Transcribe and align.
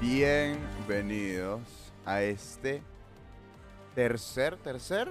Bienvenidos 0.00 1.92
a 2.06 2.22
este 2.22 2.82
tercer, 3.94 4.56
tercer. 4.56 5.10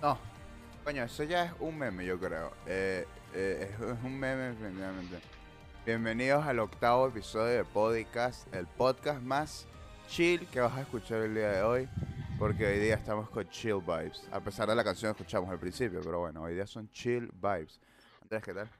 No, 0.00 0.18
coño, 0.82 1.02
eso 1.02 1.24
ya 1.24 1.44
es 1.44 1.52
un 1.60 1.76
meme, 1.76 2.06
yo 2.06 2.18
creo. 2.18 2.52
Eh, 2.66 3.06
eh, 3.34 3.70
es, 3.70 3.78
un 4.02 4.18
meme, 4.18 4.44
definitivamente. 4.44 5.18
Bienvenidos 5.84 6.42
al 6.46 6.58
octavo 6.58 7.06
episodio 7.08 7.58
de 7.58 7.64
Podcast, 7.66 8.52
el 8.54 8.66
podcast 8.66 9.20
más 9.20 9.68
chill 10.08 10.46
que 10.46 10.60
vas 10.60 10.72
a 10.78 10.80
escuchar 10.80 11.20
el 11.20 11.34
día 11.34 11.50
de 11.50 11.62
hoy. 11.62 11.88
Porque 12.38 12.64
hoy 12.64 12.78
día 12.78 12.94
estamos 12.94 13.28
con 13.28 13.46
chill 13.50 13.82
vibes. 13.82 14.26
A 14.32 14.40
pesar 14.40 14.66
de 14.70 14.74
la 14.74 14.82
canción 14.82 15.12
que 15.12 15.22
escuchamos 15.22 15.50
al 15.50 15.58
principio, 15.58 16.00
pero 16.02 16.20
bueno, 16.20 16.40
hoy 16.40 16.54
día 16.54 16.66
son 16.66 16.88
chill 16.92 17.30
vibes. 17.34 17.78
Andrés, 18.22 18.42
¿qué 18.42 18.54
tal? 18.54 18.70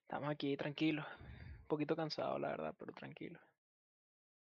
Estamos 0.00 0.30
aquí 0.30 0.56
tranquilos. 0.56 1.04
Poquito 1.68 1.94
cansados, 1.94 2.40
la 2.40 2.48
verdad, 2.48 2.74
pero 2.76 2.92
tranquilos. 2.92 3.40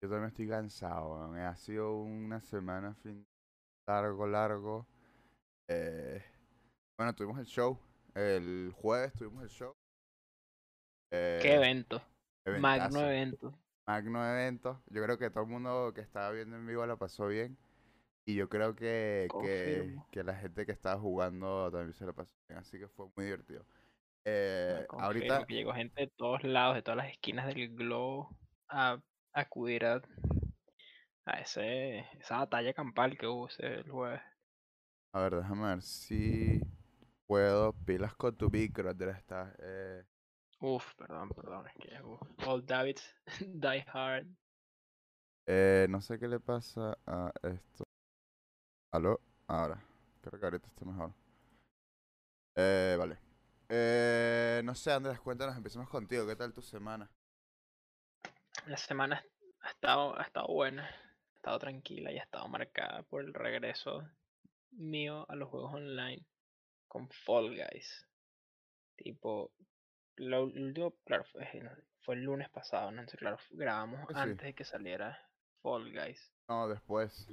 Yo 0.01 0.09
también 0.09 0.29
estoy 0.29 0.47
cansado, 0.47 1.13
weón. 1.13 1.37
Ha 1.37 1.55
sido 1.55 1.97
una 1.97 2.41
semana 2.41 2.93
fin 2.95 3.25
largo, 3.87 4.27
largo. 4.27 4.87
Eh, 5.67 6.23
bueno, 6.97 7.13
tuvimos 7.15 7.39
el 7.39 7.45
show. 7.45 7.79
El 8.13 8.71
jueves 8.75 9.13
tuvimos 9.13 9.43
el 9.43 9.49
show. 9.49 9.75
Qué 11.37 11.53
Eh, 11.53 11.55
evento. 11.55 12.01
Magno 12.57 13.01
eventazo. 13.01 13.05
evento. 13.05 13.53
Magno 13.87 14.25
evento. 14.25 14.81
Yo 14.87 15.03
creo 15.03 15.17
que 15.17 15.29
todo 15.29 15.43
el 15.43 15.49
mundo 15.49 15.91
que 15.93 16.01
estaba 16.01 16.31
viendo 16.31 16.55
en 16.55 16.65
vivo 16.67 16.85
lo 16.85 16.97
pasó 16.97 17.27
bien. 17.27 17.57
Y 18.25 18.35
yo 18.35 18.49
creo 18.49 18.75
que, 18.75 19.27
que, 19.41 19.95
que 20.11 20.23
la 20.23 20.35
gente 20.35 20.65
que 20.65 20.71
estaba 20.71 20.99
jugando 20.99 21.71
también 21.71 21.93
se 21.93 22.05
lo 22.05 22.13
pasó 22.15 22.31
bien. 22.49 22.59
Así 22.59 22.79
que 22.79 22.87
fue 22.89 23.07
muy 23.15 23.25
divertido. 23.25 23.65
Eh, 24.25 24.85
ahorita, 24.97 25.45
que 25.45 25.53
llegó 25.55 25.73
gente 25.73 26.01
de 26.01 26.07
todos 26.07 26.43
lados, 26.43 26.75
de 26.75 26.81
todas 26.81 26.97
las 26.97 27.11
esquinas 27.11 27.47
del 27.47 27.75
globo, 27.75 28.35
a 28.69 28.99
acudir 29.33 29.85
a, 29.85 30.01
a 31.25 31.39
ese, 31.39 31.99
esa 32.19 32.37
batalla 32.39 32.73
campal 32.73 33.17
que 33.17 33.27
hubo 33.27 33.47
ese 33.47 33.65
el 33.81 33.89
jueves. 33.91 34.21
a 35.13 35.19
ver, 35.21 35.35
déjame 35.37 35.67
ver 35.67 35.81
si 35.81 36.61
puedo. 37.27 37.73
Pilas 37.85 38.15
con 38.15 38.35
tu 38.37 38.49
micro, 38.49 38.89
Andrés. 38.89 39.17
Está, 39.17 39.55
eh, 39.59 40.03
Uf, 40.59 40.93
perdón, 40.95 41.29
perdón, 41.29 41.67
es 41.67 41.73
que 41.75 42.01
uf, 42.03 42.21
All 42.47 42.65
Davids 42.65 43.15
Die 43.39 43.85
Hard. 43.93 44.27
Eh, 45.47 45.87
no 45.89 46.01
sé 46.01 46.19
qué 46.19 46.27
le 46.27 46.39
pasa 46.39 46.97
a 47.05 47.31
esto. 47.43 47.85
¿Aló? 48.91 49.21
Ahora. 49.47 49.79
Creo 50.21 50.39
que 50.39 50.45
ahorita 50.45 50.67
está 50.67 50.85
mejor. 50.85 51.13
Eh, 52.55 52.95
vale. 52.97 53.24
Eh, 53.69 54.61
no 54.63 54.75
sé, 54.75 54.91
Andrés, 54.91 55.19
cuéntanos, 55.19 55.55
empecemos 55.57 55.89
contigo. 55.89 56.27
¿Qué 56.27 56.35
tal 56.35 56.53
tu 56.53 56.61
semana? 56.61 57.09
La 58.67 58.77
semana 58.77 59.23
ha 59.61 59.69
estado, 59.69 60.17
ha 60.19 60.23
estado 60.23 60.47
buena, 60.47 60.85
ha 60.87 61.35
estado 61.35 61.59
tranquila 61.59 62.11
y 62.11 62.17
ha 62.17 62.23
estado 62.23 62.47
marcada 62.47 63.03
por 63.03 63.23
el 63.23 63.33
regreso 63.33 64.07
mío 64.71 65.25
a 65.29 65.35
los 65.35 65.49
juegos 65.49 65.73
online 65.73 66.25
con 66.87 67.09
Fall 67.09 67.49
Guys. 67.55 68.07
Tipo, 68.95 69.51
lo 70.17 70.43
el 70.45 70.63
último, 70.67 70.95
claro, 71.05 71.25
fue, 71.25 71.43
el- 71.57 71.69
fue 72.01 72.15
el 72.15 72.23
lunes 72.23 72.49
pasado, 72.49 72.91
¿no? 72.91 72.99
Entonces, 73.01 73.19
claro, 73.19 73.37
grabamos 73.51 74.07
sí. 74.07 74.13
antes 74.15 74.45
de 74.45 74.53
que 74.55 74.63
saliera 74.63 75.19
Fall 75.61 75.91
Guys. 75.91 76.31
No, 76.47 76.67
después. 76.67 77.27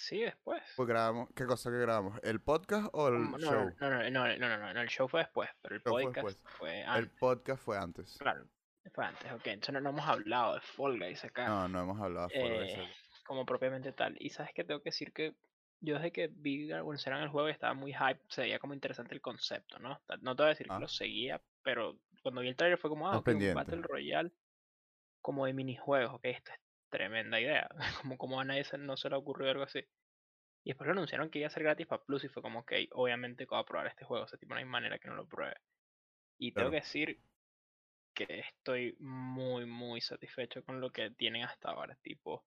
Sí, 0.00 0.20
después. 0.20 0.62
Pues 0.76 0.88
grabamos, 0.88 1.28
¿qué 1.36 1.44
cosa 1.44 1.70
que 1.70 1.76
grabamos? 1.76 2.18
¿El 2.22 2.40
podcast 2.40 2.88
o 2.94 3.08
el 3.08 3.30
no, 3.30 3.38
show? 3.38 3.70
No 3.80 3.90
no, 3.90 4.10
no 4.10 4.38
no 4.38 4.58
no, 4.58 4.72
no, 4.72 4.80
el 4.80 4.88
show 4.88 5.06
fue 5.06 5.20
después, 5.20 5.50
pero 5.60 5.74
el, 5.74 5.82
podcast 5.82 6.38
fue, 6.46 6.82
antes. 6.82 7.04
El 7.04 7.18
podcast 7.18 7.62
fue 7.62 7.76
antes. 7.76 8.16
Claro, 8.18 8.46
fue 8.94 9.04
antes, 9.04 9.30
ok. 9.30 9.46
Entonces 9.48 9.82
no, 9.82 9.90
hemos 9.90 10.08
hablado 10.08 10.54
de 10.54 10.60
Fall 10.62 10.98
Guys 10.98 11.22
acá. 11.24 11.46
No, 11.46 11.68
no 11.68 11.82
hemos 11.82 12.00
hablado 12.00 12.28
de 12.28 12.40
Fall 12.40 12.58
Guys. 12.60 12.78
Eh, 12.78 12.88
como 13.26 13.44
propiamente 13.44 13.92
tal. 13.92 14.16
Y 14.18 14.30
sabes 14.30 14.52
que 14.54 14.64
tengo 14.64 14.80
que 14.80 14.88
decir 14.88 15.12
que 15.12 15.34
yo 15.80 15.96
desde 15.96 16.12
que 16.12 16.28
vi 16.32 16.70
Serán 16.96 17.22
el 17.22 17.28
juego 17.28 17.48
y 17.48 17.52
estaba 17.52 17.74
muy 17.74 17.92
hype, 17.92 18.20
se 18.28 18.40
veía 18.40 18.58
como 18.58 18.72
interesante 18.72 19.14
el 19.14 19.20
concepto, 19.20 19.78
¿no? 19.80 20.00
No 20.22 20.34
te 20.34 20.42
voy 20.42 20.46
a 20.46 20.54
decir 20.54 20.66
que 20.66 20.72
ah. 20.72 20.80
lo 20.80 20.88
seguía, 20.88 21.42
pero 21.62 21.98
cuando 22.22 22.40
vi 22.40 22.48
el 22.48 22.56
trailer 22.56 22.78
fue 22.78 22.88
como, 22.88 23.06
ah, 23.06 23.18
okay, 23.18 23.34
un 23.34 23.54
Battle 23.54 23.82
Royale 23.82 24.32
como 25.20 25.44
de 25.44 25.52
minijuegos, 25.52 26.14
ok, 26.14 26.24
esto 26.24 26.52
es 26.52 26.69
tremenda 26.90 27.40
idea. 27.40 27.68
como, 28.02 28.18
como 28.18 28.40
a 28.40 28.44
nadie 28.44 28.64
se- 28.64 28.78
no 28.78 28.96
se 28.96 29.08
le 29.10 29.16
ocurrió 29.16 29.50
algo 29.50 29.64
así. 29.64 29.80
Y 30.64 30.70
después 30.70 30.86
lo 30.86 30.92
anunciaron 30.92 31.30
que 31.30 31.38
iba 31.38 31.48
a 31.48 31.50
ser 31.50 31.62
gratis 31.62 31.86
para 31.86 32.02
Plus 32.04 32.24
y 32.24 32.28
fue 32.28 32.42
como, 32.42 32.60
ok, 32.60 32.72
obviamente 32.92 33.44
que 33.46 33.50
voy 33.50 33.60
a 33.60 33.64
probar 33.64 33.86
este 33.88 34.04
juego, 34.04 34.24
o 34.24 34.28
sea, 34.28 34.38
tipo, 34.38 34.54
no 34.54 34.58
hay 34.60 34.66
manera 34.66 34.98
que 34.98 35.08
no 35.08 35.14
lo 35.16 35.26
pruebe. 35.26 35.56
Y 36.38 36.52
tengo 36.52 36.70
que 36.70 36.76
decir 36.76 37.18
que 38.14 38.40
estoy 38.40 38.96
muy, 39.00 39.66
muy 39.66 40.00
satisfecho 40.00 40.62
con 40.64 40.80
lo 40.80 40.90
que 40.92 41.10
tienen 41.12 41.44
hasta 41.44 41.70
ahora, 41.70 41.96
tipo, 42.02 42.44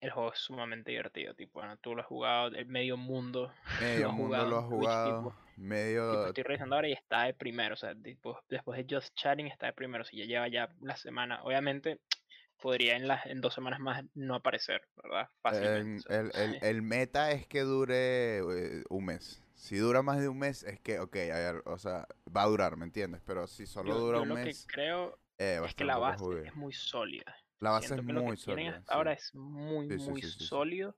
el 0.00 0.10
juego 0.10 0.32
es 0.32 0.38
sumamente 0.40 0.90
divertido, 0.90 1.34
tipo, 1.34 1.60
bueno, 1.60 1.76
tú 1.78 1.94
lo 1.94 2.02
has 2.02 2.08
jugado, 2.08 2.48
el 2.48 2.66
medio 2.66 2.96
mundo 2.96 3.52
Medio 3.80 4.06
lo 4.06 4.12
mundo 4.12 4.26
jugado 4.26 4.50
lo 4.50 4.56
ha 4.56 4.62
en 4.62 4.68
Twitch, 4.68 4.70
jugado. 4.70 5.16
tipo, 5.18 5.34
Medio. 5.56 6.26
estoy 6.28 6.44
revisando 6.44 6.74
ahora 6.76 6.88
y 6.88 6.92
está 6.92 7.22
de 7.24 7.34
primero, 7.34 7.74
o 7.74 7.76
sea, 7.76 7.94
tipo, 7.94 8.38
después 8.48 8.84
de 8.86 8.96
Just 8.96 9.14
Chatting 9.14 9.46
está 9.46 9.66
de 9.66 9.72
primero, 9.72 10.04
si 10.04 10.16
ya 10.18 10.24
lleva 10.24 10.48
ya 10.48 10.68
la 10.82 10.96
semana, 10.96 11.42
obviamente 11.44 12.00
podría 12.62 12.96
en 12.96 13.06
las 13.06 13.26
en 13.26 13.40
dos 13.42 13.52
semanas 13.52 13.80
más 13.80 14.02
no 14.14 14.36
aparecer, 14.36 14.80
¿verdad? 15.02 15.28
Fácilmente. 15.42 16.14
El, 16.14 16.30
el, 16.34 16.58
el 16.62 16.82
meta 16.82 17.32
es 17.32 17.46
que 17.46 17.60
dure 17.60 18.38
eh, 18.38 18.84
un 18.88 19.04
mes. 19.04 19.42
Si 19.54 19.76
dura 19.76 20.02
más 20.02 20.20
de 20.20 20.28
un 20.28 20.38
mes, 20.38 20.62
es 20.62 20.80
que, 20.80 20.98
ok, 20.98 21.16
o 21.66 21.78
sea, 21.78 22.06
va 22.34 22.42
a 22.42 22.46
durar, 22.46 22.76
¿me 22.76 22.84
entiendes? 22.84 23.20
Pero 23.26 23.46
si 23.46 23.66
solo 23.66 23.90
yo, 23.90 23.98
dura 24.00 24.18
yo 24.18 24.22
un 24.22 24.28
lo 24.30 24.34
mes, 24.34 24.66
que 24.66 24.72
creo 24.72 25.18
eh, 25.38 25.60
es 25.64 25.74
que 25.74 25.84
la 25.84 25.98
base 25.98 26.24
es 26.46 26.54
muy 26.56 26.72
sólida. 26.72 27.36
La 27.60 27.70
base 27.70 27.94
es 27.94 28.00
que 28.00 28.12
lo 28.12 28.22
muy 28.22 28.36
que 28.36 28.42
tienen 28.42 28.64
sólida, 28.66 28.78
hasta 28.78 28.94
ahora 28.94 29.12
es 29.12 29.34
muy, 29.34 29.88
Sí, 29.88 30.10
muy 30.10 30.22
sí. 30.22 30.44
sólido 30.44 30.96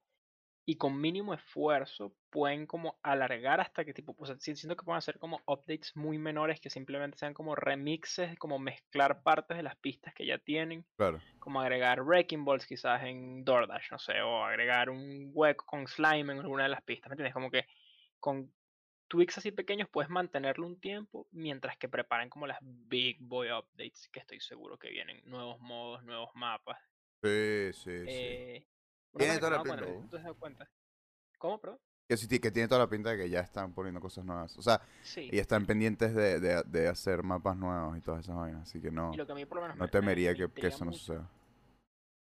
y 0.67 0.77
con 0.77 1.01
mínimo 1.01 1.35
esfuerzo 1.35 2.17
pueden 2.31 2.67
como 2.67 2.99
alargar 3.03 3.61
hasta 3.61 3.85
que 3.85 3.95
tipo, 3.95 4.15
o 4.19 4.27
sea, 4.27 4.37
sí- 4.39 4.57
siento 4.57 4.77
que 4.77 4.85
pueden 4.85 4.99
hacer 4.99 5.19
como 5.19 5.41
updates 5.47 5.95
muy 5.97 6.19
menores 6.19 6.61
que 6.61 6.71
simplemente 6.71 7.19
sean 7.19 7.35
como 7.35 7.55
remixes, 7.55 8.39
como 8.39 8.59
mezclar 8.59 9.23
partes 9.23 9.57
de 9.57 9.63
las 9.63 9.77
pistas 9.77 10.15
que 10.15 10.27
ya 10.27 10.39
tienen, 10.39 10.87
Claro. 10.97 11.25
como 11.39 11.61
agregar 11.61 12.03
Wrecking 12.03 12.45
Balls 12.45 12.67
quizás 12.67 13.03
en 13.05 13.45
DoorDash, 13.45 13.91
no 13.93 13.99
sé, 13.99 14.21
o 14.23 14.45
agregar 14.45 14.91
un 14.91 15.31
hueco 15.35 15.67
con 15.67 15.87
slime 15.87 16.33
en 16.33 16.41
alguna 16.41 16.65
de 16.65 16.71
las 16.71 16.83
pistas, 16.83 17.11
¿me 17.11 17.15
entiendes? 17.15 17.35
Como 17.35 17.51
que 17.51 17.67
con 18.21 18.53
tweaks 19.09 19.39
así 19.39 19.53
pequeños 19.53 19.89
puedes 19.91 20.11
mantenerlo 20.11 20.67
un 20.67 20.81
tiempo 20.81 21.29
mientras 21.33 21.77
que 21.79 21.89
preparan 21.89 22.31
como 22.31 22.47
las 22.47 22.59
big 22.63 23.19
boy 23.21 23.49
updates 23.53 24.09
que 24.11 24.21
estoy 24.21 24.41
seguro 24.41 24.79
que 24.79 24.91
vienen, 24.91 25.23
nuevos 25.25 25.61
modos, 25.61 26.03
nuevos 26.05 26.31
mapas. 26.35 26.79
Sí, 27.23 27.71
sí, 27.73 28.09
sí. 28.09 28.27
Eh, 28.27 28.67
Tiene 29.17 29.39
toda 29.39 29.51
la 29.53 29.63
sé 29.63 29.63
pinta. 29.71 30.17
has 30.17 30.23
dado 30.23 30.35
cuenta. 30.37 30.69
¿Cómo, 31.39 31.61
perdón? 31.61 31.79
Que 32.09 32.17
sí, 32.19 32.39
que 32.39 32.51
tiene 32.51 32.69
toda 32.69 32.81
la 32.81 32.89
pinta 32.91 33.11
de 33.11 33.17
que 33.17 33.31
ya 33.31 33.41
están 33.41 33.73
poniendo 33.73 34.01
cosas 34.01 34.25
nuevas. 34.25 34.57
O 34.59 34.63
sea, 34.63 34.81
Sí. 35.03 35.29
y 35.33 35.39
están 35.39 35.65
pendientes 35.67 36.15
de, 36.15 36.39
de, 36.39 36.63
de 36.65 36.89
hacer 36.89 37.23
mapas 37.23 37.57
nuevos 37.57 37.97
y 37.97 38.01
todas 38.03 38.21
esas 38.25 38.37
vainas. 38.37 38.63
Así 38.69 38.81
que 38.81 38.91
no, 38.91 39.13
Y 39.15 39.17
lo 39.17 39.27
que 39.27 39.33
a 39.33 39.35
mí 39.35 39.47
por 39.47 39.57
lo 39.57 39.63
menos 39.63 39.77
no 39.77 39.81
me, 39.85 39.87
me- 39.87 39.91
temería 39.91 40.33
me 40.33 40.37
que, 40.37 40.51
que 40.53 40.67
eso 40.67 40.85
no 40.85 40.93
suceda. 40.93 41.29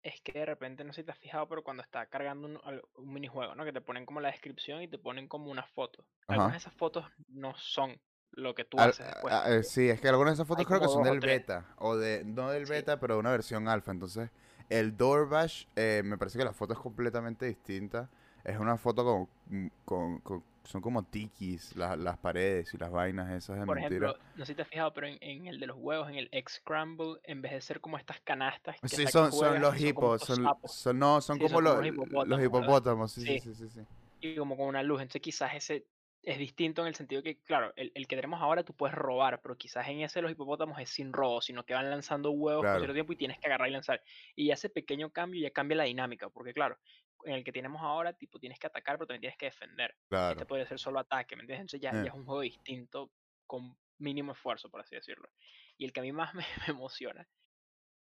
es 0.03 0.21
que 0.21 0.33
de 0.33 0.45
repente, 0.45 0.83
no 0.83 0.93
sé 0.93 1.01
si 1.01 1.05
te 1.05 1.11
has 1.11 1.17
fijado, 1.17 1.47
pero 1.47 1.63
cuando 1.63 1.81
está 1.81 2.05
cargando 2.05 2.47
un, 2.47 2.59
un 2.97 3.13
minijuego, 3.13 3.55
¿no? 3.55 3.63
Que 3.65 3.73
te 3.73 3.81
ponen 3.81 4.05
como 4.05 4.19
la 4.19 4.29
descripción 4.29 4.81
y 4.83 4.87
te 4.87 4.99
ponen 4.99 5.27
como 5.27 5.49
una 5.49 5.63
foto. 5.63 6.05
Algunas 6.27 6.51
de 6.51 6.57
esas 6.57 6.73
fotos 6.75 7.05
no 7.29 7.55
son 7.55 7.99
lo 8.31 8.53
que 8.53 8.65
tú 8.65 8.77
Al- 8.79 8.89
haces 8.91 9.07
después. 9.07 9.33
a- 9.33 9.63
sí, 9.63 9.89
es 9.89 9.99
que 10.01 10.07
algunas 10.09 10.33
de 10.33 10.35
esas 10.35 10.47
fotos 10.47 10.59
hay 10.61 10.65
creo 10.67 10.81
que 10.81 10.87
son 10.87 11.03
del 11.03 11.19
beta. 11.19 11.73
O 11.77 11.95
de, 11.95 12.23
no 12.25 12.51
del 12.51 12.67
Sí. 12.67 12.73
beta, 12.73 12.99
pero 12.99 13.15
de 13.15 13.21
una 13.21 13.31
versión 13.31 13.67
alfa. 13.67 13.91
Entonces, 13.91 14.29
el 14.69 14.97
DoorDash, 14.97 15.65
eh, 15.75 16.01
me 16.05 16.17
parece 16.17 16.37
que 16.37 16.45
la 16.45 16.53
foto 16.53 16.73
es 16.73 16.79
completamente 16.79 17.45
distinta. 17.45 18.09
Es 18.43 18.57
una 18.57 18.77
foto 18.77 19.03
con, 19.05 19.29
mm, 19.47 19.67
con, 19.85 20.19
con- 20.19 20.43
son 20.63 20.81
como 20.81 21.03
tikis, 21.03 21.75
la- 21.75 21.95
las 21.97 22.17
paredes 22.17 22.73
y 22.73 22.77
las 22.77 22.91
vainas 22.91 23.31
esas 23.31 23.59
de 23.59 23.65
Por 23.65 23.77
mentira. 23.77 24.07
ejemplo, 24.07 24.17
no 24.35 24.45
sé 24.45 24.51
si 24.53 24.55
te 24.55 24.61
has 24.63 24.67
fijado, 24.67 24.93
pero 24.93 25.07
en, 25.07 25.17
en 25.21 25.47
el 25.47 25.59
de 25.59 25.67
los 25.67 25.77
huevos, 25.77 26.09
en 26.09 26.15
el 26.15 26.29
X-Scramble, 26.31 27.19
en 27.23 27.41
vez 27.41 27.51
de 27.53 27.61
ser 27.61 27.81
como 27.81 27.97
estas 27.97 28.19
canastas 28.21 28.75
que 28.81 28.97
Sí, 28.97 29.07
son, 29.07 29.31
son 29.31 29.31
juegas 29.31 29.61
los 29.61 29.75
son 29.75 29.79
hipos, 29.79 30.23
son, 30.65 30.99
no, 30.99 31.21
son 31.21 31.37
Sí, 31.37 31.43
como 31.43 31.61
los, 31.61 31.75
los 31.77 31.85
hipopótamos, 31.87 32.43
¿verdad? 32.51 32.67
hipopótamos, 32.67 33.11
Sí. 33.17 33.39
sí, 33.39 33.53
sí, 33.55 33.69
sí. 33.69 33.81
y 34.21 34.35
como 34.35 34.57
con 34.57 34.67
una 34.67 34.83
luz. 34.83 35.01
Entonces 35.01 35.21
quizás 35.21 35.53
ese 35.55 35.87
es 36.23 36.37
distinto 36.37 36.81
en 36.81 36.87
el 36.87 36.95
sentido 36.95 37.21
que, 37.21 37.41
claro, 37.41 37.73
el, 37.75 37.91
el 37.95 38.07
que 38.07 38.15
tenemos 38.15 38.41
ahora 38.41 38.63
tú 38.63 38.73
puedes 38.73 38.95
robar, 38.95 39.41
pero 39.41 39.57
quizás 39.57 39.87
en 39.89 40.01
ese 40.01 40.21
los 40.21 40.31
hipopótamos 40.31 40.79
es 40.79 40.89
sin 40.89 41.11
robo, 41.11 41.41
sino 41.41 41.65
que 41.65 41.73
van 41.73 41.89
lanzando 41.89 42.31
huevos 42.31 42.61
por 42.61 42.65
Claro. 42.67 42.79
cierto 42.79 42.93
tiempo 42.93 43.11
y 43.13 43.17
tienes 43.17 43.39
que 43.39 43.47
agarrar 43.47 43.67
y 43.67 43.71
lanzar. 43.71 44.01
Y 44.35 44.49
ese 44.51 44.69
pequeño 44.69 45.11
cambio 45.11 45.41
ya 45.41 45.51
cambia 45.51 45.75
la 45.77 45.83
dinámica, 45.83 46.29
porque 46.29 46.53
claro, 46.53 46.79
en 47.25 47.33
el 47.35 47.43
que 47.43 47.51
tenemos 47.51 47.81
ahora, 47.81 48.13
tipo, 48.13 48.39
tienes 48.39 48.57
que 48.57 48.67
atacar, 48.67 48.95
pero 48.97 49.07
también 49.07 49.21
tienes 49.21 49.37
que 49.37 49.47
defender. 49.47 49.91
Este 49.91 50.07
Claro. 50.09 50.47
podría 50.47 50.65
ser 50.65 50.79
solo 50.79 50.99
ataque, 50.99 51.35
¿me 51.35 51.41
entiendes? 51.43 51.61
Entonces 51.73 51.81
ya, 51.81 51.89
Eh. 51.91 52.03
ya 52.05 52.09
es 52.11 52.15
un 52.15 52.25
juego 52.25 52.41
distinto, 52.41 53.11
con 53.45 53.77
mínimo 53.97 54.31
esfuerzo, 54.31 54.69
por 54.69 54.79
así 54.81 54.95
decirlo. 54.95 55.29
Y 55.77 55.83
el 55.85 55.91
que 55.93 55.99
a 55.99 56.03
mí 56.03 56.11
más 56.13 56.33
me, 56.33 56.43
me 56.67 56.71
emociona, 56.73 57.27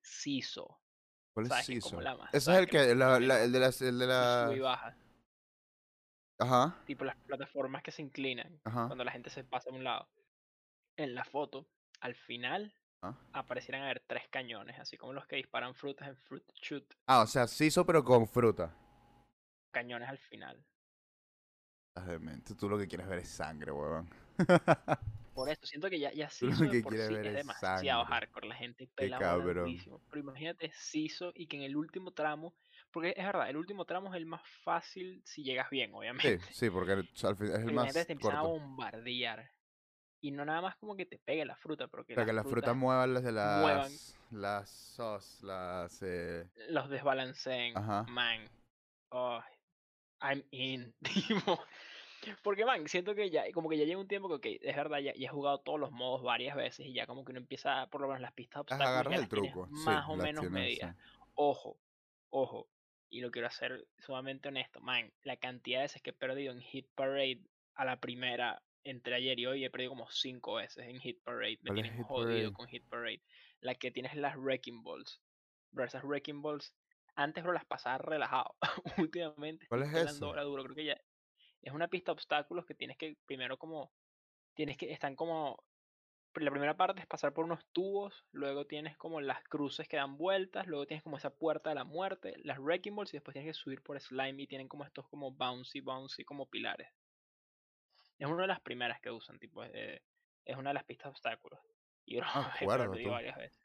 Siso. 0.01 0.81
¿Cuál 1.35 1.47
es 1.47 1.67
Siso? 1.67 2.01
Ese 2.33 2.53
es 2.53 2.59
el 2.59 2.67
que, 2.67 2.95
la, 2.95 3.21
la- 3.21 3.43
el 3.45 3.53
de 3.53 3.61
las, 3.61 3.83
el 3.83 3.99
de 3.99 4.05
el 4.07 4.11
sube 4.11 4.57
y 4.57 4.59
las, 4.59 4.61
baja. 4.61 4.97
Ajá, 6.39 6.77
tipo 6.87 7.05
las 7.05 7.17
plataformas 7.17 7.83
que 7.83 7.91
se 7.93 8.03
inclinan 8.03 8.61
ajá, 8.65 8.87
cuando 8.87 9.05
la 9.05 9.13
gente 9.13 9.31
se 9.31 9.45
pasa 9.45 9.71
de 9.71 9.77
un 9.77 9.85
lado. 9.85 10.09
En 10.97 11.15
la 11.15 11.25
foto, 11.25 11.67
al 12.01 12.15
final, 12.15 12.73
Ah. 13.03 13.15
aparecieran 13.35 13.83
a 13.83 13.85
haber 13.87 14.01
tres 14.07 14.27
cañones, 14.31 14.79
así 14.81 14.97
como 14.97 15.13
los 15.13 15.27
que 15.27 15.37
disparan 15.37 15.75
frutas 15.75 16.09
en 16.09 16.17
Fruit 16.17 16.45
Shoot, 16.63 16.95
Ah, 17.07 17.21
o 17.23 17.27
sea, 17.27 17.47
siso 17.47 17.85
pero 17.85 18.03
con 18.03 18.27
fruta. 18.27 18.75
cañones 19.71 20.09
al 20.09 20.19
final. 20.19 20.65
Estás 21.95 22.09
demente. 22.09 22.55
Tú 22.55 22.69
lo 22.69 22.79
que 22.79 22.89
quieres 22.89 23.07
ver 23.07 23.19
es 23.21 23.29
sangre, 23.29 23.71
huevón. 23.73 24.09
Por 25.35 25.51
eso, 25.51 25.67
siento 25.67 25.91
que 25.91 25.99
ya, 26.01 26.13
ya 26.13 26.31
Siso 26.31 26.65
de 26.65 26.81
por 26.83 26.93
sí 26.95 26.99
ver 26.99 27.27
es 27.27 27.35
demasiado 27.35 28.03
sangre. 28.03 28.15
hardcore, 28.15 28.49
la 28.49 28.55
gente 28.55 28.87
pela. 28.95 29.19
Pero 29.19 29.67
imagínate 30.15 30.73
Siso 30.75 31.33
y 31.35 31.47
que 31.47 31.57
en 31.59 31.63
el 31.63 31.77
último 31.77 32.13
tramo, 32.13 32.55
porque 32.97 33.13
es 33.15 33.27
verdad, 33.27 33.51
el 33.51 33.59
último 33.59 33.85
tramo 33.85 34.09
es 34.09 34.17
el 34.17 34.25
más 34.25 34.41
fácil 34.65 35.21
si 35.23 35.45
llegas 35.45 35.69
bien, 35.69 35.91
Sí, 35.91 35.97
obviamente. 35.99 36.41
sí, 36.51 36.71
porque 36.71 36.93
el- 36.93 37.01
o 37.01 37.15
sea, 37.17 37.29
al 37.29 37.37
fin- 37.37 37.49
es 37.49 37.57
el 37.57 37.73
más 37.75 37.93
te 37.93 38.11
empiezan 38.11 38.37
a 38.39 38.41
corto. 38.41 38.59
bombardear. 38.59 39.51
Y 40.23 40.31
no 40.31 40.47
nada 40.47 40.63
más 40.63 40.77
como 40.77 40.97
que 40.97 41.05
te 41.05 41.19
pegue 41.19 41.45
la 41.45 41.57
fruta, 41.57 41.89
pero 41.89 42.07
que 42.07 42.15
O 42.15 42.17
sea, 42.17 42.25
que 42.25 42.33
las 42.33 42.47
frutas 42.47 42.75
muevan 42.75 43.13
las 43.13 43.23
de 43.23 43.33
muevan. 43.33 43.93
las... 43.93 44.17
Las 44.31 44.71
sos, 44.71 45.43
las... 45.43 46.01
Eh... 46.01 46.49
los 46.71 46.89
desbalanceen, 46.89 47.77
Ajá. 47.77 48.05
man. 48.09 48.49
Oh, 49.11 49.43
I'm 50.23 50.43
in. 50.53 50.95
Porque, 52.43 52.65
man, 52.65 52.89
siento 52.89 53.15
que 53.15 53.29
ya, 53.29 53.45
como 53.53 53.69
que 53.69 53.77
ya 53.77 53.85
lleva 53.85 54.01
un 54.01 54.09
tiempo 54.09 54.31
que, 54.31 54.35
ok, 54.37 54.59
es 54.63 54.75
verdad, 54.75 55.01
ya, 55.01 55.13
ya 55.13 55.27
he 55.27 55.29
jugado 55.29 55.59
todos 55.61 55.79
los 55.79 55.93
modos 55.93 56.23
varias 56.23 56.57
veces 56.57 56.87
y 56.87 56.95
ya 56.95 57.07
como 57.07 57.27
que 57.27 57.33
uno 57.33 57.41
empieza, 57.41 57.89
por 57.89 58.01
lo 58.01 58.07
menos 58.07 58.23
las 58.23 58.33
pistas 58.33 58.65
de 58.65 58.71
Las 58.71 58.81
obstáculos, 58.81 58.89
agarras 58.91 59.11
ya 59.11 59.17
el 59.17 59.21
las 59.21 59.29
truco. 59.29 59.67
Sí, 59.69 59.85
más 59.85 60.09
o 60.09 60.17
las 60.17 60.25
menos 60.25 60.47
sí. 60.47 60.51
Ojo, 61.35 61.79
ojo, 62.31 62.71
y 63.09 63.21
lo 63.21 63.31
quiero 63.31 63.49
hacer 63.49 63.87
sumamente 63.99 64.49
honesto, 64.49 64.81
man, 64.81 65.13
la 65.23 65.37
cantidad 65.37 65.79
de 65.79 65.85
veces 65.85 66.03
que 66.03 66.11
he 66.11 66.15
perdido 66.15 66.53
en 66.53 66.61
Hit 66.61 66.89
Parade 66.95 67.41
a 67.75 67.85
la 67.85 68.01
primera, 68.01 68.63
entre 68.85 69.15
ayer 69.17 69.39
y 69.39 69.47
hoy, 69.47 69.65
he 69.65 69.71
perdido 69.71 69.91
como 69.91 70.09
cinco 70.11 70.55
veces 70.55 70.87
en 70.87 71.01
Hit 71.01 71.23
Parade. 71.23 71.59
Me 71.63 71.71
¿Cuál 71.71 71.79
es 71.79 71.83
tienen 71.83 72.03
jodido 72.05 72.53
Parade? 72.53 72.53
con 72.53 72.69
Hit 72.69 72.89
Parade. 72.89 73.23
La 73.61 73.75
que 73.75 73.91
tienes 73.91 74.15
las 74.15 74.37
Wrecking 74.37 74.83
Balls. 74.83 75.21
Versus 75.73 76.03
Wrecking 76.03 76.43
Balls. 76.43 76.75
Antes, 77.15 77.43
bro, 77.43 77.53
las 77.53 77.65
pasaba 77.65 77.99
relajado. 77.99 78.57
Últimamente 78.99 79.67
¿Cuál 79.69 79.83
es 79.85 79.95
eso? 79.95 80.33
duro. 80.45 80.63
Creo 80.65 80.77
que 80.77 80.85
ya 80.85 81.01
es 81.63 81.73
una 81.73 81.89
pista 81.89 82.13
de 82.13 82.15
obstáculos 82.15 82.65
que 82.65 82.75
tienes 82.75 82.97
que 82.97 83.17
primero 83.27 83.59
como 83.59 83.93
tienes 84.55 84.77
que 84.77 84.93
están 84.93 85.17
como 85.17 85.65
la 86.45 86.51
primera 86.51 86.77
parte 86.77 87.01
es 87.01 87.07
pasar 87.07 87.33
por 87.33 87.45
unos 87.45 87.65
tubos, 87.73 88.27
luego 88.33 88.67
tienes 88.67 88.97
como 88.97 89.21
las 89.21 89.43
cruces 89.45 89.89
que 89.89 89.97
dan 89.97 90.17
vueltas, 90.19 90.67
luego 90.67 90.87
tienes 90.87 91.03
como 91.03 91.17
esa 91.17 91.31
puerta 91.31 91.71
de 91.71 91.77
la 91.77 91.85
muerte, 91.85 92.35
las 92.45 92.59
wrecking 92.59 92.95
balls 92.95 93.13
y 93.15 93.17
después 93.17 93.33
tienes 93.35 93.51
que 93.51 93.55
subir 93.61 93.83
por 93.83 93.99
slime 94.01 94.43
y 94.43 94.47
tienen 94.47 94.69
como 94.69 94.85
estos 94.85 95.09
como 95.09 95.33
bouncy 95.33 95.81
bouncy 95.81 96.25
como 96.25 96.47
pilares. 96.49 96.89
Es 98.19 98.27
una 98.27 98.43
de 98.43 98.49
las 98.49 98.61
primeras 98.61 99.01
que 99.01 99.11
usan, 99.11 99.39
tipo 99.39 99.63
es, 99.65 100.03
es 100.45 100.57
una 100.57 100.71
de 100.71 100.75
las 100.75 100.85
pistas 100.85 101.05
de 101.07 101.11
obstáculos. 101.11 101.61
Y 102.05 102.17
bro, 102.17 102.27
Ah, 102.29 102.55
perdido 102.59 103.03
tú. 103.03 103.11
varias 103.11 103.37
veces. 103.37 103.61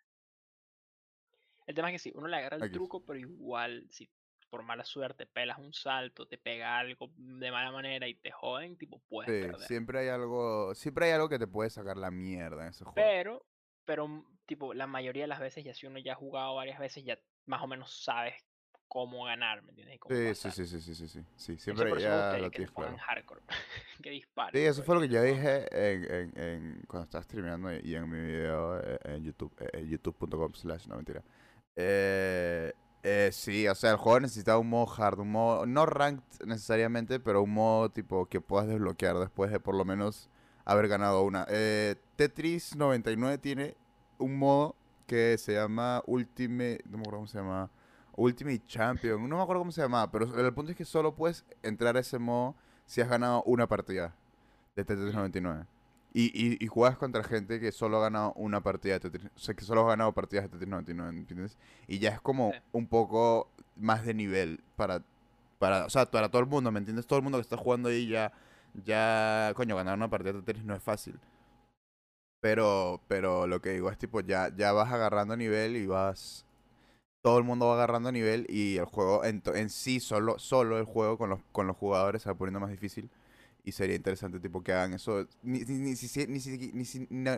El 1.68 1.76
tema 1.76 1.90
es 1.90 1.94
que 1.96 2.00
sí, 2.00 2.12
uno 2.16 2.28
le 2.28 2.38
agarra 2.38 2.58
el 2.58 2.64
Aquí. 2.64 2.74
truco, 2.74 3.06
pero 3.06 3.20
igual 3.20 3.88
si 3.92 4.10
por 4.52 4.62
mala 4.64 4.84
suerte 4.86 5.26
pelas 5.26 5.58
un 5.58 5.74
salto, 5.74 6.28
te 6.28 6.38
pega 6.38 6.78
algo 6.78 7.10
de 7.16 7.52
mala 7.52 7.72
manera 7.72 8.08
y 8.08 8.14
te 8.14 8.30
joden, 8.32 8.78
tipo 8.78 9.02
puedes 9.10 9.32
Sí, 9.32 9.40
perder. 9.42 9.68
siempre 9.68 10.00
hay 10.00 10.10
algo... 10.10 10.76
Siempre 10.76 11.06
hay 11.08 11.12
algo 11.14 11.30
que 11.30 11.40
te 11.40 11.48
puede 11.48 11.70
sacar 11.70 11.98
la 11.98 12.12
mierda 12.12 12.64
en 12.64 12.70
ese 12.70 12.84
juego. 12.84 12.96
Pero, 12.96 13.46
pero, 13.86 14.08
mm, 14.08 14.26
tipo, 14.46 14.74
la 14.74 14.86
mayoría 14.88 15.24
de 15.24 15.28
las 15.28 15.40
veces, 15.40 15.64
ya 15.64 15.74
si 15.74 15.88
uno 15.88 15.98
ya 16.00 16.14
ha 16.14 16.16
jugado 16.16 16.54
varias 16.56 16.78
veces, 16.80 17.04
ya 17.04 17.18
más 17.46 17.64
o 17.64 17.68
menos 17.68 18.04
sabes 18.04 18.36
cómo 18.88 19.24
ganar, 19.24 19.64
¿me 19.64 19.70
entiendes? 19.70 20.00
Sí, 20.10 20.36
sí, 20.36 20.52
sí, 20.52 20.68
sí, 20.68 20.82
sí, 20.82 21.08
sí, 21.08 21.26
sí. 21.38 21.58
Siempre 21.58 21.88
eso 21.90 22.00
ya 22.00 22.38
lo 22.38 22.52
tienes 22.52 22.72
claro. 22.72 22.98
hardcore, 22.98 23.42
que 24.04 24.10
disparen. 24.10 24.62
Sí, 24.62 24.68
eso 24.68 24.82
bro, 24.82 24.86
fue 24.86 24.96
lo 24.96 25.02
que 25.02 25.08
yo 25.08 25.24
dije 25.24 25.66
en, 25.72 26.04
en, 26.14 26.38
en- 26.38 26.82
cuando 26.88 27.06
estaba 27.06 27.24
streameando 27.24 27.74
y 27.74 27.80
y 27.86 27.96
en 27.96 28.10
mi 28.10 28.20
video 28.20 28.80
eh, 28.82 29.00
en 29.06 29.24
YouTube, 29.24 29.54
eh, 29.62 29.70
en 29.74 29.88
youtube.com 29.90 30.54
slash, 30.54 30.88
no 30.88 30.98
mentira. 30.98 31.24
Eh, 31.76 32.74
eh, 33.04 33.30
sí, 33.32 33.68
o 33.68 33.76
sea, 33.76 33.92
el 33.92 33.98
juego 33.98 34.20
necesitaba 34.20 34.58
un 34.60 34.70
modo 34.70 34.92
hard, 34.96 35.20
un 35.20 35.32
modo, 35.32 35.66
no 35.66 35.86
ranked 35.86 36.46
necesariamente, 36.46 37.20
pero 37.20 37.42
un 37.44 37.54
modo 37.54 37.90
tipo 37.90 38.26
que 38.28 38.42
puedas 38.42 38.68
desbloquear 38.68 39.18
después 39.18 39.52
de 39.52 39.60
por 39.60 39.76
lo 39.76 39.86
menos 39.86 40.30
haber 40.66 40.88
ganado 40.88 41.24
una. 41.24 41.46
Eh, 41.50 41.96
Tetris 42.16 42.76
99 42.76 43.38
tiene 43.40 43.76
un 44.20 44.38
modo 44.38 44.76
que 45.08 45.38
se 45.38 45.54
llama 45.54 46.04
Ultimate, 46.06 46.84
no 46.90 46.98
me 46.98 47.02
acuerdo 47.02 47.18
cómo 47.20 47.28
se 47.28 47.38
llama, 47.40 47.70
Ultimate 48.16 48.62
Champion, 48.68 49.28
no 49.28 49.38
me 49.38 49.44
acuerdo 49.44 49.62
cómo 49.62 49.72
se 49.72 49.82
llama, 49.82 50.10
pero 50.12 50.26
el 50.40 50.54
punto 50.54 50.72
es 50.72 50.78
que 50.78 50.86
solo 50.86 51.16
puedes 51.16 51.44
entrar 51.64 51.98
a 51.98 52.02
ese 52.02 52.20
modo 52.20 52.56
si 52.86 53.02
has 53.02 53.10
ganado 53.10 53.42
una 53.44 53.68
partida 53.68 54.14
de 54.76 54.86
Tetris 54.86 55.14
Mm. 55.14 55.18
99. 55.18 55.66
Y, 56.14 56.26
y, 56.34 56.58
y 56.64 56.68
juegas 56.68 56.98
contra 56.98 57.24
gente 57.24 57.60
que 57.60 57.72
solo 57.72 57.98
ha 57.98 58.02
ganado 58.02 58.34
una 58.36 58.62
partida 58.62 58.96
de 58.96 59.00
Tetris. 59.02 59.32
O 59.36 59.40
sea, 59.40 59.56
que 59.56 59.64
solo 59.64 59.82
ha 59.86 59.90
ganado 59.90 60.12
partidas 60.14 60.46
de 60.46 60.50
Tetris 60.50 60.70
99, 60.70 61.18
¿entiendes? 61.18 61.58
Y 61.88 62.00
ya 62.00 62.10
es 62.12 62.22
como 62.22 62.52
Sí. 62.52 62.62
un 62.74 62.88
poco 62.88 63.50
más 63.78 64.06
de 64.06 64.14
nivel 64.14 64.62
para, 64.76 65.04
para, 65.60 65.86
o 65.86 65.90
sea, 65.90 66.06
para 66.12 66.30
todo 66.30 66.42
el 66.42 66.48
mundo, 66.50 66.72
¿me 66.72 66.80
entiendes? 66.80 67.08
Todo 67.08 67.20
el 67.20 67.24
mundo 67.24 67.38
que 67.38 67.44
está 67.44 67.58
jugando 67.58 67.90
ahí 67.90 68.08
ya, 68.10 68.32
ya, 68.86 69.54
coño, 69.56 69.76
ganar 69.78 69.98
una 69.98 70.10
partida 70.10 70.34
de 70.34 70.42
Tetris 70.44 70.66
no 70.66 70.76
es 70.76 70.84
fácil. 70.84 71.20
Pero, 72.40 73.02
pero 73.08 73.46
lo 73.48 73.62
que 73.62 73.70
digo 73.72 73.90
es 73.92 73.98
tipo, 73.98 74.20
ya, 74.22 74.50
ya 74.56 74.72
vas 74.72 74.92
agarrando 74.92 75.36
nivel 75.38 75.76
y 75.76 75.86
vas... 75.88 76.46
Todo 77.24 77.38
el 77.40 77.46
mundo 77.46 77.68
va 77.68 77.76
agarrando 77.76 78.12
nivel 78.12 78.48
y 78.50 78.78
el 78.78 78.86
juego 78.86 79.26
en, 79.26 79.44
en 79.56 79.70
sí, 79.70 80.00
solo, 80.00 80.40
solo 80.40 80.80
el 80.80 80.86
juego 80.86 81.18
con 81.18 81.30
los, 81.32 81.40
con 81.52 81.68
los 81.68 81.78
jugadores 81.78 82.24
se 82.24 82.30
va 82.30 82.36
poniendo 82.36 82.60
más 82.62 82.72
difícil. 82.72 83.10
Y 83.64 83.74
sería 83.74 83.96
interesante 83.96 84.40
tipo 84.40 84.64
que 84.64 84.74
hagan 84.74 84.94
eso. 84.94 85.28
Ni, 85.44 85.60
ni, 85.60 85.96
ni, 85.96 85.96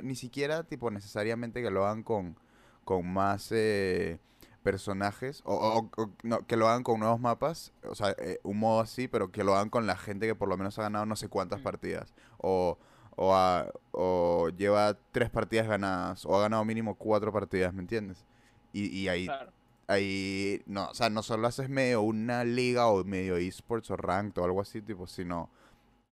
ni, 0.04 0.16
siquiera 0.16 0.64
tipo 0.64 0.90
necesariamente 0.90 1.62
que 1.62 1.70
lo 1.70 1.86
hagan 1.86 2.04
con, 2.04 2.38
con 2.86 3.06
más 3.12 3.50
eh, 3.52 4.20
personajes. 4.64 5.42
O, 5.46 5.54
o- 5.56 6.02
o- 6.02 6.10
no, 6.24 6.46
que 6.48 6.56
lo 6.56 6.68
hagan 6.70 6.84
con 6.84 7.00
nuevos 7.00 7.20
mapas. 7.20 7.74
O 7.90 7.96
sea, 7.96 8.16
eh, 8.18 8.40
un 8.44 8.58
modo 8.60 8.80
así, 8.82 9.08
pero 9.08 9.32
que 9.32 9.44
lo 9.44 9.54
hagan 9.56 9.70
con 9.70 9.86
la 9.86 9.98
gente 9.98 10.26
que 10.28 10.36
por 10.36 10.48
lo 10.48 10.58
menos 10.58 10.80
ha 10.80 10.84
ganado 10.84 11.06
no 11.06 11.16
sé 11.16 11.28
cuántas 11.28 11.60
Mm. 11.60 11.64
partidas. 11.64 12.14
O, 12.38 12.78
o, 13.16 13.36
ha- 13.36 13.70
o 13.92 14.50
lleva 14.50 14.98
tres 15.12 15.30
partidas 15.30 15.68
ganadas. 15.68 16.26
O 16.26 16.38
ha 16.38 16.42
ganado 16.44 16.64
mínimo 16.66 16.96
cuatro 16.96 17.34
partidas, 17.34 17.74
¿me 17.74 17.82
entiendes? 17.82 18.26
Y, 18.72 18.86
y 18.98 19.08
ahí 19.10 19.26
Claro. 19.26 19.52
ahí 19.88 20.64
no, 20.66 20.88
o 20.88 20.96
sea, 20.96 21.10
no 21.10 21.22
solo 21.22 21.48
haces 21.48 21.70
medio 21.70 22.02
una 22.02 22.44
liga 22.46 22.88
o 22.88 23.04
medio 23.04 23.36
esports 23.36 23.92
o 23.92 23.98
ranked 23.98 24.42
o 24.42 24.46
algo 24.46 24.62
así, 24.62 24.82
tipo, 24.82 25.06
sino 25.06 25.50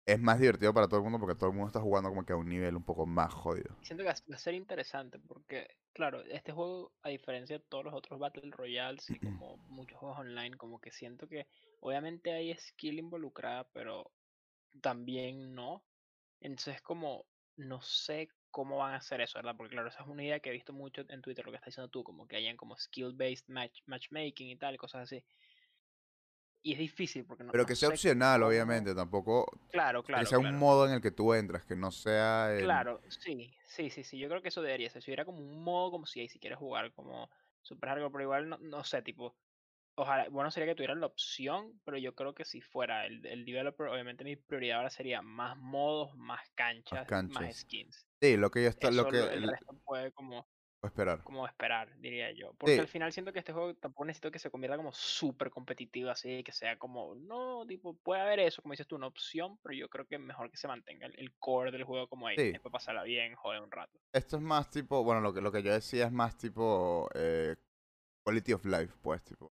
es 0.05 0.19
más 0.19 0.39
divertido 0.39 0.73
para 0.73 0.87
todo 0.87 0.97
el 0.97 1.03
mundo 1.03 1.19
porque 1.19 1.35
todo 1.35 1.49
el 1.49 1.55
mundo 1.55 1.67
está 1.67 1.79
jugando 1.81 2.09
como 2.09 2.25
que 2.25 2.33
a 2.33 2.37
un 2.37 2.47
nivel 2.47 2.75
un 2.75 2.83
poco 2.83 3.05
más 3.05 3.33
jodido. 3.33 3.75
Siento 3.81 4.03
que 4.03 4.09
va 4.09 4.35
a 4.35 4.37
ser 4.37 4.53
interesante 4.53 5.19
porque, 5.19 5.67
claro, 5.93 6.21
este 6.23 6.51
juego, 6.51 6.93
a 7.01 7.09
diferencia 7.09 7.57
de 7.57 7.63
todos 7.67 7.85
los 7.85 7.93
otros 7.93 8.19
Battle 8.19 8.51
Royales 8.51 9.09
y 9.09 9.19
como 9.19 9.57
muchos 9.57 9.97
juegos 9.97 10.19
online, 10.19 10.57
como 10.57 10.79
que 10.79 10.91
siento 10.91 11.27
que 11.27 11.47
obviamente 11.79 12.31
hay 12.31 12.55
skill 12.55 12.99
involucrada, 12.99 13.67
pero 13.73 14.11
también 14.81 15.55
no. 15.55 15.83
Entonces, 16.41 16.81
como 16.81 17.25
no 17.57 17.81
sé 17.81 18.29
cómo 18.51 18.77
van 18.77 18.93
a 18.93 18.97
hacer 18.97 19.21
eso, 19.21 19.39
¿verdad? 19.39 19.55
Porque, 19.57 19.73
claro, 19.73 19.89
esa 19.89 20.03
es 20.03 20.07
una 20.07 20.23
idea 20.23 20.39
que 20.39 20.49
he 20.49 20.53
visto 20.53 20.73
mucho 20.73 21.03
en 21.09 21.21
Twitter, 21.21 21.45
lo 21.45 21.51
que 21.51 21.57
estás 21.57 21.73
diciendo 21.73 21.89
tú, 21.89 22.03
como 22.03 22.27
que 22.27 22.37
hayan 22.37 22.57
como 22.57 22.77
skill-based 22.77 23.47
match, 23.47 23.81
matchmaking 23.85 24.49
y 24.49 24.57
tal, 24.57 24.77
cosas 24.77 25.03
así. 25.03 25.23
Y 26.65 26.73
es 26.73 26.79
difícil 26.79 27.23
porque 27.25 27.43
no. 27.43 27.51
Pero 27.51 27.63
que 27.67 27.75
sea 27.75 27.89
opcional, 27.89 28.41
obviamente, 28.41 28.95
tampoco 28.95 29.45
Claro, 29.69 30.01
que 30.01 30.07
claro. 30.07 30.25
sea 30.25 30.39
claro. 30.39 30.51
un 30.55 30.59
modo 30.59 30.87
en 30.87 30.93
el 30.93 31.01
que 31.01 31.11
tú 31.11 31.31
entras, 31.35 31.63
que 31.63 31.75
no 31.75 31.91
sea 31.91 32.51
el- 32.51 32.63
Claro, 32.63 33.01
sí, 33.07 33.53
sí, 33.67 33.91
sí, 33.91 34.03
sí, 34.03 34.17
yo 34.17 34.27
creo 34.29 34.41
que 34.41 34.47
eso 34.47 34.63
debería 34.63 34.89
ser. 34.89 35.03
Si 35.03 35.11
hubiera 35.11 35.25
como 35.25 35.37
un 35.37 35.63
modo, 35.63 35.91
como 35.91 36.07
si, 36.07 36.27
si 36.27 36.39
quieres 36.39 36.57
jugar 36.57 36.91
como 36.93 37.29
super 37.61 37.89
hardcore, 37.89 38.11
pero 38.11 38.23
igual 38.23 38.49
no, 38.49 38.57
no 38.57 38.83
sé, 38.83 39.03
tipo, 39.03 39.35
ojalá, 39.93 40.27
bueno 40.29 40.49
sería 40.49 40.65
que 40.65 40.75
tuvieran 40.75 41.01
la 41.01 41.05
opción, 41.05 41.79
pero 41.85 41.99
yo 41.99 42.15
creo 42.15 42.33
que 42.33 42.45
si 42.45 42.61
fuera 42.61 43.05
el, 43.05 43.23
el 43.27 43.45
developer, 43.45 43.85
obviamente 43.87 44.23
mi 44.23 44.35
prioridad 44.35 44.77
ahora 44.77 44.89
sería 44.89 45.21
más 45.21 45.55
modos, 45.57 46.15
más 46.15 46.41
canchas, 46.55 47.01
más, 47.01 47.07
canchas. 47.07 47.57
skins. 47.57 48.07
Sí, 48.19 48.37
lo 48.37 48.49
que 48.49 48.63
yo 48.63 48.69
está, 48.69 48.87
Eso 48.89 49.03
lo 49.03 49.11
que 49.11 49.17
lo- 49.19 49.29
el 49.29 49.43
el- 49.43 49.49
resto 49.51 49.79
puede 49.85 50.11
como, 50.13 50.47
esperar. 50.87 51.23
como 51.23 51.47
esperar, 51.47 51.95
diría 51.99 52.31
yo. 52.31 52.53
Porque 52.55 52.75
Sí. 52.75 52.81
al 52.81 52.87
final 52.87 53.11
siento 53.11 53.33
que 53.33 53.39
este 53.39 53.53
juego 53.53 53.73
tampoco 53.75 54.05
necesito 54.05 54.31
que 54.31 54.39
se 54.39 54.49
convierta 54.49 54.77
como 54.77 54.91
súper 54.93 55.49
competitivo, 55.49 56.09
así, 56.09 56.43
que 56.43 56.51
sea 56.51 56.77
como, 56.77 57.15
no, 57.15 57.65
tipo, 57.65 57.95
puede 57.95 58.21
haber 58.21 58.39
eso, 58.39 58.61
como 58.61 58.73
dices 58.73 58.87
tú, 58.87 58.95
una 58.95 59.07
opción, 59.07 59.57
pero 59.63 59.73
yo 59.75 59.89
creo 59.89 60.05
que 60.05 60.17
mejor 60.17 60.49
que 60.49 60.57
se 60.57 60.67
mantenga 60.67 61.07
el, 61.07 61.33
core 61.37 61.71
del 61.71 61.83
juego 61.83 62.07
como 62.07 62.27
ahí, 62.27 62.37
Sí. 62.37 62.51
después 62.51 62.71
pasarla 62.71 63.03
bien, 63.03 63.35
joder 63.35 63.61
un 63.61 63.71
rato. 63.71 63.99
Esto 64.13 64.37
es 64.37 64.41
más 64.41 64.69
tipo, 64.69 65.03
bueno, 65.03 65.21
lo 65.21 65.33
que, 65.33 65.41
lo 65.41 65.51
que 65.51 65.63
yo 65.63 65.71
decía 65.71 66.05
es 66.05 66.11
más 66.11 66.37
tipo 66.37 67.09
eh, 67.13 67.55
quality 68.23 68.53
of 68.53 68.65
life, 68.65 68.93
pues, 69.01 69.23
tipo. 69.23 69.51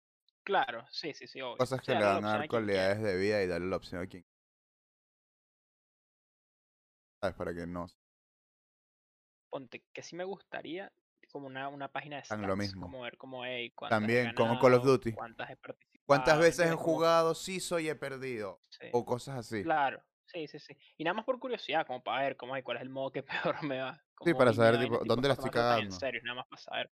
Claro, 0.43 0.85
sí, 0.89 1.13
sí, 1.13 1.27
sí, 1.27 1.41
obvio. 1.41 1.57
Cosas 1.57 1.81
que 1.81 1.93
le 1.93 2.03
van 2.03 2.23
a 2.23 2.37
dar 2.37 2.47
cualidades 2.47 3.01
de 3.01 3.17
vida 3.17 3.43
y 3.43 3.47
darle 3.47 3.67
la 3.67 3.75
opción 3.75 4.01
a 4.01 4.07
quien. 4.07 4.25
¿Sabes? 7.21 7.35
Para 7.35 7.53
que 7.53 7.65
no 7.65 7.87
Ponte, 9.49 9.83
que 9.93 10.03
sí 10.03 10.15
me 10.15 10.23
gustaría 10.23 10.91
como 11.31 11.47
una, 11.47 11.67
una 11.69 11.91
página 11.91 12.17
de 12.17 12.23
stats, 12.23 12.41
lo 12.41 12.55
mismo. 12.55 12.81
como 12.81 13.01
ver 13.01 13.17
como, 13.17 13.45
hey, 13.45 13.71
cuántas 13.75 13.97
he 13.97 13.99
También, 14.01 14.33
como 14.33 14.59
Call 14.59 14.73
of 14.73 14.81
ganado, 14.81 14.97
Duty. 14.97 15.11
cuántas 15.13 15.49
he 15.49 15.55
participado. 15.57 16.05
¿Cuántas 16.05 16.39
veces 16.39 16.67
he 16.71 16.75
jugado 16.75 17.35
sí 17.35 17.59
soy 17.59 17.89
he 17.89 17.95
perdido? 17.95 18.59
sí, 18.69 18.87
O 18.93 19.05
cosas 19.05 19.37
así. 19.37 19.63
Claro, 19.63 20.01
sí, 20.25 20.47
sí, 20.47 20.59
sí. 20.59 20.77
Y 20.97 21.03
nada 21.03 21.13
más 21.15 21.25
por 21.25 21.37
curiosidad, 21.39 21.85
como 21.85 22.01
para 22.03 22.23
ver 22.23 22.37
cómo 22.37 22.55
es, 22.55 22.63
cuál 22.63 22.77
es 22.77 22.83
el 22.83 22.89
modo 22.89 23.11
que 23.11 23.23
peor 23.55 23.61
me 23.63 23.79
va. 23.79 24.01
Sí, 24.23 24.33
para 24.33 24.53
saber, 24.53 24.79
tipo, 24.79 24.99
dónde 25.05 25.27
la 25.27 25.33
estoy 25.35 25.51
tan 25.51 25.61
en 25.61 25.67
cagando. 25.67 25.99
serio, 25.99 26.21
nada 26.23 26.35
más 26.37 26.47
para 26.47 26.61
saber 26.61 26.91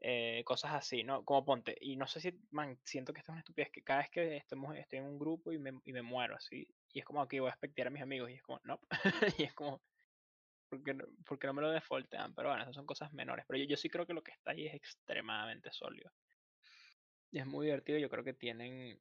eh, 0.00 0.42
cosas 0.44 0.72
así, 0.74 1.02
¿no? 1.04 1.24
Como 1.24 1.44
ponte, 1.44 1.76
y 1.80 1.96
no 1.96 2.06
sé 2.06 2.20
si, 2.20 2.38
man, 2.50 2.78
siento 2.84 3.12
que 3.12 3.20
esto 3.20 3.32
es 3.32 3.34
una 3.34 3.40
estupidez, 3.40 3.70
que 3.70 3.82
cada 3.82 4.00
vez 4.00 4.10
que 4.10 4.36
estemos, 4.36 4.76
estoy 4.76 4.98
en 4.98 5.06
un 5.06 5.18
grupo 5.18 5.52
y 5.52 5.58
me, 5.58 5.72
y 5.84 5.92
me 5.92 6.02
muero, 6.02 6.36
así, 6.36 6.68
y 6.92 6.98
es 6.98 7.04
como 7.04 7.26
que 7.26 7.40
voy 7.40 7.48
a 7.48 7.52
expectar 7.52 7.86
a 7.86 7.90
mis 7.90 8.02
amigos, 8.02 8.30
y 8.30 8.34
es 8.34 8.42
como, 8.42 8.60
no, 8.64 8.78
y 9.38 9.44
es 9.44 9.54
como, 9.54 9.80
¿por 10.68 10.82
qué 10.82 10.94
no, 10.94 11.54
me 11.54 11.62
lo 11.62 11.70
defaultean? 11.70 12.34
Pero 12.34 12.48
bueno, 12.48 12.62
esas 12.62 12.74
son 12.74 12.86
cosas 12.86 13.12
menores, 13.12 13.44
pero 13.46 13.58
yo, 13.58 13.66
yo 13.66 13.76
sí 13.76 13.88
creo 13.88 14.06
que 14.06 14.14
lo 14.14 14.22
que 14.22 14.32
está 14.32 14.52
ahí 14.52 14.66
es 14.66 14.74
extremadamente 14.74 15.70
sólido. 15.72 16.10
Y 17.30 17.38
es 17.38 17.46
muy 17.46 17.66
divertido, 17.66 17.98
yo 17.98 18.08
creo 18.08 18.24
que 18.24 18.34
tienen, 18.34 19.00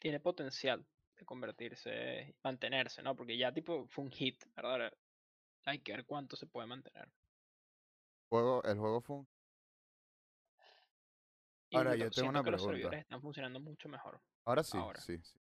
tiene 0.00 0.20
potencial 0.20 0.84
de 1.16 1.24
convertirse, 1.24 2.34
mantenerse, 2.42 3.02
¿no? 3.02 3.14
Porque 3.14 3.36
ya 3.36 3.52
tipo 3.52 3.86
fue 3.88 4.04
un 4.04 4.10
hit, 4.10 4.44
¿verdad? 4.56 4.92
Hay 5.64 5.80
que 5.80 5.92
ver 5.92 6.04
cuánto 6.04 6.36
se 6.36 6.46
puede 6.46 6.66
mantener. 6.66 7.08
Juego, 8.28 8.62
el 8.64 8.78
juego 8.78 9.00
fue 9.00 9.16
un... 9.16 9.28
Y 11.70 11.76
Ahora, 11.76 11.96
yo 11.96 12.10
tengo 12.10 12.28
una 12.28 12.42
que 12.42 12.50
los 12.50 12.60
pregunta. 12.60 12.76
servidores 12.76 13.00
están 13.00 13.20
funcionando 13.20 13.60
mucho 13.60 13.88
mejor. 13.88 14.20
Ahora 14.44 14.62
sí, 14.62 14.76
ahora. 14.76 15.00
sí, 15.00 15.18
sí. 15.22 15.38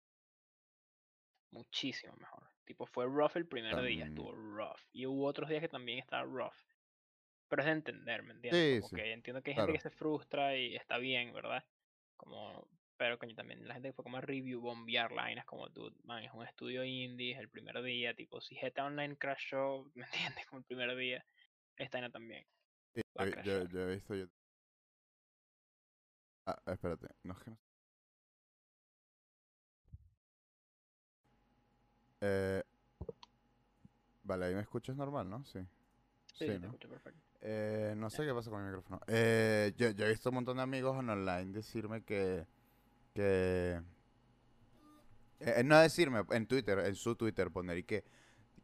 Muchísimo 1.50 2.14
mejor. 2.16 2.51
Tipo, 2.64 2.86
fue 2.86 3.06
rough 3.06 3.36
el 3.36 3.46
primer 3.46 3.80
día, 3.82 4.06
estuvo 4.06 4.32
rough. 4.32 4.80
Y 4.92 5.06
hubo 5.06 5.26
otros 5.26 5.48
días 5.48 5.60
que 5.60 5.68
también 5.68 5.98
estaba 5.98 6.22
rough. 6.24 6.54
Pero 7.48 7.62
es 7.62 7.66
de 7.66 7.72
entender, 7.72 8.22
¿me 8.22 8.32
entiendes? 8.32 8.62
Sí, 8.62 8.80
Como 8.80 8.88
sí, 8.88 8.96
que 8.96 9.12
entiendo 9.12 9.42
que 9.42 9.50
hay 9.50 9.56
gente 9.56 9.72
que 9.72 9.80
se 9.80 9.90
frustra 9.90 10.56
y 10.56 10.74
está 10.74 10.98
bien, 10.98 11.32
¿verdad? 11.32 11.64
Como, 12.16 12.68
pero 12.96 13.18
coño, 13.18 13.34
también 13.34 13.66
la 13.66 13.74
gente 13.74 13.88
que 13.88 13.92
fue 13.94 14.04
como 14.04 14.16
a 14.16 14.20
review, 14.20 14.60
bombear 14.60 15.10
lines 15.12 15.44
como, 15.44 15.68
dude, 15.68 15.96
man, 16.04 16.22
es 16.22 16.32
un 16.32 16.46
estudio 16.46 16.84
indie, 16.84 17.32
es 17.32 17.40
el 17.40 17.50
primer 17.50 17.82
día, 17.82 18.14
tipo, 18.14 18.40
si 18.40 18.54
GTA 18.54 18.86
Online 18.86 19.16
crashó, 19.16 19.90
¿me 19.94 20.04
entiendes? 20.04 20.46
Como 20.46 20.60
el 20.60 20.64
primer 20.64 20.96
día, 20.96 21.24
esta 21.76 21.98
vaina 21.98 22.10
también 22.10 22.46
Sí, 22.94 23.00
yo, 23.18 23.42
yo, 23.42 23.68
yo 23.68 23.80
he 23.88 23.94
visto... 23.94 24.14
Yo... 24.14 24.26
Ah, 26.46 26.60
espérate. 26.66 27.08
No 27.22 27.32
es 27.32 27.38
que 27.42 27.50
no... 27.50 27.58
Eh, 32.24 32.62
vale, 34.22 34.46
ahí 34.46 34.54
me 34.54 34.60
escuchas 34.60 34.96
normal, 34.96 35.28
¿no? 35.28 35.44
Sí. 35.44 35.58
Sí, 35.58 35.66
Sí, 36.38 36.46
te 36.46 36.58
¿no? 36.60 36.66
escucho 36.66 36.88
perfecto. 36.88 37.20
Eh, 37.40 37.94
no 37.96 38.08
sé 38.10 38.24
qué 38.24 38.32
pasa 38.32 38.48
con 38.50 38.60
mi 38.62 38.66
micrófono. 38.66 39.00
Eh, 39.08 39.74
yo, 39.76 39.90
yo 39.90 40.06
he 40.06 40.10
visto 40.10 40.28
un 40.30 40.36
montón 40.36 40.56
de 40.58 40.62
amigos 40.62 40.98
en 40.98 41.10
online 41.10 41.52
decirme 41.52 42.02
que... 42.04 42.46
que 43.14 43.80
eh, 45.40 45.62
no 45.64 45.78
decirme, 45.80 46.22
en 46.30 46.46
Twitter, 46.46 46.78
en 46.78 46.94
su 46.94 47.16
Twitter 47.16 47.50
poner 47.50 47.78
y 47.78 47.82
que, 47.84 48.04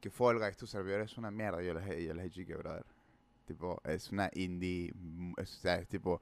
que 0.01 0.11
Fall 0.11 0.39
Guys, 0.39 0.57
tu 0.57 0.67
servidor 0.67 1.01
es 1.01 1.19
una 1.19 1.31
mierda. 1.33 1.61
Yo 1.63 1.75
les, 1.75 1.87
he- 1.91 2.05
yo 2.05 2.15
les 2.15 2.27
he 2.27 2.29
dicho 2.29 2.47
que, 2.47 2.55
brother, 2.57 2.85
tipo, 3.47 3.81
es 3.85 4.13
una 4.13 4.31
indie, 4.35 4.93
mm, 4.95 5.33
es- 5.39 5.57
o 5.57 5.61
sea, 5.61 5.75
es 5.77 5.89
tipo, 5.89 6.21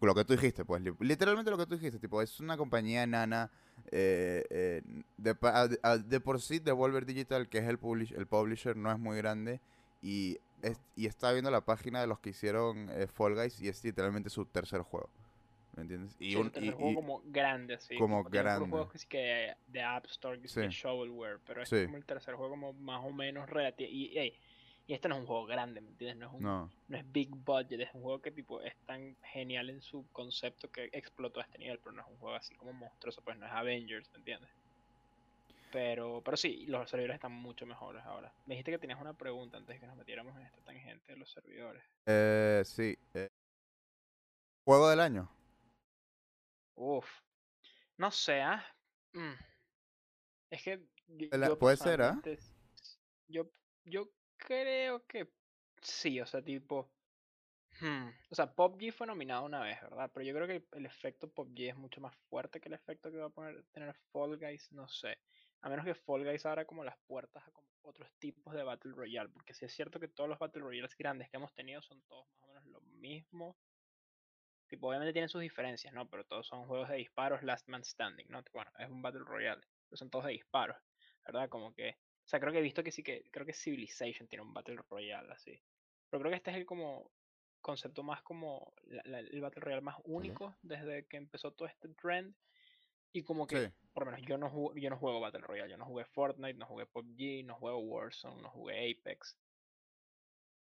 lo 0.00 0.14
que 0.14 0.24
tú 0.24 0.32
dijiste, 0.32 0.64
pues, 0.64 0.80
li- 0.82 0.94
literalmente 1.00 1.50
lo 1.50 1.58
que 1.58 1.66
tú 1.66 1.74
dijiste, 1.74 1.98
tipo, 1.98 2.22
es 2.22 2.40
una 2.40 2.56
compañía 2.56 3.06
nana, 3.06 3.50
eh, 3.90 4.44
eh, 4.50 4.82
de, 5.16 5.36
a- 5.42 5.68
a- 5.82 5.98
de 5.98 6.20
por 6.20 6.40
sí, 6.40 6.58
Devolver 6.58 7.06
Digital, 7.06 7.48
que 7.48 7.58
es 7.58 7.64
el, 7.68 7.78
publish- 7.80 8.14
el 8.16 8.26
publisher, 8.26 8.76
no 8.76 8.90
es 8.92 8.98
muy 8.98 9.16
grande, 9.16 9.60
y, 10.02 10.38
es, 10.62 10.80
y 10.96 11.06
estaba 11.06 11.32
viendo 11.32 11.50
la 11.50 11.60
página 11.64 12.00
de 12.00 12.06
los 12.06 12.18
que 12.20 12.30
hicieron 12.30 12.88
eh, 12.90 13.06
Fall 13.06 13.34
Guys, 13.34 13.60
y 13.60 13.68
es 13.68 13.82
literalmente 13.84 14.30
su 14.30 14.44
tercer 14.46 14.80
juego, 14.82 15.10
¿me 15.76 15.82
entiendes? 15.82 16.16
Y 16.18 16.30
Sí, 16.32 16.36
un, 16.36 16.52
y- 16.56 16.70
juego 16.70 16.90
y- 16.90 16.94
como 16.94 17.22
grande, 17.26 17.74
así. 17.74 17.96
como 17.96 18.22
puros 18.22 18.32
grande. 18.32 18.68
juegos 18.68 18.92
que 18.92 18.98
sí 18.98 19.06
que 19.08 19.54
de 19.66 19.82
App 19.82 20.06
Store, 20.06 20.40
que 20.40 20.48
sí 20.48 20.60
Sí. 20.60 20.66
shovelware, 20.68 21.40
pero 21.46 21.62
este 21.62 21.76
Sí. 21.76 21.80
es 21.82 21.86
como 21.86 21.98
el 21.98 22.04
tercer 22.04 22.34
juego 22.34 22.50
como 22.50 22.72
más 22.74 23.04
o 23.04 23.10
menos 23.12 23.48
relativo. 23.50 23.90
Y, 23.90 24.16
ey, 24.18 24.38
y 24.86 24.94
este 24.94 25.08
no 25.08 25.14
es 25.16 25.20
un 25.20 25.26
juego 25.26 25.46
grande, 25.46 25.80
¿me 25.80 25.88
entiendes? 25.88 26.16
No 26.16 26.26
es 26.26 26.32
un, 26.34 26.42
no. 26.42 26.70
no 26.88 26.96
es 26.96 27.12
big 27.12 27.30
budget, 27.30 27.80
es 27.80 27.94
un 27.94 28.02
juego 28.02 28.20
que 28.20 28.30
tipo 28.32 28.60
es 28.60 28.76
tan 28.86 29.16
genial 29.22 29.70
en 29.70 29.80
su 29.80 30.06
concepto 30.12 30.70
que 30.70 30.90
explotó 30.92 31.40
a 31.40 31.44
este 31.44 31.58
nivel, 31.58 31.78
pero 31.78 31.92
no 31.92 32.02
es 32.02 32.08
un 32.08 32.18
juego 32.18 32.36
así 32.36 32.54
como 32.56 32.72
monstruoso, 32.72 33.22
pues 33.22 33.38
no 33.38 33.46
es 33.46 33.52
Avengers, 33.52 34.10
¿me 34.12 34.18
entiendes? 34.18 34.50
Pero, 35.70 36.20
pero 36.24 36.36
sí, 36.36 36.66
los 36.66 36.90
servidores 36.90 37.14
están 37.14 37.32
mucho 37.32 37.64
mejores 37.64 38.04
ahora. 38.04 38.32
Me 38.46 38.54
dijiste 38.54 38.72
que 38.72 38.78
tenías 38.78 39.00
una 39.00 39.14
pregunta 39.14 39.56
antes 39.56 39.76
de 39.76 39.80
que 39.80 39.86
nos 39.86 39.96
metiéramos 39.96 40.36
en 40.36 40.42
esta 40.42 40.60
tangente 40.62 41.12
de 41.12 41.18
los 41.18 41.30
servidores. 41.30 41.84
Eh, 42.06 42.62
sí. 42.64 42.98
eh, 43.14 43.28
Juego 44.64 44.90
del 44.90 45.00
año. 45.00 45.30
Uf, 46.74 47.06
no 47.98 48.10
sé, 48.10 48.40
¿ah? 48.40 48.64
Mm. 49.12 49.34
Es 50.50 50.62
que 50.62 50.80
yo, 51.06 51.28
yo 51.30 51.58
puede 51.58 51.76
ser, 51.76 52.02
¿ah? 52.02 52.20
Yo, 53.28 53.48
yo 53.84 54.08
creo 54.46 55.06
que 55.06 55.28
sí, 55.82 56.20
o 56.20 56.26
sea, 56.26 56.42
tipo. 56.42 56.92
hmm, 57.80 58.08
O 58.30 58.34
sea, 58.34 58.52
PUBG 58.54 58.92
fue 58.92 59.06
nominado 59.06 59.44
una 59.44 59.60
vez, 59.60 59.80
¿verdad? 59.82 60.10
Pero 60.12 60.26
yo 60.26 60.34
creo 60.34 60.46
que 60.46 60.66
el 60.76 60.86
efecto 60.86 61.30
PUBG 61.30 61.60
es 61.70 61.76
mucho 61.76 62.00
más 62.00 62.16
fuerte 62.28 62.60
que 62.60 62.68
el 62.68 62.74
efecto 62.74 63.10
que 63.10 63.18
va 63.18 63.26
a 63.26 63.30
poner, 63.30 63.64
tener 63.72 63.94
Fall 64.12 64.38
Guys, 64.38 64.72
no 64.72 64.88
sé. 64.88 65.18
A 65.62 65.68
menos 65.68 65.84
que 65.84 65.94
Fall 65.94 66.24
Guys 66.24 66.46
abra 66.46 66.64
como 66.66 66.84
las 66.84 66.98
puertas 67.06 67.46
a 67.46 67.50
otros 67.82 68.10
tipos 68.18 68.54
de 68.54 68.62
Battle 68.62 68.92
Royale. 68.94 69.30
Porque 69.30 69.54
sí 69.54 69.64
es 69.64 69.74
cierto 69.74 70.00
que 70.00 70.08
todos 70.08 70.28
los 70.28 70.38
Battle 70.38 70.62
Royales 70.62 70.96
grandes 70.96 71.28
que 71.30 71.36
hemos 71.36 71.54
tenido 71.54 71.82
son 71.82 72.02
todos 72.02 72.26
más 72.32 72.42
o 72.42 72.46
menos 72.48 72.66
lo 72.66 72.80
mismo. 72.82 73.56
Tipo, 74.68 74.88
obviamente 74.88 75.12
tienen 75.12 75.28
sus 75.28 75.40
diferencias, 75.40 75.92
¿no? 75.92 76.08
Pero 76.08 76.24
todos 76.24 76.46
son 76.46 76.66
juegos 76.66 76.88
de 76.88 76.96
disparos, 76.96 77.42
Last 77.42 77.68
Man 77.68 77.84
Standing, 77.84 78.26
¿no? 78.28 78.42
Bueno, 78.52 78.70
es 78.78 78.88
un 78.88 79.02
Battle 79.02 79.24
Royale, 79.24 79.60
pero 79.88 79.96
son 79.96 80.10
todos 80.10 80.26
de 80.26 80.32
disparos, 80.32 80.76
¿verdad? 81.26 81.48
Como 81.48 81.74
que, 81.74 81.98
sea, 82.30 82.38
creo 82.40 82.52
que 82.52 82.58
he 82.60 82.62
visto 82.62 82.82
que 82.84 82.92
sí 82.92 83.02
que, 83.02 83.24
creo 83.30 83.44
que 83.44 83.52
Civilization 83.52 84.28
tiene 84.28 84.42
un 84.44 84.54
Battle 84.54 84.76
Royale 84.88 85.32
así. 85.32 85.60
Pero 86.08 86.20
creo 86.20 86.30
que 86.30 86.36
este 86.36 86.50
es 86.50 86.56
el 86.56 86.66
como 86.66 87.10
concepto 87.60 88.02
más 88.02 88.22
como 88.22 88.72
la- 88.86 89.02
la- 89.04 89.18
el 89.18 89.40
Battle 89.40 89.60
Royale 89.60 89.82
más 89.82 89.96
único 90.04 90.56
desde 90.62 91.06
que 91.06 91.16
empezó 91.16 91.52
todo 91.52 91.68
este 91.68 91.88
trend. 91.90 92.34
Y 93.12 93.22
como 93.24 93.46
que, 93.46 93.66
Sí. 93.66 93.72
por 93.92 94.04
lo 94.06 94.12
menos 94.12 94.26
yo 94.26 94.38
no, 94.38 94.48
jugo- 94.48 94.74
yo 94.76 94.88
no 94.88 94.96
juego 94.96 95.20
Battle 95.20 95.40
Royale, 95.40 95.70
yo 95.70 95.76
no 95.76 95.84
jugué 95.86 96.04
Fortnite, 96.04 96.54
no 96.54 96.66
jugué 96.66 96.86
PUBG, 96.86 97.44
no 97.44 97.56
juego 97.56 97.78
Warzone, 97.78 98.40
no 98.40 98.50
jugué 98.50 98.92
Apex. 98.92 99.36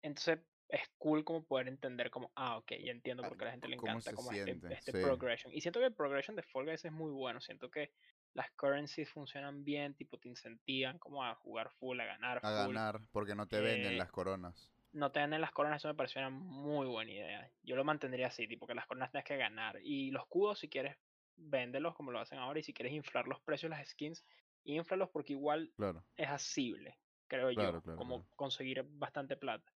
Entonces 0.03 0.39
es 0.69 0.89
cool 0.99 1.25
como 1.25 1.45
poder 1.45 1.67
entender 1.69 2.11
como, 2.11 2.31
ah, 2.37 2.57
ok, 2.59 2.73
ya 2.83 2.93
entiendo 2.93 3.25
Ah, 3.25 3.29
por 3.29 3.37
qué 3.37 3.45
a 3.45 3.47
la 3.47 3.51
gente 3.53 3.69
le 3.69 3.75
encanta 3.75 4.13
como 4.15 4.31
este, 4.31 4.53
este 4.73 4.93
sí. 4.93 5.03
progression. 5.03 5.53
Y 5.53 5.61
siento 5.61 5.81
que 5.81 5.87
el 5.87 5.95
progression 5.95 6.37
de 6.37 6.43
Fall 6.45 6.65
Guys 6.67 6.85
es 6.85 6.93
muy 6.93 7.11
bueno, 7.11 7.41
siento 7.41 7.71
que 7.71 7.93
las 8.35 8.51
currencies 8.53 9.11
funcionan 9.11 9.65
bien, 9.65 9.95
tipo 9.95 10.19
te 10.19 10.29
incentivan 10.29 10.99
como 10.99 11.25
a 11.25 11.35
jugar 11.37 11.71
full, 11.71 12.01
a 12.01 12.07
ganar 12.07 12.43
A 12.43 12.51
full. 12.53 12.79
ganar 12.79 13.09
porque 13.13 13.35
no 13.35 13.49
te 13.49 13.63
venden 13.63 13.97
Eh, 13.97 13.97
las 13.97 14.11
coronas. 14.11 14.75
No 14.93 15.13
te 15.13 15.21
venden 15.21 15.41
las 15.41 15.53
coronas, 15.53 15.81
eso 15.83 15.89
me 15.89 15.95
pareció 15.95 16.21
una 16.21 16.31
muy 16.31 16.87
buena 16.89 17.13
idea. 17.13 17.53
Yo 17.63 17.77
lo 17.77 17.85
mantendría 17.85 18.29
así, 18.29 18.49
tipo 18.49 18.67
que 18.67 18.75
las 18.75 18.87
coronas 18.87 19.11
tienes 19.13 19.25
que 19.27 19.37
ganar. 19.37 19.79
Y 19.83 20.11
los 20.11 20.27
cudos, 20.27 20.59
si 20.61 20.69
quieres, 20.69 20.97
véndelos 21.37 21.95
como 21.95 22.11
lo 22.13 22.21
hacen 22.21 22.39
ahora. 22.39 22.61
Y 22.61 22.63
si 22.65 22.75
quieres 22.75 22.93
inflar 22.95 23.29
los 23.29 23.41
precios 23.43 23.71
de 23.71 23.77
las 23.77 23.89
skins, 23.91 24.25
inflalos 24.65 25.11
porque 25.13 25.35
igual 25.35 25.75
Claro. 25.77 26.07
es 26.17 26.29
asible, 26.29 26.99
creo 27.29 27.51
Claro, 27.55 27.81
yo, 27.81 27.83
claro, 27.83 28.03
como 28.03 28.29
conseguir 28.37 28.83
bastante 28.85 29.37
plata. 29.37 29.73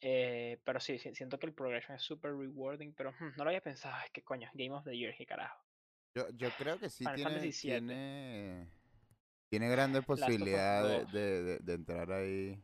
Eh, 0.00 0.60
pero 0.64 0.80
sí, 0.80 0.98
siento 0.98 1.38
que 1.38 1.46
el 1.46 1.54
progression 1.54 1.96
es 1.96 2.02
super 2.02 2.32
rewarding, 2.32 2.94
pero 2.94 3.12
hmm, 3.12 3.36
no 3.36 3.44
lo 3.44 3.50
había 3.50 3.62
pensado, 3.62 3.96
es 4.04 4.10
que 4.12 4.22
coño, 4.24 4.50
Game 4.54 4.72
of 4.74 4.84
the 4.84 4.96
Year, 4.96 5.14
qué 5.16 5.26
carajo. 5.26 5.63
Yo, 6.14 6.28
yo 6.30 6.48
creo 6.56 6.78
que 6.78 6.88
sí 6.88 7.04
tiene, 7.14 7.50
tiene, 7.50 8.68
tiene 9.50 9.68
grandes 9.68 10.04
posibilidades 10.04 11.02
2. 11.04 11.12
de, 11.12 11.20
de, 11.20 11.42
de- 11.44 11.58
de 11.58 11.72
entrar 11.74 12.12
ahí. 12.12 12.62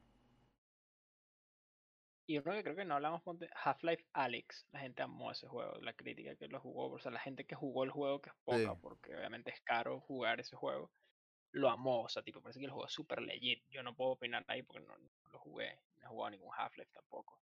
Y 2.27 2.39
uno 2.39 2.53
que 2.53 2.63
creo 2.63 2.77
que 2.77 2.85
no 2.85 2.95
hablamos, 2.95 3.23
ponte, 3.23 3.51
Half-Life 3.65 4.07
Alyx, 4.13 4.69
la 4.71 4.79
gente 4.81 5.03
amó 5.03 5.33
ese 5.33 5.49
juego, 5.49 5.75
la 5.81 5.93
crítica 5.95 6.37
que 6.37 6.47
lo 6.47 6.61
jugó, 6.61 6.89
o 6.93 6.99
sea, 7.01 7.11
la 7.11 7.19
gente 7.19 7.45
que 7.45 7.57
jugó 7.57 7.83
el 7.83 7.91
juego, 7.91 8.21
que 8.21 8.31
es 8.31 8.37
poca, 8.45 8.59
Sí. 8.59 8.79
porque 8.81 9.17
obviamente 9.17 9.51
es 9.51 9.61
caro 9.63 10.01
jugar 10.01 10.39
ese 10.39 10.55
juego, 10.55 10.93
lo 11.51 11.71
amó, 11.71 12.03
o 12.05 12.09
sea, 12.09 12.23
tipo, 12.23 12.41
parece 12.41 12.61
que 12.61 12.67
el 12.67 12.71
juego 12.71 12.87
es 12.87 12.93
super 12.93 13.21
legit. 13.21 13.65
Yo 13.69 13.83
no 13.83 13.97
puedo 13.97 14.13
opinar 14.13 14.45
ahí 14.47 14.63
porque 14.63 14.87
no, 14.87 14.97
no 14.97 15.11
lo 15.33 15.39
jugué, 15.41 15.81
no 15.99 16.07
he 16.07 16.09
jugado 16.09 16.31
ningún 16.31 16.53
Half-Life 16.57 16.93
tampoco. 16.93 17.41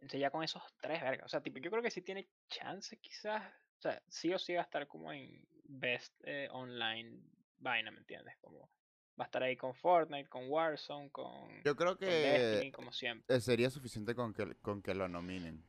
Entonces 0.00 0.20
ya 0.20 0.30
con 0.30 0.42
esos 0.42 0.62
tres, 0.80 1.00
verga, 1.00 1.24
o 1.24 1.28
sea, 1.28 1.40
tipo, 1.42 1.58
yo 1.58 1.70
creo 1.70 1.82
que 1.82 1.90
sí 1.90 2.00
tiene 2.02 2.28
chance 2.48 2.96
quizás, 2.98 3.42
o 3.78 3.82
sea, 3.82 4.02
sí 4.08 4.32
o 4.32 4.38
sí 4.38 4.54
va 4.54 4.60
a 4.60 4.64
estar 4.64 4.86
como 4.86 5.12
en 5.12 5.46
Best 5.64 6.14
eh, 6.24 6.48
Online 6.52 7.20
vaina, 7.58 7.90
¿me 7.90 7.98
entiendes? 7.98 8.34
Como 8.40 8.60
va 9.18 9.24
a 9.24 9.26
estar 9.26 9.42
ahí 9.42 9.56
con 9.56 9.74
Fortnite, 9.74 10.28
con 10.28 10.48
Warzone, 10.50 11.10
con, 11.10 11.62
Yo 11.62 11.76
creo 11.76 11.98
que 11.98 12.06
Destiny, 12.06 12.72
como 12.72 12.92
siempre. 12.92 13.36
eh, 13.36 13.40
sería 13.40 13.68
suficiente 13.70 14.14
con 14.14 14.32
que, 14.32 14.54
con 14.56 14.80
que 14.82 14.94
lo 14.94 15.08
nominen. 15.08 15.62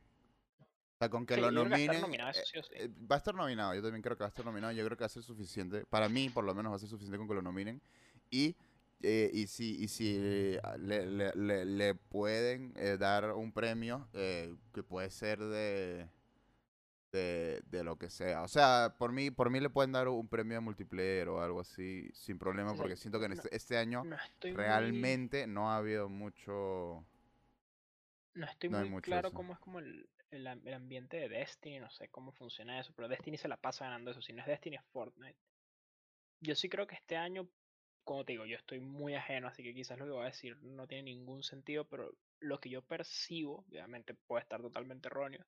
O 0.60 0.98
sea, 0.98 1.10
con 1.10 1.26
que 1.26 1.34
Sí, 1.34 1.40
lo 1.40 1.48
que 1.50 1.54
va 1.54 1.62
a 1.62 1.78
estar 1.78 1.94
nominen. 1.94 2.00
nominado, 2.00 2.30
eso 2.30 2.40
eh, 2.40 2.44
sí 2.46 2.58
o 2.58 2.62
sí. 2.62 2.74
eh, 2.76 2.88
va 3.10 3.16
a 3.16 3.18
estar 3.18 3.34
nominado, 3.34 3.74
yo 3.74 3.82
también 3.82 4.02
creo 4.02 4.16
que 4.16 4.22
va 4.22 4.28
a 4.28 4.30
estar 4.30 4.44
nominado. 4.44 4.72
Yo 4.72 4.84
creo 4.84 4.96
que 4.96 5.02
va 5.02 5.06
a 5.06 5.10
ser 5.10 5.22
suficiente. 5.22 5.84
Para 5.86 6.08
mí, 6.08 6.30
por 6.30 6.44
lo 6.44 6.54
menos, 6.54 6.72
va 6.72 6.76
a 6.76 6.78
ser 6.78 6.88
suficiente 6.88 7.18
con 7.18 7.28
que 7.28 7.34
lo 7.34 7.42
nominen. 7.42 7.82
Y, 8.30 8.56
eh, 9.02 9.30
y 9.32 9.46
si, 9.46 9.76
y 9.82 9.88
si 9.88 10.56
le, 10.78 11.06
le- 11.06 11.32
le- 11.34 11.64
le 11.64 11.94
pueden 11.94 12.72
eh, 12.76 12.96
dar 12.98 13.32
un 13.32 13.52
premio 13.52 14.08
eh, 14.14 14.54
que 14.74 14.82
puede 14.82 15.10
ser 15.10 15.38
de, 15.40 16.08
de, 17.12 17.62
de 17.66 17.84
lo 17.84 17.96
que 17.98 18.08
sea. 18.08 18.42
O 18.42 18.48
sea, 18.48 18.94
por 18.98 19.12
mí, 19.12 19.30
por 19.30 19.50
mí 19.50 19.60
le 19.60 19.68
pueden 19.70 19.92
dar 19.92 20.08
un 20.08 20.28
premio 20.28 20.54
de 20.56 20.60
multiplayer 20.60 21.28
o 21.28 21.42
algo 21.42 21.60
así 21.60 22.08
sin 22.14 22.38
problema, 22.38 22.74
porque 22.74 22.96
siento 22.96 23.18
que 23.20 23.26
en 23.26 23.32
este, 23.32 23.54
este 23.54 23.76
año 23.76 24.04
No 24.04 24.16
estoy 24.16 24.52
muy- 24.52 24.58
realmente 24.58 25.46
no 25.46 25.70
ha 25.70 25.76
habido 25.76 26.08
mucho 26.08 27.04
no 28.34 28.46
estoy 28.46 28.70
No 28.70 28.78
muy 28.78 28.88
mucho 28.88 29.04
claro 29.06 29.28
eso. 29.28 29.36
cómo 29.36 29.52
es 29.52 29.58
como 29.58 29.78
el, 29.78 30.08
el 30.30 30.46
el 30.46 30.74
ambiente 30.74 31.18
de 31.18 31.28
Destiny, 31.28 31.80
no 31.80 31.90
sé 31.90 32.08
cómo 32.08 32.32
funciona 32.32 32.80
eso, 32.80 32.92
pero 32.96 33.08
Destiny 33.08 33.36
se 33.36 33.48
la 33.48 33.58
pasa 33.58 33.84
ganando 33.84 34.10
eso. 34.10 34.22
Si 34.22 34.32
no 34.32 34.40
es 34.40 34.46
Destiny, 34.46 34.76
es 34.76 34.84
Fortnite. 34.92 35.36
Yo 36.40 36.54
sí 36.54 36.68
creo 36.68 36.86
que 36.86 36.94
este 36.96 37.16
año, 37.16 37.46
como 38.04 38.24
te 38.24 38.32
digo, 38.32 38.46
yo 38.46 38.56
estoy 38.56 38.80
muy 38.80 39.14
ajeno, 39.14 39.48
así 39.48 39.62
que 39.62 39.74
quizás 39.74 39.98
lo 39.98 40.06
que 40.06 40.10
voy 40.12 40.22
a 40.22 40.26
decir 40.26 40.56
no 40.62 40.86
tiene 40.86 41.04
ningún 41.04 41.42
sentido, 41.42 41.84
pero 41.88 42.12
lo 42.40 42.58
que 42.60 42.70
yo 42.70 42.82
percibo, 42.82 43.64
obviamente 43.68 44.14
puede 44.14 44.42
estar 44.42 44.60
totalmente 44.60 45.08
erróneo, 45.08 45.44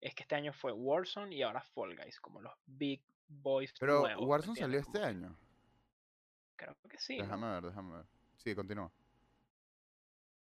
es 0.00 0.14
que 0.14 0.22
este 0.22 0.34
año 0.34 0.52
fue 0.52 0.72
Warzone 0.72 1.34
y 1.36 1.42
ahora 1.42 1.62
Fall 1.62 1.96
Guys, 1.96 2.20
como 2.20 2.40
los 2.40 2.54
big 2.66 3.02
boys 3.28 3.72
Pero 3.78 4.02
nuevos. 4.02 4.22
¿me 4.22 4.26
Warzone 4.26 4.56
salió 4.56 4.78
este 4.78 4.98
año. 5.02 5.36
Creo 6.56 6.76
que 6.88 6.98
sí, 6.98 7.16
¿no? 7.18 7.24
Déjame 7.24 7.50
ver, 7.52 7.64
déjame 7.64 7.96
ver. 7.96 8.06
Sí, 8.38 8.54
continúa. 8.54 8.90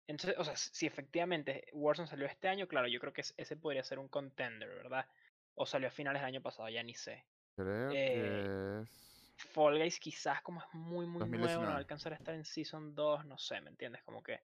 Entonces, 0.07 0.39
o 0.39 0.45
sea, 0.45 0.57
si 0.57 0.87
efectivamente 0.87 1.65
Warzone 1.73 2.09
salió 2.09 2.27
este 2.27 2.49
año, 2.49 2.69
claro, 2.69 2.89
yo 2.89 3.01
creo 3.01 3.13
que 3.13 3.23
es- 3.23 3.35
ese 3.37 3.57
podría 3.57 3.85
ser 3.85 3.99
un 3.99 4.09
contender, 4.09 4.69
¿verdad? 4.69 5.07
O 5.55 5.67
salió 5.67 5.89
a 5.89 5.91
finales 5.91 6.21
del 6.23 6.29
año 6.29 6.43
pasado, 6.43 6.69
ya 6.69 6.83
ni 6.83 6.95
sé. 6.95 7.25
Creo 7.57 7.93
Eh, 7.95 8.05
que 8.05 8.81
es 8.83 9.12
Fall 9.43 9.79
Guys 9.79 9.99
quizás 9.99 10.41
como 10.43 10.61
es 10.61 10.67
muy, 10.73 11.07
muy 11.07 11.27
nuevo, 11.29 11.63
no 11.63 11.69
va 11.71 11.77
a 11.77 11.79
2019. 11.79 11.79
alcanzar 11.79 12.13
a 12.13 12.17
estar 12.17 12.35
en 12.35 12.45
Season 12.45 12.95
2, 12.95 13.25
no 13.27 13.39
sé, 13.39 13.61
¿me 13.61 13.71
entiendes? 13.71 14.03
Como 14.05 14.23
que 14.23 14.41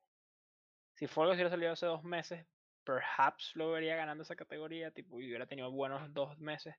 si 0.94 1.06
Fall 1.06 1.26
Guys 1.28 1.36
hubiera 1.36 1.50
salido 1.50 1.72
hace 1.72 1.86
dos 1.86 2.02
meses, 2.04 2.46
perhaps 2.84 3.52
lo 3.54 3.70
vería 3.70 3.96
ganando 3.96 4.22
esa 4.22 4.34
categoría, 4.36 4.90
tipo, 4.90 5.20
y 5.20 5.26
hubiera 5.28 5.46
tenido 5.46 5.70
buenos 5.70 6.12
dos 6.12 6.38
meses, 6.38 6.74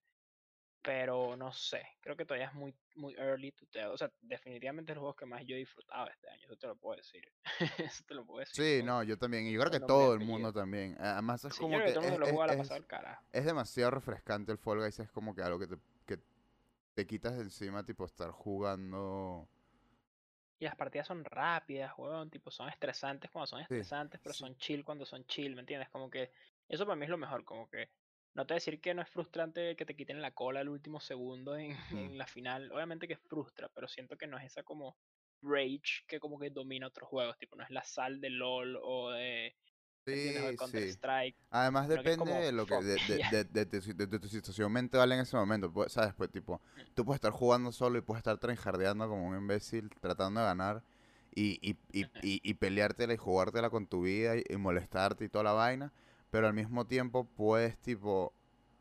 pero 0.82 1.36
no 1.36 1.52
sé, 1.52 1.84
creo 2.02 2.16
que 2.16 2.26
todavía 2.26 2.48
es 2.48 2.54
muy, 2.54 2.74
muy 2.96 3.14
early 3.16 3.52
to 3.52 3.66
tell. 3.68 3.88
O 3.88 3.98
sea, 3.98 4.10
definitivamente 4.22 4.92
es 4.92 4.96
el 4.96 5.00
juego 5.00 5.14
que 5.16 5.26
más 5.26 5.44
yo 5.46 5.56
he 5.56 5.60
disfrutado 5.60 6.08
este 6.10 6.30
año, 6.30 6.46
eso 6.46 6.56
te 6.56 6.68
lo 6.68 6.76
puedo 6.78 6.96
decir. 6.98 7.22
eso 7.92 8.04
te 8.08 8.14
lo 8.14 8.26
puedo 8.26 8.40
decir 8.40 8.64
Sí, 8.80 8.84
no, 8.84 9.04
yo 9.04 9.18
también. 9.18 9.46
Y 9.46 9.52
yo 9.54 9.60
creo 9.60 9.72
que 9.72 9.80
todo 9.86 10.14
el 10.14 10.22
mundo 10.22 10.54
también. 10.54 10.96
Además 11.00 11.44
es 11.44 11.54
Sí, 11.54 11.60
yo 11.60 11.62
como 11.64 11.76
creo 11.76 11.86
que 11.88 11.94
que 11.94 12.00
todo 12.00 12.08
el 12.08 12.24
es, 12.24 12.30
es- 12.30 12.36
la 12.48 12.54
es- 12.54 12.58
pasada 12.58 12.76
al 12.78 12.88
carajo. 12.88 13.26
es 13.34 13.46
demasiado 13.46 13.92
refrescante 13.92 14.52
el 14.54 14.58
Fall 14.58 14.80
Guys. 14.80 15.00
Es 15.00 15.12
como 15.12 15.36
que 15.36 15.42
algo 15.44 15.60
que 15.60 15.68
te, 15.68 15.76
que 15.76 15.82
te 17.00 17.08
quitas 17.08 17.38
de 17.38 17.44
encima, 17.44 17.86
tipo 17.86 18.04
estar 18.06 18.30
jugando. 18.32 19.48
Y 20.62 20.66
las 20.66 20.76
partidas 20.76 21.08
son 21.08 21.24
rápidas, 21.24 21.94
weón, 21.98 22.30
tipo, 22.30 22.52
son 22.52 22.68
estresantes 22.70 23.32
cuando 23.32 23.48
son 23.48 23.62
Sí, 23.68 23.76
estresantes, 23.82 24.20
pero 24.22 24.34
sí. 24.34 24.36
son 24.36 24.58
chill 24.58 24.84
cuando 24.84 25.06
son 25.06 25.26
chill, 25.26 25.56
¿me 25.56 25.62
entiendes? 25.62 25.90
Como 25.90 26.10
que 26.10 26.32
eso 26.68 26.86
para 26.86 26.96
mí 26.98 27.06
es 27.06 27.10
lo 27.10 27.18
mejor, 27.18 27.46
como 27.46 27.70
que 27.70 27.92
no 28.34 28.46
te 28.46 28.54
voy 28.54 28.56
a 28.58 28.60
decir 28.62 28.82
que 28.82 28.94
no 28.94 29.02
es 29.02 29.10
frustrante 29.10 29.76
que 29.78 29.86
te 29.86 29.96
quiten 29.96 30.22
la 30.22 30.34
cola 30.34 30.60
al 30.60 30.68
último 30.70 31.00
segundo 31.00 31.56
en, 31.56 31.78
Mm. 31.92 32.12
en 32.12 32.18
la 32.18 32.28
final, 32.28 32.72
obviamente 32.74 33.08
que 33.08 33.16
frustra, 33.18 33.70
pero 33.70 33.88
siento 33.88 34.18
que 34.18 34.28
no 34.28 34.38
es 34.38 34.46
esa 34.48 34.64
como 34.64 34.98
rage 35.42 36.04
que 36.08 36.20
como 36.20 36.38
que 36.38 36.50
domina 36.50 36.88
otros 36.88 37.08
juegos, 37.10 37.38
tipo, 37.38 37.56
no 37.56 37.64
es 37.64 37.70
la 37.70 37.84
sal 37.84 38.20
de 38.20 38.30
LOL 38.30 38.78
o 38.84 39.12
de, 39.12 39.56
Sí, 40.06 40.58
sí. 40.72 40.78
Strike, 40.94 41.36
Además 41.52 41.88
depende 41.88 42.32
de 42.32 42.52
lo 42.52 42.66
que 42.68 42.76
de, 42.76 43.00
de, 43.00 43.18
ya. 43.18 43.30
de- 43.44 44.06
de 44.06 44.20
tu, 44.20 44.28
situación 44.28 44.72
mental 44.72 45.12
en 45.12 45.20
ese 45.20 45.36
momento, 45.36 45.72
pues, 45.72 45.92
¿sabes? 45.94 46.14
Pues 46.14 46.30
tipo, 46.32 46.62
tú 46.94 47.06
puedes 47.06 47.18
estar 47.18 47.32
jugando 47.32 47.72
solo 47.72 47.98
y 47.98 48.02
puedes 48.02 48.20
estar 48.20 48.38
tryhardeando 48.38 49.08
como 49.10 49.28
un 49.28 49.36
imbécil 49.36 49.90
tratando 50.00 50.42
de 50.42 50.46
ganar 50.46 50.84
y, 51.34 51.60
y, 51.68 51.76
y, 51.92 52.04
y, 52.22 52.40
y 52.44 52.54
peleártela 52.56 53.14
y 53.14 53.18
jugártela 53.18 53.70
con 53.72 53.88
tu 53.88 54.04
vida 54.04 54.36
y, 54.38 54.44
y 54.48 54.58
molestarte 54.58 55.26
y 55.26 55.30
toda 55.30 55.44
la 55.44 55.54
vaina, 55.54 55.92
pero 56.30 56.46
al 56.48 56.54
mismo 56.54 56.86
tiempo 56.86 57.26
puedes 57.26 57.78
tipo 57.80 58.32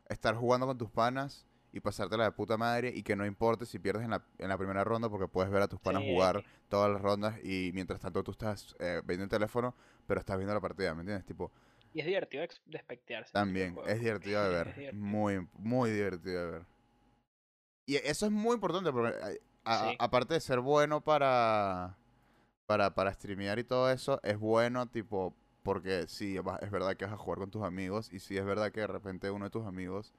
estar 0.07 0.35
jugando 0.35 0.67
con 0.67 0.77
tus 0.77 0.89
panas 0.91 1.45
y 1.71 1.79
pasártela 1.81 2.23
de 2.25 2.31
puta 2.31 2.57
madre 2.57 2.91
y 2.95 3.03
que 3.03 3.15
no 3.15 3.25
importe 3.25 3.65
si 3.65 3.77
pierdes 3.79 4.03
en 4.03 4.11
la, 4.11 4.23
en 4.39 4.49
la 4.49 4.57
primera 4.57 4.83
ronda 4.83 5.09
porque 5.09 5.27
puedes 5.27 5.51
ver 5.51 5.61
a 5.61 5.67
tus 5.67 5.79
panas 5.79 6.03
Sí, 6.03 6.09
jugar 6.09 6.43
todas 6.67 6.91
las 6.91 7.01
rondas 7.01 7.35
y 7.43 7.71
mientras 7.73 7.99
tanto 7.99 8.23
tú 8.23 8.31
estás 8.31 8.75
eh, 8.79 9.01
viendo 9.05 9.23
el 9.23 9.29
teléfono, 9.29 9.75
pero 10.09 10.19
estás 10.21 10.37
viendo 10.37 10.55
la 10.55 10.59
partida, 10.59 10.95
¿me 10.95 11.01
entiendes? 11.01 11.23
Tipo, 11.27 11.51
y 11.93 11.99
es 11.99 12.07
divertido 12.07 12.43
despectearse 12.65 13.31
también, 13.31 13.75
juegos, 13.75 13.91
es 13.91 13.99
divertido 13.99 14.43
de 14.43 14.49
ver. 14.55 14.65
divertido. 14.65 14.93
Muy, 14.95 15.47
muy 15.53 15.91
divertido 15.91 16.45
de 16.45 16.51
ver. 16.51 16.65
Y 17.85 17.95
eso 17.97 18.25
es 18.25 18.31
muy 18.31 18.55
importante 18.55 18.91
porque 18.91 19.09
eh, 19.09 19.39
a- 19.65 19.89
a- 19.89 19.89
Sí. 19.91 19.95
aparte 19.99 20.33
de 20.33 20.39
ser 20.41 20.61
bueno 20.61 21.01
para, 21.01 21.95
para, 22.65 22.95
para 22.95 23.13
streamear 23.13 23.59
y 23.59 23.63
todo 23.63 23.91
eso, 23.91 24.19
es 24.23 24.39
bueno 24.39 24.87
tipo 24.87 25.35
porque 25.61 26.07
sí, 26.07 26.37
es 26.37 26.71
verdad 26.71 26.97
que 26.97 27.05
vas 27.05 27.13
a 27.13 27.17
jugar 27.17 27.37
con 27.37 27.51
tus 27.51 27.61
amigos 27.63 28.11
y 28.11 28.19
sí 28.19 28.35
es 28.35 28.45
verdad 28.45 28.71
que 28.71 28.79
de 28.79 28.87
repente 28.87 29.29
uno 29.29 29.45
de 29.45 29.51
tus 29.51 29.67
amigos 29.67 30.11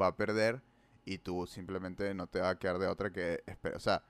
va 0.00 0.06
a 0.06 0.16
perder 0.16 0.62
y 1.04 1.18
tú 1.18 1.46
simplemente 1.46 2.14
no 2.14 2.26
te 2.28 2.40
va 2.40 2.48
a 2.50 2.58
quedar 2.58 2.78
de 2.78 2.86
otra 2.86 3.10
que. 3.12 3.42
O 3.74 3.80
sea, 3.80 4.02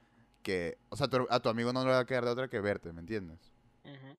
que, 0.44 0.78
o 0.90 0.96
sea, 0.96 1.08
a 1.30 1.40
tu 1.40 1.48
amigo 1.48 1.72
no 1.72 1.82
le 1.84 1.90
va 1.90 1.98
a 2.00 2.06
quedar 2.06 2.24
de 2.24 2.30
otra 2.30 2.46
que 2.48 2.60
verte, 2.60 2.92
¿me 2.92 3.00
entiendes? 3.00 3.40
Ujú. 3.84 4.14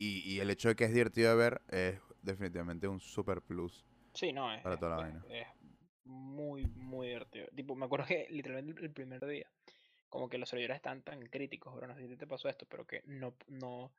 Y, 0.00 0.22
y 0.28 0.40
el 0.40 0.50
hecho 0.50 0.68
de 0.68 0.74
que 0.74 0.84
es 0.86 0.92
divertido 0.92 1.30
de 1.30 1.36
ver 1.36 1.62
es 1.68 2.00
definitivamente 2.22 2.88
un 2.88 2.98
super 3.00 3.40
plus. 3.40 3.86
Sí, 4.14 4.32
no, 4.32 4.52
es, 4.52 4.62
Para 4.62 4.76
es- 4.76 4.78
toda 4.78 4.92
la 4.92 4.96
vaina. 4.98 5.26
es 5.28 5.46
muy, 6.04 6.66
muy 6.74 7.08
divertido. 7.08 7.46
Tipo, 7.54 7.74
me 7.76 7.86
acuerdo 7.86 8.06
que 8.06 8.26
literalmente 8.30 8.82
el- 8.82 8.92
primer 8.92 9.24
día, 9.26 9.50
como 10.08 10.28
que 10.28 10.38
los 10.38 10.48
servidores 10.48 10.76
están 10.76 11.02
tan 11.02 11.22
críticos, 11.26 11.74
bro, 11.76 11.86
no 11.88 11.96
sé 11.96 12.08
si 12.08 12.16
te 12.16 12.26
pasó 12.26 12.48
esto, 12.48 12.66
pero 12.68 12.86
que 12.86 13.02
no, 13.06 13.36
no, 13.48 13.92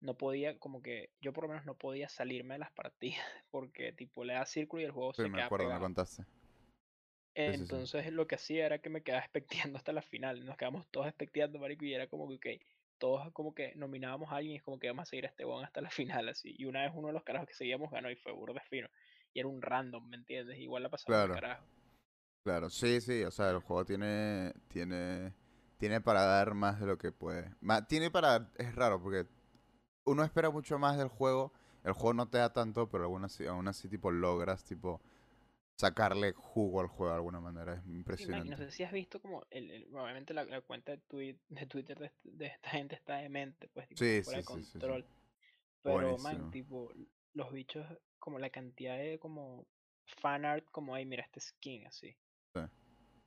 no 0.00 0.18
podía, 0.18 0.58
como 0.58 0.82
que 0.82 1.10
yo 1.20 1.32
por 1.32 1.44
lo 1.44 1.50
menos 1.50 1.66
no 1.66 1.76
podía 1.78 2.08
salirme 2.08 2.54
de 2.56 2.60
las 2.60 2.72
partidas, 2.72 3.24
porque 3.50 3.92
tipo 3.92 4.24
le 4.24 4.34
da 4.34 4.46
círculo 4.46 4.82
y 4.82 4.86
el 4.86 4.92
juego 4.92 5.14
Sí, 5.16 5.22
se 5.22 5.30
me 5.30 5.38
queda 5.38 5.38
acuerdo, 5.38 5.72
me 5.72 5.80
pegado. 5.80 5.80
contaste. 5.80 6.24
sí, 7.44 7.66
sí. 7.66 7.66
Entonces 7.66 8.12
lo 8.12 8.26
que 8.26 8.34
hacía 8.36 8.66
era 8.66 8.80
que 8.80 8.90
me 8.90 9.02
quedaba 9.02 9.22
expecteando 9.24 9.78
hasta 9.78 9.92
la 9.92 10.02
final. 10.02 10.44
Nos 10.44 10.56
quedamos 10.56 10.86
todos 10.90 11.06
expecteando, 11.06 11.58
marico, 11.58 11.84
y 11.84 11.94
era 11.94 12.08
como 12.08 12.28
que, 12.28 12.34
ok, 12.34 12.62
todos 12.98 13.32
como 13.32 13.54
que 13.54 13.74
nominábamos 13.76 14.30
a 14.32 14.36
alguien 14.36 14.54
y 14.54 14.56
es 14.58 14.62
como 14.62 14.78
que 14.78 14.88
vamos 14.88 15.04
a 15.04 15.06
seguir 15.06 15.26
a 15.26 15.28
este 15.28 15.44
weón 15.44 15.64
hasta 15.64 15.80
la 15.80 15.90
final, 15.90 16.28
así. 16.28 16.54
Y 16.58 16.64
una 16.66 16.82
vez 16.82 16.92
uno 16.94 17.08
de 17.08 17.14
los 17.14 17.24
carajos 17.24 17.48
que 17.48 17.54
seguíamos 17.54 17.90
ganó 17.90 18.10
y 18.10 18.16
fue 18.16 18.32
burde 18.32 18.60
fino. 18.70 18.88
Y 19.34 19.40
era 19.40 19.48
un 19.48 19.62
random, 19.62 20.08
¿me 20.08 20.16
entiendes? 20.16 20.58
Igual 20.58 20.82
la 20.84 20.88
pasamos 20.90 21.16
Claro. 21.26 21.34
carajo. 21.34 21.64
Claro, 22.44 22.70
sí, 22.70 23.00
sí, 23.00 23.24
o 23.24 23.30
sea, 23.32 23.50
el 23.50 23.58
juego 23.58 23.84
tiene, 23.84 24.52
tiene, 24.68 25.34
tiene 25.78 26.00
para 26.00 26.22
dar 26.24 26.54
más 26.54 26.78
de 26.78 26.86
lo 26.86 26.96
que 26.96 27.10
puede. 27.10 27.52
Ma- 27.60 27.86
tiene 27.86 28.08
para, 28.10 28.50
es 28.56 28.72
raro, 28.76 29.02
porque 29.02 29.26
uno 30.04 30.22
espera 30.24 30.50
mucho 30.50 30.78
más 30.78 30.96
del 30.96 31.08
juego, 31.08 31.52
el 31.84 31.92
juego 31.92 32.14
no 32.14 32.28
te 32.28 32.38
da 32.38 32.52
tanto, 32.52 32.88
pero 32.88 33.06
aún 33.06 33.24
así, 33.24 33.46
aún 33.46 33.66
así 33.68 33.88
tipo, 33.88 34.12
logras, 34.12 34.64
tipo, 34.64 35.00
sacarle 35.76 36.32
jugo 36.36 36.80
al 36.80 36.88
juego 36.88 37.12
de 37.12 37.16
alguna 37.16 37.40
manera, 37.40 37.74
es 37.74 37.86
y 38.16 38.26
no 38.26 38.56
impresionante. 38.56 38.56
sé 38.56 38.70
si 38.70 38.82
has 38.84 38.92
visto 38.92 39.20
como, 39.20 39.46
el, 39.50 39.70
el- 39.70 39.84
obviamente 39.94 40.34
la, 40.34 40.44
la 40.44 40.60
cuenta 40.60 40.96
de, 40.96 41.38
de 41.48 41.66
Twitter 41.66 41.98
de, 41.98 42.12
de 42.24 42.46
esta 42.46 42.70
gente 42.70 42.94
está 42.94 43.16
demente, 43.16 43.68
pues, 43.68 43.88
tipo, 43.88 44.04
Sí, 44.04 44.22
fuera 44.24 44.38
sí, 44.38 44.40
de 44.40 44.44
sí, 44.44 44.62
sí, 44.64 44.80
sí. 44.80 44.92
control. 44.92 45.06
Pero, 45.82 46.18
man, 46.18 46.46
tipo, 46.48 46.92
los 47.34 47.52
bichos, 47.52 47.86
como 48.18 48.38
la 48.40 48.50
cantidad 48.50 48.98
de 48.98 49.18
como 49.20 49.66
fan 50.06 50.44
art, 50.46 50.66
como, 50.72 50.94
ay, 50.94 51.06
mira 51.06 51.24
este 51.24 51.40
skin, 51.40 51.86
así. 51.86 52.16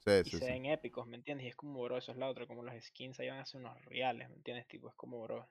Sí, 0.06 0.24
y 0.24 0.32
sí, 0.32 0.32
se 0.32 0.46
sí. 0.46 0.54
ven 0.54 0.66
épicos, 0.66 1.08
¿me 1.08 1.18
entiendes? 1.18 1.46
Y 1.46 1.50
es 1.50 1.56
como, 1.58 1.82
bro, 1.84 1.98
eso 1.98 2.12
es 2.12 2.18
la 2.18 2.30
otra, 2.30 2.48
como 2.48 2.64
los 2.64 2.74
skins 2.84 3.20
ahí 3.20 3.30
van 3.30 3.40
a 3.40 3.46
ser 3.46 3.60
unos 3.62 3.84
reales, 3.86 4.30
¿me 4.30 4.36
entiendes? 4.36 4.68
Tipo, 4.68 4.90
es 4.90 4.96
como, 4.96 5.22
bro, 5.22 5.50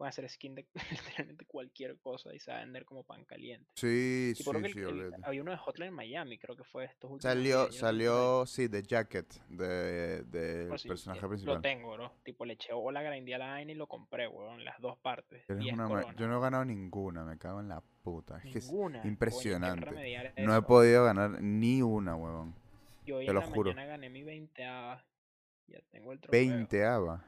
a 0.00 0.08
hacer 0.08 0.28
skin 0.28 0.54
de 0.54 0.66
literalmente 0.90 1.44
cualquier 1.46 1.98
cosa 1.98 2.34
y 2.34 2.40
se 2.40 2.50
va 2.50 2.58
a 2.58 2.60
vender 2.60 2.84
como 2.84 3.04
pan 3.04 3.24
caliente. 3.24 3.70
Sí, 3.74 4.32
creo 4.44 4.54
sí, 4.60 4.62
que 4.62 4.72
sí, 4.72 4.78
el- 4.80 5.12
había 5.22 5.42
uno 5.42 5.50
de 5.52 5.56
Hotline 5.58 5.92
Miami, 5.92 6.38
creo 6.38 6.56
que 6.56 6.64
fue 6.64 6.84
estos 6.84 7.10
últimos 7.10 7.22
Salió, 7.22 7.58
no 7.58 7.64
lo 7.66 7.72
salió, 7.72 8.46
sí, 8.46 8.68
The 8.68 8.82
Jacket, 8.82 9.32
de, 9.48 10.22
del 10.24 10.68
Pues 10.68 10.82
sí, 10.82 10.88
personaje 10.88 11.20
eh, 11.20 11.22
Lo 11.22 11.28
principal. 11.28 11.62
tengo, 11.62 11.92
bro. 11.92 12.12
Tipo, 12.24 12.44
le 12.44 12.54
eché 12.54 12.72
bola, 12.72 13.02
grindé 13.02 13.34
a 13.34 13.38
la 13.38 13.48
vaina 13.50 13.72
y 13.72 13.74
lo 13.76 13.86
compré, 13.86 14.26
weón. 14.28 14.64
Las 14.64 14.80
dos 14.80 14.98
partes. 14.98 15.44
Eres 15.48 15.62
10 15.62 15.74
una 15.74 15.84
ma- 15.84 16.00
coronas. 16.00 16.16
Yo 16.16 16.26
no 16.28 16.38
he 16.38 16.40
ganado 16.40 16.64
ninguna, 16.64 17.24
me 17.24 17.38
cago 17.38 17.60
en 17.60 17.68
la 17.68 17.80
puta. 18.02 18.38
Es 18.38 18.52
que 18.52 18.58
es. 18.58 18.68
Coño, 18.68 19.00
impresionante. 19.04 20.32
No 20.38 20.56
he 20.56 20.62
podido 20.62 21.04
ganar 21.04 21.40
ni 21.42 21.82
una, 21.82 22.16
huevón. 22.16 22.54
Yo 23.06 23.16
hoy 23.16 23.26
te 23.26 23.30
en 23.30 23.34
lo 23.34 23.40
la 23.42 23.46
juro. 23.48 23.70
mañana 23.70 23.86
gané 23.86 24.08
mi 24.10 24.22
20 24.22 24.62
Ya 24.62 25.80
tengo 25.90 26.12
el 26.12 26.20
trofeo. 26.20 26.40
20 26.40 26.84
aba. 26.84 27.24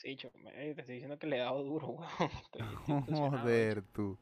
Sí, 0.00 0.16
cho, 0.16 0.30
me- 0.42 0.50
eh, 0.50 0.74
te 0.74 0.80
estoy 0.82 0.94
diciendo 0.94 1.18
que 1.18 1.26
le 1.26 1.36
he 1.36 1.40
dado 1.40 1.62
duro, 1.62 1.86
weón. 2.18 2.30
Estoy. 2.42 2.62
Joder, 3.14 3.82
tú. 3.92 4.16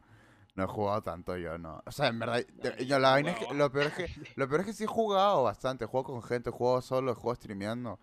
No 0.55 0.65
he 0.65 0.67
jugado 0.67 1.03
tanto 1.03 1.37
yo, 1.37 1.59
no. 1.59 1.83
O 1.85 1.93
sea, 1.93 2.07
en 2.09 2.19
verdad, 2.19 2.43
No, 2.65 2.77
yo, 2.79 2.99
la 2.99 3.11
vaina 3.11 3.33
es 3.33 3.39
que, 3.47 3.55
lo 3.55 3.71
peor 3.71 3.87
es 3.89 3.93
que, 3.95 4.07
lo 4.37 4.49
peor 4.49 4.61
es 4.61 4.67
que 4.67 4.73
sí 4.73 4.85
he 4.85 4.87
jugado 4.87 5.43
bastante. 5.43 5.85
Juego 5.85 6.05
con 6.12 6.23
gente, 6.23 6.51
juego 6.51 6.81
solo, 6.81 7.15
juego 7.15 7.35
streameando. 7.35 8.01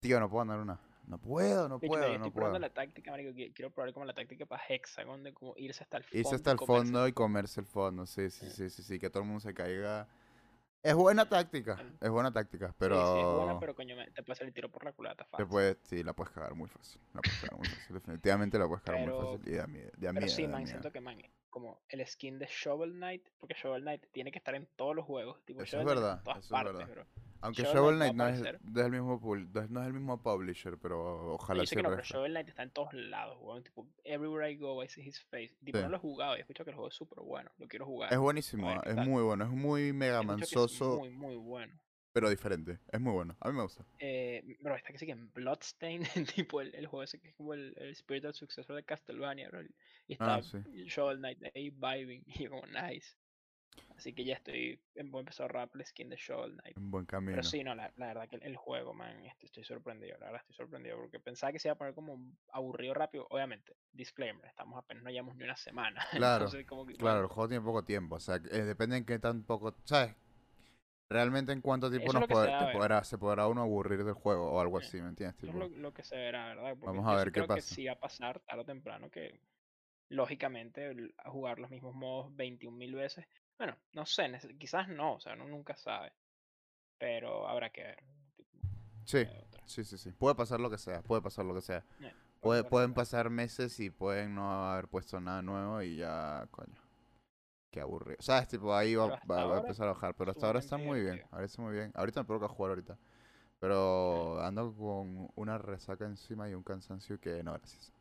Tío, 0.00 0.18
no 0.18 0.28
puedo 0.28 0.44
ganar 0.44 0.60
una. 0.60 0.80
No 1.06 1.18
puedo, 1.18 1.68
no 1.68 1.78
puedo, 1.78 1.92
todavía 1.92 2.18
no 2.18 2.24
estoy 2.26 2.34
probando 2.36 2.58
la 2.58 2.70
táctica, 2.70 3.10
marico. 3.12 3.30
qui- 3.30 3.52
Quiero 3.54 3.70
probar 3.70 3.92
como 3.92 4.06
la 4.06 4.14
táctica 4.14 4.44
para 4.46 4.64
Hexagon 4.68 5.22
de 5.22 5.32
como 5.34 5.54
irse 5.56 5.84
hasta 5.84 5.98
el 5.98 6.02
fondo. 6.04 6.18
Irse 6.18 6.34
hasta 6.34 6.50
el 6.50 6.58
fondo 6.58 7.06
y 7.06 7.12
comerse 7.12 7.60
el 7.60 7.66
fondo. 7.66 8.06
Sí, 8.06 8.28
sí, 8.30 8.46
Sí. 8.46 8.50
sí, 8.50 8.70
sí, 8.70 8.82
sí. 8.82 8.98
Que 8.98 9.08
todo 9.10 9.22
el 9.22 9.28
mundo 9.28 9.40
se 9.40 9.54
caiga. 9.54 10.08
Es 10.84 10.94
buena 10.94 11.26
táctica, 11.26 11.82
es 11.98 12.10
buena 12.10 12.30
táctica, 12.30 12.66
Sí, 12.66 12.72
sí, 12.72 12.74
es 12.74 12.78
pero 12.78 13.36
buena, 13.38 13.58
pero 13.58 13.74
coño, 13.74 13.96
te 14.14 14.22
pasa 14.22 14.44
el 14.44 14.52
tiro 14.52 14.70
por 14.70 14.84
la 14.84 14.92
culata 14.92 15.24
te 15.24 15.30
fácil. 15.30 15.46
puedes, 15.48 15.78
sí, 15.84 16.02
la 16.04 16.12
puedes 16.12 16.30
cagar 16.34 16.54
muy 16.54 16.68
fácil. 16.68 17.00
La 17.14 17.22
puedes 17.22 17.40
cagar 17.40 17.56
muy 17.58 17.66
fácil. 17.68 17.94
Definitivamente 17.94 18.58
la 18.58 18.68
puedes 18.68 18.82
cagar 18.82 19.00
muy 19.00 19.10
Pero- 19.10 19.32
fácil 19.38 19.48
y 19.52 19.56
da 19.56 19.66
miedo, 19.66 19.90
da 19.94 19.98
Pero 19.98 20.12
miedo, 20.12 20.28
sí, 20.28 20.42
da 20.42 20.48
man, 20.48 20.58
miedo. 20.58 20.70
siento 20.70 20.92
que, 20.92 21.00
man, 21.00 21.22
como 21.48 21.80
el 21.88 22.06
skin 22.06 22.38
de 22.38 22.46
Shovel 22.50 22.92
Knight, 22.92 23.26
porque 23.38 23.54
Shovel 23.54 23.80
Knight 23.80 24.04
tiene 24.12 24.30
que 24.30 24.36
estar 24.38 24.54
en 24.54 24.68
todos 24.76 24.94
los 24.94 25.06
juegos. 25.06 25.42
Tipo, 25.46 25.62
Eso 25.62 25.78
es 25.78 25.82
Shovel 25.84 25.88
está 25.88 26.00
verdad, 26.00 26.18
en 26.18 26.24
todas 26.24 26.38
eso 26.44 26.44
es 26.44 26.50
partes, 26.62 26.86
verdad. 26.88 26.94
bro. 26.94 27.06
Aunque 27.44 27.62
Shovel 27.62 27.96
Knight 27.96 28.14
no 28.14 28.26
es, 28.28 28.42
del 28.62 28.90
mismo, 28.90 29.20
no 29.68 29.80
es- 29.80 29.86
el 29.86 29.92
mismo 29.92 30.22
publisher, 30.22 30.78
pero 30.78 30.96
Yo 30.96 31.34
ojalá 31.34 31.66
sé 31.66 31.76
que 31.76 31.82
no, 31.82 31.90
pero 31.90 32.02
Shovel 32.02 32.32
Knight 32.32 32.48
está 32.48 32.62
en 32.62 32.70
todos 32.70 32.92
lados, 32.94 33.38
weón. 33.40 33.62
Tipo, 33.62 33.86
everywhere 34.04 34.50
I 34.50 34.56
go, 34.56 34.82
I 34.82 34.88
see 34.88 35.02
his 35.06 35.20
face. 35.20 35.54
Tipo, 35.64 35.78
Sí. 35.78 35.84
no 35.84 35.90
lo 35.90 35.96
he 35.96 36.00
jugado 36.00 36.34
y 36.34 36.38
he 36.38 36.40
escuchado 36.40 36.64
que 36.64 36.70
el 36.70 36.76
juego 36.76 36.88
es 36.88 36.94
súper 36.94 37.20
bueno. 37.22 37.50
Lo 37.58 37.68
quiero 37.68 37.86
jugar. 37.86 38.12
Es 38.12 38.18
buenísimo, 38.18 38.66
ver 38.66 38.80
es 38.86 38.96
muy 39.06 39.22
bueno, 39.22 39.44
es 39.44 39.50
muy 39.50 39.92
mega 39.92 40.22
mansoso, 40.22 40.98
muy, 40.98 41.10
muy 41.10 41.36
bueno. 41.36 41.78
pero 42.12 42.30
diferente. 42.30 42.78
Es 42.92 43.00
muy 43.00 43.12
bueno, 43.12 43.36
a 43.40 43.48
mí 43.50 43.56
me 43.56 43.62
gusta. 43.62 43.84
Eh, 43.98 44.56
bro, 44.60 44.76
está 44.76 44.92
que 44.92 44.98
sí 44.98 45.04
que 45.06 45.12
en 45.12 45.32
Bloodstain, 45.32 46.02
tipo 46.48 46.60
el, 46.60 46.74
el 46.74 46.86
juego 46.86 47.02
ese 47.02 47.18
que 47.20 47.28
es 47.28 47.34
como 47.34 47.54
el, 47.54 47.74
el 47.76 47.94
spiritual 47.96 48.32
successor 48.34 48.76
de 48.76 48.84
Castlevania, 48.84 49.48
bro. 49.48 49.62
Y 50.06 50.16
Ah, 50.20 50.38
está 50.38 50.42
sí. 50.42 50.58
Shovel 50.86 51.18
Knight 51.18 51.42
ahí 51.54 51.70
vibing 51.70 52.22
y 52.26 52.44
yo 52.44 52.50
como 52.50 52.66
nice. 52.66 53.16
Así 53.96 54.12
que 54.12 54.24
ya 54.24 54.34
estoy, 54.34 54.78
voy 55.06 55.18
a 55.18 55.20
empezar 55.20 55.44
a 55.44 55.46
ahorrar 55.46 55.68
por 55.70 55.80
el 55.80 55.86
skin 55.86 56.08
de 56.10 56.16
Shovel 56.16 56.56
Knight. 56.56 56.76
Un 56.76 56.90
buen 56.90 57.06
camino. 57.06 57.32
Pero 57.36 57.42
sí, 57.48 57.62
no, 57.64 57.74
la, 57.74 57.92
la 57.96 58.06
verdad 58.08 58.28
que 58.28 58.36
el, 58.36 58.42
el 58.42 58.56
juego, 58.56 58.92
man, 58.92 59.24
este, 59.24 59.46
estoy 59.46 59.64
sorprendido, 59.64 60.16
la 60.18 60.26
verdad 60.26 60.40
estoy 60.42 60.56
sorprendido 60.56 60.96
porque 60.98 61.20
pensaba 61.20 61.52
que 61.52 61.58
se 61.58 61.68
iba 61.68 61.74
a 61.74 61.78
poner 61.78 61.94
como 61.94 62.18
aburrido 62.52 62.92
rápido. 62.94 63.26
Obviamente, 63.30 63.76
disclaimer, 63.92 64.44
estamos 64.46 64.78
apenas, 64.78 65.02
no 65.04 65.10
llevamos 65.10 65.36
ni 65.36 65.44
una 65.44 65.56
semana. 65.56 66.00
Claro, 66.10 66.44
Entonces, 66.44 66.66
como 66.66 66.84
que, 66.86 66.94
Claro, 66.94 67.20
el 67.20 67.26
juego 67.28 67.48
tiene 67.48 67.64
poco 67.64 67.84
tiempo, 67.84 68.16
o 68.16 68.20
sea, 68.20 68.40
que, 68.40 68.48
eh, 68.48 68.64
depende 68.64 68.96
en 68.96 69.04
qué 69.04 69.18
tan 69.18 69.42
poco, 69.44 69.74
¿sabes? 69.84 70.14
Realmente 71.08 71.52
en 71.52 71.60
cuánto 71.60 71.90
tiempo 71.90 72.12
nos 72.12 72.22
que 72.22 72.26
se 72.26 72.32
poder- 72.34 72.50
ver. 72.66 72.76
podrá, 72.76 73.04
se 73.04 73.18
podrá 73.18 73.46
uno 73.46 73.62
aburrir 73.62 74.04
del 74.04 74.14
juego 74.14 74.50
o 74.50 74.60
algo 74.60 74.80
Sí. 74.80 74.86
así, 74.88 75.02
¿me 75.02 75.08
entiendes? 75.08 75.36
eso 75.36 75.46
es 75.46 75.52
Tipo, 75.54 75.58
lo, 75.68 75.68
lo 75.82 75.94
que 75.94 76.02
se 76.02 76.16
verá, 76.16 76.48
¿verdad? 76.48 76.76
Porque 76.80 76.86
Vamos 76.98 77.12
a 77.12 77.16
ver 77.16 77.26
qué 77.28 77.32
creo 77.32 77.46
que 77.46 77.54
pasa. 77.62 77.74
sí 77.74 77.86
va 77.86 77.92
a 77.92 78.00
pasar 78.00 78.40
tarde 78.40 78.62
o 78.62 78.64
temprano 78.64 79.10
que, 79.10 79.38
lógicamente, 80.08 80.86
el- 80.90 81.14
a 81.18 81.30
jugar 81.30 81.58
los 81.58 81.70
mismos 81.70 81.94
modos 81.94 82.34
21.000 82.36 82.94
veces. 82.94 83.26
Bueno, 83.58 83.76
no 83.92 84.06
sé, 84.06 84.30
quizás 84.58 84.88
no, 84.88 85.14
o 85.14 85.20
sea, 85.20 85.34
uno 85.34 85.46
nunca 85.46 85.76
sabe. 85.76 86.12
Pero 86.98 87.48
habrá 87.48 87.70
que 87.70 87.82
ver. 87.82 88.04
sí, 89.04 89.26
sí, 89.66 89.84
sí, 89.84 89.98
sí. 89.98 90.12
Puede 90.12 90.34
pasar 90.34 90.60
lo 90.60 90.70
que 90.70 90.78
sea, 90.78 91.02
puede 91.02 91.22
pasar 91.22 91.44
lo 91.44 91.54
que 91.54 91.60
sea. 91.60 91.78
Eh, 91.78 92.12
puede 92.40 92.64
pueden 92.64 92.94
pasar 92.94 93.30
meses 93.30 93.80
y 93.80 93.90
pueden 93.90 94.34
no 94.34 94.70
haber 94.72 94.88
puesto 94.88 95.20
nada 95.20 95.42
nuevo 95.42 95.82
y 95.82 95.96
ya, 95.96 96.46
coño. 96.50 96.74
Qué 97.70 97.80
aburrido. 97.80 98.18
¿Sabes? 98.22 98.48
Tipo, 98.48 98.74
ahí 98.74 98.94
va, 98.96 99.08
va- 99.30 99.46
va 99.46 99.56
a 99.56 99.60
empezar 99.60 99.88
a 99.88 99.92
bajar. 99.94 100.14
Pero 100.16 100.32
hasta 100.32 100.46
ahora 100.46 100.60
está 100.60 100.78
muy 100.78 101.02
bien. 101.02 101.22
Ahora 101.32 101.46
está 101.46 101.62
muy 101.62 101.74
bien. 101.74 101.92
Ahorita 101.96 102.20
me 102.22 102.26
provoca 102.26 102.48
jugar 102.48 102.70
ahorita. 102.72 102.98
Pero 103.60 104.40
ando 104.42 104.74
con 104.76 105.30
una 105.36 105.58
resaca 105.58 106.06
encima 106.06 106.50
y 106.50 106.54
un 106.54 106.64
cansancio 106.64 107.20
que 107.20 107.44
no, 107.44 107.54
gracias. 107.54 107.93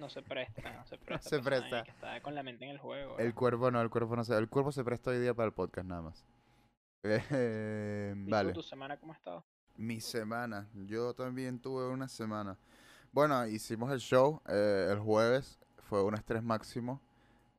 No 0.00 0.08
se 0.08 0.22
presta, 0.22 0.72
no 0.72 0.84
se 0.86 0.96
presta. 1.04 1.28
se 1.28 1.38
presta. 1.40 1.82
Que 1.84 1.90
está 1.90 2.20
con 2.22 2.34
la 2.34 2.42
mente 2.42 2.64
en 2.64 2.70
el 2.70 2.78
juego. 2.78 3.18
El 3.18 3.34
cuerpo 3.34 3.70
no, 3.70 3.80
el 3.80 3.90
cuerpo 3.90 4.16
no 4.16 4.24
se... 4.24 4.36
El 4.36 4.48
cuerpo 4.48 4.72
se 4.72 4.82
presta 4.84 5.10
hoy 5.10 5.18
día 5.20 5.34
para 5.34 5.46
el 5.48 5.52
podcast 5.52 5.86
nada 5.86 6.02
más. 6.02 6.24
Eh, 7.04 8.14
¿Y 8.16 8.30
tú, 8.30 8.52
tu 8.52 8.62
semana 8.62 8.96
cómo 8.96 9.12
ha 9.12 9.16
estado? 9.16 9.44
Mi 9.76 10.00
semana. 10.00 10.68
Yo 10.74 11.12
también 11.14 11.58
tuve 11.58 11.88
una 11.88 12.06
semana. 12.06 12.56
Bueno, 13.10 13.44
hicimos 13.46 13.90
el 13.90 13.98
show 13.98 14.40
eh, 14.48 14.88
el 14.90 15.00
jueves. 15.00 15.58
Fue 15.88 16.02
un 16.04 16.14
estrés 16.14 16.42
máximo 16.44 17.00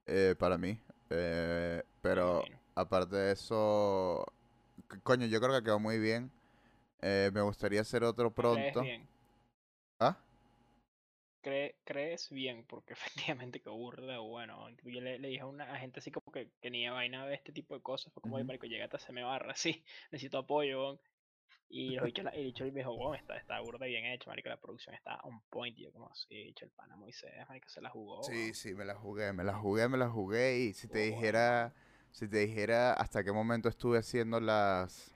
eh, 0.06 0.36
para 0.40 0.58
mí. 0.58 0.80
eh, 1.10 1.84
pero 2.02 2.44
aparte 2.76 3.16
de 3.18 3.32
eso, 3.34 4.26
coño, 5.04 5.26
yo 5.28 5.40
creo 5.42 5.54
que 5.58 5.64
quedó 5.64 5.80
muy 5.80 6.00
bien. 6.00 6.32
Me 7.02 7.42
gustaría 7.42 7.82
hacer 7.82 8.04
otro 8.06 8.32
¿Crees 8.34 8.56
pronto. 8.56 8.82
bien? 8.82 9.06
¿Ah? 10.00 10.18
Cree- 11.44 11.76
¿Crees 11.84 12.30
bien? 12.32 12.66
Porque 12.66 12.94
efectivamente 13.44 13.62
que 13.62 13.70
burda, 13.70 14.20
bueno. 14.20 14.68
Yo 14.84 15.02
le, 15.02 15.20
le 15.20 15.28
dije 15.30 15.42
a 15.42 15.46
una 15.48 15.72
a 15.74 15.78
gente 15.78 16.00
así 16.00 16.12
como 16.12 16.32
que, 16.32 16.50
que 16.62 16.70
ni 16.72 16.88
vaina 16.90 17.26
de 17.28 17.36
este 17.36 17.52
tipo 17.52 17.76
de 17.76 17.82
cosas. 17.84 18.12
Fue 18.14 18.22
como, 18.22 18.36
"Oye, 18.38 18.44
Ujú. 18.44 18.46
marico, 18.46 18.66
llegate, 18.66 18.98
se 19.00 19.12
me 19.14 19.24
barra, 19.24 19.54
sí. 19.56 19.84
Necesito 20.12 20.38
apoyo, 20.40 20.80
weón". 20.82 21.00
Y 21.70 21.96
los 21.96 22.06
bichos, 22.06 22.26
el 22.34 22.46
bicho 22.46 22.66
me 22.66 22.72
dijo, 22.72 22.94
wow, 22.96 23.14
está, 23.16 23.38
está 23.38 23.60
burda 23.62 23.86
bien 23.88 24.06
hecho, 24.06 24.30
marico, 24.30 24.50
la 24.50 24.58
producción 24.58 24.96
está 24.96 25.18
on 25.24 25.42
point. 25.50 25.78
Y 25.80 25.84
yo 25.84 25.94
como, 25.94 26.14
sí, 26.16 26.36
bicho, 26.46 26.66
el 26.66 26.72
pana 26.72 26.96
Moisés, 26.98 27.34
marico, 27.50 27.70
se 27.70 27.82
la 27.82 27.90
jugó. 27.92 28.22
Sí, 28.22 28.54
weón". 28.54 28.56
sí, 28.56 28.74
me 28.74 28.86
la 28.86 28.96
jugué, 28.96 29.34
me 29.34 29.44
la 29.44 29.54
jugué, 29.56 29.88
me 29.90 29.98
la 29.98 30.10
jugué. 30.10 30.58
Y 30.60 30.74
si 30.74 30.88
te 30.88 31.00
bueno, 31.00 31.00
dijera, 31.00 31.74
si 32.12 32.28
te 32.28 32.38
dijera 32.40 32.94
hasta 32.94 33.24
qué 33.24 33.32
momento 33.32 33.70
estuve 33.70 33.98
haciendo 34.00 34.40
las, 34.40 35.14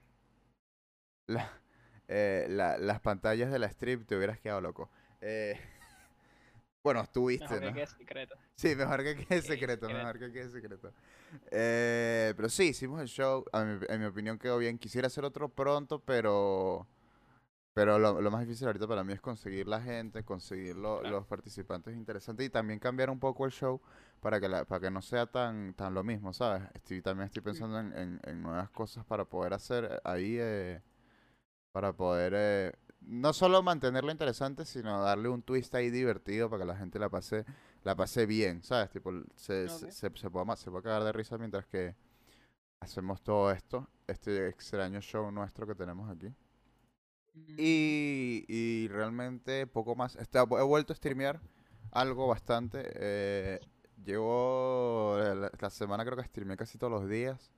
la- 1.28 1.62
eh, 2.08 2.48
la- 2.50 2.78
las 2.78 3.00
pantallas 3.02 3.52
de 3.52 3.60
la 3.60 3.68
strip, 3.68 4.06
te 4.08 4.16
hubieras 4.16 4.40
quedado 4.40 4.62
loco. 4.62 4.90
Eh, 5.22 5.60
bueno, 6.84 7.02
estuviste, 7.02 7.46
Mejor 7.46 7.60
que 7.60 7.66
¿no? 7.68 7.74
quede 7.74 7.88
secreto. 7.88 8.36
Sí, 8.56 8.76
mejor 8.76 9.04
que 9.04 9.16
quede 9.16 9.42
secreto, 9.42 9.88
secreto. 9.88 9.90
mejor 9.90 10.20
que 10.20 10.32
quede 10.32 10.50
secreto. 10.50 10.92
Eh, 11.52 12.34
pero 12.36 12.50
sí, 12.50 12.70
hicimos 12.70 13.02
el 13.02 13.08
show. 13.08 13.44
A 13.52 13.64
mi- 13.64 13.86
en 13.88 14.00
mi 14.00 14.06
opinión 14.06 14.40
quedó 14.40 14.58
bien. 14.58 14.78
Quisiera 14.78 15.08
hacer 15.08 15.26
otro 15.26 15.50
pronto, 15.50 16.00
pero 16.00 16.88
pero 17.74 18.00
lo, 18.00 18.20
lo 18.22 18.32
más 18.32 18.42
difícil 18.42 18.66
ahorita 18.66 18.88
para 18.88 19.04
mí 19.04 19.14
es 19.14 19.22
conseguir 19.22 19.68
la 19.68 19.80
gente, 19.80 20.24
conseguir 20.24 20.76
lo- 20.76 21.02
Claro. 21.02 21.18
los 21.18 21.28
participantes 21.28 21.96
interesantes 21.96 22.44
y 22.48 22.50
también 22.50 22.80
cambiar 22.80 23.12
un 23.12 23.20
poco 23.20 23.46
el 23.46 23.52
show 23.52 23.80
para 24.20 24.40
que 24.40 24.50
la- 24.50 24.66
para 24.66 24.82
que 24.82 24.90
no 24.90 25.00
sea 25.04 25.28
tan 25.28 25.76
tan 25.76 25.94
lo 25.94 26.04
mismo, 26.04 26.34
¿sabes? 26.34 26.64
Estoy 26.74 27.04
también 27.04 27.28
estoy 27.28 27.44
pensando 27.44 27.80
en, 27.80 27.94
en- 27.96 28.20
en 28.24 28.42
nuevas 28.42 28.72
cosas 28.72 29.06
para 29.06 29.26
poder 29.26 29.54
hacer 29.54 30.02
ahí 30.06 30.38
eh, 30.40 30.82
para 31.72 31.94
poder 31.94 32.34
eh, 32.36 32.74
no 33.08 33.34
solo 33.34 33.64
mantenerla 33.64 34.12
interesante, 34.12 34.66
sino 34.66 35.02
darle 35.02 35.30
un 35.30 35.42
twist 35.42 35.74
ahí 35.76 35.90
divertido 35.90 36.50
para 36.50 36.64
que 36.64 36.68
la 36.68 36.76
gente 36.78 37.00
la 37.00 37.10
pase 37.10 37.46
la 37.84 37.96
pase 37.96 38.26
bien, 38.26 38.64
¿sabes? 38.64 38.90
Tipo, 38.92 39.12
se, 39.36 39.70
se, 39.70 39.92
se, 39.92 40.12
se 40.16 40.30
pueda, 40.30 40.46
ma- 40.46 40.58
se 40.58 40.70
pueda 40.72 40.84
cagar 40.84 41.04
de 41.06 41.12
risa 41.14 41.38
mientras 41.38 41.66
que 41.68 41.96
hacemos 42.82 43.22
todo 43.24 43.52
esto, 43.52 43.88
este 44.08 44.48
extraño 44.50 45.02
show 45.02 45.32
nuestro 45.32 45.66
que 45.68 45.76
tenemos 45.76 46.10
aquí. 46.10 46.28
Mm, 47.34 47.56
Y, 47.58 48.46
y 48.48 48.88
realmente 48.90 49.68
poco 49.68 49.96
más. 49.96 50.16
Está, 50.18 50.42
he 50.42 50.64
vuelto 50.64 50.94
a 50.94 50.96
streamear 50.96 51.40
algo 51.92 52.28
bastante. 52.28 52.84
eh, 52.96 53.60
llevo 54.04 55.18
la, 55.18 55.52
la 55.60 55.70
semana 55.70 56.06
creo 56.06 56.18
que 56.18 56.24
streameé 56.24 56.58
casi 56.58 56.78
todos 56.78 56.92
los 56.92 57.10
días. 57.10 57.52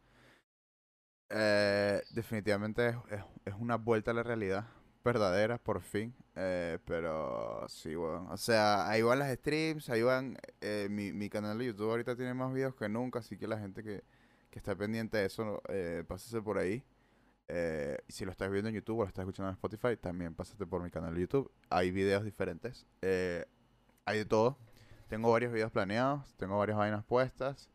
Eh, 1.31 2.01
definitivamente 2.11 2.87
es, 2.89 2.95
es- 3.11 3.23
es 3.45 3.53
una 3.59 3.75
vuelta 3.77 4.11
a 4.11 4.13
la 4.15 4.23
realidad 4.23 4.65
verdadera, 5.03 5.57
por 5.57 5.81
fin. 5.81 6.13
eh, 6.35 6.79
pero 6.85 7.65
sí, 7.69 7.95
bueno. 7.95 8.27
O 8.31 8.37
sea, 8.37 8.89
ahí 8.89 9.01
van 9.01 9.19
las 9.19 9.33
streams, 9.37 9.89
ahí 9.89 10.01
van... 10.03 10.37
eh, 10.61 10.87
mi, 10.89 11.11
mi 11.13 11.29
canal 11.29 11.57
de 11.57 11.65
YouTube 11.67 11.89
ahorita 11.89 12.15
tiene 12.15 12.33
más 12.33 12.53
videos 12.53 12.75
que 12.75 12.89
nunca, 12.89 13.19
así 13.19 13.37
que 13.37 13.47
la 13.47 13.59
gente 13.59 13.83
que, 13.83 14.03
que 14.49 14.59
está 14.59 14.75
pendiente 14.75 15.17
de 15.17 15.25
eso, 15.25 15.61
eh, 15.69 16.03
pásese 16.07 16.41
por 16.41 16.57
ahí. 16.57 16.83
Eh, 17.47 17.97
si 18.07 18.25
lo 18.25 18.31
estás 18.31 18.51
viendo 18.51 18.69
en 18.69 18.75
YouTube 18.75 18.99
o 18.99 19.03
lo 19.03 19.07
estás 19.07 19.23
escuchando 19.23 19.49
en 19.49 19.53
Spotify, 19.55 19.97
también 19.97 20.35
pásate 20.35 20.65
por 20.67 20.83
mi 20.83 20.91
canal 20.91 21.15
de 21.15 21.21
YouTube. 21.21 21.51
Hay 21.69 21.91
videos 21.91 22.23
diferentes. 22.23 22.85
eh, 23.01 23.45
hay 24.05 24.19
de 24.19 24.25
todo. 24.25 24.57
Tengo 25.07 25.31
varios 25.31 25.51
videos 25.53 25.71
planeados. 25.71 26.33
Tengo 26.37 26.57
varias 26.57 26.77
vainas 26.77 27.03
puestas. 27.05 27.69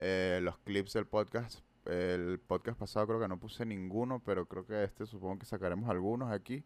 los 0.00 0.58
clips 0.58 0.92
del 0.94 1.06
podcast. 1.06 1.60
El 1.86 2.38
podcast 2.40 2.78
pasado 2.78 3.06
creo 3.06 3.20
que 3.20 3.28
no 3.28 3.38
puse 3.38 3.64
ninguno, 3.64 4.22
pero 4.24 4.46
creo 4.46 4.66
que 4.66 4.84
este 4.84 5.06
supongo 5.06 5.38
que 5.38 5.46
sacaremos 5.46 5.88
algunos 5.88 6.30
aquí. 6.30 6.64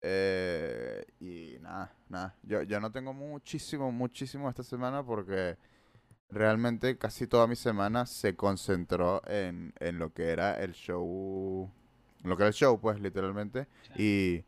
Eh, 0.00 1.04
y 1.20 1.58
nada, 1.60 1.94
nada. 2.08 2.36
Yo, 2.42 2.62
yo 2.62 2.80
no 2.80 2.92
tengo 2.92 3.12
muchísimo, 3.12 3.90
muchísimo 3.92 4.48
esta 4.48 4.62
semana 4.62 5.04
porque 5.04 5.56
realmente 6.30 6.98
casi 6.98 7.26
toda 7.26 7.46
mi 7.46 7.56
semana 7.56 8.06
se 8.06 8.36
concentró 8.36 9.22
en, 9.26 9.72
en 9.80 9.98
lo 9.98 10.12
que 10.12 10.30
era 10.30 10.60
el 10.62 10.72
show. 10.72 11.70
Lo 12.22 12.36
que 12.36 12.42
era 12.42 12.48
el 12.48 12.54
show, 12.54 12.80
pues, 12.80 13.00
literalmente. 13.00 13.66
Y, 13.96 14.44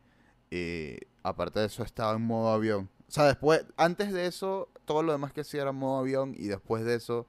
y 0.49 0.97
aparte 1.23 1.59
de 1.61 1.65
eso, 1.67 1.83
estaba 1.83 2.15
en 2.15 2.21
modo 2.21 2.49
avión. 2.49 2.89
O 3.07 3.11
sea, 3.11 3.25
después, 3.25 3.65
antes 3.77 4.13
de 4.13 4.27
eso, 4.27 4.69
todo 4.85 5.03
lo 5.03 5.11
demás 5.11 5.33
que 5.33 5.41
hacía 5.41 5.61
era 5.61 5.71
modo 5.71 5.99
avión. 5.99 6.33
Y 6.37 6.47
después 6.47 6.83
de 6.83 6.95
eso, 6.95 7.27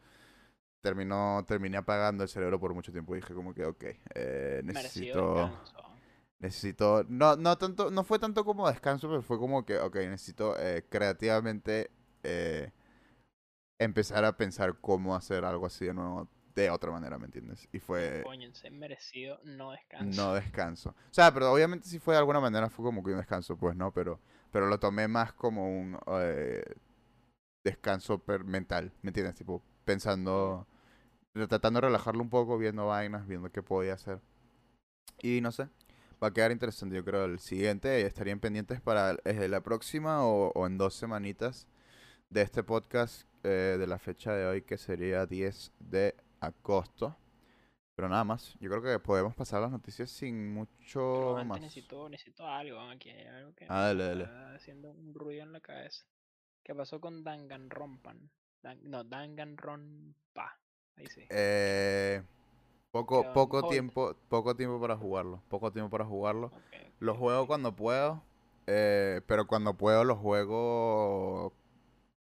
terminó, 0.82 1.44
terminé 1.48 1.78
apagando 1.78 2.24
el 2.24 2.30
cerebro 2.30 2.60
por 2.60 2.74
mucho 2.74 2.92
tiempo. 2.92 3.14
Y 3.16 3.20
dije, 3.20 3.34
como 3.34 3.54
que, 3.54 3.64
ok, 3.66 3.84
eh, 4.14 4.62
necesito. 4.64 5.52
Necesito, 6.40 7.04
no, 7.08 7.36
no 7.36 7.56
tanto, 7.56 7.90
no 7.90 8.04
fue 8.04 8.18
tanto 8.18 8.44
como 8.44 8.68
descanso, 8.68 9.08
pero 9.08 9.22
fue 9.22 9.38
como 9.38 9.64
que, 9.64 9.78
ok, 9.78 9.94
necesito 9.96 10.58
eh, 10.58 10.84
creativamente 10.90 11.90
eh, 12.24 12.72
empezar 13.78 14.24
a 14.24 14.36
pensar 14.36 14.78
cómo 14.80 15.14
hacer 15.14 15.44
algo 15.44 15.66
así 15.66 15.86
de 15.86 15.94
nuevo, 15.94 16.28
de 16.54 16.70
otra 16.70 16.90
manera, 16.90 17.18
¿me 17.18 17.26
entiendes? 17.26 17.68
Y 17.72 17.78
fue 17.80 18.22
Apóyense, 18.22 18.70
merecido, 18.70 19.38
no 19.44 19.72
descanso. 19.72 20.22
no 20.22 20.34
descanso. 20.34 20.90
O 20.90 21.14
sea, 21.14 21.32
pero 21.32 21.52
obviamente 21.52 21.88
sí 21.88 21.98
fue 21.98 22.14
de 22.14 22.18
alguna 22.20 22.40
manera, 22.40 22.68
fue 22.70 22.84
como 22.84 23.02
que 23.02 23.10
un 23.12 23.18
descanso, 23.18 23.56
pues, 23.56 23.76
¿no? 23.76 23.92
Pero, 23.92 24.20
pero 24.50 24.66
lo 24.66 24.78
tomé 24.78 25.08
más 25.08 25.32
como 25.32 25.68
un 25.68 25.98
eh, 26.18 26.64
descanso 27.64 28.18
per- 28.18 28.44
mental, 28.44 28.92
¿me 29.02 29.10
entiendes? 29.10 29.36
Tipo, 29.36 29.62
pensando, 29.84 30.66
tratando 31.32 31.78
de 31.80 31.86
relajarlo 31.86 32.22
un 32.22 32.30
poco, 32.30 32.58
viendo 32.58 32.86
vainas, 32.86 33.26
viendo 33.26 33.50
qué 33.50 33.62
podía 33.62 33.94
hacer. 33.94 34.20
Y 35.22 35.40
no 35.40 35.52
sé, 35.52 35.68
va 36.22 36.28
a 36.28 36.32
quedar 36.32 36.52
interesante, 36.52 36.96
yo 36.96 37.04
creo, 37.04 37.24
el 37.24 37.38
siguiente. 37.38 38.02
Estarían 38.06 38.40
pendientes 38.40 38.80
para 38.80 39.16
eh, 39.24 39.48
la 39.48 39.60
próxima 39.62 40.24
o, 40.26 40.52
o 40.54 40.66
en 40.66 40.78
dos 40.78 40.94
semanitas 40.94 41.66
de 42.30 42.42
este 42.42 42.62
podcast 42.62 43.26
eh, 43.44 43.76
de 43.78 43.86
la 43.86 43.98
fecha 43.98 44.32
de 44.34 44.46
hoy, 44.46 44.62
que 44.62 44.76
sería 44.78 45.26
10 45.26 45.72
de 45.78 46.14
agosto. 46.40 47.16
Pero 47.94 48.08
nada 48.08 48.24
más. 48.24 48.54
Yo 48.58 48.70
creo 48.70 48.82
que 48.82 48.98
podemos 48.98 49.34
pasar 49.34 49.60
las 49.60 49.70
noticias 49.70 50.10
sin 50.10 50.52
mucho 50.52 51.36
más. 51.46 51.60
necesito, 51.60 52.08
necesito 52.08 52.46
algo, 52.46 52.80
aquí 52.80 53.10
hay 53.10 53.26
algo 53.26 53.54
que 53.54 53.66
Ah, 53.68 53.82
dale, 53.88 54.04
dale. 54.04 54.24
está 54.24 54.54
haciendo 54.54 54.90
un 54.90 55.14
ruido 55.14 55.42
en 55.42 55.52
la 55.52 55.60
cabeza. 55.60 56.04
¿Qué 56.64 56.74
pasó 56.74 57.00
con 57.00 57.22
Danganronpan? 57.22 58.30
Dan- 58.62 58.80
no, 58.84 59.04
Danganronpa. 59.04 60.58
Ahí 60.96 61.06
sí. 61.08 61.22
Eh, 61.30 62.22
poco, 62.90 63.20
Quedó 63.22 63.28
en 63.28 63.34
poco 63.34 63.62
hold. 63.62 63.68
tiempo, 63.70 64.16
poco 64.28 64.56
tiempo 64.56 64.80
para 64.80 64.96
jugarlo. 64.96 65.42
Poco 65.48 65.72
tiempo 65.72 65.90
para 65.90 66.04
jugarlo. 66.04 66.46
Ok, 66.48 66.74
Lo 67.00 67.14
juego 67.14 67.46
cuando 67.46 67.74
puedo. 67.74 68.22
eh, 68.66 69.20
pero 69.26 69.46
cuando 69.46 69.74
puedo 69.74 70.04
lo 70.04 70.16
juego 70.16 71.52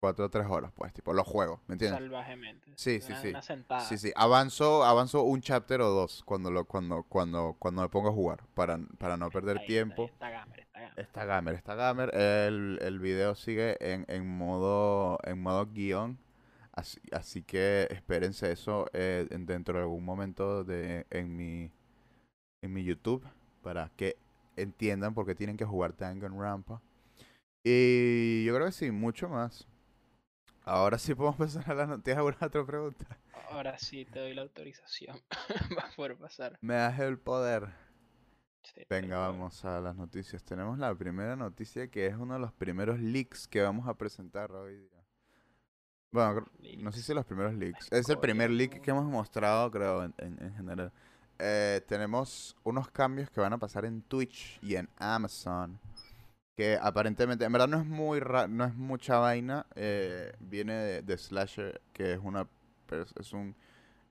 cuatro 0.01 0.27
o 0.27 0.31
tres 0.31 0.47
horas, 0.49 0.71
pues, 0.77 0.93
tipo, 0.93 1.13
lo 1.15 1.25
juego, 1.25 1.61
¿me 1.67 1.75
entiendes? 1.75 1.99
Salvajemente. 1.99 2.73
Sí, 2.77 3.01
sí, 3.01 3.13
una, 3.13 3.21
sí. 3.23 3.29
Una 3.29 3.43
sentada. 3.43 3.81
Sí, 3.81 3.97
sí, 3.99 4.13
avanzo, 4.17 4.85
avanzo 4.85 5.23
un 5.23 5.41
chapter 5.41 5.81
o 5.81 5.89
dos 5.91 6.23
cuando 6.25 6.51
lo, 6.51 6.67
cuando, 6.67 7.05
cuando, 7.05 7.57
cuando 7.59 7.81
me 7.83 7.89
pongo 7.89 8.11
a 8.11 8.13
jugar, 8.13 8.45
para, 8.55 8.79
para 8.99 9.17
no 9.17 9.31
perder 9.31 9.59
bien, 9.59 9.67
tiempo. 9.67 10.05
Está, 10.05 10.29
está 10.29 10.31
gamer, 10.31 10.61
está 10.61 10.81
gamer. 10.81 10.99
Está 10.99 11.25
gamer, 11.25 11.55
está 11.55 11.75
gamer. 11.75 12.15
El, 12.15 12.79
el 12.83 12.99
video 12.99 13.35
sigue 13.35 13.77
en, 13.81 14.05
en 14.09 14.27
modo 14.29 15.19
en 15.25 15.41
modo 15.41 15.67
guion. 15.73 16.19
Así, 16.77 17.01
así 17.13 17.43
que 17.43 17.87
espérense 17.91 18.51
eso 18.51 18.87
eh, 18.93 19.27
en- 19.31 19.47
dentro 19.47 19.77
de 19.79 19.83
algún 19.85 20.05
momento 20.05 20.65
de, 20.65 21.07
en 21.11 21.37
mi 21.37 21.71
en 22.63 22.73
mi 22.73 22.85
YouTube 22.85 23.25
para 23.63 23.91
que 23.97 24.17
entiendan 24.57 25.15
por 25.15 25.27
qué 25.27 25.35
tienen 25.35 25.57
que 25.57 25.65
jugar 25.65 25.97
Danganronpa. 25.97 26.81
Y 27.65 28.45
yo 28.45 28.55
creo 28.55 28.67
que 28.67 28.73
sí, 28.73 28.91
mucho 28.91 29.29
más. 29.29 29.67
Ahora 30.65 30.99
sí 30.99 31.15
podemos 31.15 31.37
pasar 31.39 31.71
a 31.71 31.75
la 31.75 31.87
noticia. 31.87 32.05
¿Tienes 32.05 32.19
alguna 32.19 32.39
otra 32.47 32.67
pregunta? 32.67 33.07
Ahora 33.51 33.79
sí 33.79 34.05
te 34.07 34.21
doy 34.21 34.35
la 34.35 34.43
autorización 34.43 35.17
para 35.75 35.91
poder 35.97 36.17
pasar. 36.17 36.59
Me 36.61 36.75
das 36.75 36.99
el 37.01 37.19
poder. 37.19 37.69
Sí, 38.63 38.83
Venga, 38.89 39.19
vamos 39.19 39.65
a 39.65 39.81
las 39.81 39.95
noticias. 39.97 40.43
Tenemos 40.45 40.79
la 40.79 40.95
primera 40.95 41.37
noticia 41.37 41.89
que 41.89 42.07
es 42.07 42.15
uno 42.17 42.35
de 42.35 42.41
los 42.41 42.53
primeros 42.53 42.99
leaks 42.99 43.47
que 43.47 43.61
vamos 43.63 43.87
a 43.89 43.95
presentar 43.95 44.53
hoy 44.53 44.77
día. 44.77 44.94
Bueno, 46.15 46.47
no 46.79 46.93
sé 46.93 47.03
si 47.03 47.13
los 47.13 47.25
primeros 47.25 47.55
leaks. 47.55 47.89
Es 47.91 48.09
el 48.09 48.19
primer 48.19 48.49
leak 48.49 48.81
que 48.81 48.91
hemos 48.93 49.05
mostrado, 49.05 49.69
creo, 49.73 50.05
en, 50.05 50.15
en- 50.19 50.39
en 50.41 50.55
general. 50.55 50.93
Eh, 51.41 51.81
tenemos 51.89 52.55
unos 52.63 52.89
cambios 52.89 53.29
que 53.31 53.41
van 53.41 53.53
a 53.53 53.59
pasar 53.59 53.85
en 53.85 54.01
Twitch 54.03 54.61
y 54.63 54.77
en 54.77 54.89
Amazon. 54.97 55.81
Que 56.57 56.79
aparentemente, 56.81 57.45
en 57.45 57.51
verdad 57.51 57.67
no 57.67 57.81
es 57.81 57.85
muy 57.87 58.21
ra- 58.21 58.47
no 58.47 58.65
es 58.65 58.75
mucha 58.77 59.19
vaina. 59.19 59.67
eh, 59.75 60.33
viene 60.39 60.75
de, 60.75 61.03
de 61.03 61.19
Slasher, 61.19 61.81
que 61.93 62.13
es 62.13 62.21
una 62.23 62.47
es 63.19 63.33
un 63.33 63.57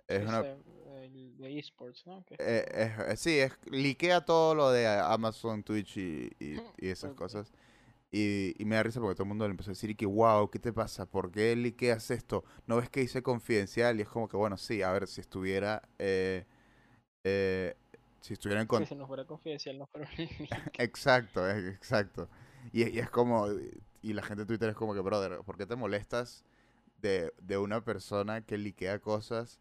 es 0.09 0.27
una 0.27 0.39
el 0.41 1.37
de 1.37 1.57
esports, 1.59 2.05
¿no? 2.05 2.25
Eh, 2.37 2.65
es- 2.69 2.99
eh, 2.99 3.15
sí, 3.15 3.39
es, 3.39 3.53
liquea 3.71 4.25
todo 4.25 4.55
lo 4.55 4.71
de 4.71 4.85
Amazon, 4.89 5.63
Twitch 5.63 5.95
y, 5.95 6.29
y- 6.37 6.57
y 6.77 6.89
esas 6.89 7.13
cosas. 7.13 7.53
Y, 8.13 8.55
y 8.61 8.65
me 8.65 8.77
da 8.77 8.83
risa 8.83 9.01
porque 9.01 9.15
todo 9.15 9.23
el 9.25 9.29
mundo 9.29 9.47
le 9.47 9.51
empezó 9.53 9.71
a 9.71 9.73
decir 9.73 9.91
y 9.91 9.95
que, 9.95 10.05
wow, 10.07 10.49
¿qué 10.51 10.59
te 10.59 10.73
pasa? 10.73 11.07
¿Por 11.07 11.31
qué 11.31 11.55
liqueas 11.57 12.11
esto? 12.11 12.45
¿No 12.67 12.77
ves 12.77 12.89
que 12.91 13.01
dice 13.01 13.23
confidencial? 13.23 13.99
Y 13.99 14.03
es 14.03 14.09
como 14.09 14.29
que, 14.29 14.37
bueno, 14.37 14.57
sí, 14.57 14.83
a 14.83 14.91
ver, 14.93 15.07
si 15.07 15.21
estuviera, 15.21 15.83
eh, 15.99 16.45
eh, 17.23 17.75
si 18.21 18.33
estuviera 18.33 18.61
en 18.61 18.67
que 18.75 18.85
con- 18.85 18.85
si 18.85 18.95
no 18.95 19.07
fuera 19.07 19.25
confidencial, 19.25 19.77
no 19.79 19.87
fuera. 19.87 20.07
Exacto, 20.77 21.47
eh, 21.49 21.69
exacto. 21.69 22.29
Y, 22.71 22.87
y 22.89 22.99
es 22.99 23.09
como, 23.09 23.47
y 24.01 24.13
la 24.13 24.23
gente 24.23 24.41
de 24.43 24.45
Twitter 24.47 24.69
es 24.69 24.75
como 24.75 24.93
que, 24.93 24.99
brother, 25.01 25.39
¿por 25.45 25.57
qué 25.57 25.65
te 25.65 25.75
molestas 25.75 26.43
de, 27.01 27.33
de 27.41 27.57
una 27.57 27.83
persona 27.83 28.41
que 28.45 28.57
liquea 28.57 28.99
cosas 28.99 29.59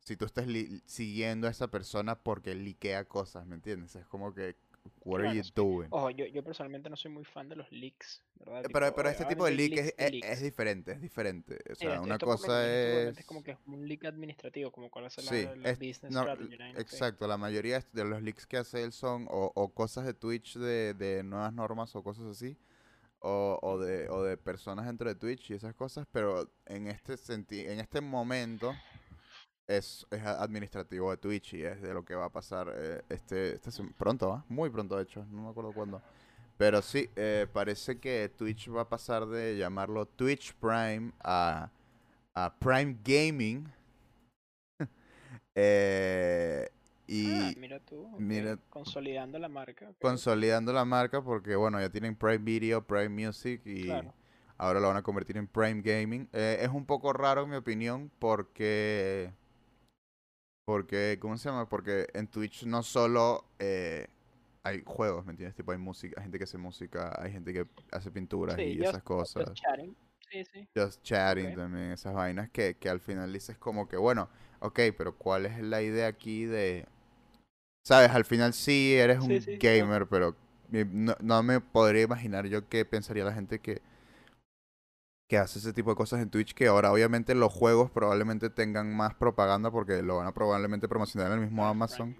si 0.00 0.16
tú 0.16 0.26
estás 0.26 0.46
li- 0.48 0.82
siguiendo 0.86 1.48
a 1.48 1.50
esa 1.50 1.68
persona 1.70 2.16
porque 2.20 2.54
liquea 2.54 3.06
cosas, 3.06 3.46
¿me 3.46 3.56
entiendes? 3.56 3.96
Es 3.96 4.06
como 4.06 4.34
que, 4.34 4.56
what 5.04 5.20
are 5.20 5.24
Claro, 5.24 5.36
you 5.36 5.42
sí. 5.42 5.52
doing? 5.54 5.88
Ojo, 5.90 6.10
yo, 6.10 6.26
yo 6.26 6.42
personalmente 6.44 6.88
no 6.90 6.96
soy 6.96 7.10
muy 7.10 7.24
fan 7.24 7.48
de 7.48 7.56
los 7.56 7.70
leaks, 7.72 8.22
¿verdad? 8.36 8.64
Eh, 8.64 8.68
Pero, 8.72 8.86
Tipo, 8.86 8.96
pero 8.96 9.08
"Oye, 9.08 9.12
este 9.12 9.24
tipo 9.26 9.44
de 9.44 9.50
leak 9.52 9.72
es, 9.72 9.86
es- 9.86 9.94
es 9.98 10.12
leaks". 10.12 10.42
diferente, 10.42 10.92
es 10.92 11.00
diferente. 11.00 11.58
O 11.70 11.74
Sí, 11.74 11.84
sea, 11.84 11.94
esto- 11.94 12.02
una 12.04 12.14
esto 12.14 12.26
cosa 12.26 12.66
es... 12.66 13.18
es 13.18 13.24
como 13.26 13.42
que 13.42 13.52
es 13.52 13.58
un 13.66 13.86
leak 13.88 14.04
administrativo, 14.04 14.70
como 14.72 14.90
cuál 14.90 15.04
la, 15.04 15.10
Sí, 15.10 15.36
la 15.56 15.70
es- 15.70 15.78
business 15.78 16.12
no, 16.12 16.20
strategy, 16.22 16.54
exacto, 16.76 17.26
la 17.26 17.36
mayoría 17.36 17.80
de 17.92 18.04
los 18.04 18.22
leaks 18.22 18.46
que 18.46 18.56
hace 18.58 18.82
él 18.84 18.92
son 18.92 19.26
o, 19.30 19.52
o 19.54 19.68
cosas 19.74 20.04
de 20.06 20.14
Twitch 20.14 20.56
de, 20.56 20.94
de 20.94 21.22
nuevas 21.24 21.52
normas 21.52 21.94
o 21.96 22.02
cosas 22.02 22.26
así, 22.26 22.56
o, 23.20 23.58
o 23.62 23.78
de, 23.78 24.08
o 24.10 24.22
de 24.22 24.36
personas 24.36 24.86
dentro 24.86 25.08
de 25.08 25.14
Twitch 25.16 25.50
y 25.50 25.54
esas 25.54 25.74
cosas, 25.74 26.06
pero 26.12 26.50
en 26.66 26.86
este 26.86 27.16
senti 27.16 27.60
en 27.60 27.80
este 27.80 28.00
momento 28.00 28.72
es, 29.68 30.06
es 30.10 30.22
administrativo 30.24 31.10
de 31.10 31.18
Twitch 31.18 31.54
y 31.54 31.62
es 31.62 31.80
de 31.82 31.92
lo 31.94 32.04
que 32.04 32.14
va 32.14 32.24
a 32.24 32.32
pasar 32.32 32.72
eh, 32.74 33.02
este, 33.10 33.54
este 33.54 33.70
pronto, 33.96 34.32
¿ah? 34.32 34.44
Muy 34.48 34.70
pronto 34.70 34.96
de 34.96 35.02
hecho, 35.04 35.24
no 35.30 35.42
me 35.44 35.50
acuerdo 35.50 35.72
cuándo. 35.72 36.00
Pero 36.56 36.82
sí, 36.82 37.08
eh, 37.14 37.46
parece 37.52 37.98
que 38.00 38.32
Twitch 38.36 38.68
va 38.74 38.80
a 38.82 38.88
pasar 38.88 39.26
de 39.26 39.56
llamarlo 39.56 40.06
Twitch 40.06 40.54
Prime 40.54 41.12
a, 41.22 41.70
a 42.34 42.54
Prime 42.58 42.96
Gaming. 43.04 43.68
Eh, 45.60 46.68
y 47.08 47.26
Ah, 47.32 47.52
mira 47.58 47.80
tú, 47.80 48.08
mira- 48.18 48.58
consolidando 48.70 49.38
la 49.38 49.48
marca. 49.48 49.90
consolidando 50.00 50.72
la 50.72 50.84
marca 50.84 51.20
porque, 51.22 51.56
bueno, 51.56 51.80
ya 51.80 51.90
tienen 51.90 52.14
Prime 52.14 52.38
Video, 52.38 52.82
Prime 52.86 53.08
Music 53.08 53.62
y 53.64 53.84
Claro. 53.86 54.14
ahora 54.56 54.78
lo 54.78 54.88
van 54.88 54.98
a 54.98 55.02
convertir 55.02 55.36
en 55.36 55.48
Prime 55.48 55.82
Gaming. 55.82 56.28
Eh, 56.32 56.58
es 56.62 56.68
un 56.68 56.86
poco 56.86 57.12
raro, 57.12 57.42
en 57.42 57.50
mi 57.50 57.56
opinión, 57.56 58.10
porque... 58.20 59.32
Porque, 60.68 61.16
¿cómo 61.18 61.38
se 61.38 61.48
llama? 61.48 61.66
Porque 61.66 62.06
en 62.12 62.26
Twitch 62.26 62.64
no 62.66 62.82
solo 62.82 63.46
eh, 63.58 64.06
hay 64.64 64.82
juegos, 64.84 65.24
¿me 65.24 65.30
entiendes? 65.32 65.56
Tipo, 65.56 65.72
hay 65.72 65.78
música, 65.78 66.14
hay 66.18 66.24
gente 66.24 66.36
que 66.36 66.44
hace 66.44 66.58
música, 66.58 67.14
hay 67.18 67.32
gente 67.32 67.54
que 67.54 67.66
hace 67.90 68.10
pinturas 68.10 68.56
Sí, 68.56 68.64
y 68.74 68.78
just- 68.78 68.90
esas 68.90 69.02
cosas. 69.02 69.46
just 69.46 69.56
chatting. 69.62 69.96
Sí, 70.30 70.44
sí. 70.44 70.68
Just 70.74 71.02
chatting 71.02 71.54
también, 71.54 71.90
esas 71.92 72.14
vainas 72.14 72.50
que, 72.50 72.76
que 72.76 72.88
al 72.88 73.00
final 73.00 73.32
dices 73.32 73.58
como 73.58 73.88
que, 73.88 73.96
bueno, 73.96 74.28
ok, 74.60 74.80
pero 74.96 75.14
¿cuál 75.16 75.46
es 75.46 75.58
la 75.60 75.82
idea 75.82 76.06
aquí 76.06 76.44
de... 76.44 76.86
Sabes, 77.84 78.10
al 78.10 78.24
final 78.24 78.52
sí 78.52 78.94
eres 78.94 79.18
un 79.20 79.28
Sí, 79.40 79.58
gamer, 79.58 80.06
pero 80.08 80.36
mi- 80.68 80.84
no, 80.84 81.16
no 81.20 81.42
me 81.42 81.60
podría 81.60 82.02
imaginar 82.02 82.46
yo 82.46 82.68
qué 82.68 82.84
pensaría 82.84 83.24
la 83.24 83.32
gente 83.32 83.60
que, 83.60 83.80
que 85.28 85.38
hace 85.38 85.58
ese 85.60 85.72
tipo 85.74 85.90
de 85.90 85.96
cosas 85.96 86.20
en 86.22 86.30
Twitch, 86.30 86.54
que 86.54 86.68
ahora 86.68 86.92
obviamente 86.92 87.34
los 87.34 87.52
juegos 87.52 87.90
probablemente 87.90 88.50
tengan 88.50 88.96
más 88.96 89.14
propaganda 89.14 89.70
porque 89.70 90.02
lo 90.02 90.16
van 90.18 90.26
a 90.28 90.32
probablemente 90.34 90.88
promocionar 90.88 91.28
en 91.32 91.38
el 91.38 91.44
mismo 91.44 91.66
Amazon, 91.66 92.16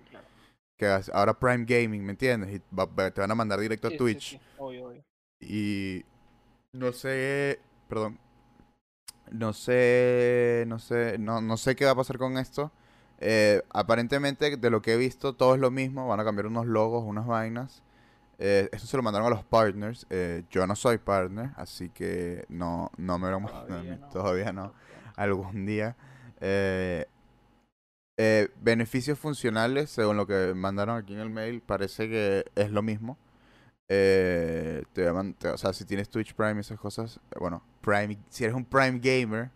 que 0.77 0.87
ahora 1.13 1.39
Prime 1.39 1.65
Gaming, 1.67 2.05
¿me 2.05 2.13
entiendes? 2.13 2.57
Y 2.57 2.77
va- 2.77 3.11
te 3.11 3.21
van 3.21 3.31
a 3.31 3.35
mandar 3.35 3.61
directo 3.61 3.89
Sí, 3.89 3.95
a 3.95 3.97
sí, 3.97 3.99
Twitch. 3.99 4.31
sí, 4.31 4.41
obvio, 4.59 4.87
obvio. 4.89 5.05
Y 5.41 6.05
no 6.73 6.93
sé, 6.93 7.61
perdón, 7.89 8.19
no 9.31 9.53
sé, 9.53 10.65
no 10.67 10.79
sé, 10.79 11.19
no, 11.19 11.41
no 11.41 11.57
sé 11.57 11.77
qué 11.77 11.85
va 11.85 11.93
a 11.93 11.97
pasar 11.97 12.19
con 12.19 12.39
esto. 12.39 12.71
Eh, 13.21 13.63
aparentemente, 13.71 14.57
de 14.57 14.71
lo 14.71 14.81
que 14.83 14.95
he 14.95 14.97
visto, 14.97 15.35
todo 15.35 15.55
es 15.55 15.61
lo 15.61 15.71
mismo. 15.71 16.07
Van 16.09 16.21
a 16.21 16.25
cambiar 16.25 16.47
unos 16.47 16.67
logos, 16.67 17.05
unas 17.07 17.27
vainas. 17.27 17.83
Eh, 18.39 18.69
eso 18.73 18.87
se 18.87 18.97
lo 18.97 19.03
mandaron 19.03 19.27
a 19.27 19.31
los 19.31 19.45
partners. 19.45 20.07
Eh, 20.11 20.45
yo 20.51 20.67
no 20.67 20.77
soy 20.77 20.99
partner, 20.99 21.51
así 21.57 21.91
que 21.91 22.45
no, 22.49 22.91
no 22.97 23.19
me 23.19 23.31
lo 23.31 23.41
mandaron 23.41 24.01
no. 24.01 24.09
Todavía 24.13 24.53
no. 24.53 24.73
Algún 25.17 25.67
día. 25.67 25.97
Eh, 26.41 27.07
eh, 28.17 28.49
beneficios 28.61 29.19
funcionales, 29.19 29.91
según 29.91 30.17
lo 30.17 30.27
que 30.27 30.53
mandaron 30.55 30.97
aquí 30.97 31.15
en 31.15 31.21
el 31.21 31.31
mail, 31.31 31.61
parece 31.61 32.09
que 32.09 32.45
es 32.55 32.71
lo 32.71 32.83
mismo. 32.83 33.17
Eh, 33.89 34.85
te 34.93 35.05
llaman, 35.05 35.35
te- 35.35 35.49
o 35.49 35.57
sea, 35.59 35.73
si 35.73 35.85
tienes 35.85 36.09
Twitch 36.11 36.35
Prime 36.35 36.57
y 36.57 36.61
esas 36.61 36.79
cosas, 36.79 37.21
bueno, 37.41 37.63
Prime, 37.81 38.19
si 38.29 38.45
eres 38.45 38.55
un 38.57 38.65
Prime 38.65 38.99
Gamer, 38.99 39.51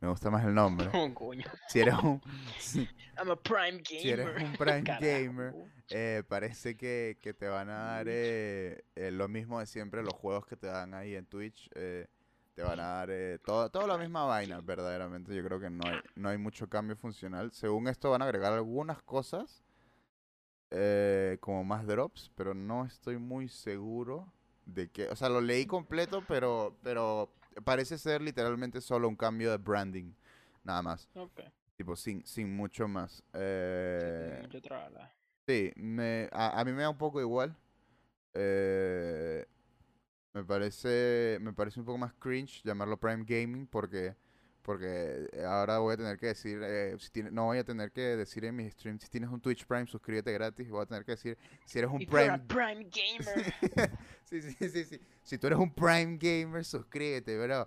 me 0.00 0.08
gusta 0.08 0.30
más 0.30 0.44
el 0.44 0.54
nombre. 0.54 0.88
Coño. 1.14 1.44
Si 1.68 1.80
eres 1.80 1.94
un, 2.02 2.20
si, 2.58 2.88
I'm 3.16 3.30
a 3.30 3.36
Prime 3.36 3.82
Gamer. 3.82 4.02
si 4.02 4.10
eres 4.10 4.42
un 4.42 4.52
Prime 4.56 4.82
Carajo. 4.84 5.04
Gamer, 5.04 5.54
eh, 5.90 6.22
parece 6.28 6.76
que, 6.76 7.18
que 7.20 7.34
te 7.34 7.48
van 7.48 7.68
a 7.70 7.78
dar 7.78 8.06
eh, 8.08 8.84
eh, 8.94 9.10
lo 9.10 9.28
mismo 9.28 9.58
de 9.60 9.66
siempre, 9.66 10.02
los 10.02 10.14
juegos 10.14 10.46
que 10.46 10.56
te 10.56 10.66
dan 10.66 10.94
ahí 10.94 11.14
en 11.14 11.26
Twitch, 11.26 11.68
eh, 11.74 12.06
te 12.54 12.64
van 12.64 12.80
a 12.80 12.86
dar 12.88 13.08
eh, 13.10 13.38
todo, 13.44 13.70
toda 13.70 13.86
la 13.86 13.96
misma 13.96 14.24
vaina, 14.24 14.60
verdaderamente. 14.60 15.32
Yo 15.32 15.44
creo 15.44 15.60
que 15.60 15.70
no 15.70 15.86
hay, 15.86 16.00
no 16.16 16.28
hay 16.28 16.38
mucho 16.38 16.68
cambio 16.68 16.96
funcional. 16.96 17.52
Según 17.52 17.86
esto 17.86 18.10
van 18.10 18.20
a 18.20 18.24
agregar 18.24 18.52
algunas 18.52 19.00
cosas, 19.02 19.62
eh, 20.72 21.38
como 21.40 21.62
más 21.62 21.86
drops, 21.86 22.32
pero 22.34 22.54
no 22.54 22.84
estoy 22.84 23.16
muy 23.16 23.48
seguro 23.48 24.32
de 24.66 24.90
que, 24.90 25.06
o 25.08 25.14
sea, 25.14 25.28
lo 25.28 25.40
leí 25.40 25.66
completo, 25.66 26.24
pero, 26.26 26.76
pero 26.82 27.32
parece 27.64 27.98
ser 27.98 28.22
literalmente 28.22 28.80
solo 28.80 29.08
un 29.08 29.16
cambio 29.16 29.50
de 29.50 29.58
branding, 29.58 30.12
nada 30.64 30.82
más, 30.82 31.08
tipo 31.76 31.96
sin, 31.96 32.24
sin 32.26 32.54
mucho 32.54 32.88
más. 32.88 33.12
Sí, 33.16 33.22
Eh, 33.34 34.48
trabajo. 34.62 34.98
Sí, 35.46 35.72
me, 35.76 36.28
a, 36.32 36.60
a 36.60 36.64
mí 36.64 36.72
me 36.72 36.82
da 36.82 36.90
un 36.90 36.98
poco 36.98 37.20
igual. 37.20 37.56
Eh, 38.34 39.46
me 40.34 40.44
parece, 40.44 41.38
me 41.40 41.52
parece 41.52 41.80
un 41.80 41.86
poco 41.86 41.98
más 41.98 42.12
cringe 42.14 42.62
llamarlo 42.64 42.98
Prime 42.98 43.24
Gaming 43.26 43.66
porque, 43.66 44.14
porque 44.68 45.30
eh, 45.32 45.44
ahora 45.46 45.78
voy 45.78 45.94
a 45.94 45.96
tener 45.96 46.18
que 46.18 46.26
decir, 46.26 46.60
eh, 46.62 46.94
si 46.98 47.08
tiene- 47.08 47.30
no 47.30 47.46
voy 47.46 47.56
a 47.56 47.64
tener 47.64 47.90
que 47.90 48.02
decir 48.02 48.44
en 48.44 48.54
mis 48.54 48.74
streams, 48.74 49.02
si 49.02 49.08
tienes 49.08 49.30
un 49.30 49.40
Twitch 49.40 49.64
Prime, 49.64 49.86
suscríbete 49.86 50.30
gratis, 50.30 50.68
voy 50.68 50.82
a 50.82 50.86
tener 50.86 51.06
que 51.06 51.12
decir, 51.12 51.38
si 51.64 51.78
eres 51.78 51.90
un 51.90 52.02
If 52.02 52.10
Prime... 52.10 52.38
Prime 52.40 52.84
gamer. 52.90 53.54
sí, 54.24 54.42
sí, 54.42 54.68
sí, 54.68 54.84
sí, 54.84 55.00
si 55.22 55.38
tú 55.38 55.46
eres 55.46 55.58
un 55.58 55.72
Prime 55.72 56.18
Gamer, 56.20 56.62
suscríbete, 56.66 57.38
bro. 57.38 57.66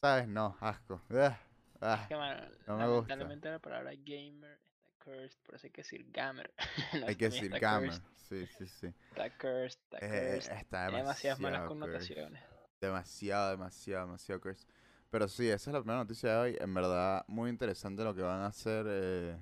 ¿Sabes? 0.00 0.28
No, 0.28 0.56
asco. 0.60 1.02
Ah, 1.10 1.38
ah. 1.82 2.06
que, 2.08 2.16
mano, 2.16 2.40
no 2.66 2.76
me 2.78 2.86
gusta. 2.88 3.16
lamentablemente 3.16 3.50
la 3.50 3.58
palabra 3.58 3.90
gamer 4.02 4.58
está 4.78 5.04
cursed, 5.04 5.38
por 5.44 5.54
eso 5.56 5.66
hay 5.66 5.70
que 5.72 5.82
decir 5.82 6.06
gamer. 6.10 6.50
No, 7.02 7.06
Hay 7.06 7.16
que 7.16 7.26
decir 7.26 7.52
está 7.52 7.58
gamer. 7.58 7.90
cursed, 7.90 8.04
Sí, 8.30 8.46
sí, 8.56 8.66
sí. 8.66 8.94
Está 9.10 9.28
cursed, 9.36 9.78
está 9.92 9.98
Eh, 10.00 10.32
cursed. 10.36 10.52
está 10.56 10.86
Tiene 10.86 11.02
demasiadas 11.02 11.38
malas 11.38 11.60
cursed. 11.60 11.68
connotaciones. 11.68 12.42
Demasiado, 12.80 13.50
demasiado, 13.50 14.06
demasiado 14.06 14.40
cursed. 14.40 14.66
Pero 15.10 15.28
sí, 15.28 15.48
esa 15.48 15.70
es 15.70 15.74
la 15.74 15.80
primera 15.80 15.98
noticia 16.00 16.30
de 16.32 16.38
hoy. 16.38 16.56
En 16.60 16.72
verdad, 16.74 17.24
muy 17.28 17.50
interesante 17.50 18.04
lo 18.04 18.14
que 18.14 18.22
van 18.22 18.40
a 18.40 18.46
hacer. 18.46 18.86
eh, 18.88 19.36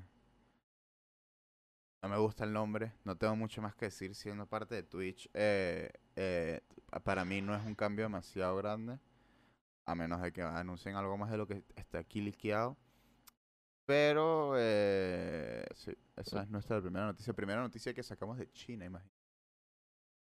No 2.03 2.09
me 2.09 2.17
gusta 2.19 2.45
el 2.45 2.53
nombre, 2.53 2.93
no 3.05 3.17
tengo 3.17 3.35
mucho 3.37 3.61
más 3.61 3.75
que 3.75 3.87
decir 3.87 4.15
siendo 4.15 4.47
parte 4.47 4.75
de 4.77 4.83
Twitch. 4.85 5.29
eh, 5.35 5.91
eh, 6.17 6.61
para 7.05 7.25
mí 7.25 7.41
no 7.43 7.55
es 7.55 7.65
un 7.65 7.75
cambio 7.75 8.05
demasiado 8.05 8.57
grande, 8.57 8.99
a 9.87 9.95
menos 9.97 10.23
de 10.23 10.33
que 10.33 10.43
anuncien 10.43 10.97
algo 10.97 11.19
más 11.19 11.31
de 11.31 11.39
lo 11.39 11.47
que 11.49 11.65
está 11.77 11.99
aquí 12.01 12.21
liqueado. 12.23 12.77
Pero 13.87 14.53
eh, 14.57 15.65
sí, 15.75 15.93
esa 16.17 16.43
es 16.43 16.49
nuestra 16.51 16.81
primera 16.81 17.07
noticia. 17.07 17.33
Primera 17.33 17.61
noticia 17.63 17.95
que 17.95 18.03
sacamos 18.03 18.37
de 18.39 18.51
China, 18.53 18.85
imagínate. 18.85 19.18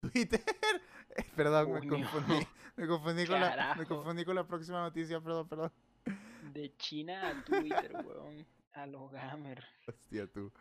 Twitter. 0.01 0.41
Eh, 1.13 1.25
Perdón, 1.35 1.73
me 1.73 1.87
confundí. 1.89 2.47
Me 2.77 2.87
confundí, 2.87 3.27
con 3.27 3.37
la, 3.41 3.75
me 3.77 3.85
confundí 3.85 4.23
con 4.23 4.33
la 4.33 4.47
próxima 4.47 4.79
noticia, 4.79 5.19
perdón, 5.19 5.45
perdón. 5.49 5.71
De 6.53 6.73
China 6.77 7.27
a 7.27 7.43
Twitter, 7.43 7.91
weón. 8.05 8.47
A 8.71 8.85
los 8.87 9.11
gamers. 9.11 9.65
Hostia, 9.85 10.25
tú. 10.27 10.53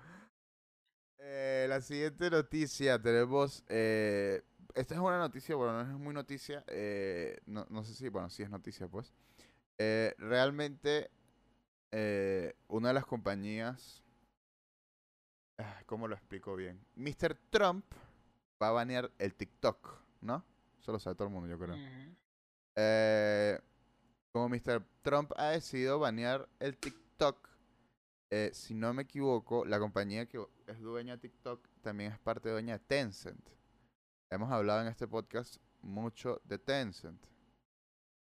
Eh, 1.18 1.66
la 1.68 1.80
siguiente 1.80 2.28
noticia 2.30 3.00
tenemos. 3.00 3.62
eh, 3.68 4.42
esta 4.74 4.94
es 4.94 5.00
una 5.00 5.18
noticia, 5.18 5.54
bueno, 5.54 5.84
no 5.84 5.92
es 5.92 5.98
muy 5.98 6.12
noticia. 6.12 6.64
eh, 6.66 7.38
no, 7.46 7.64
no 7.70 7.84
sé 7.84 7.94
si, 7.94 8.08
bueno, 8.08 8.28
sí 8.28 8.42
es 8.42 8.50
noticia, 8.50 8.88
pues. 8.88 9.14
Realmente, 9.78 11.10
una 12.66 12.88
de 12.88 12.94
las 12.94 13.06
compañías. 13.06 14.02
ah, 15.58 15.80
¿Cómo 15.86 16.08
lo 16.08 16.16
explico 16.16 16.56
bien? 16.56 16.84
Mr. 16.96 17.36
Trump 17.50 17.84
va 18.60 18.68
a 18.68 18.72
banear 18.72 19.10
el 19.18 19.34
TikTok, 19.34 19.98
¿no? 20.20 20.44
Eso 20.78 20.92
lo 20.92 20.98
sabe 20.98 21.16
todo 21.16 21.28
el 21.28 21.34
mundo, 21.34 21.48
yo 21.48 21.58
creo. 21.58 21.76
Eh, 22.76 23.58
como 24.32 24.48
Mr. 24.48 24.82
Trump 25.02 25.32
ha 25.36 25.48
decidido 25.48 25.98
banear 25.98 26.48
el 26.60 26.76
TikTok, 26.76 27.48
eh, 28.30 28.50
si 28.52 28.74
no 28.74 28.94
me 28.94 29.02
equivoco, 29.02 29.64
la 29.64 29.78
compañía 29.78 30.26
que 30.26 30.40
es 30.66 30.80
dueña 30.80 31.16
de 31.16 31.22
TikTok 31.22 31.66
también 31.82 32.12
es 32.12 32.18
parte 32.18 32.48
dueña 32.48 32.78
de 32.78 32.84
Tencent. 32.84 33.48
Hemos 34.30 34.52
hablado 34.52 34.82
en 34.82 34.88
este 34.88 35.08
podcast 35.08 35.56
mucho 35.82 36.40
de 36.44 36.58
Tencent. 36.58 37.26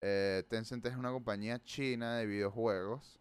Eh, 0.01 0.45
Tencent 0.49 0.87
es 0.87 0.97
una 0.97 1.11
compañía 1.11 1.63
china 1.63 2.17
de 2.17 2.27
videojuegos 2.27 3.19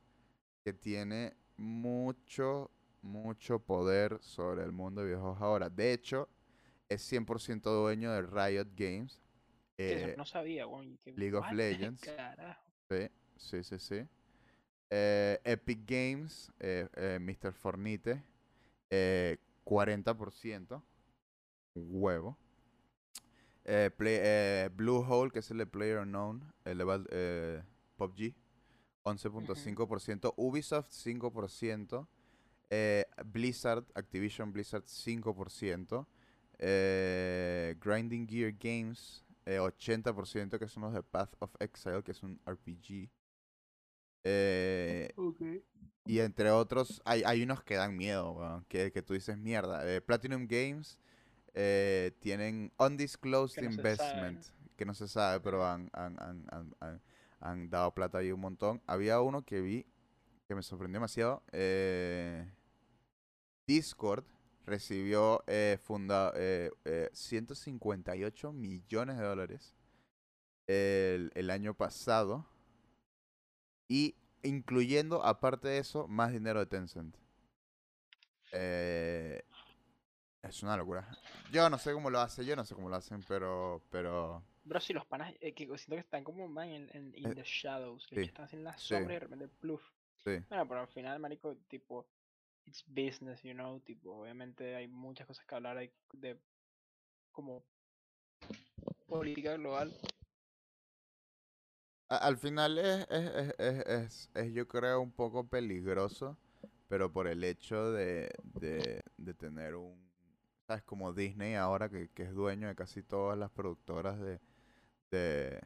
que 0.63 0.73
tiene 0.73 1.35
mucho, 1.57 2.69
mucho 3.01 3.59
poder 3.59 4.19
sobre 4.21 4.63
el 4.63 4.71
mundo 4.71 5.01
de 5.01 5.07
videojuegos 5.07 5.41
ahora. 5.41 5.69
De 5.69 5.91
hecho, 5.91 6.29
es 6.89 7.11
100% 7.11 7.61
dueño 7.71 8.11
de 8.11 8.23
Riot 8.23 8.67
Games. 8.75 9.21
Eh, 9.77 10.15
no 10.17 10.25
sabía, 10.25 10.67
weón. 10.67 10.91
y 10.91 10.97
que, 10.97 11.13
League 11.13 11.35
of? 11.35 11.45
Legends. 11.53 12.01
Carajo. 12.01 12.61
Sí, 12.89 13.07
sí, 13.37 13.63
sí, 13.63 13.79
sí. 13.79 14.07
Eh, 14.89 15.39
Epic 15.43 15.79
Games, 15.85 16.51
eh, 16.59 17.19
Mr. 17.21 17.53
Fornite, 17.53 18.23
eh, 18.89 19.37
40%. 19.63 20.83
Huevo. 21.75 22.37
Play- 23.63 24.19
eh, 24.21 24.69
Bluehole, 24.73 25.29
que 25.31 25.39
es 25.39 25.51
el 25.51 25.59
de 25.59 25.67
PlayerUnknown, 25.67 26.43
el 26.65 26.79
de 26.79 27.63
PUBG, 27.97 28.33
11.5%. 29.03 30.33
Ubisoft, 30.37 30.89
5%. 30.89 32.07
eh, 32.71 33.05
Blizzard, 33.25 33.85
Activision 33.93 34.51
Blizzard, 34.51 34.83
5%. 34.87 36.07
Eh, 36.59 37.75
Grinding 37.79 38.27
Gear 38.27 38.53
Games, 38.59 39.25
eh, 39.45 39.59
80%, 39.59 40.59
que 40.59 40.67
son 40.67 40.83
los 40.83 40.93
de 40.93 41.01
Path 41.01 41.35
of 41.39 41.51
Exile, 41.59 42.03
que 42.03 42.11
es 42.11 42.21
un 42.21 42.39
RPG. 42.45 43.09
Eh, 44.23 45.13
y 46.05 46.19
entre 46.19 46.51
otros, 46.51 47.01
hay, 47.05 47.23
hay 47.25 47.43
unos 47.43 47.63
que 47.63 47.75
dan 47.75 47.95
miedo, 47.95 48.63
que, 48.67 48.91
que 48.91 49.01
tú 49.01 49.13
dices 49.13 49.37
mierda. 49.37 49.89
Eh, 49.89 50.01
Platinum 50.01 50.47
Games 50.47 50.99
eh, 51.53 52.11
tienen 52.19 52.71
Undisclosed 52.77 53.63
no 53.63 53.71
Investment, 53.71 54.45
que 54.75 54.85
no 54.85 54.93
se 54.93 55.07
sabe, 55.07 55.39
pero 55.39 55.65
han, 55.65 55.89
han, 55.93 56.19
han, 56.19 57.01
han, 57.39 57.69
dado 57.69 57.93
plata 57.93 58.17
ahí 58.17 58.31
un 58.31 58.41
montón. 58.41 58.81
Había 58.85 59.21
uno 59.21 59.43
que 59.43 59.61
vi 59.61 59.85
que 60.47 60.55
me 60.55 60.63
sorprendió 60.63 60.97
demasiado. 60.97 61.43
Discord 63.65 64.25
recibió 64.69 65.43
eh, 65.47 65.77
funda, 65.81 66.31
eh, 66.35 66.71
eh, 66.85 67.09
158 67.13 68.51
millones 68.53 69.17
de 69.17 69.23
dólares 69.25 69.75
el, 70.67 71.31
el 71.35 71.49
año 71.51 71.73
pasado. 71.75 72.47
Y 73.89 74.15
incluyendo, 74.41 75.23
aparte 75.25 75.67
de 75.67 75.79
eso, 75.79 76.07
más 76.07 76.31
dinero 76.31 76.59
de 76.61 76.65
Tencent. 76.67 77.17
Eh, 78.51 79.43
es 80.41 80.63
una 80.63 80.77
locura. 80.77 81.07
Yo 81.51 81.69
no 81.69 81.77
sé 81.77 81.93
cómo 81.93 82.09
lo 82.09 82.19
hace, 82.19 82.45
yo 82.45 82.55
no 82.55 82.65
sé 82.65 82.75
cómo 82.75 82.89
lo 82.89 82.95
hacen, 82.95 83.23
pero, 83.23 83.83
pero 83.89 84.43
Bro, 84.63 84.79
si 84.79 84.93
los 84.93 85.05
panas, 85.05 85.33
eh, 85.41 85.53
que 85.53 85.65
siento 85.65 85.95
que 85.95 85.99
están 85.99 86.23
como 86.23 86.47
man 86.47 86.69
en, 86.69 86.89
en 86.95 87.13
in 87.15 87.31
Eh, 87.31 87.35
the 87.35 87.43
shadows, 87.43 88.07
que 88.07 88.15
sí, 88.15 88.21
están 88.21 88.47
en 88.51 88.63
la 88.63 88.77
sí. 88.77 88.77
sombra 88.77 89.13
y 89.13 89.15
de 89.15 89.19
repente 89.21 89.47
pluf. 89.47 89.81
sí. 90.23 90.43
Bueno, 90.49 90.67
pero 90.67 90.81
al 90.81 90.87
final, 90.87 91.19
marico, 91.19 91.55
tipo, 91.67 92.07
business, 92.87 93.41
you 93.43 93.53
know, 93.53 93.79
tipo, 93.81 94.11
obviamente 94.21 94.75
hay 94.75 94.87
muchas 94.87 95.27
cosas 95.27 95.45
que 95.45 95.55
hablar 95.55 95.77
de 96.13 96.39
como 97.31 97.63
política 99.07 99.55
global. 99.57 99.93
Al 102.09 102.37
final 102.37 102.77
es, 102.79 103.07
es, 103.09 103.53
es, 103.59 103.85
es, 103.87 104.29
es- 104.33 104.53
yo 104.53 104.67
creo 104.67 105.01
un 105.01 105.11
poco 105.11 105.47
peligroso, 105.47 106.37
pero 106.87 107.11
por 107.11 107.27
el 107.27 107.43
hecho 107.43 107.91
de, 107.91 108.31
de, 108.59 109.01
de 109.17 109.33
tener 109.35 109.75
un, 109.75 110.09
¿sabes? 110.67 110.83
Como 110.83 111.13
Disney 111.13 111.55
ahora 111.55 111.89
que, 111.89 112.09
que 112.09 112.23
es 112.23 112.33
dueño 112.33 112.67
de 112.67 112.75
casi 112.75 113.03
todas 113.03 113.37
las 113.37 113.51
productoras 113.51 114.19
de, 114.19 114.39
de, 115.11 115.61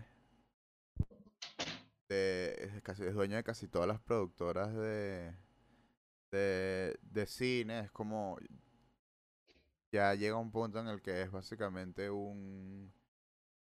de 2.10 2.82
casi, 2.84 3.04
es 3.04 3.14
dueño 3.14 3.36
de 3.38 3.44
casi 3.44 3.68
todas 3.68 3.88
las 3.88 4.00
productoras 4.02 4.74
de, 4.76 5.34
de, 6.38 6.98
de 7.04 7.26
cine, 7.28 7.80
es 7.82 7.92
como, 7.92 8.38
ya 9.92 10.14
llega 10.16 10.38
un 10.38 10.52
punto 10.52 10.80
en 10.80 10.88
el 10.88 11.02
que 11.02 11.22
es 11.22 11.32
básicamente 11.32 12.10
un... 12.10 12.92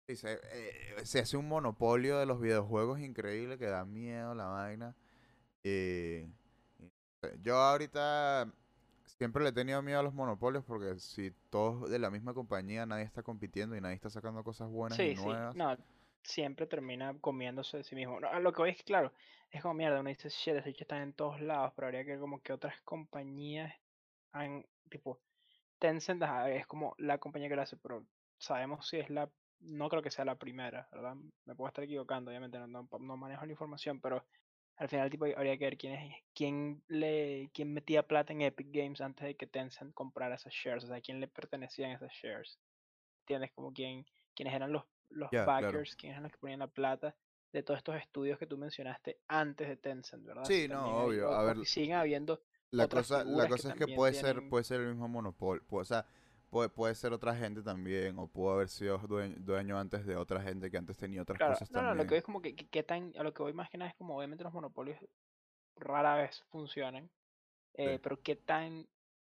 se, 0.08 0.40
eh, 0.52 0.96
se 1.04 1.20
hace 1.20 1.36
un 1.36 1.48
monopolio 1.48 2.18
de 2.18 2.26
los 2.26 2.40
videojuegos 2.40 3.00
increíble 3.00 3.58
que 3.58 3.66
da 3.66 3.84
miedo 3.84 4.34
la 4.34 4.46
vaina. 4.46 4.96
Y, 5.62 5.68
y, 6.80 6.92
eh, 7.22 7.38
yo 7.42 7.56
ahorita 7.56 8.52
siempre 9.06 9.42
le 9.42 9.50
he 9.50 9.52
tenido 9.52 9.82
miedo 9.82 10.00
a 10.00 10.02
los 10.02 10.14
monopolios 10.14 10.64
porque 10.64 10.98
si 11.00 11.32
todos 11.50 11.90
de 11.90 11.98
la 11.98 12.10
misma 12.10 12.34
compañía, 12.34 12.86
nadie 12.86 13.04
está 13.04 13.22
compitiendo 13.22 13.76
y 13.76 13.80
nadie 13.80 13.96
está 13.96 14.10
sacando 14.10 14.44
cosas 14.44 14.70
buenas 14.70 15.04
y 15.04 15.10
Sí, 15.10 15.16
sí, 15.16 15.22
nuevas. 15.24 15.54
no, 15.54 15.76
siempre 16.26 16.66
termina 16.66 17.18
comiéndose 17.20 17.78
de 17.78 17.84
sí 17.84 17.94
mismo. 17.94 18.20
No, 18.20 18.40
lo 18.40 18.52
que 18.52 18.62
voy 18.62 18.70
es 18.70 18.82
claro, 18.82 19.12
es 19.50 19.62
como 19.62 19.74
mierda, 19.74 20.00
uno 20.00 20.08
dice, 20.08 20.28
shit, 20.28 20.62
que 20.62 20.84
están 20.84 21.02
en 21.02 21.12
todos 21.14 21.40
lados, 21.40 21.72
pero 21.74 21.86
habría 21.86 22.04
que 22.04 22.12
ver 22.12 22.20
como 22.20 22.42
que 22.42 22.52
otras 22.52 22.80
compañías 22.82 23.74
han, 24.32 24.66
tipo, 24.90 25.20
Tencent 25.78 26.22
es 26.48 26.66
como 26.66 26.94
la 26.98 27.18
compañía 27.18 27.48
que 27.48 27.56
lo 27.56 27.62
hace, 27.62 27.76
pero 27.76 28.06
sabemos 28.38 28.88
si 28.88 28.98
es 28.98 29.10
la, 29.10 29.30
no 29.60 29.88
creo 29.88 30.02
que 30.02 30.10
sea 30.10 30.24
la 30.24 30.38
primera, 30.38 30.88
¿verdad? 30.92 31.16
Me 31.44 31.54
puedo 31.54 31.68
estar 31.68 31.84
equivocando, 31.84 32.30
obviamente 32.30 32.58
no 32.58 33.16
manejo 33.16 33.46
la 33.46 33.52
información, 33.52 34.00
pero 34.00 34.24
al 34.76 34.88
final 34.88 35.10
tipo 35.10 35.24
habría 35.24 35.56
que 35.58 35.64
ver 35.64 35.78
quién 35.78 35.94
es, 35.94 36.14
quién 36.34 36.82
le, 36.88 37.50
quién 37.54 37.72
metía 37.72 38.06
plata 38.06 38.32
en 38.32 38.42
Epic 38.42 38.68
Games 38.70 39.00
antes 39.00 39.26
de 39.26 39.36
que 39.36 39.46
Tencent 39.46 39.94
comprara 39.94 40.34
esas 40.34 40.52
shares, 40.52 40.84
o 40.84 40.88
sea, 40.88 41.00
quién 41.00 41.20
le 41.20 41.28
pertenecían 41.28 41.92
esas 41.92 42.12
shares. 42.12 42.58
¿Entiendes? 43.20 43.52
Como 43.54 43.72
quién, 43.72 44.06
quiénes 44.34 44.54
eran 44.54 44.72
los, 44.72 44.84
los 45.10 45.30
claro. 45.30 45.44
backers, 45.44 45.96
quiénes 45.96 46.14
eran 46.14 46.24
los 46.24 46.32
que 46.32 46.38
ponían 46.38 46.60
la 46.60 46.68
plata 46.68 47.14
de 47.52 47.62
todos 47.62 47.78
estos 47.78 47.96
estudios 47.96 48.38
que 48.38 48.46
tú 48.46 48.58
mencionaste 48.58 49.18
antes 49.28 49.68
de 49.68 49.76
Tencent, 49.76 50.24
¿verdad? 50.24 50.54
Sí, 50.54 50.68
no, 50.68 50.78
también 50.78 50.98
hay- 51.00 51.06
obvio, 51.06 51.28
a 51.32 51.42
ver, 51.44 51.56
si 51.58 51.66
siguen 51.66 51.96
habiendo 51.96 52.42
La 52.70 52.86
cosa, 52.88 53.24
la 53.24 53.46
que 53.46 53.48
cosa 53.48 53.70
es 53.70 53.74
que 53.74 53.88
también 53.88 53.88
puede 53.88 54.14
ser, 54.14 54.42
puede 54.44 54.62
ser 54.64 54.80
el 54.80 54.88
mismo 54.90 55.08
monopolio. 55.08 55.62
O 55.70 55.84
sea, 55.84 56.06
puede, 56.50 56.68
puede 56.68 56.94
ser 56.94 57.12
otra 57.12 57.34
gente 57.34 57.62
también, 57.62 58.18
o 58.18 58.28
pudo 58.28 58.52
haber 58.52 58.68
sido 58.68 58.98
dueño, 58.98 59.34
dueño 59.40 59.78
antes 59.78 60.06
de 60.06 60.16
otra 60.16 60.40
gente 60.42 60.70
que 60.70 60.76
antes 60.76 60.96
tenía 60.96 61.22
otras 61.22 61.40
Claro, 61.40 61.40
cosas 61.42 61.70
no, 61.70 61.82
no, 61.82 61.94
lo 61.94 62.04
que 62.06 62.08
también. 62.08 62.14
voy 62.14 62.18
es 62.18 62.24
como 62.24 62.40
que, 62.42 62.56
que- 62.56 62.82
tan, 62.82 63.12
a 63.18 63.22
lo 63.22 63.34
que 63.34 63.42
voy 63.42 63.52
más 63.52 63.68
que 63.70 63.78
nada 63.78 63.90
es 63.90 63.96
como 63.96 64.16
obviamente 64.16 64.44
los 64.44 64.52
monopolios 64.54 64.98
rara 65.76 66.16
vez 66.16 66.44
funcionan, 66.50 67.10
eh, 67.74 68.00
pero 68.02 68.22
qué 68.22 68.36
tan, 68.36 68.88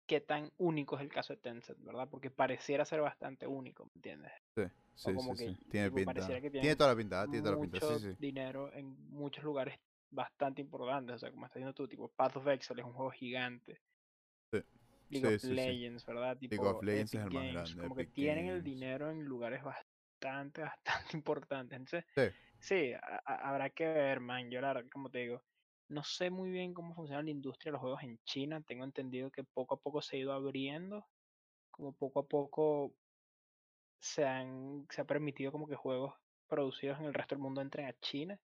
qué 0.09 0.21
tan 0.21 0.51
único 0.59 0.97
es 0.97 1.03
el 1.03 1.09
caso 1.11 1.35
de 1.35 1.41
Tencent, 1.41 1.79
¿verdad? 1.85 2.09
Porque 2.11 2.31
pareciera 2.31 2.85
ser 2.85 3.01
bastante 3.01 3.47
único, 3.47 3.85
¿me 3.85 3.93
entiendes? 3.95 4.33
Sí, 4.57 4.63
sí, 4.97 5.13
como 5.15 5.37
sí, 5.37 5.37
que, 5.37 5.47
sí. 5.53 5.57
Tiene 5.71 5.91
pinta. 5.91 6.27
que 6.41 6.51
Tiene 6.51 6.77
toda 6.77 6.91
la 6.91 6.97
pinta, 6.97 7.27
tiene 7.27 7.43
toda 7.43 7.55
la 7.55 7.61
pinta, 7.61 7.79
mucho 7.79 7.99
sí, 7.99 8.11
sí. 8.13 8.17
dinero 8.19 8.73
en 8.73 8.87
muchos 9.11 9.45
lugares 9.45 9.79
bastante 10.11 10.63
importantes, 10.63 11.17
o 11.17 11.19
sea, 11.19 11.31
como 11.31 11.47
estás 11.47 11.57
diciendo 11.61 11.75
tú, 11.75 11.87
tipo 11.87 12.09
Path 12.09 12.37
of 12.37 12.49
Exile 12.49 12.81
es 12.81 12.87
un 12.87 12.95
juego 12.95 13.11
gigante. 13.11 13.81
Sí. 14.53 14.63
League 15.11 15.27
of. 15.27 15.45
Legends, 15.45 16.07
¿verdad? 16.07 16.37
Tipo 16.39 16.63
of 16.63 16.83
Legends 16.83 17.15
es 17.15 17.21
el 17.25 17.31
más 17.31 17.33
Games, 17.33 17.53
grande, 17.53 17.83
como 17.83 17.95
que 17.97 18.05
tienen 18.07 18.47
el 18.47 18.63
dinero 18.63 19.11
en 19.11 19.25
lugares 19.25 19.63
bastante, 19.63 20.63
bastante 20.63 21.17
importantes. 21.17 21.77
Entonces, 21.79 22.05
Sí. 22.15 22.23
sí, 22.59 22.93
a- 22.95 23.23
a- 23.25 23.51
habrá 23.51 23.71
que 23.71 23.87
ver, 23.87 24.21
man. 24.21 24.51
Yo 24.51 24.61
la 24.61 24.75
verdad, 24.75 24.91
como 24.91 25.11
te 25.11 25.21
digo, 25.21 25.43
no 25.89 26.05
sé 26.05 26.31
muy 26.31 26.51
bien 26.51 26.75
cómo 26.75 26.95
funciona 26.95 27.23
la 27.23 27.31
industria 27.31 27.71
de 27.71 27.73
los 27.73 27.81
juegos 27.81 28.03
en 28.03 28.19
China. 28.25 28.61
Tengo 28.61 28.85
entendido 28.85 29.31
que 29.31 29.45
poco 29.45 29.75
a 29.75 29.79
poco 29.79 30.03
se 30.03 30.17
ha 30.17 30.21
ido 30.21 30.33
abriendo, 30.33 31.07
como 31.71 31.93
poco 31.93 32.21
a 32.21 32.27
poco 32.27 32.93
se 34.01 34.27
han, 34.27 34.87
se 34.91 35.01
ha 35.01 35.05
permitido 35.05 35.51
como 35.51 35.67
que 35.67 35.77
juegos 35.77 36.15
producidos 36.47 36.99
en 37.01 37.07
el 37.07 37.15
resto 37.15 37.35
del 37.35 37.43
mundo 37.43 37.61
entren 37.61 37.87
a 37.87 37.95
China. 38.01 38.39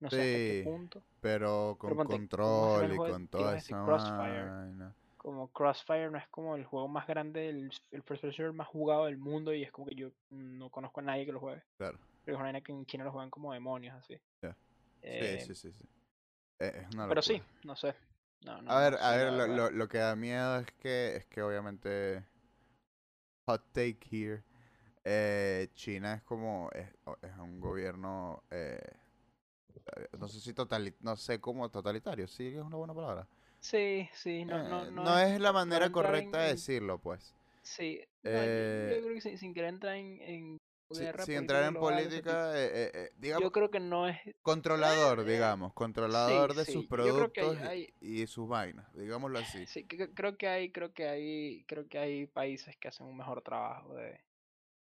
No 0.00 0.10
sé 0.10 0.16
hasta 0.16 0.26
qué 0.32 0.62
punto. 0.64 1.02
pero 1.20 1.76
con 1.78 1.96
ponte, 1.96 2.36
¿cómo 2.36 2.78
se 2.80 2.82
llama 2.82 2.96
control 2.96 3.08
y 3.08 3.12
con 3.12 3.28
toda 3.28 3.56
esa 3.56 3.84
Crossfire. 3.84 4.50
vaina. 4.50 4.94
Como 5.16 5.48
Crossfire 5.52 6.10
no 6.10 6.18
es 6.18 6.28
como 6.28 6.56
el 6.56 6.64
juego 6.64 6.88
más 6.88 7.06
grande, 7.06 7.48
el, 7.48 7.70
el 7.92 8.02
first 8.02 8.22
person 8.22 8.56
más 8.56 8.66
jugado 8.66 9.04
del 9.04 9.16
mundo 9.16 9.54
y 9.54 9.62
es 9.62 9.70
como 9.70 9.86
que 9.86 9.94
yo 9.94 10.10
no 10.30 10.68
conozco 10.70 11.00
a 11.00 11.04
nadie 11.04 11.24
que 11.24 11.32
lo 11.32 11.38
juegue. 11.38 11.62
Claro, 11.76 11.98
Pero 12.24 12.36
es 12.36 12.40
una 12.40 12.60
que 12.60 12.72
en 12.72 12.84
China 12.86 13.04
lo 13.04 13.12
juegan 13.12 13.30
como 13.30 13.52
demonios, 13.52 13.94
así. 13.94 14.18
Eh, 15.04 15.40
sí, 15.40 15.54
sí, 15.54 15.70
sí, 15.70 15.72
sí. 15.72 15.88
Eh, 16.62 16.86
pero 17.08 17.22
sí, 17.22 17.40
no 17.64 17.74
sé. 17.76 17.94
No, 18.44 18.60
no, 18.62 18.70
A 18.72 18.78
ver, 18.80 18.92
no 18.92 18.98
a 18.98 19.16
ver, 19.16 19.32
lo, 19.32 19.46
lo, 19.46 19.70
lo 19.70 19.88
que 19.88 19.98
da 19.98 20.16
miedo 20.16 20.58
es 20.58 20.66
que, 20.80 21.16
es 21.16 21.26
que 21.26 21.42
obviamente, 21.42 22.24
hot 23.46 23.62
take 23.72 23.98
here, 24.10 24.42
eh, 25.04 25.68
China 25.74 26.14
es 26.14 26.22
como, 26.22 26.70
es, 26.72 26.88
es 27.22 27.38
un 27.38 27.60
gobierno, 27.60 28.42
eh, 28.50 28.80
eh, 29.96 30.06
no 30.18 30.28
sé 30.28 30.40
si 30.40 30.52
totali 30.52 30.94
no 31.00 31.16
sé 31.16 31.40
cómo 31.40 31.68
totalitario, 31.70 32.26
sí 32.26 32.48
es 32.48 32.62
una 32.62 32.76
buena 32.76 32.94
palabra. 32.94 33.26
Sí, 33.60 34.08
sí, 34.14 34.44
no, 34.44 34.62
no, 34.62 34.90
no, 34.90 35.18
es 35.18 35.40
la 35.40 35.52
manera 35.52 35.86
en- 35.86 35.92
correcta 35.92 36.42
de 36.42 36.48
decirlo, 36.50 36.98
pues. 36.98 37.32
Sí, 37.62 38.00
yo- 38.24 38.30
yo, 38.30 39.02
creo 39.02 39.14
que 39.14 39.20
sin, 39.20 39.38
sin 39.38 39.54
querer 39.54 39.70
entrar 39.70 39.96
en, 39.96 40.20
en 40.22 40.58
Si- 40.90 41.34
entrar 41.34 41.64
en 41.64 41.74
política, 41.74 42.58
eh, 42.58 42.66
eh, 42.66 42.90
eh, 42.94 43.12
digamos, 43.16 43.42
yo 43.42 43.52
creo 43.52 43.70
que 43.70 43.80
no 43.80 44.08
es. 44.08 44.18
controlador, 44.42 45.20
eh, 45.20 45.24
digamos, 45.24 45.72
controlador 45.72 46.54
de 46.54 46.64
sí, 46.64 46.72
sus 46.72 46.82
hay- 46.82 46.88
productos 46.88 47.56
y- 47.56 47.66
hay- 47.66 47.94
y, 48.00 48.26
sus 48.26 48.48
vainas, 48.48 48.92
digámoslo 48.94 49.38
así. 49.38 49.64
Sí, 49.66 49.86
creo 49.86 50.36
que 50.36 50.48
hay, 50.48 50.70
creo 50.70 50.92
que 50.92 51.08
hay, 51.08 51.64
creo 51.66 51.88
que 51.88 51.98
hay 51.98 52.26
países 52.26 52.76
que 52.76 52.88
hacen 52.88 53.06
un 53.06 53.16
mejor 53.16 53.42
trabajo 53.42 53.94
de, 53.94 54.20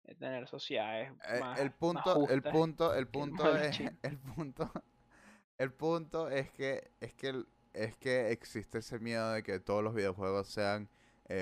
de 0.05 0.15
tener 0.17 0.47
sociedades 0.49 1.13
más, 1.41 1.59
el 1.61 1.73
punto, 1.73 2.13
el 2.29 2.43
justas 2.43 2.53
punto, 2.53 2.95
el 2.95 3.09
punto 3.09 3.57
es, 3.57 3.81
el 4.03 4.19
punto, 4.19 4.71
el 5.59 5.73
punto 5.73 6.29
es 6.29 6.51
que, 6.51 6.91
es 7.01 7.15
que, 7.15 7.45
es 7.73 7.97
que 7.97 8.31
existe 8.33 8.79
ese 8.79 8.99
miedo 8.99 9.33
de 9.33 9.43
que 9.43 9.61
todos 9.61 9.83
los 9.83 9.95
videojuegos 9.95 10.49
sean 10.49 10.89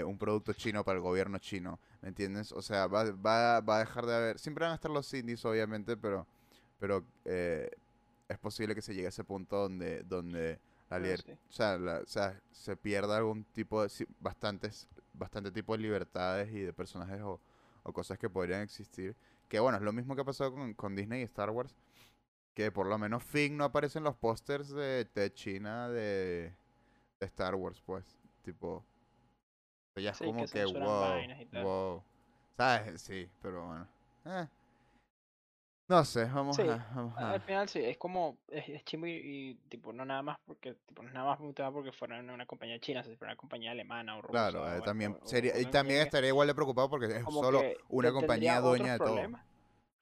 un 0.06 0.16
producto 0.16 0.54
chino 0.54 0.82
para 0.82 0.96
el 0.96 1.02
gobierno 1.02 1.36
chino, 1.38 1.78
¿me 2.04 2.10
entiendes? 2.10 2.52
O 2.52 2.60
sea, 2.60 2.86
va, 2.86 3.10
va, 3.12 3.60
va 3.62 3.76
a 3.76 3.78
dejar 3.78 4.04
de 4.04 4.14
haber, 4.14 4.38
siempre 4.38 4.64
van 4.66 4.72
a 4.72 4.74
estar 4.74 4.90
los 4.90 5.12
indies, 5.14 5.42
obviamente, 5.46 5.96
pero, 5.96 6.26
pero 6.78 7.02
eh, 7.24 7.70
es 8.28 8.38
posible 8.38 8.74
que 8.74 8.82
se 8.82 8.92
llegue 8.94 9.06
a 9.06 9.08
ese 9.08 9.24
punto 9.24 9.56
donde, 9.56 10.02
donde 10.02 10.60
la 10.90 10.98
sí. 11.16 11.32
o 11.32 11.52
sea, 11.52 11.78
la- 11.78 12.00
o 12.00 12.06
sea, 12.06 12.38
se 12.52 12.76
pierda 12.76 13.16
algún 13.16 13.44
tipo 13.44 13.82
de, 13.82 13.88
sí, 13.88 14.06
bastantes, 14.20 14.86
bastante 15.14 15.50
tipo 15.50 15.72
de 15.74 15.82
libertades 15.82 16.52
y 16.52 16.60
de 16.60 16.74
personajes 16.74 17.22
o, 17.22 17.40
o 17.84 17.92
cosas 17.94 18.18
que 18.18 18.28
podrían 18.28 18.60
existir. 18.60 19.16
Que 19.48 19.58
bueno, 19.58 19.78
es 19.78 19.82
lo 19.82 19.92
mismo 19.94 20.14
que 20.14 20.20
ha 20.20 20.24
pasado 20.24 20.52
con, 20.52 20.74
con 20.74 20.94
Disney 20.94 21.22
y 21.22 21.24
Star 21.24 21.48
Wars. 21.48 21.74
Que 22.52 22.70
por 22.70 22.86
lo 22.86 22.98
menos 22.98 23.24
Finn 23.24 23.56
no 23.56 23.64
aparece 23.64 23.96
en 23.98 24.04
los 24.04 24.14
pósters 24.14 24.68
de, 24.68 25.08
de 25.14 25.32
China 25.32 25.88
de, 25.88 26.54
de 27.18 27.26
Star 27.26 27.54
Wars, 27.54 27.80
pues. 27.86 28.04
Tipo. 28.42 28.84
Ya 29.96 30.10
es 30.10 30.18
Sí, 30.18 30.24
como 30.24 30.44
que 30.44 30.50
que, 30.50 30.64
wow. 30.64 31.62
Wow. 31.62 32.02
¿Sabes? 32.56 33.00
Sí, 33.02 33.28
pero 33.40 33.66
bueno. 33.66 33.88
Eh. 34.26 34.46
No 35.86 36.04
sé, 36.04 36.24
vamos 36.24 36.56
Sí, 36.56 36.62
a. 36.62 36.76
Vamos 36.94 37.16
a- 37.18 37.32
Al 37.32 37.40
final 37.42 37.68
sí, 37.68 37.78
es 37.78 37.96
como, 37.98 38.38
es, 38.48 38.68
es 38.68 38.84
chimbo 38.84 39.06
y, 39.06 39.12
y, 39.12 39.54
tipo, 39.68 39.92
no 39.92 40.04
nada 40.04 40.22
más 40.22 40.38
porque, 40.46 40.74
tipo, 40.86 41.02
no 41.02 41.10
nada 41.10 41.36
más 41.36 41.70
porque 41.72 41.92
fuera 41.92 42.18
una, 42.18 42.34
una 42.34 42.46
compañía 42.46 42.80
china, 42.80 43.04
si 43.04 43.14
fuera 43.16 43.32
una 43.32 43.36
compañía 43.36 43.70
alemana 43.70 44.16
o 44.16 44.22
rusa 44.22 44.50
Claro, 44.50 44.66
eh, 44.74 44.78
o, 44.78 44.82
también 44.82 45.12
o- 45.12 45.24
o 45.24 45.26
sería, 45.28 45.58
y 45.60 45.66
también 45.66 46.00
estaría 46.00 46.28
igual 46.28 46.48
de 46.48 46.54
preocupado 46.54 46.88
porque 46.90 47.06
es 47.06 47.22
solo 47.22 47.62
una 47.88 48.12
compañía 48.12 48.60
dueña 48.60 48.92
de 48.94 48.98
todo. 48.98 49.08
problemas. 49.08 49.44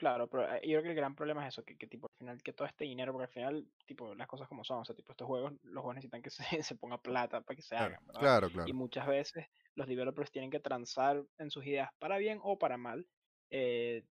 Claro, 0.02 0.28
pero 0.28 0.52
eh, 0.56 0.60
yo 0.64 0.80
creo 0.80 0.82
que 0.82 0.88
el 0.90 0.94
gran 0.96 1.14
problema 1.14 1.46
es 1.46 1.54
eso, 1.54 1.64
que, 1.64 1.76
que 1.78 1.86
tipo 1.86 2.06
al 2.08 2.16
final 2.18 2.42
que 2.42 2.52
todo 2.52 2.66
este 2.66 2.84
dinero, 2.84 3.12
porque 3.12 3.26
al 3.26 3.32
final, 3.32 3.68
tipo, 3.86 4.14
las 4.16 4.26
cosas 4.26 4.48
como 4.48 4.64
son, 4.64 4.80
o 4.80 4.84
sea, 4.84 4.96
tipo, 4.96 5.12
estos 5.12 5.28
juegos, 5.28 5.52
los 5.62 5.80
juegos 5.82 5.94
necesitan 5.94 6.22
que 6.22 6.30
se, 6.60 6.62
se 6.64 6.74
ponga 6.76 6.98
plata 7.00 7.40
para 7.42 7.54
que 7.56 7.62
se 7.62 7.76
Claro, 7.76 7.96
hagan, 7.96 8.04
¿verdad? 8.06 8.32
claro, 8.32 8.50
claro. 8.50 8.64
Y 8.64 8.72
muchas 8.72 9.06
veces 9.06 9.46
los 9.76 9.86
developers 9.86 10.30
tienen 10.32 10.50
que 10.50 10.58
transar 10.60 11.24
en 11.38 11.50
sus 11.50 11.64
ideas 11.66 11.90
para 12.00 12.18
bien 12.18 12.40
o 12.42 12.58
para 12.58 12.76
mal 12.76 13.06
eh, 13.50 14.04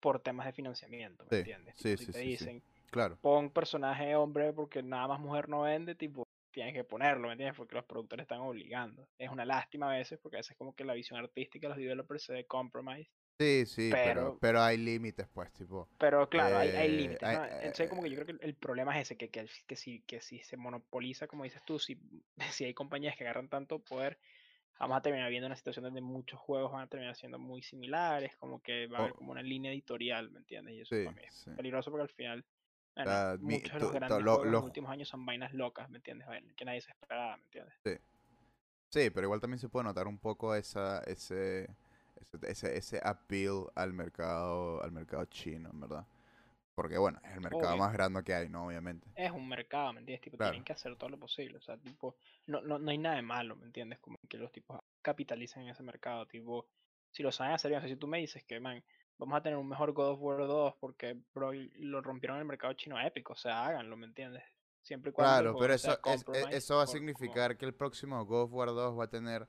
por 0.00 0.20
temas 0.20 0.46
de 0.46 0.52
financiamiento, 0.52 1.26
¿me 1.26 1.32
Sí, 1.32 1.36
entiendes? 1.36 1.74
sí, 1.74 1.96
Tipo, 1.96 1.96
si 1.96 2.06
sí, 2.06 2.12
te 2.12 2.18
sí, 2.18 2.30
sí. 2.32 2.46
dicen, 2.48 2.64
Claro. 2.90 3.20
pon 3.20 3.50
personaje 3.52 4.16
hombre 4.16 4.52
porque 4.52 4.82
nada 4.82 5.08
más 5.08 5.20
mujer 5.20 5.48
no 5.48 5.62
vende, 5.62 5.94
tipo, 5.96 6.24
tienes 6.52 6.74
que 6.74 6.84
ponerlo, 6.84 7.28
¿me 7.28 7.34
entiendes? 7.34 7.56
Porque 7.56 7.76
los 7.76 7.86
productores 7.86 8.24
están 8.24 8.40
obligando. 8.40 9.08
Es 9.18 9.30
una 9.30 9.44
lástima 9.46 9.90
a 9.92 9.96
veces, 9.98 10.18
porque 10.22 10.36
a 10.38 10.40
veces 10.40 10.56
como 10.56 10.74
que 10.74 10.84
la 10.84 10.94
visión 10.94 11.18
artística 11.20 11.66
de 11.68 11.70
los 11.70 11.78
developers 11.78 12.24
se 12.24 12.32
ve 12.34 12.46
compromise. 12.46 13.10
Sí, 13.38 13.66
sí, 13.66 13.90
pero, 13.92 14.04
Pero- 14.14 14.38
pero 14.40 14.62
hay 14.62 14.76
límites, 14.78 15.26
pues, 15.34 15.52
tipo. 15.52 15.88
Pero 15.98 16.28
claro, 16.28 16.56
hay, 16.58 16.68
hay 16.70 16.86
Eh, 16.88 16.96
límites. 16.96 17.28
Entonces 17.62 17.88
como 17.88 18.02
que 18.02 18.10
yo 18.10 18.20
eh, 18.20 18.24
creo 18.24 18.38
que 18.38 18.46
el 18.46 18.54
problema 18.54 18.96
es 18.98 19.06
ese, 19.08 19.16
que, 19.16 19.28
que, 19.30 19.48
que, 19.66 19.74
si, 19.76 20.00
que 20.02 20.20
si 20.20 20.40
se 20.42 20.56
monopoliza, 20.56 21.26
como 21.26 21.42
dices 21.44 21.60
tú, 21.66 21.78
si, 21.80 21.98
si 22.62 22.64
hay 22.64 22.74
compañías 22.74 23.16
que 23.16 23.24
agarran 23.24 23.48
tanto 23.48 23.80
poder, 23.80 24.18
vamos 24.78 24.96
a 24.96 25.02
terminar 25.02 25.30
viendo 25.30 25.46
una 25.46 25.56
situación 25.56 25.84
donde 25.84 26.00
muchos 26.00 26.38
juegos 26.38 26.70
van 26.70 26.82
a 26.82 26.86
terminar 26.86 27.16
siendo 27.16 27.38
muy 27.40 27.62
similares, 27.62 28.36
como 28.36 28.62
que 28.62 28.86
va 28.86 28.98
a 28.98 29.00
haber 29.02 29.12
Oh. 29.14 29.16
como 29.16 29.32
una 29.32 29.42
línea 29.42 29.72
editorial, 29.72 30.30
¿me 30.30 30.38
entiendes? 30.38 30.74
Y 30.76 30.80
eso 30.82 30.94
Sí, 30.94 31.04
para 31.04 31.16
mí 31.16 31.22
es 31.26 31.34
sí. 31.34 31.50
peligroso 31.50 31.90
porque 31.90 32.02
al 32.02 32.10
final, 32.10 32.44
bueno, 32.94 33.10
Ah, 33.10 33.36
muchos 33.40 33.72
de 33.72 33.80
los 33.80 33.92
grandes 33.92 34.22
lo- 34.22 34.32
juegos 34.34 34.46
en 34.46 34.52
los- 34.52 34.64
últimos 34.64 34.90
años 34.92 35.08
son 35.08 35.26
vainas 35.26 35.52
locas, 35.52 35.90
¿me 35.90 35.96
entiendes? 35.98 36.28
Que 36.56 36.64
nadie 36.64 36.80
se 36.80 36.92
esperaba, 36.92 37.36
¿me 37.36 37.42
entiendes? 37.44 37.74
Sí, 38.90 39.10
pero 39.10 39.26
igual 39.26 39.40
también 39.40 39.58
se 39.58 39.68
puede 39.68 39.84
notar 39.86 40.06
un 40.06 40.18
poco 40.20 40.54
esa, 40.54 41.00
ese, 41.00 41.68
ese, 42.42 42.76
ese, 42.76 43.00
appeal 43.02 43.66
al 43.74 43.92
mercado, 43.92 44.82
al 44.82 44.92
mercado 44.92 45.24
chino, 45.26 45.70
en 45.70 45.80
verdad. 45.80 46.06
Porque 46.74 46.98
bueno, 46.98 47.20
es 47.24 47.34
el 47.34 47.40
mercado 47.40 47.68
Obvio. 47.68 47.76
más 47.78 47.92
grande 47.92 48.24
que 48.24 48.34
hay, 48.34 48.48
¿no? 48.48 48.66
Obviamente. 48.66 49.06
es 49.14 49.30
un 49.30 49.48
mercado, 49.48 49.92
¿me 49.92 50.00
entiendes? 50.00 50.22
Tipo, 50.22 50.36
Claro. 50.38 50.52
tienen 50.52 50.64
que 50.64 50.72
hacer 50.72 50.96
todo 50.96 51.08
lo 51.10 51.18
posible. 51.18 51.56
O 51.58 51.60
sea, 51.60 51.76
tipo, 51.76 52.16
no, 52.46 52.60
no, 52.62 52.78
no 52.80 52.90
hay 52.90 52.98
nada 52.98 53.14
de 53.16 53.22
malo, 53.22 53.54
¿me 53.54 53.64
entiendes? 53.66 54.00
Como 54.00 54.18
que 54.28 54.38
los 54.38 54.50
tipos 54.50 54.80
capitalicen 55.00 55.62
en 55.62 55.68
ese 55.68 55.84
mercado. 55.84 56.26
Tipo, 56.26 56.66
si 57.12 57.22
lo 57.22 57.30
saben 57.30 57.52
hacer 57.54 57.70
bien, 57.70 57.78
o 57.78 57.82
sea, 57.82 57.90
si 57.90 57.96
tú 57.96 58.08
me 58.08 58.18
dices 58.18 58.42
que, 58.42 58.58
man, 58.58 58.82
vamos 59.18 59.36
a 59.38 59.42
tener 59.42 59.56
un 59.56 59.68
mejor 59.68 59.92
God 59.92 60.08
of 60.14 60.20
War 60.20 60.38
2 60.48 60.74
porque, 60.80 61.16
bro, 61.32 61.52
lo 61.52 62.00
rompieron 62.00 62.38
en 62.38 62.40
el 62.40 62.48
mercado 62.48 62.72
chino 62.72 62.98
épico, 63.00 63.34
o 63.34 63.36
sea, 63.36 63.66
háganlo, 63.66 63.96
¿me 63.96 64.06
entiendes? 64.06 64.42
Siempre 64.82 65.10
y 65.10 65.12
cuando 65.12 65.52
Claro, 65.52 65.56
pero 65.58 65.74
eso, 65.74 65.92
es- 66.06 66.24
e- 66.34 66.56
eso 66.56 66.74
va 66.76 66.82
a 66.82 66.86
por- 66.86 66.92
como- 66.92 66.98
significar 67.06 67.56
que 67.56 67.66
el 67.66 67.72
próximo 67.74 68.24
God 68.26 68.42
of 68.42 68.52
War 68.52 68.68
2 68.70 68.98
va 68.98 69.04
a 69.04 69.08
tener... 69.10 69.46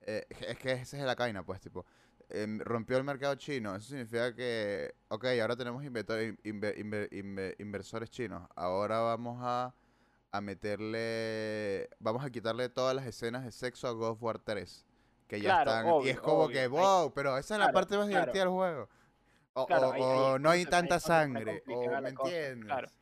eh, 0.00 0.26
es 0.28 0.58
que 0.58 0.72
esa 0.72 0.98
es 0.98 1.04
la 1.04 1.14
caína, 1.14 1.44
pues, 1.44 1.60
tipo... 1.60 1.86
em, 2.30 2.58
rompió 2.60 2.96
el 2.96 3.04
mercado 3.04 3.34
chino, 3.36 3.74
eso 3.74 3.88
significa 3.88 4.34
que, 4.34 4.94
ok, 5.08 5.24
ahora 5.40 5.56
tenemos 5.56 5.82
inversores 7.58 8.10
chinos, 8.10 8.48
ahora 8.56 9.00
vamos 9.00 9.38
a, 9.42 9.74
a 10.32 10.40
meterle, 10.40 11.88
vamos 12.00 12.24
a 12.24 12.30
quitarle 12.30 12.68
todas 12.68 12.94
las 12.94 13.06
escenas 13.06 13.44
de 13.44 13.52
sexo 13.52 13.88
a 13.88 13.92
God 13.92 14.10
of 14.10 14.22
War 14.22 14.38
3, 14.38 14.84
que 15.28 15.40
ya 15.40 15.50
Claro, 15.50 15.70
están, 15.70 16.06
y 16.06 16.08
es 16.10 16.20
como 16.20 16.44
obvio, 16.44 16.60
que, 16.60 16.66
wow, 16.66 17.12
pero 17.14 17.38
esa 17.38 17.54
es 17.54 17.60
la 17.60 17.72
parte 17.72 17.96
más 17.96 18.06
claro. 18.08 18.20
divertida 18.20 18.42
del 18.44 18.52
juego. 18.52 18.88
O, 19.56 19.62
o- 19.62 20.38
no 20.38 20.50
hay 20.50 20.64
tanta 20.64 20.98
sangre, 20.98 21.62
o 21.68 22.00
me 22.02 22.08
entiendes. 22.10 22.98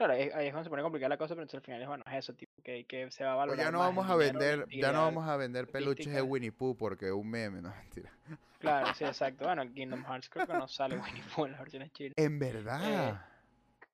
Claro. 0.00 0.14
Ahí, 0.14 0.30
ahí 0.34 0.46
es 0.46 0.52
cuando 0.52 0.64
se 0.64 0.70
pone 0.70 0.82
complicada 0.82 1.10
la 1.10 1.18
cosa, 1.18 1.34
pero 1.34 1.42
entonces 1.42 1.58
al 1.58 1.64
final 1.64 1.82
es 1.82 1.88
bueno, 1.88 2.04
es 2.06 2.14
eso, 2.14 2.32
tipo, 2.34 2.52
que, 2.62 2.84
que 2.86 3.10
se 3.10 3.24
va 3.24 3.32
a 3.32 3.36
valorar 3.36 3.66
ya 3.66 3.70
no 3.70 3.78
más 3.78 3.88
vamos 3.88 4.10
a 4.10 4.16
vender, 4.16 4.66
ya 4.70 4.92
no 4.92 5.02
vamos 5.02 5.28
a 5.28 5.36
vender 5.36 5.66
peluches 5.68 6.12
de. 6.12 6.22
Winnie 6.22 6.52
Pooh 6.52 6.76
porque 6.76 7.06
es 7.06 7.12
un 7.12 7.28
meme, 7.28 7.60
no 7.60 7.70
mentira. 7.76 8.10
Claro, 8.58 8.94
sí, 8.94 9.04
exacto. 9.04 9.44
Bueno, 9.44 9.62
en 9.62 9.74
Kingdom 9.74 10.04
Hearts 10.04 10.28
creo 10.28 10.46
que 10.46 10.52
no 10.54 10.68
sale 10.68 10.96
Winnie 10.96 11.22
Pooh 11.34 11.46
en 11.46 11.52
las 11.52 11.60
versiones 11.60 11.92
chinas. 11.92 12.14
En 12.16 12.38
verdad. 12.38 13.26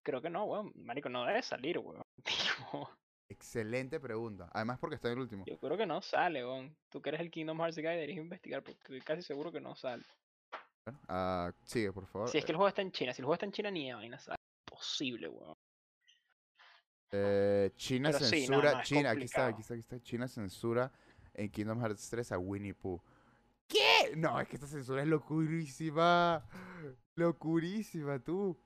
Creo 0.02 0.22
que 0.22 0.30
no, 0.30 0.44
weón. 0.44 0.72
Marico, 0.76 1.08
no 1.08 1.24
debe 1.24 1.42
salir, 1.42 1.78
weón. 1.78 2.02
Tipo, 2.24 2.90
Excelente 3.28 3.98
pregunta. 3.98 4.48
Además 4.52 4.78
porque 4.78 4.94
está 4.96 5.08
en 5.08 5.14
el 5.14 5.20
último. 5.20 5.44
Yo 5.46 5.58
creo 5.58 5.76
que 5.76 5.86
no 5.86 6.00
sale, 6.00 6.44
weón. 6.44 6.76
Tú 6.88 7.02
que 7.02 7.10
eres 7.10 7.20
el 7.20 7.30
Kingdom 7.30 7.58
Hearts 7.58 7.76
guy, 7.76 7.84
deberías 7.84 8.18
investigar 8.18 8.62
porque 8.62 8.78
estoy 8.78 9.00
casi 9.00 9.22
seguro 9.22 9.50
que 9.50 9.60
no 9.60 9.74
sale. 9.74 10.04
Bueno, 10.84 11.00
ah, 11.08 11.50
sigue, 11.64 11.92
por 11.92 12.06
favor. 12.06 12.28
Si 12.28 12.38
es 12.38 12.44
que 12.44 12.52
el 12.52 12.56
juego 12.56 12.68
está 12.68 12.82
en 12.82 12.92
China, 12.92 13.12
si 13.12 13.20
el 13.20 13.24
juego 13.24 13.34
está 13.34 13.46
en 13.46 13.52
China 13.52 13.70
ni 13.70 13.88
de 13.88 13.94
vaina 13.94 14.18
sale. 14.18 14.36
Posible, 14.64 15.28
weón. 15.28 15.56
Eh, 17.12 17.70
China 17.76 18.10
Pero 18.12 18.24
sí, 18.24 18.48
no, 18.48 18.60
censura. 18.60 18.82
China, 18.82 19.10
aquí 19.10 19.24
está, 19.24 19.46
aquí 19.46 19.60
está, 19.60 19.74
aquí 19.74 19.80
está. 19.80 20.00
China 20.00 20.28
censura 20.28 20.92
en 21.34 21.50
Kingdom 21.50 21.80
Hearts 21.80 22.10
3 22.10 22.32
a 22.32 22.38
Winnie 22.38 22.74
Pooh. 22.74 23.00
¿Qué? 23.68 24.14
No, 24.16 24.40
es 24.40 24.48
que 24.48 24.56
esta 24.56 24.66
censura 24.66 25.02
es 25.02 25.08
locurísima. 25.08 26.44
Locurísima, 27.14 28.18
tú. 28.20 28.58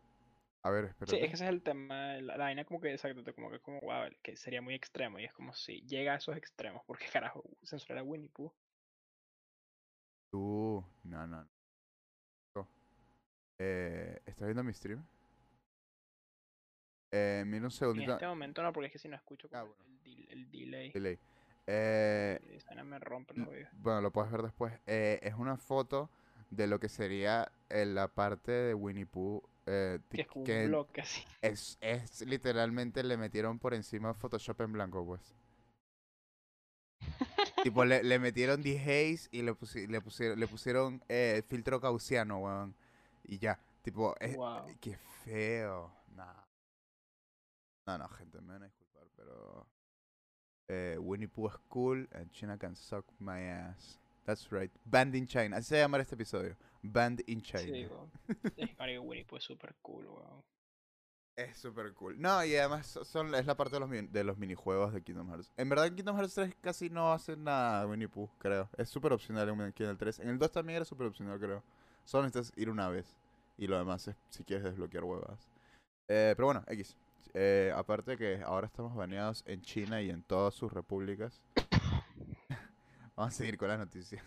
A 0.63 0.71
ver, 0.71 0.95
Sí, 1.07 1.17
espérate. 1.17 1.25
es 1.25 1.29
que 1.31 1.35
ese 1.37 1.45
es 1.45 1.51
el 1.51 1.63
tema, 1.63 2.15
la, 2.17 2.37
la 2.37 2.37
vaina 2.37 2.65
como 2.67 2.81
que, 2.81 2.93
exacto, 2.93 3.35
como 3.35 3.51
que 3.51 3.61
como, 3.61 3.81
wow, 3.81 4.11
que 4.23 4.37
sería 4.37 4.61
muy 4.61 4.75
extremo 4.75 5.19
y 5.19 5.25
es 5.25 5.33
como 5.33 5.55
si 5.55 5.81
llega 5.87 6.13
a 6.13 6.17
esos 6.17 6.37
extremos, 6.37 6.83
porque 6.87 7.07
carajo, 7.13 7.43
censurar 7.65 7.99
a 7.99 8.03
Winnie 8.03 8.29
Pooh. 8.29 8.53
Tú. 10.31 10.85
No, 11.05 11.27
no. 11.27 11.49
no. 12.55 12.69
Eh, 13.59 14.21
¿Estás 14.27 14.47
viendo 14.47 14.63
mi 14.63 14.73
stream? 14.73 15.05
Eh, 17.13 17.43
mira 17.47 17.61
un 17.61 17.65
En 17.67 17.71
segundito. 17.71 18.13
este 18.13 18.27
momento 18.27 18.63
no, 18.63 18.73
porque 18.73 18.87
es 18.87 18.93
que 18.93 18.99
si 18.99 19.09
no 19.09 19.17
escucho 19.17 19.49
Ah, 19.53 19.63
bueno. 19.63 19.75
el, 19.87 20.03
del- 20.03 20.29
el 20.31 20.51
delay, 20.51 20.91
Delay. 20.93 21.19
Eh, 21.67 22.41
esa 22.53 22.75
me 22.85 22.99
rompe 22.99 23.35
el 23.35 23.43
Mm, 23.43 23.49
oído. 23.49 23.69
Bueno, 23.73 24.01
lo 24.01 24.11
puedes 24.13 24.31
ver 24.33 24.43
después. 24.43 24.73
Eh, 24.87 25.19
es 25.23 25.35
una 25.35 25.57
foto 25.57 26.11
de 26.51 26.67
lo 26.67 26.81
que 26.81 26.89
sería 26.89 27.51
eh, 27.69 27.85
la 27.87 28.09
parte 28.09 28.51
de 28.53 28.75
Winnie 28.75 29.07
Pooh. 29.07 29.43
eh, 29.67 29.99
Que 30.11 30.23
es 30.23 30.29
que 30.29 30.63
un 30.65 30.69
bloque 30.69 31.01
así. 31.03 31.23
es, 31.43 31.79
es 31.81 32.23
literalmente 32.27 33.03
le 33.05 33.17
metieron 33.17 33.59
por 33.59 33.75
encima 33.75 34.15
Photoshop 34.15 34.61
en 34.63 34.73
blanco, 34.73 35.05
pues. 35.05 35.35
tipo, 37.63 37.85
le, 37.85 38.03
le 38.03 38.19
metieron 38.19 38.63
dehaze 38.63 39.29
y 39.31 39.43
le, 39.43 39.53
pusi- 39.55 39.87
le 39.87 40.01
pusieron, 40.01 40.41
le 40.41 40.47
pusieron 40.49 41.03
eh, 41.09 41.43
filtro 41.49 41.79
gaussiano, 41.81 42.39
weón. 42.39 42.75
Y 43.25 43.39
ya. 43.39 43.61
Tipo, 43.83 44.15
es, 44.21 44.37
Wow. 44.37 44.77
qué 44.81 44.97
feo. 45.25 45.93
Nah. 46.17 46.35
No, 47.91 47.99
no, 47.99 48.09
gente, 48.11 48.41
me 48.41 48.53
van 48.53 48.63
a 48.63 48.67
disculpar, 48.67 49.05
pero. 49.17 49.67
Eh, 50.69 50.97
Winnie 51.01 51.27
Pooh 51.29 51.49
es 51.49 51.57
cool 51.69 52.09
and 52.13 52.31
China 52.31 52.57
can 52.57 52.77
suck 52.77 53.05
my 53.19 53.41
ass. 53.41 53.99
That's 54.25 54.49
right. 54.53 54.71
Band 54.85 55.17
in 55.17 55.27
China. 55.27 55.57
Así 55.57 55.71
se 55.71 55.75
va 55.77 55.81
a 55.81 55.85
llamar 55.85 56.01
este 56.03 56.15
episodio. 56.15 56.57
Band 56.83 57.23
in 57.27 57.43
China. 57.43 57.63
Sí, 57.63 57.87
weón. 57.87 58.11
Es 58.57 58.77
que 58.77 58.99
Winnie 59.01 59.25
Pooh 59.25 59.39
es 59.39 59.45
súper 59.45 59.75
cool, 59.83 60.07
weón. 60.07 60.41
Es 61.37 61.57
súper 61.57 61.93
cool. 61.95 62.21
No, 62.21 62.45
y 62.45 62.55
además 62.55 62.87
so- 62.87 63.05
son, 63.05 63.35
es 63.35 63.47
la 63.47 63.57
parte 63.57 63.75
de 63.75 63.81
los, 63.81 64.13
de 64.13 64.25
los 64.25 64.37
minijuegos 64.39 64.93
de 64.93 65.03
Kingdom 65.03 65.29
Hearts. 65.31 65.51
En 65.57 65.69
verdad 65.69 65.87
en 65.87 65.97
Kingdom 65.97 66.17
Hearts 66.17 66.35
3 66.35 66.55
casi 66.61 66.91
no 66.91 67.13
hace 67.13 67.37
nada 67.37 67.87
Winnie 67.87 68.09
Pooh, 68.09 68.31
creo. 68.39 68.69
Es 68.77 68.89
súper 68.91 69.13
opcional 69.13 69.49
en, 69.49 69.61
en 69.61 69.89
el 69.89 69.99
3. 69.99 70.21
En 70.21 70.29
el 70.29 70.39
2 70.39 70.53
también 70.53 70.77
era 70.77 70.85
súper 70.85 71.09
opcional, 71.09 71.41
creo. 71.41 71.65
Solo 72.05 72.25
necesitas 72.25 72.57
ir 72.57 72.71
una 72.71 72.89
vez. 72.89 73.17
Y 73.57 73.67
lo 73.67 73.77
demás 73.77 74.07
es 74.07 74.17
si 74.29 74.45
quieres 74.45 74.65
desbloquear 74.65 75.03
huevas. 75.05 75.49
Eh, 76.09 76.35
pero 76.37 76.47
bueno, 76.47 76.63
X. 76.69 76.97
Eh, 77.35 77.73
aparte 77.75 78.17
que 78.17 78.43
ahora 78.45 78.67
estamos 78.67 78.95
baneados 78.95 79.43
en 79.47 79.63
China 79.63 80.03
y 80.03 80.11
en 80.11 80.23
todas 80.23 80.55
sus 80.55 80.73
repúblicas. 80.73 81.41
Vamos 83.17 83.35
a 83.35 83.37
seguir 83.37 83.57
con 83.57 83.69
las 83.69 83.79
noticias. 83.79 84.23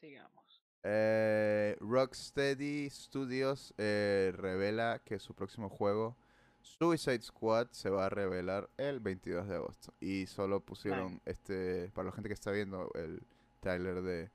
Sigamos. 0.00 0.62
Eh, 0.82 1.76
Rocksteady 1.80 2.88
Studios 2.90 3.74
eh, 3.78 4.32
revela 4.36 5.00
que 5.04 5.18
su 5.18 5.34
próximo 5.34 5.68
juego, 5.68 6.16
Suicide 6.60 7.22
Squad, 7.22 7.68
se 7.72 7.90
va 7.90 8.06
a 8.06 8.08
revelar 8.08 8.70
el 8.76 9.00
22 9.00 9.48
de 9.48 9.56
agosto. 9.56 9.92
Y 10.00 10.26
solo 10.26 10.60
pusieron, 10.60 11.20
este, 11.24 11.90
para 11.94 12.06
la 12.06 12.12
gente 12.12 12.28
que 12.28 12.34
está 12.34 12.50
viendo 12.52 12.90
el 12.94 13.22
trailer 13.60 14.02
de, 14.02 14.30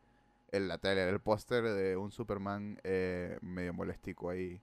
el, 0.51 0.67
la 0.67 0.77
trailer, 0.77 1.09
el 1.09 1.19
póster 1.19 1.63
de 1.63 1.97
un 1.97 2.11
Superman 2.11 2.79
eh, 2.83 3.39
medio 3.41 3.73
molestico 3.73 4.29
ahí. 4.29 4.61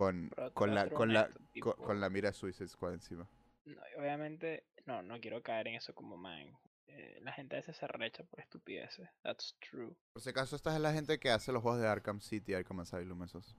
Con, 0.00 0.30
con, 0.54 0.74
la, 0.74 0.88
con, 0.88 1.12
la, 1.12 1.30
con, 1.60 2.00
la 2.00 2.08
mira 2.08 2.30
de 2.30 2.32
Suicide 2.34 2.68
Squad 2.68 2.94
encima. 2.94 3.28
no, 3.66 3.82
obviamente, 3.98 4.64
no, 4.86 5.02
no 5.02 5.20
quiero 5.20 5.42
caer 5.42 5.68
en 5.68 5.74
eso 5.74 5.94
como 5.94 6.16
man. 6.16 6.58
eh, 6.86 7.18
la 7.22 7.32
gente 7.32 7.56
a 7.56 7.58
veces 7.58 7.76
se 7.76 7.86
recha 7.86 8.24
por 8.24 8.40
estupideces. 8.40 9.08
That's 9.22 9.56
true. 9.60 9.94
Por 10.12 10.22
si 10.22 10.30
acaso, 10.30 10.56
esta 10.56 10.74
es 10.74 10.80
la 10.80 10.92
gente 10.94 11.18
que 11.20 11.30
hace 11.30 11.52
los 11.52 11.62
juegos 11.62 11.80
de 11.80 11.86
Arkham 11.88 12.20
City, 12.20 12.54
Arkham 12.54 12.80
Asylum, 12.80 13.22
esos. 13.24 13.56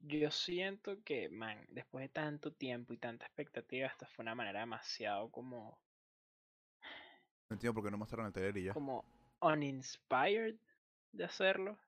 Yo 0.00 0.30
siento 0.30 1.02
que, 1.04 1.28
man, 1.28 1.64
después 1.70 2.02
de 2.02 2.08
tanto 2.08 2.52
tiempo 2.52 2.92
y 2.92 2.98
tanta 2.98 3.26
expectativa, 3.26 3.86
esta 3.88 4.06
fue 4.06 4.22
una 4.24 4.34
manera 4.34 4.60
demasiado 4.60 5.30
como, 5.30 5.80
No 7.50 7.54
entiendo 7.54 7.74
por 7.74 7.84
qué 7.84 7.90
no 7.90 7.98
mostraron 7.98 8.26
el 8.26 8.32
trailer 8.32 8.56
y 8.58 8.64
ya. 8.64 8.72
O 8.72 8.74
como 8.74 9.04
uninspired 9.40 10.56
de 11.12 11.24
hacerlo. 11.24 11.78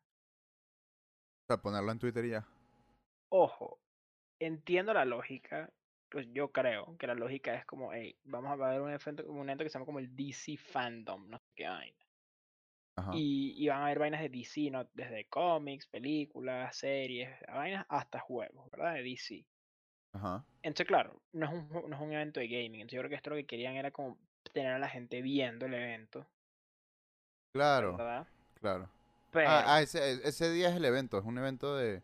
sea, 1.48 1.61
ponerlo 1.61 1.92
en 1.92 1.98
Twitter 1.98 2.24
y 2.24 2.30
ya. 2.30 2.46
Ojo, 3.32 3.78
entiendo 4.41 4.93
la 4.95 5.05
lógica, 5.05 5.72
pues 6.11 6.26
yo 6.32 6.51
creo 6.53 6.97
que 6.99 7.07
la 7.07 7.14
lógica 7.14 7.55
es 7.55 7.64
como, 7.66 7.93
hey, 7.93 8.16
vamos 8.24 8.53
a 8.53 8.57
ver 8.70 8.80
un 8.80 8.91
evento, 8.91 9.24
un 9.30 9.43
evento 9.49 9.64
que 9.64 9.70
se 9.70 9.74
llama 9.74 9.86
como 9.86 10.01
el 10.01 10.14
DC 10.16 10.57
Fandom, 10.57 11.28
no 11.30 11.38
sé 11.38 11.47
qué 11.55 11.68
vaina. 11.68 11.97
Ajá. 12.97 13.12
Y, 13.12 13.55
y 13.57 13.68
van 13.68 13.80
a 13.82 13.84
haber 13.86 13.99
vainas 13.99 14.20
de 14.20 14.28
DC, 14.30 14.70
¿no? 14.70 14.84
Desde 14.95 15.26
cómics, 15.28 15.86
películas, 15.86 16.76
series, 16.76 17.28
vainas 17.49 17.84
hasta 17.88 18.18
juegos, 18.20 18.70
¿verdad? 18.70 18.95
De 18.95 19.03
DC. 19.03 19.47
Ajá. 20.12 20.45
Entonces, 20.62 20.86
claro, 20.86 21.22
no 21.32 21.47
es 21.47 21.53
un, 21.53 21.91
no 21.91 21.97
es 21.97 22.03
un 22.03 22.12
evento 22.12 22.41
de 22.41 22.49
gaming. 22.49 22.80
Entonces, 22.82 22.97
yo 22.97 23.01
creo 23.03 23.11
que 23.11 23.16
esto 23.16 23.30
lo 23.30 23.36
que 23.36 23.47
querían 23.47 23.76
era 23.76 23.91
como 23.91 24.18
tener 24.55 24.72
a 24.72 24.78
la 24.78 24.88
gente 24.88 25.22
viendo 25.22 25.66
el 25.66 25.74
evento, 25.74 26.26
Claro, 27.53 27.93
¿verdad? 27.97 28.26
claro. 28.61 28.88
Pero, 29.30 29.49
Ah, 29.49 29.76
ah, 29.76 29.82
ese, 29.82 29.99
e- 30.12 30.20
ese 30.28 30.51
día 30.53 30.70
es 30.70 30.76
el 30.76 30.84
evento, 30.84 31.18
es 31.18 31.24
un 31.24 31.38
evento 31.38 31.76
de... 31.76 32.03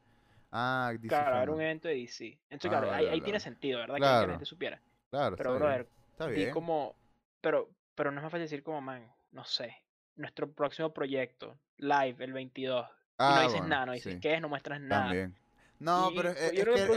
Ah, 0.59 0.90
DC 0.92 1.09
claro, 1.09 1.28
era 1.28 1.36
Fandom. 1.40 1.54
un 1.57 1.61
evento 1.61 1.88
de 1.88 1.94
DC. 1.94 2.38
Entonces, 2.48 2.66
Ah, 2.66 2.68
claro, 2.70 2.86
vale, 2.88 2.98
ahí, 2.98 3.07
vale, 3.09 3.20
tiene 3.22 3.40
sentido, 3.40 3.78
¿verdad? 3.80 3.94
Que- 3.96 4.00
Que, 4.00 4.07
Claro. 4.07 4.26
la 4.26 4.32
gente 4.32 4.44
supiera. 4.46 4.80
Claro, 5.11 5.36
Pero, 5.36 5.50
está 5.54 5.59
brother, 5.64 5.82
bien. 5.84 5.92
Está 6.12 6.26
di 6.28 6.34
bien. 6.36 6.50
como, 6.50 6.96
pero, 7.40 7.68
pero 7.94 8.11
no 8.11 8.18
es 8.18 8.22
más 8.22 8.30
fácil 8.32 8.44
decir 8.44 8.62
como, 8.62 8.80
man, 8.80 9.07
no 9.32 9.44
sé, 9.44 9.76
nuestro 10.16 10.50
próximo 10.50 10.92
proyecto, 10.94 11.59
live, 11.76 12.24
el 12.24 12.32
22. 12.32 12.86
y 12.88 12.92
Ah, 13.18 13.34
no 13.36 13.40
dices 13.42 13.52
bueno, 13.61 13.68
nada, 13.68 13.86
no 13.86 13.92
dices 13.92 14.14
sí, 14.14 14.20
qué 14.20 14.34
es, 14.34 14.40
no 14.40 14.48
muestras 14.48 14.80
nada. 14.80 15.04
También. 15.04 15.36
No, 15.78 16.11
Y- 16.11 16.16
pero 16.16 16.30
y 16.30 16.32
es, 16.32 16.50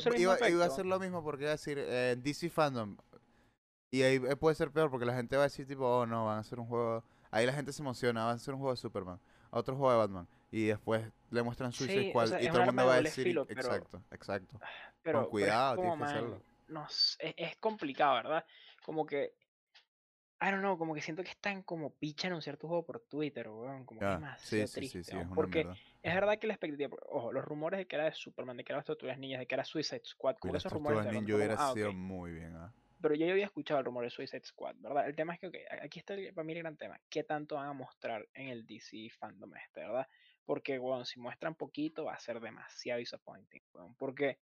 que 0.06 0.20
iba, 0.22 0.50
iba 0.50 0.64
a 0.64 0.68
hacer 0.68 0.86
lo 0.86 1.00
mismo 1.00 1.22
porque 1.24 1.44
iba 1.44 1.52
a 1.52 1.56
decir 1.58 1.78
eh, 1.82 2.16
DC 2.18 2.50
Fandom. 2.50 2.96
Y 3.92 4.04
ahí 4.04 4.16
eh, 4.16 4.36
puede 4.38 4.56
ser 4.56 4.72
peor 4.72 4.90
porque 4.90 5.06
la 5.06 5.16
gente 5.16 5.36
va 5.36 5.44
a 5.44 5.48
decir 5.48 5.68
tipo, 5.68 5.86
oh 5.86 6.06
no, 6.06 6.26
van 6.28 6.38
a 6.38 6.40
hacer 6.42 6.60
un 6.60 6.68
juego... 6.68 7.04
Ahí 7.32 7.46
la 7.46 7.54
gente 7.54 7.74
se 7.74 7.82
emociona, 7.82 8.22
van 8.24 8.32
a 8.34 8.36
hacer 8.36 8.54
un 8.54 8.60
juego 8.60 8.72
de 8.74 8.78
Superman, 8.78 9.20
otro 9.50 9.76
juego 9.76 9.92
de 9.92 9.98
Batman. 9.98 10.28
Y 10.52 10.66
después 10.68 11.06
le 11.30 11.44
muestran 11.44 11.72
Suicide 11.72 12.02
Sí, 12.02 12.08
o 12.08 12.12
Squad 12.12 12.28
sea, 12.28 12.42
y 12.42 12.48
todo 12.48 12.58
el 12.58 12.62
un 12.62 12.66
mundo 12.76 12.86
va 12.88 12.96
a 12.96 13.02
decir... 13.02 13.24
filo, 13.24 13.46
pero- 13.46 13.60
Exacto, 13.60 14.04
exacto. 14.12 14.60
pero, 14.60 14.72
pero 15.02 15.22
es 15.24 15.28
cuidado, 15.30 15.76
como, 15.76 15.96
tienes 15.96 15.98
que 15.98 16.04
man, 16.04 16.16
hacerlo. 16.16 16.44
no 16.68 16.86
es, 16.88 17.18
es 17.20 17.56
complicado, 17.58 18.16
¿verdad? 18.16 18.46
Como 18.84 19.06
que, 19.06 19.34
I 20.42 20.46
don't 20.52 20.60
know, 20.62 20.78
como 20.78 20.94
que 20.96 21.02
siento 21.02 21.22
que 21.22 21.30
están 21.32 21.64
como 21.64 21.94
picha 21.94 22.28
anunciar 22.28 22.56
tu 22.58 22.68
juego 22.68 22.86
por 22.86 23.02
Twitter, 23.02 23.50
weón, 23.50 23.86
como 23.86 24.00
que 24.00 24.06
Ya, 24.06 24.14
demasiado 24.14 24.68
sí, 24.68 24.74
sí, 24.74 24.80
triste, 24.80 25.04
sí, 25.04 25.12
sí, 25.12 25.18
es 25.18 25.26
una 25.26 25.36
porque 25.36 25.66
mierda. 25.66 25.78
es 26.02 26.14
verdad 26.16 26.40
que 26.40 26.48
la 26.48 26.54
expectativa, 26.54 26.98
ojo, 27.10 27.32
los 27.34 27.44
rumores 27.44 27.78
de 27.78 27.86
que 27.88 27.96
era 27.98 28.06
de 28.06 28.14
Superman, 28.14 28.56
de 28.58 28.64
que 28.64 28.72
era 28.72 28.78
las 28.80 28.86
tortugas 28.86 29.18
ninjas, 29.20 29.40
de 29.40 29.46
que 29.48 29.54
era 29.56 29.66
Suicide 29.66 30.02
Squad, 30.06 30.38
como 30.38 30.56
esos 30.56 30.72
rumores 30.72 31.04
de 31.04 31.12
verdad, 31.12 31.36
hubiera 31.36 31.56
ah, 31.60 31.74
sido 31.74 31.90
ok. 31.90 31.96
muy 31.96 32.32
bien, 32.32 32.56
¿ah? 32.56 32.74
Pero 33.02 33.16
yo 33.16 33.26
ya 33.26 33.32
había 33.34 33.46
escuchado 33.46 33.80
el 33.80 33.86
rumor 33.86 34.04
de 34.06 34.10
Suicide 34.10 34.44
Squad, 34.46 34.76
¿verdad? 34.80 35.08
El 35.08 35.16
tema 35.16 35.34
es 35.34 35.40
que, 35.40 35.48
ok, 35.48 35.56
aquí 35.84 36.00
está 36.00 36.14
el- 36.16 36.34
para 36.34 36.46
mí 36.46 36.54
el 36.54 36.60
gran 36.60 36.76
tema. 36.78 37.00
¿Qué 37.10 37.24
tanto 37.24 37.56
van 37.56 37.68
a 37.68 37.74
mostrar 37.74 38.28
en 38.34 38.48
el 38.50 38.66
DC 38.66 39.10
fandom 39.18 39.56
este, 39.56 39.82
verdad? 39.82 40.08
Porque, 40.50 40.80
bueno, 40.80 41.06
si 41.06 41.20
muestran 41.20 41.54
poquito 41.54 42.06
va 42.06 42.16
a 42.16 42.20
ser 42.20 42.40
demasiado 42.40 42.98
disappointing, 42.98 43.62
weón. 43.72 43.94
Porque 43.94 44.40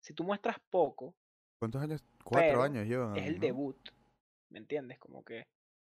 si 0.00 0.14
tú 0.14 0.24
muestras 0.24 0.56
poco, 0.70 1.14
¿Cuántos 1.58 1.82
años? 1.82 2.02
Cuatro 2.24 2.62
años 2.62 2.86
llevan, 2.86 3.14
es 3.14 3.26
el 3.26 3.34
¿no? 3.34 3.40
debut, 3.40 3.90
¿me 4.48 4.58
entiendes? 4.58 4.98
Como 4.98 5.22
que 5.22 5.48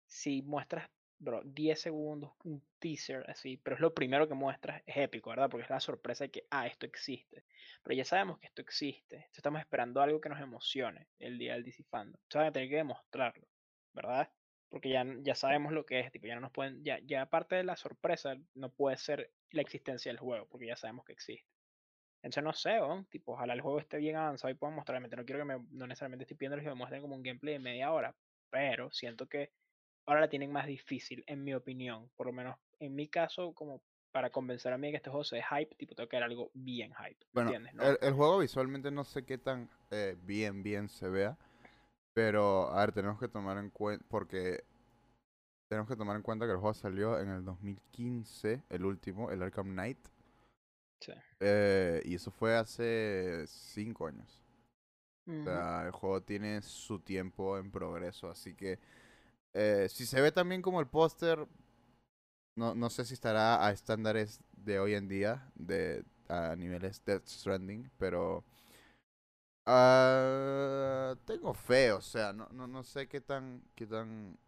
si 0.06 0.40
muestras, 0.40 0.88
bro, 1.18 1.42
10 1.44 1.78
segundos, 1.78 2.32
un 2.44 2.62
teaser 2.78 3.28
así, 3.28 3.58
pero 3.58 3.76
es 3.76 3.82
lo 3.82 3.92
primero 3.92 4.26
que 4.26 4.32
muestras, 4.32 4.82
es 4.86 4.96
épico, 4.96 5.28
¿verdad? 5.28 5.50
Porque 5.50 5.64
es 5.64 5.70
la 5.70 5.80
sorpresa 5.80 6.24
de 6.24 6.30
que, 6.30 6.46
ah, 6.48 6.66
esto 6.66 6.86
existe. 6.86 7.44
Pero 7.82 7.94
ya 7.94 8.06
sabemos 8.06 8.38
que 8.38 8.46
esto 8.46 8.62
existe. 8.62 9.16
Entonces 9.16 9.36
estamos 9.36 9.60
esperando 9.60 10.00
algo 10.00 10.18
que 10.18 10.30
nos 10.30 10.40
emocione 10.40 11.08
el 11.18 11.36
día 11.36 11.52
del 11.52 11.64
DC 11.64 11.84
Fandom. 11.90 12.18
Entonces 12.22 12.38
van 12.38 12.46
a 12.46 12.52
tener 12.52 12.70
que 12.70 12.76
demostrarlo, 12.76 13.46
¿verdad? 13.92 14.30
Porque 14.70 14.88
ya, 14.88 15.04
ya 15.20 15.34
sabemos 15.34 15.74
lo 15.74 15.84
que 15.84 16.00
es, 16.00 16.10
tipo, 16.10 16.26
ya 16.26 16.36
no 16.36 16.40
nos 16.40 16.52
pueden, 16.52 16.82
ya, 16.82 17.00
ya 17.00 17.20
aparte 17.20 17.56
de 17.56 17.64
la 17.64 17.76
sorpresa, 17.76 18.34
no 18.54 18.70
puede 18.70 18.96
ser 18.96 19.30
la 19.50 19.62
existencia 19.62 20.10
del 20.10 20.18
juego, 20.18 20.46
porque 20.46 20.66
ya 20.66 20.76
sabemos 20.76 21.04
que 21.04 21.12
existe. 21.12 21.48
Entonces 22.22 22.44
no 22.44 22.52
sé, 22.52 22.78
¿no? 22.78 23.04
tipo, 23.10 23.32
ojalá 23.32 23.54
el 23.54 23.60
juego 23.60 23.78
esté 23.78 23.98
bien 23.98 24.16
avanzado 24.16 24.50
y 24.50 24.54
puedan 24.54 24.74
mostrar. 24.74 24.94
Realmente 24.94 25.16
no 25.16 25.24
quiero 25.24 25.40
que 25.40 25.44
me, 25.44 25.64
no 25.70 25.86
necesariamente 25.86 26.24
estoy 26.24 26.36
pidiendo 26.36 26.58
que 26.58 26.68
me 26.68 26.74
muestren 26.74 27.00
como 27.00 27.14
un 27.14 27.22
gameplay 27.22 27.54
de 27.54 27.60
media 27.60 27.92
hora, 27.92 28.14
pero 28.50 28.90
siento 28.90 29.26
que 29.28 29.52
ahora 30.06 30.22
la 30.22 30.28
tienen 30.28 30.50
más 30.50 30.66
difícil, 30.66 31.22
en 31.26 31.44
mi 31.44 31.54
opinión. 31.54 32.10
Por 32.16 32.26
lo 32.26 32.32
menos 32.32 32.56
en 32.80 32.94
mi 32.94 33.08
caso, 33.08 33.52
como 33.52 33.82
para 34.10 34.30
convencer 34.30 34.72
a 34.72 34.78
mí 34.78 34.90
que 34.90 34.96
este 34.96 35.10
juego 35.10 35.24
sea 35.24 35.46
hype, 35.56 35.74
tipo, 35.76 35.94
tengo 35.94 36.08
que 36.08 36.16
dar 36.16 36.24
algo 36.24 36.50
bien 36.54 36.92
hype, 36.94 37.18
¿me 37.32 37.42
Bueno, 37.42 37.50
entiendes? 37.50 37.74
No, 37.74 37.84
el, 37.84 37.98
el 38.00 38.14
juego 38.14 38.38
visualmente 38.38 38.90
no 38.90 39.04
sé 39.04 39.24
qué 39.24 39.38
tan 39.38 39.68
eh, 39.90 40.16
bien, 40.22 40.62
bien 40.62 40.88
se 40.88 41.08
vea. 41.08 41.36
Pero, 42.14 42.72
a 42.72 42.80
ver, 42.80 42.92
tenemos 42.92 43.20
que 43.20 43.28
tomar 43.28 43.58
en 43.58 43.70
cuenta, 43.70 44.04
porque 44.08 44.64
tenemos 45.68 45.88
que 45.88 45.96
tomar 45.96 46.16
en 46.16 46.22
cuenta 46.22 46.46
que 46.46 46.52
el 46.52 46.58
juego 46.58 46.74
salió 46.74 47.20
en 47.20 47.28
el 47.28 47.44
2015, 47.44 48.64
el 48.68 48.84
último, 48.84 49.30
el 49.30 49.42
Arkham 49.42 49.72
Knight. 49.72 49.98
Sí. 51.00 51.12
Eh, 51.40 52.02
y 52.04 52.14
eso 52.14 52.30
fue 52.30 52.56
hace 52.56 53.44
cinco 53.46 54.06
años. 54.06 54.42
O 55.26 55.44
sea, 55.44 55.84
el 55.84 55.92
juego 55.92 56.22
tiene 56.22 56.62
su 56.62 57.00
tiempo 57.00 57.58
en 57.58 57.70
progreso, 57.70 58.30
así 58.30 58.54
que 58.54 58.78
eh, 59.52 59.86
si 59.90 60.06
se 60.06 60.22
ve 60.22 60.32
también 60.32 60.62
como 60.62 60.80
el 60.80 60.86
póster, 60.86 61.46
no, 62.56 62.74
no 62.74 62.88
sé 62.88 63.04
si 63.04 63.12
estará 63.12 63.64
a 63.66 63.70
estándares 63.70 64.40
de 64.52 64.78
hoy 64.80 64.94
en 64.94 65.06
día, 65.06 65.50
de 65.54 66.02
a 66.28 66.56
niveles 66.56 67.04
Death 67.04 67.26
Stranding, 67.26 67.90
pero 67.98 68.42
ah, 69.66 71.14
tengo 71.26 71.52
fe, 71.52 71.92
o 71.92 72.00
sea, 72.00 72.32
no, 72.32 72.48
no, 72.52 72.66
no 72.66 72.82
sé 72.82 73.06
qué 73.06 73.20
tan, 73.20 73.62
qué 73.74 73.86
tan, 73.86 74.38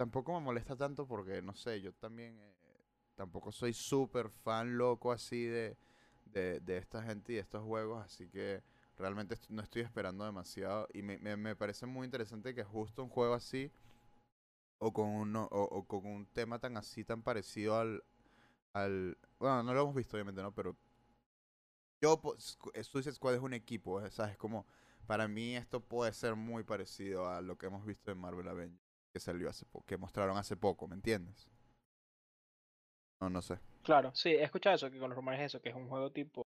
tampoco 0.00 0.32
me 0.34 0.40
molesta 0.40 0.76
tanto 0.76 1.06
porque, 1.06 1.42
no 1.42 1.54
sé, 1.54 1.80
yo 1.80 1.92
también 1.94 2.38
eh, 2.40 2.54
tampoco 3.14 3.52
soy 3.52 3.72
súper 3.74 4.30
fan 4.30 4.78
loco 4.78 5.12
así 5.12 5.44
de, 5.44 5.76
de, 6.26 6.60
de 6.60 6.78
esta 6.78 7.02
gente 7.02 7.32
y 7.32 7.36
de 7.36 7.42
estos 7.42 7.62
juegos, 7.64 8.04
así 8.04 8.28
que 8.30 8.62
realmente 8.98 9.36
no 9.50 9.62
estoy 9.62 9.82
esperando 9.82 10.24
demasiado. 10.24 10.88
Y 10.94 11.02
me, 11.02 11.18
me, 11.18 11.36
me 11.36 11.56
parece 11.56 11.86
muy 11.86 12.04
interesante 12.06 12.54
que 12.54 12.64
justo 12.64 13.02
un 13.04 13.10
juego 13.10 13.34
así 13.34 13.70
o 14.78 14.92
con 14.92 15.08
uno 15.24 15.48
o, 15.50 15.62
o 15.78 15.86
con 15.86 16.06
un 16.06 16.26
tema 16.26 16.58
tan 16.58 16.76
así 16.76 17.04
tan 17.04 17.22
parecido 17.22 17.78
al 17.78 18.02
al 18.74 19.18
bueno 19.40 19.62
no 19.64 19.74
lo 19.74 19.82
hemos 19.82 19.96
visto 19.96 20.16
obviamente 20.16 20.42
no 20.42 20.54
pero 20.54 20.76
yo 22.00 22.20
Squ- 22.38 22.70
eh, 22.74 22.82
Suicide 22.84 23.14
Squad 23.14 23.34
es 23.34 23.40
un 23.40 23.54
equipo 23.54 24.00
sabes 24.10 24.36
como 24.36 24.66
para 25.06 25.28
mí 25.28 25.56
esto 25.56 25.80
puede 25.80 26.12
ser 26.12 26.36
muy 26.36 26.62
parecido 26.64 27.28
a 27.28 27.40
lo 27.40 27.56
que 27.58 27.66
hemos 27.66 27.84
visto 27.84 28.10
en 28.12 28.18
Marvel 28.18 28.48
Avengers 28.48 28.89
que 29.12 29.20
salió 29.20 29.48
hace 29.50 29.64
poco 29.66 29.84
que 29.86 29.96
mostraron 29.96 30.36
hace 30.38 30.56
poco 30.56 30.86
¿me 30.88 30.94
entiendes? 30.94 31.48
no 33.20 33.28
no 33.30 33.42
sé 33.42 33.58
Claro, 33.82 34.14
sí, 34.14 34.30
he 34.30 34.42
escuchado 34.44 34.76
eso, 34.76 34.90
que 34.90 34.98
con 34.98 35.08
los 35.10 35.16
rumores 35.16 35.40
eso, 35.40 35.60
que 35.60 35.70
es 35.70 35.74
un 35.74 35.88
juego 35.88 36.12
tipo 36.12 36.42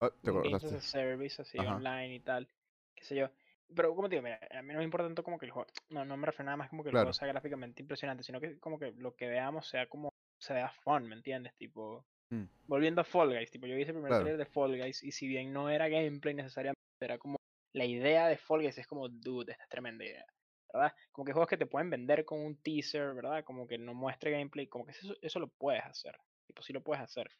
Ah, 0.00 0.10
te 0.22 0.30
un 0.30 0.36
Games 0.42 0.64
as 0.64 0.72
cortaste 0.72 0.76
a 0.76 0.80
Service, 0.80 1.42
así 1.42 1.58
Ajá. 1.58 1.76
online 1.76 2.14
y 2.14 2.20
tal, 2.20 2.48
qué 2.94 3.04
sé 3.04 3.16
yo. 3.16 3.30
Pero 3.74 3.94
como 3.94 4.08
te 4.08 4.16
digo, 4.16 4.22
mira, 4.24 4.38
a 4.50 4.62
mí 4.62 4.72
no 4.72 4.78
me 4.78 4.84
importa 4.84 5.06
tanto 5.06 5.22
como 5.24 5.38
que 5.38 5.46
el 5.46 5.52
juego, 5.52 5.68
no, 5.90 6.04
no 6.04 6.16
me 6.16 6.26
refiero 6.26 6.44
nada 6.46 6.56
más 6.56 6.70
como 6.70 6.82
que 6.82 6.90
el 6.90 6.92
Claro. 6.92 7.06
juego 7.06 7.12
sea 7.12 7.28
gráficamente 7.28 7.82
impresionante, 7.82 8.22
sino 8.22 8.40
que 8.40 8.58
como 8.60 8.78
que 8.78 8.92
lo 8.92 9.14
que 9.16 9.28
veamos 9.28 9.66
sea 9.68 9.88
como, 9.88 10.10
se 10.40 10.54
vea 10.54 10.70
fun, 10.70 11.08
¿me 11.08 11.16
entiendes? 11.16 11.54
Tipo, 11.56 12.06
Mm. 12.30 12.44
volviendo 12.66 13.00
a 13.02 13.04
Fall 13.04 13.34
Guys, 13.34 13.50
tipo, 13.50 13.66
yo 13.66 13.74
hice 13.76 13.90
el 13.90 13.94
primer 13.96 14.10
Claro. 14.10 14.24
trailer 14.24 14.38
de 14.46 14.46
Fall 14.52 14.78
Guys 14.78 15.02
y 15.02 15.12
si 15.12 15.26
bien 15.28 15.52
no 15.52 15.70
era 15.70 15.88
gameplay 15.88 16.34
necesariamente, 16.34 16.78
era 17.00 17.18
como, 17.18 17.37
la 17.72 17.84
idea 17.84 18.28
de 18.28 18.36
Fall 18.38 18.62
Guys 18.62 18.78
es 18.78 18.86
como, 18.86 19.08
dude, 19.08 19.52
esta 19.52 19.64
es 19.64 19.68
tremenda 19.70 20.04
idea. 20.04 20.26
¿Verdad? 20.72 20.94
Como 21.12 21.24
que 21.24 21.32
juegos 21.32 21.48
que 21.48 21.56
te 21.56 21.66
pueden 21.66 21.88
vender 21.90 22.24
con 22.26 22.40
un 22.40 22.60
teaser, 22.62 23.14
¿verdad? 23.14 23.44
Como 23.44 23.66
que 23.66 23.78
no 23.78 23.94
muestre 23.94 24.30
gameplay, 24.32 24.66
como 24.68 24.84
que 24.84 24.92
eso, 24.92 25.14
eso 25.22 25.40
lo 25.40 25.48
puedes 25.48 25.82
hacer. 25.84 26.16
Tipo, 26.46 26.62
sí 26.62 26.72
lo 26.72 26.82
puedes 26.82 27.02
hacer 27.02 27.30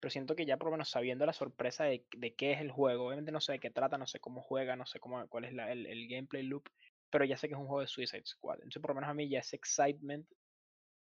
pero 0.00 0.10
siento 0.10 0.36
que 0.36 0.46
ya 0.46 0.56
por 0.58 0.66
lo 0.66 0.72
menos 0.72 0.90
sabiendo 0.90 1.26
la 1.26 1.32
sorpresa 1.32 1.84
de, 1.84 2.06
de 2.16 2.34
qué 2.34 2.52
es 2.52 2.60
el 2.60 2.70
juego, 2.70 3.06
obviamente 3.06 3.32
no 3.32 3.40
sé 3.40 3.52
de 3.52 3.60
qué 3.60 3.70
trata, 3.70 3.98
no 3.98 4.06
sé 4.06 4.20
cómo 4.20 4.42
juega, 4.42 4.76
no 4.76 4.86
sé 4.86 5.00
cómo, 5.00 5.26
cuál 5.28 5.44
es 5.46 5.54
la- 5.54 5.72
el, 5.72 5.86
el 5.86 6.06
gameplay 6.08 6.42
loop, 6.42 6.68
pero 7.10 7.24
ya 7.24 7.36
sé 7.36 7.48
que 7.48 7.54
es 7.54 7.60
un 7.60 7.66
juego 7.66 7.80
de 7.80 7.86
Suicide 7.88 8.24
Squad. 8.26 8.56
Entonces 8.56 8.80
por 8.82 8.90
lo 8.90 8.96
menos 8.96 9.10
a 9.10 9.14
mí 9.14 9.28
ya 9.28 9.40
ese 9.40 9.56
excitement 9.56 10.28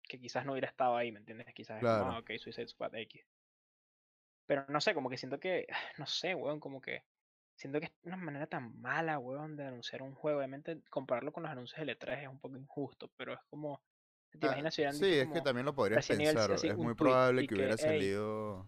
que 0.03 0.21
quizás 0.21 0.45
no 0.47 0.53
hubiera 0.53 0.69
estado 0.69 0.97
ahí, 0.97 1.13
¿me 1.13 1.21
entiendes? 1.21 1.47
Quizás 1.55 1.83
es 1.83 1.89
como, 1.89 2.05
Claro. 2.05 2.13
ah, 2.13 2.19
ok, 2.21 2.33
Suicide 2.39 2.69
Squad 2.69 2.95
X. 2.97 3.25
Pero 4.47 4.65
no 4.69 4.81
sé, 4.81 4.95
como 4.95 5.11
que 5.11 5.17
siento 5.19 5.39
que, 5.39 5.67
no 5.99 6.07
sé, 6.07 6.35
weón, 6.35 6.61
como 6.61 6.81
que 6.81 7.05
siento 7.59 7.81
que 7.81 7.87
es 7.87 7.93
una 8.05 8.17
manera 8.17 8.47
tan 8.47 8.81
mala, 8.81 9.19
weón, 9.19 9.57
de 9.57 9.67
anunciar 9.67 10.03
un 10.03 10.15
juego. 10.15 10.39
Obviamente 10.39 10.83
compararlo 10.91 11.33
con 11.33 11.43
los 11.45 11.53
anuncios 11.53 11.79
de 11.87 11.93
L3 11.95 12.23
es 12.23 12.29
un 12.29 12.41
poco 12.41 12.57
injusto, 12.59 13.11
pero 13.17 13.35
es 13.35 13.41
como, 13.51 13.83
¿te 14.39 14.39
Ah, 14.41 14.49
imaginas 14.49 14.75
si 14.75 14.83
hubieran 14.83 14.95
sí 15.01 15.07
es 15.15 15.29
que 15.31 15.41
también 15.43 15.67
lo 15.67 15.75
podrías 15.75 16.05
pensar 16.05 16.51
así, 16.53 16.69
es 16.69 16.77
muy 16.79 16.95
probable 16.95 17.45
que 17.45 17.55
que, 17.55 17.55
hubiera 17.57 17.77
"Ey, 17.79 17.79
salido 17.85 18.67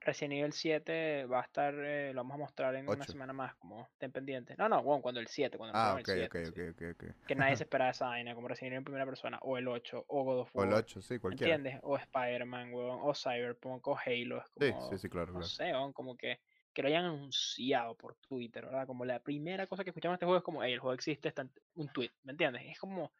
Resident 0.00 0.34
Evil 0.34 0.52
7 0.52 1.26
va 1.26 1.40
a 1.40 1.42
estar, 1.42 1.74
eh, 1.74 2.12
lo 2.14 2.20
vamos 2.20 2.34
a 2.36 2.38
mostrar 2.38 2.74
en 2.76 2.88
una 2.88 3.06
Ocho. 3.06 3.12
semana 3.12 3.32
más, 3.32 3.56
como 3.56 3.88
ten 3.98 4.12
pendiente. 4.12 4.54
No, 4.56 4.68
no, 4.68 4.82
bueno, 4.82 5.02
cuando 5.02 5.20
el 5.20 5.26
7, 5.26 5.58
cuando 5.58 5.72
ah 5.72 5.94
anunciaron 5.94 5.98
ok 5.98 5.98
el 5.98 6.06
ok 6.24 6.34
7, 6.34 6.42
ok 6.48 6.54
sí. 6.54 6.54
ok 6.72 6.82
ok 6.92 7.04
Que 7.26 7.34
nadie 7.36 7.56
se 7.56 7.64
esperaba 7.64 7.90
esa 7.90 8.06
vaina, 8.08 8.34
como 8.34 8.48
Resident 8.48 8.72
Evil 8.72 8.78
en 8.78 8.84
primera 8.84 9.06
persona, 9.06 9.38
o 9.42 9.58
el 9.58 9.68
8, 9.68 10.04
o 10.08 10.24
God 10.24 10.40
of 10.40 10.50
o 10.54 10.62
el 10.64 10.72
War, 10.72 10.72
8 10.72 11.00
sí 11.02 11.18
cualquiera 11.18 11.54
¿entiendes? 11.54 11.80
O 11.82 11.96
Spider-Man, 11.98 12.72
weón, 12.74 13.00
o 13.02 13.14
Cyberpunk, 13.14 13.86
o 13.88 13.96
Halo, 13.98 14.38
es 14.42 14.50
sí 14.58 14.72
como, 14.72 14.80
sí 14.80 14.98
sí 14.98 15.08
claro 15.08 15.32
no 15.32 15.42
claro 15.42 15.42
sé, 15.42 15.72
weón, 15.72 15.92
como 15.92 16.16
que, 16.16 16.40
que 16.76 16.82
lo 16.82 16.88
hayan 16.88 17.06
anunciado 17.06 17.96
por 17.96 18.16
Twitter, 18.16 18.66
¿verdad? 18.66 18.86
Como 18.86 19.06
la 19.06 19.18
primera 19.20 19.66
cosa 19.66 19.82
que 19.82 19.88
escuchamos 19.90 20.12
de 20.12 20.16
este 20.16 20.26
juego 20.26 20.38
es 20.38 20.44
como, 20.44 20.62
hey, 20.62 20.74
el 20.74 20.78
juego 20.78 20.92
existe, 20.92 21.28
está 21.28 21.40
en 21.40 21.50
un 21.76 21.88
tweet, 21.88 22.10
¿me 22.22 22.32
entiendes? 22.32 22.62
Es 22.66 22.78
como, 22.78 23.14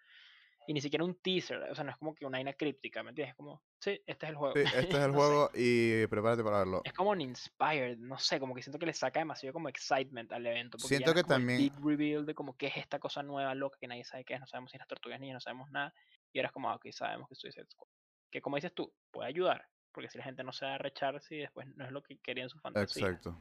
y 0.66 0.74
ni 0.74 0.82
siquiera 0.82 1.04
un 1.06 1.14
teaser, 1.22 1.62
o 1.70 1.74
sea, 1.74 1.82
no 1.84 1.90
es 1.90 1.96
como 1.96 2.14
que 2.14 2.26
una 2.26 2.36
vaina 2.36 2.52
críptica, 2.52 3.02
¿me 3.02 3.10
entiendes? 3.10 3.30
Es 3.32 3.36
como, 3.36 3.62
sí, 3.80 3.98
este 4.06 4.26
es 4.26 4.30
el 4.30 4.36
juego. 4.36 4.54
Sí, 4.54 4.60
este 4.62 4.78
es 4.80 4.94
el 4.94 5.00
no 5.00 5.00
sé. 5.06 5.10
juego 5.14 5.50
y 5.54 6.06
prepárate 6.08 6.44
para 6.44 6.58
verlo. 6.58 6.82
Es 6.84 6.92
como 6.92 7.10
un 7.12 7.20
inspired, 7.22 7.96
no 7.96 8.18
sé, 8.18 8.38
como 8.38 8.54
que 8.54 8.60
siento 8.62 8.78
que 8.78 8.84
le 8.84 8.92
saca 8.92 9.20
demasiado 9.20 9.54
como 9.54 9.70
excitement 9.70 10.30
al 10.32 10.44
evento. 10.46 10.76
Porque 10.76 10.88
Siento 10.88 11.06
ya 11.06 11.10
no 11.12 11.14
que 11.14 11.20
es 11.20 11.24
como 11.24 11.34
el 11.36 11.40
también- 11.40 11.58
big 11.58 11.72
reveal 11.82 12.26
de 12.26 12.34
como 12.34 12.56
qué 12.58 12.66
es 12.66 12.76
esta 12.76 12.98
cosa 12.98 13.22
nueva, 13.22 13.54
loca, 13.54 13.78
que 13.80 13.88
nadie 13.88 14.04
sabe 14.04 14.24
qué 14.26 14.34
es, 14.34 14.40
no 14.40 14.46
sabemos 14.46 14.70
si 14.70 14.76
las 14.76 14.86
tortugas 14.86 15.18
niñas, 15.18 15.34
no 15.36 15.40
sabemos 15.40 15.70
nada. 15.70 15.94
Y 16.30 16.38
ahora 16.40 16.48
es 16.48 16.52
como, 16.52 16.68
ah, 16.68 16.74
ok, 16.74 16.88
sabemos 16.90 17.26
que 17.28 17.36
Suicide 17.36 17.64
Squad. 17.70 17.88
Que 18.30 18.42
como 18.42 18.56
dices 18.56 18.74
tú, 18.74 18.92
puede 19.10 19.28
ayudar. 19.30 19.66
Porque 19.96 20.10
si 20.10 20.18
la 20.18 20.24
gente 20.24 20.44
no 20.44 20.52
se 20.52 20.66
va 20.66 20.74
a 20.74 20.78
rechar, 20.78 21.22
si 21.22 21.38
después 21.38 21.66
no 21.74 21.86
es 21.86 21.90
lo 21.90 22.02
que 22.02 22.18
quería 22.18 22.44
en 22.44 22.50
su 22.50 22.58
fantasía. 22.58 23.06
Exacto. 23.06 23.34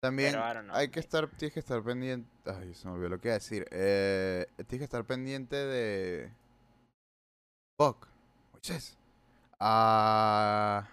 También 0.00 0.32
Pero 0.32 0.74
hay 0.74 0.88
que 0.88 0.98
estar, 0.98 1.28
tienes 1.32 1.52
que 1.52 1.60
estar 1.60 1.82
pendiente. 1.84 2.26
Ay, 2.46 2.72
se 2.72 2.88
me 2.88 2.94
olvidó 2.94 3.10
lo 3.10 3.20
que 3.20 3.28
iba 3.28 3.34
a 3.34 3.38
decir. 3.38 3.66
Eh, 3.70 4.46
tienes 4.56 4.78
que 4.78 4.84
estar 4.84 5.04
pendiente 5.04 5.56
de. 5.56 6.32
Fuck. 7.78 8.08
Moisés. 8.54 8.96
Ah. 9.60 10.88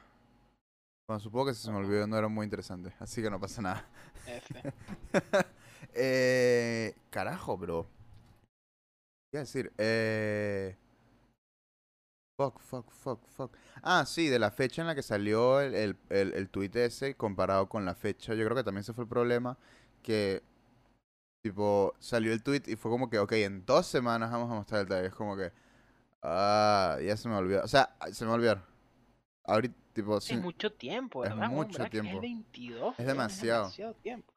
Bueno, 1.07 1.21
supongo 1.21 1.45
que 1.45 1.53
si 1.53 1.63
se 1.63 1.71
me 1.71 1.77
olvidó 1.77 2.05
no 2.05 2.17
era 2.17 2.27
muy 2.27 2.43
interesante. 2.43 2.91
Así 2.99 3.21
que 3.21 3.29
no 3.29 3.39
pasa 3.39 3.61
nada. 3.61 3.87
F. 4.27 4.61
eh, 5.93 6.93
carajo, 7.11 7.55
bro. 7.55 7.87
¿Qué 9.31 9.37
decir? 9.37 9.71
Eh. 9.77 10.75
Fuck, 12.37 12.59
fuck, 12.59 12.91
fuck, 12.91 13.25
fuck. 13.29 13.57
Ah, 13.81 14.05
sí, 14.05 14.27
de 14.27 14.39
la 14.39 14.51
fecha 14.51 14.81
en 14.81 14.87
la 14.87 14.95
que 14.95 15.03
salió 15.03 15.61
el, 15.61 15.73
el, 15.73 15.97
el, 16.09 16.33
el 16.33 16.49
tweet 16.49 16.71
ese 16.75 17.15
comparado 17.15 17.69
con 17.69 17.85
la 17.85 17.95
fecha. 17.95 18.33
Yo 18.33 18.43
creo 18.43 18.57
que 18.57 18.63
también 18.63 18.81
ese 18.81 18.93
fue 18.93 19.05
el 19.05 19.09
problema. 19.09 19.57
Que, 20.03 20.43
tipo, 21.43 21.93
salió 21.99 22.33
el 22.33 22.43
tweet 22.43 22.63
y 22.67 22.75
fue 22.75 22.91
como 22.91 23.09
que, 23.09 23.19
ok, 23.19 23.31
en 23.33 23.65
dos 23.65 23.87
semanas 23.87 24.31
vamos 24.31 24.51
a 24.51 24.55
mostrar 24.55 24.81
el 24.81 24.87
trailer. 24.87 25.11
Es 25.11 25.15
como 25.15 25.37
que, 25.37 25.51
ah, 26.23 26.97
ya 27.03 27.17
se 27.17 27.29
me 27.29 27.35
olvidó. 27.35 27.63
O 27.63 27.67
sea, 27.67 27.95
se 28.11 28.25
me 28.25 28.31
olvidó. 28.31 28.61
Ahorita, 29.45 29.75
tipo, 29.93 30.21
Es 30.25 30.25
sí, 30.25 30.35
mucho 30.37 30.73
tiempo, 30.73 31.23
es 31.23 31.31
¿verdad? 31.31 31.49
mucho 31.49 31.79
¿Verdad 31.79 31.91
que 31.91 32.01
tiempo. 32.01 32.15
Es 32.15 32.21
22. 32.21 32.95
Es 32.99 33.07
demasiado. 33.07 33.65
Es 33.65 33.77
demasiado 33.77 33.93
tiempo. 33.95 34.33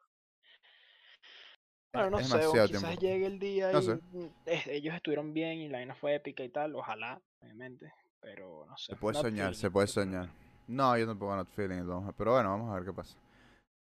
Bueno, 1.93 2.11
no 2.11 2.19
es 2.19 2.27
sé, 2.27 2.37
quizás 2.65 2.65
tiempo. 2.69 2.87
llegue 3.01 3.25
el 3.25 3.39
día 3.39 3.71
No 3.71 3.79
y 3.79 3.83
sé. 3.83 3.99
mm, 4.11 4.25
ellos 4.67 4.95
estuvieron 4.95 5.33
bien 5.33 5.59
y 5.59 5.69
la 5.69 5.79
vaina 5.79 5.95
fue 5.95 6.15
épica 6.15 6.43
y 6.43 6.49
tal, 6.49 6.75
ojalá, 6.75 7.19
obviamente, 7.41 7.91
pero 8.19 8.65
no 8.67 8.77
sé. 8.77 8.93
Se 8.93 8.95
puede 8.95 9.13
not 9.15 9.23
soñar, 9.23 9.45
feeling 9.47 9.59
se 9.59 9.71
puede 9.71 9.87
soñar. 9.87 10.27
no. 10.27 10.49
No, 10.69 10.95
yo 10.97 11.07
tampoco 11.07 11.35
not 11.35 11.49
feeling 11.49 11.83
Pero 12.15 12.33
bueno, 12.33 12.49
vamos 12.49 12.69
a 12.69 12.75
ver 12.75 12.85
qué 12.85 12.93
pasa. 12.93 13.17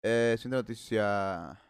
Eh, 0.03 0.35
siguiente 0.37 0.57
noticia. 0.57 1.61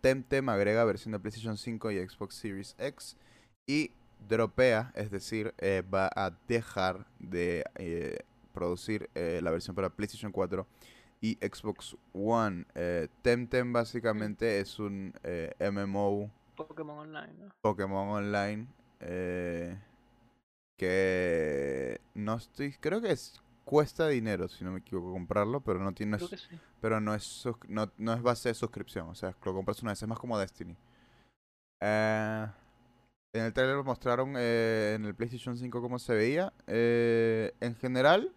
Temtem 0.00 0.48
agrega 0.48 0.84
versión 0.84 1.12
de 1.12 1.18
PlayStation 1.18 1.56
5 1.56 1.90
y 1.90 2.08
Xbox 2.08 2.36
Series 2.36 2.76
X. 2.78 3.16
Y 3.66 3.90
dropea, 4.28 4.92
es 4.94 5.10
decir, 5.10 5.52
eh, 5.58 5.82
va 5.82 6.08
a 6.14 6.30
dejar 6.46 7.06
de 7.18 7.64
eh, 7.74 8.18
producir 8.52 9.10
eh, 9.14 9.40
la 9.42 9.50
versión 9.50 9.74
para 9.74 9.90
PlayStation 9.90 10.30
4 10.30 10.66
y 11.20 11.34
Xbox 11.34 11.96
One. 12.12 12.66
Temtem 13.22 13.72
básicamente 13.72 14.60
es 14.60 14.78
un 14.78 15.12
MMO 15.58 16.30
Pokémon 16.54 16.98
Online, 16.98 17.32
¿no? 17.38 17.54
Pokémon 17.62 18.08
Online 18.10 18.68
eh, 19.00 19.78
que 20.78 22.00
no 22.14 22.34
estoy 22.34 22.72
creo 22.74 23.00
que 23.00 23.10
es 23.12 23.40
cuesta 23.64 24.08
dinero 24.08 24.48
si 24.48 24.64
no 24.64 24.72
me 24.72 24.80
equivoco 24.80 25.12
comprarlo 25.12 25.60
pero 25.60 25.78
no 25.80 25.92
tiene 25.94 26.16
Creo 26.16 26.28
que 26.28 26.36
sí. 26.36 26.58
pero 26.80 27.00
no 27.00 27.14
es 27.14 27.44
no, 27.68 27.90
no 27.96 28.12
es 28.12 28.22
base 28.22 28.50
de 28.50 28.54
suscripción 28.54 29.08
o 29.08 29.14
sea 29.14 29.34
lo 29.44 29.54
compras 29.54 29.82
una 29.82 29.92
vez 29.92 30.02
es 30.02 30.08
más 30.08 30.18
como 30.18 30.38
Destiny 30.38 30.76
Eh, 31.82 32.46
en 33.34 33.42
el 33.44 33.52
trailer 33.52 33.82
mostraron 33.82 34.34
eh, 34.36 34.94
en 34.96 35.04
el 35.06 35.14
PlayStation 35.14 35.56
5 35.56 35.80
cómo 35.80 35.98
se 35.98 36.14
veía 36.14 36.52
Eh, 36.66 37.52
en 37.60 37.74
general 37.76 38.32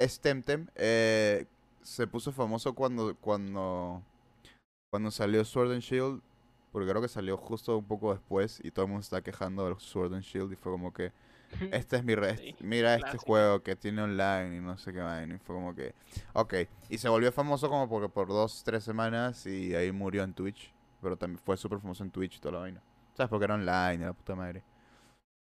es 0.00 0.20
Temtem 0.20 0.68
eh, 0.74 1.46
se 1.82 2.06
puso 2.06 2.32
famoso 2.32 2.74
cuando 2.74 3.16
cuando 3.16 4.02
cuando 4.92 5.10
salió 5.10 5.44
Sword 5.44 5.72
and 5.72 5.82
Shield 5.82 6.22
porque 6.72 6.88
creo 6.88 7.00
que 7.02 7.08
salió 7.08 7.36
justo 7.36 7.76
un 7.78 7.86
poco 7.86 8.12
después 8.12 8.60
y 8.64 8.70
todo 8.70 8.84
el 8.84 8.90
mundo 8.90 9.02
está 9.02 9.22
quejando 9.22 9.64
del 9.64 9.78
Sword 9.78 10.14
and 10.14 10.22
Shield 10.22 10.52
y 10.52 10.56
fue 10.56 10.72
como 10.72 10.92
que 10.92 11.12
este 11.72 11.96
es 11.96 12.04
mi 12.04 12.14
red, 12.14 12.38
Sí, 12.38 12.54
mira 12.60 12.94
este 12.94 13.16
juego 13.16 13.62
que 13.62 13.74
tiene 13.76 14.02
online 14.02 14.56
y 14.56 14.60
no 14.60 14.76
sé 14.76 14.92
qué 14.92 15.00
vaina. 15.00 15.34
Y 15.36 15.38
fue 15.38 15.54
como 15.56 15.74
que, 15.74 15.94
ok. 16.34 16.54
Y 16.90 16.98
se 16.98 17.08
volvió 17.08 17.32
famoso 17.32 17.68
como 17.68 17.88
porque 17.88 18.08
por 18.08 18.28
dos, 18.28 18.62
tres 18.64 18.84
semanas 18.84 19.46
y 19.46 19.74
ahí 19.74 19.90
murió 19.92 20.22
en 20.24 20.34
Twitch. 20.34 20.72
Pero 21.00 21.16
también 21.16 21.38
fue 21.38 21.56
súper 21.56 21.78
famoso 21.80 22.02
en 22.04 22.10
Twitch 22.10 22.36
y 22.36 22.40
toda 22.40 22.52
la 22.54 22.58
vaina. 22.60 22.82
¿Sabes? 23.14 23.30
Porque 23.30 23.44
era 23.44 23.54
online, 23.54 24.04
la 24.04 24.12
puta 24.12 24.34
madre. 24.34 24.62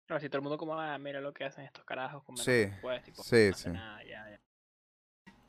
Claro, 0.06 0.20
si 0.20 0.28
todo 0.28 0.38
el 0.38 0.42
mundo 0.42 0.58
como, 0.58 0.78
ah, 0.78 0.98
mira 0.98 1.20
lo 1.20 1.32
que 1.32 1.44
hacen 1.44 1.64
estos 1.64 1.84
carajos 1.84 2.22
con 2.24 2.34
Sí, 2.36 2.66
presupuesto", 2.66 3.06
tipo, 3.06 3.22
sí, 3.22 3.50
no 3.50 3.56
sí. 3.56 3.70
nada, 3.70 4.04
ya, 4.04 4.30
ya. 4.30 4.36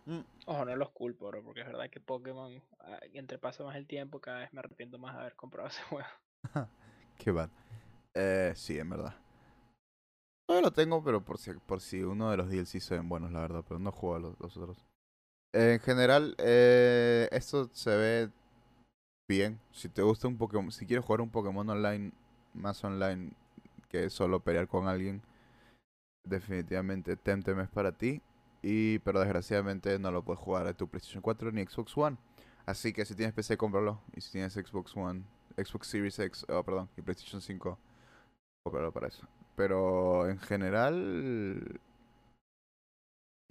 Mm. 0.05 0.19
Ojo, 0.45 0.65
no 0.65 0.75
los 0.75 0.91
culpo, 0.91 1.27
bro, 1.27 1.43
porque 1.43 1.61
es 1.61 1.67
verdad 1.67 1.89
que 1.89 1.99
Pokémon, 1.99 2.61
ah, 2.79 2.99
entre 3.13 3.39
pasa 3.39 3.63
más 3.63 3.75
el 3.75 3.87
tiempo, 3.87 4.21
cada 4.21 4.39
vez 4.39 4.53
me 4.53 4.59
arrepiento 4.59 4.99
más 4.99 5.15
de 5.15 5.21
haber 5.21 5.35
comprado 5.35 5.67
ese 5.69 5.81
juego. 5.83 6.07
Qué 7.17 7.31
bad. 7.31 7.49
Eh, 8.13 8.53
sí, 8.55 8.77
en 8.77 8.89
verdad. 8.89 9.15
Todavía 10.47 10.69
lo 10.69 10.73
tengo, 10.73 11.03
pero 11.03 11.25
por 11.25 11.39
si, 11.39 11.53
por 11.53 11.81
si 11.81 12.03
uno 12.03 12.29
de 12.29 12.37
los 12.37 12.49
DLC 12.49 12.79
se 12.79 12.95
ven 12.95 13.09
buenos, 13.09 13.31
la 13.31 13.39
verdad. 13.41 13.63
Pero 13.67 13.79
no 13.79 13.91
juego 13.91 14.15
a 14.15 14.19
los, 14.19 14.39
los 14.39 14.55
otros. 14.57 14.85
en 15.53 15.79
general, 15.79 16.35
eh, 16.37 17.27
esto 17.31 17.69
se 17.73 17.95
ve 17.95 18.29
bien. 19.27 19.59
Si 19.71 19.89
te 19.89 20.03
gusta 20.03 20.27
un 20.27 20.37
Pokémon, 20.37 20.71
si 20.71 20.85
quieres 20.85 21.03
jugar 21.03 21.21
un 21.21 21.31
Pokémon 21.31 21.67
online, 21.67 22.11
más 22.53 22.83
online 22.83 23.33
que 23.89 24.09
solo 24.11 24.39
pelear 24.39 24.67
con 24.67 24.87
alguien, 24.87 25.23
definitivamente 26.23 27.15
Temtem 27.15 27.59
es 27.61 27.69
para 27.69 27.91
ti. 27.91 28.21
Y, 28.67 28.97
pero 28.99 29.19
desgraciadamente 29.19 29.99
no 29.99 30.09
lo 30.09 30.23
puedes 30.23 30.39
jugar 30.39 30.65
en 30.65 30.73
tu 30.73 30.87
PlayStation 30.87 31.21
4 31.21 31.51
ni 31.51 31.63
Xbox 31.63 31.95
One. 31.95 32.17
Así 32.65 32.93
que 32.93 33.05
si 33.05 33.13
tienes 33.13 33.35
PC, 33.35 33.57
cómpralo. 33.57 34.01
Y 34.15 34.21
si 34.21 34.31
tienes 34.31 34.53
Xbox 34.53 34.97
One, 34.97 35.21
Xbox 35.55 35.85
Series 35.87 36.17
X, 36.17 36.45
oh, 36.49 36.63
perdón, 36.63 36.89
y 36.97 37.01
PlayStation 37.03 37.41
5, 37.41 37.77
cómpralo 38.63 38.91
para 38.91 39.07
eso. 39.07 39.27
Pero 39.55 40.27
en 40.27 40.39
general, 40.39 41.79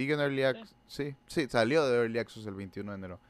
sigue 0.01 0.15
en 0.15 0.21
Early. 0.21 0.43
Access. 0.43 0.75
Sí, 0.89 1.15
sí, 1.29 1.47
salió 1.49 1.87
de 1.87 1.97
Early 1.97 2.19
Access 2.19 2.45
el 2.47 2.55
21 2.55 2.91
de 2.91 2.99
enero. 2.99 3.21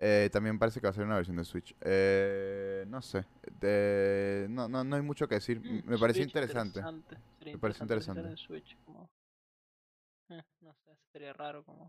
Eh, 0.00 0.28
también 0.32 0.58
parece 0.58 0.80
que 0.80 0.86
va 0.86 0.90
a 0.90 0.94
ser 0.94 1.04
una 1.04 1.16
versión 1.16 1.36
de 1.36 1.44
Switch. 1.44 1.74
Eh, 1.82 2.84
no 2.88 3.00
sé, 3.00 3.24
de- 3.60 4.46
no, 4.50 4.68
no, 4.68 4.82
no 4.82 4.96
hay 4.96 5.02
mucho 5.02 5.28
que 5.28 5.36
decir. 5.36 5.58
M- 5.64 5.82
Me 5.86 5.96
Mm, 5.96 6.00
pareció 6.00 6.24
interesante. 6.24 6.80
Sería 7.38 7.52
Me 7.54 7.58
pareció 7.60 7.84
interesante 7.84 8.20
interesante. 8.20 8.36
Switch, 8.36 8.76
como... 8.84 9.08
eh, 10.30 10.42
no 10.60 10.72
sé, 10.74 10.87
sería 11.18 11.32
raro 11.32 11.64
como 11.64 11.88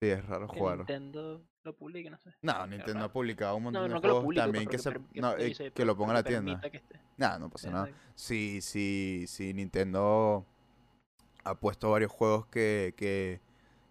Sí, 0.00 0.08
es 0.08 0.24
raro 0.24 0.48
que 0.48 0.58
jugar. 0.58 0.78
Nintendo 0.78 1.44
lo 1.64 1.76
publique, 1.76 2.10
no 2.10 2.18
sé. 2.18 2.30
No, 2.42 2.66
Nintendo 2.66 3.04
ha 3.04 3.12
publicado 3.12 3.56
un 3.56 3.64
montón 3.64 3.82
No, 3.82 3.88
de 3.88 3.94
no 3.94 4.00
que 4.00 4.08
juegos 4.08 4.24
pues, 4.24 4.36
también 4.36 4.68
que, 4.68 4.78
se, 4.78 4.92
no, 5.14 5.36
que 5.36 5.46
eh, 5.46 5.72
que 5.72 5.84
lo 5.84 5.96
ponga 5.96 6.10
en 6.10 6.14
la 6.14 6.22
que 6.22 6.28
tienda. 6.30 6.60
que. 6.70 6.82
Nah, 7.16 7.38
no 7.38 7.48
pasa 7.50 7.70
nada. 7.70 7.88
Sí, 8.14 8.60
sí, 8.60 9.24
sí, 9.28 9.52
Nintendo 9.54 10.44
ha 11.44 11.54
puesto 11.54 11.90
varios 11.90 12.10
juegos 12.10 12.46
que, 12.46 12.94
que, 12.96 13.40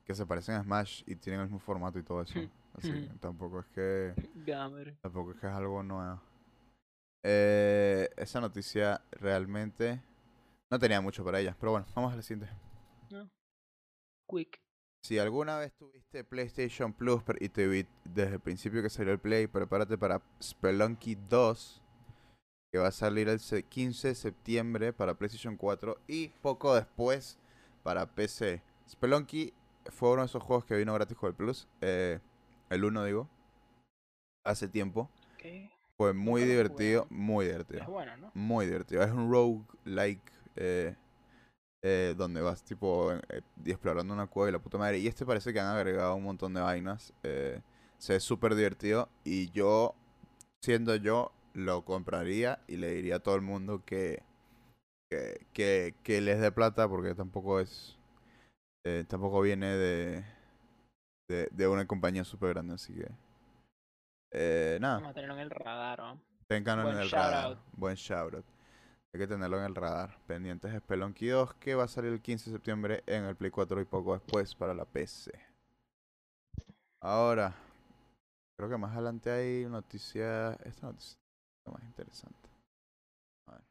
que 0.05 0.15
se 0.15 0.25
parecen 0.25 0.55
a 0.55 0.63
Smash 0.63 1.03
y 1.05 1.15
tienen 1.15 1.41
el 1.41 1.47
mismo 1.47 1.59
formato 1.59 1.99
y 1.99 2.03
todo 2.03 2.21
eso. 2.21 2.39
Así 2.77 2.89
que 2.89 3.07
Ujú. 3.07 3.17
tampoco 3.19 3.59
es 3.59 3.65
que 3.67 4.13
Gamer. 4.45 4.97
tampoco 5.01 5.31
es 5.31 5.37
que 5.39 5.47
es 5.47 5.53
algo 5.53 5.83
nuevo. 5.83 6.21
Eh, 7.23 8.09
esa 8.17 8.41
noticia 8.41 9.01
realmente 9.11 10.01
no 10.69 10.79
tenía 10.79 11.01
mucho 11.01 11.23
para 11.23 11.39
ella, 11.39 11.55
pero 11.59 11.73
bueno, 11.73 11.85
vamos 11.95 12.13
a 12.13 12.15
la 12.17 12.21
siguiente. 12.21 12.49
Quick. 14.31 14.61
Si 15.03 15.17
alguna 15.19 15.57
vez 15.57 15.73
tuviste 15.73 16.23
PlayStation 16.23 16.93
Plus 16.93 17.21
y 17.39 17.49
te 17.49 17.67
vi 17.67 17.85
desde 18.05 18.35
el 18.35 18.39
principio 18.39 18.81
que 18.83 18.89
salió 18.89 19.11
el 19.11 19.19
Play, 19.19 19.47
prepárate 19.47 19.97
para 19.97 20.21
Spelunky 20.41 21.15
2, 21.27 21.81
que 22.71 22.79
va 22.79 22.87
a 22.87 22.91
salir 22.91 23.27
el 23.27 23.39
se- 23.39 23.63
15 23.63 24.09
de 24.09 24.15
septiembre 24.15 24.93
para 24.93 25.15
PlayStation 25.15 25.57
4 25.57 25.97
y 26.07 26.29
poco 26.41 26.75
después 26.75 27.37
para 27.83 28.05
PC. 28.05 28.61
Spelunky 28.87 29.53
fue 29.91 30.11
uno 30.11 30.21
de 30.21 30.27
esos 30.27 30.43
juegos 30.43 30.65
que 30.65 30.77
vino 30.77 30.93
gratis 30.93 31.17
con 31.17 31.29
el 31.29 31.35
Plus, 31.35 31.67
eh, 31.81 32.19
el 32.69 32.83
1 32.85 33.03
digo, 33.03 33.27
hace 34.45 34.67
tiempo. 34.67 35.09
Fue 35.97 36.13
muy 36.13 36.43
divertido, 36.43 37.05
muy 37.09 37.45
Es 37.45 37.51
divertido. 37.51 37.85
bueno, 37.85 38.17
¿no? 38.17 38.31
Muy 38.33 38.65
divertido. 38.65 39.03
Es 39.03 39.11
un 39.11 39.31
rogue 39.31 39.65
like 39.85 40.21
eh, 40.55 40.95
eh, 41.83 42.13
donde 42.17 42.41
vas 42.41 42.63
tipo 42.63 43.11
eh, 43.13 43.41
explorando 43.65 44.13
una 44.13 44.27
cueva 44.27 44.49
y 44.49 44.53
la 44.53 44.59
puta 44.59 44.77
madre. 44.77 44.99
Y 44.99 45.07
este 45.07 45.25
parece 45.25 45.53
que 45.53 45.59
han 45.59 45.67
agregado 45.75 46.15
un 46.15 46.23
montón 46.23 46.53
de 46.53 46.61
vainas. 46.61 47.13
eh, 47.23 47.61
se 47.97 48.13
ve 48.13 48.19
súper 48.19 48.55
divertido. 48.55 49.09
Y 49.23 49.51
yo, 49.51 49.93
siendo 50.63 50.95
yo, 50.95 51.31
lo 51.53 51.83
compraría 51.85 52.59
y 52.67 52.77
le 52.77 52.91
diría 52.91 53.17
a 53.17 53.19
todo 53.19 53.35
el 53.35 53.41
mundo 53.41 53.83
que, 53.85 54.23
que, 55.09 55.45
que, 55.53 55.95
que 56.03 56.21
les 56.21 56.39
dé 56.41 56.51
plata 56.51 56.87
porque 56.89 57.13
tampoco 57.15 57.59
es... 57.59 57.97
tampoco 59.07 59.41
viene 59.41 59.67
de, 59.67 60.25
de, 61.29 61.47
de 61.51 61.67
una 61.67 61.85
compañía 61.85 62.23
súper 62.23 62.53
grande, 62.53 62.73
así 62.75 62.93
que... 62.93 63.07
Eh, 64.33 64.77
nada. 64.81 64.95
Vamos 64.95 65.11
a 65.11 65.13
tenerlo 65.13 65.35
en 65.35 65.41
el 65.41 65.49
radar, 65.49 65.99
¿no? 65.99 66.21
Ténganlo 66.47 66.83
en 66.83 66.89
Buen 66.93 67.03
el 67.03 67.11
radar. 67.11 67.45
out. 67.45 67.59
Buen 67.73 67.95
shout 67.95 68.33
out. 68.33 68.45
Hay 69.13 69.19
que 69.19 69.27
tenerlo 69.27 69.57
en 69.59 69.65
el 69.65 69.75
radar. 69.75 70.17
Pendientes 70.25 70.71
de 70.71 70.79
Spelunky 70.79 71.27
2 71.27 71.55
que 71.55 71.75
va 71.75 71.83
a 71.83 71.87
salir 71.87 72.13
el 72.13 72.21
15 72.21 72.49
de 72.49 72.55
septiembre 72.55 73.03
en 73.07 73.25
el 73.25 73.35
Play 73.35 73.51
4 73.51 73.81
y 73.81 73.85
poco 73.85 74.13
después 74.13 74.55
para 74.55 74.73
la 74.73 74.85
PC. 74.85 75.31
Ahora, 77.01 77.53
creo 78.55 78.69
que 78.69 78.77
más 78.77 78.93
adelante 78.93 79.29
hay 79.29 79.65
noticia. 79.65 80.53
Esta 80.63 80.87
noticia 80.87 81.17
es 81.65 81.73
más 81.73 81.83
interesante. 81.83 82.49
Ver. 83.47 83.61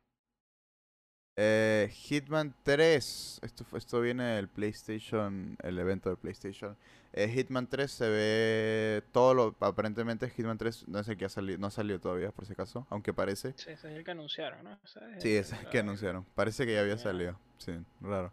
Eh, 1.36 1.88
Hitman 1.90 2.54
3. 2.62 3.40
Esto, 3.42 3.64
esto 3.76 4.00
viene 4.02 4.24
del 4.24 4.48
PlayStation, 4.48 5.56
el 5.62 5.78
evento 5.78 6.10
del 6.10 6.18
PlayStation. 6.18 6.76
Eh, 7.12 7.28
Hitman 7.28 7.66
3 7.66 7.90
se 7.90 8.08
ve 8.08 9.02
todo 9.12 9.34
lo. 9.34 9.56
Aparentemente, 9.60 10.30
Hitman 10.30 10.58
3 10.58 10.86
no 10.88 11.00
es 11.00 11.08
el 11.08 11.16
que 11.16 11.24
ha 11.24 11.28
salido, 11.28 11.58
no 11.58 11.66
ha 11.66 11.70
salido 11.70 11.98
todavía, 11.98 12.30
por 12.30 12.46
si 12.46 12.52
acaso, 12.52 12.86
aunque 12.88 13.12
parece. 13.12 13.52
Sí, 13.56 13.70
ese 13.70 13.90
es 13.90 13.96
el 13.96 14.04
que 14.04 14.12
anunciaron, 14.12 14.64
¿no? 14.64 14.78
Ese 14.84 15.00
es 15.16 15.22
Sí, 15.22 15.36
es 15.36 15.52
el 15.52 15.68
que 15.68 15.80
anunciaron. 15.80 16.24
Parece 16.34 16.66
que 16.66 16.74
ya 16.74 16.80
había 16.80 16.98
salido. 16.98 17.38
Sí, 17.58 17.72
raro. 18.00 18.32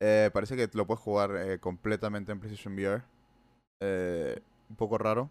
Eh, 0.00 0.30
parece 0.32 0.56
que 0.56 0.68
lo 0.74 0.86
puedes 0.86 1.02
jugar 1.02 1.36
eh, 1.36 1.58
completamente 1.58 2.32
en 2.32 2.40
PlayStation 2.40 2.74
VR. 2.74 3.02
Eh, 3.80 4.40
un 4.70 4.76
poco 4.76 4.98
raro, 4.98 5.30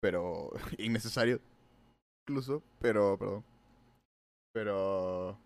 pero 0.00 0.50
innecesario. 0.78 1.40
Incluso, 2.26 2.62
pero, 2.80 3.18
perdón. 3.18 3.44
Pero. 4.52 5.38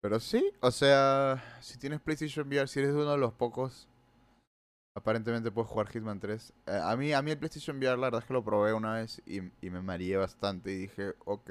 Pero 0.00 0.18
sí, 0.18 0.52
o 0.60 0.70
sea, 0.72 1.58
si 1.60 1.78
tienes 1.78 2.00
PlayStation 2.00 2.48
VR, 2.48 2.66
si 2.66 2.80
eres 2.80 2.92
uno 2.92 3.12
de 3.12 3.18
los 3.18 3.32
pocos, 3.34 3.88
aparentemente 4.94 5.50
puedes 5.50 5.70
jugar 5.70 5.88
Hitman 5.88 6.20
3. 6.20 6.52
Eh, 6.66 6.80
a 6.82 6.96
mí, 6.96 7.12
a 7.12 7.22
mí 7.22 7.30
el 7.30 7.38
PlayStation 7.38 7.78
VR, 7.78 7.96
la 7.96 8.06
verdad 8.08 8.20
es 8.20 8.26
que 8.26 8.34
lo 8.34 8.44
probé 8.44 8.72
una 8.72 8.94
vez 8.94 9.22
y, 9.26 9.40
y 9.60 9.70
me 9.70 9.82
mareé 9.82 10.16
bastante 10.16 10.72
y 10.72 10.76
dije, 10.76 11.14
ok, 11.24 11.50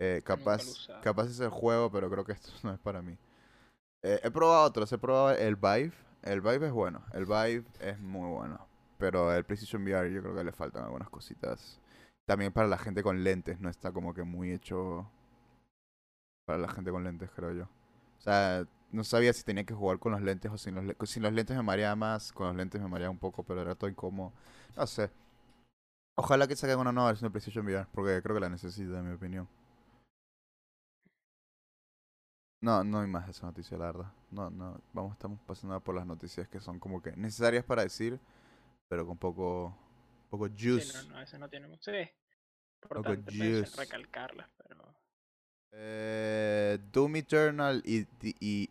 eh, 0.00 0.22
capaz, 0.24 0.88
capaz 1.02 1.26
es 1.26 1.40
el 1.40 1.50
juego, 1.50 1.92
pero 1.92 2.10
creo 2.10 2.24
que 2.24 2.32
esto 2.32 2.50
no 2.62 2.72
es 2.72 2.80
para 2.80 3.02
mí. 3.02 3.16
Eh, 4.02 4.18
he 4.22 4.30
probado 4.30 4.64
otros, 4.64 4.90
he 4.92 4.98
probado 4.98 5.30
el 5.32 5.56
Vive. 5.56 5.92
El 6.22 6.40
Vive 6.40 6.66
es 6.66 6.72
bueno, 6.72 7.04
el 7.12 7.26
Vive 7.26 7.64
es 7.80 7.98
muy 7.98 8.28
bueno. 8.28 8.66
Pero 8.98 9.32
el 9.32 9.44
PlayStation 9.44 9.82
VR 9.82 10.12
yo 10.12 10.22
creo 10.22 10.34
que 10.34 10.44
le 10.44 10.52
faltan 10.52 10.84
algunas 10.84 11.08
cositas. 11.08 11.80
También 12.26 12.52
para 12.52 12.68
la 12.68 12.78
gente 12.78 13.02
con 13.02 13.24
lentes, 13.24 13.60
no 13.60 13.68
está 13.68 13.92
como 13.92 14.14
que 14.14 14.22
muy 14.22 14.52
hecho 14.52 15.10
para 16.46 16.58
la 16.58 16.68
gente 16.68 16.90
con 16.90 17.04
lentes, 17.04 17.30
creo 17.30 17.52
yo. 17.52 17.64
O 17.64 18.20
sea, 18.20 18.66
no 18.92 19.04
sabía 19.04 19.32
si 19.32 19.42
tenía 19.44 19.64
que 19.64 19.74
jugar 19.74 19.98
con 19.98 20.12
los 20.12 20.22
lentes 20.22 20.50
o 20.52 20.58
sin 20.58 20.74
los, 20.74 20.84
le- 20.84 20.96
sin 21.06 21.22
los 21.22 21.32
lentes 21.32 21.56
me 21.56 21.62
mareaba 21.62 21.96
más, 21.96 22.32
con 22.32 22.48
los 22.48 22.56
lentes 22.56 22.80
me 22.80 22.88
mareaba 22.88 23.10
un 23.12 23.18
poco, 23.18 23.42
pero 23.44 23.62
era 23.62 23.74
todo 23.74 23.90
incómodo. 23.90 24.32
No 24.76 24.86
sé. 24.86 25.10
Ojalá 26.14 26.46
que 26.46 26.54
saquen 26.54 26.78
una 26.78 26.92
nueva 26.92 27.08
versión 27.10 27.28
de 27.28 27.32
PlayStation 27.32 27.66
VR, 27.66 27.88
porque 27.92 28.22
creo 28.22 28.36
que 28.36 28.40
la 28.40 28.48
necesita, 28.48 28.98
en 29.00 29.08
mi 29.08 29.14
opinión. 29.14 29.48
No, 32.62 32.84
no 32.84 33.00
hay 33.00 33.06
más 33.08 33.24
de 33.26 33.32
esa 33.32 33.46
noticia, 33.46 33.78
la 33.78 33.86
verdad. 33.86 34.12
No, 34.30 34.50
no, 34.50 34.80
vamos, 34.92 35.12
estamos 35.12 35.40
pasando 35.46 35.80
por 35.80 35.94
las 35.94 36.06
noticias 36.06 36.46
que 36.48 36.60
son 36.60 36.78
como 36.78 37.00
que 37.02 37.12
necesarias 37.16 37.64
para 37.64 37.82
decir, 37.82 38.20
pero 38.88 39.06
con 39.06 39.18
poco, 39.18 39.76
poco 40.30 40.48
Sí, 40.48 40.54
juice. 40.58 40.92
no, 40.92 41.02
no, 41.14 41.20
ese 41.20 41.38
no 41.38 41.48
tiene 41.48 41.68
mucho. 41.68 41.90
Sí. 41.90 42.08
Importante 42.82 43.32
pues, 43.36 43.36
juice. 43.38 43.76
recalcarlas, 43.76 44.48
pero. 44.56 44.94
Eh, 45.72 46.78
Doom 46.92 47.16
Eternal 47.16 47.82
y, 47.84 48.06
y 48.40 48.68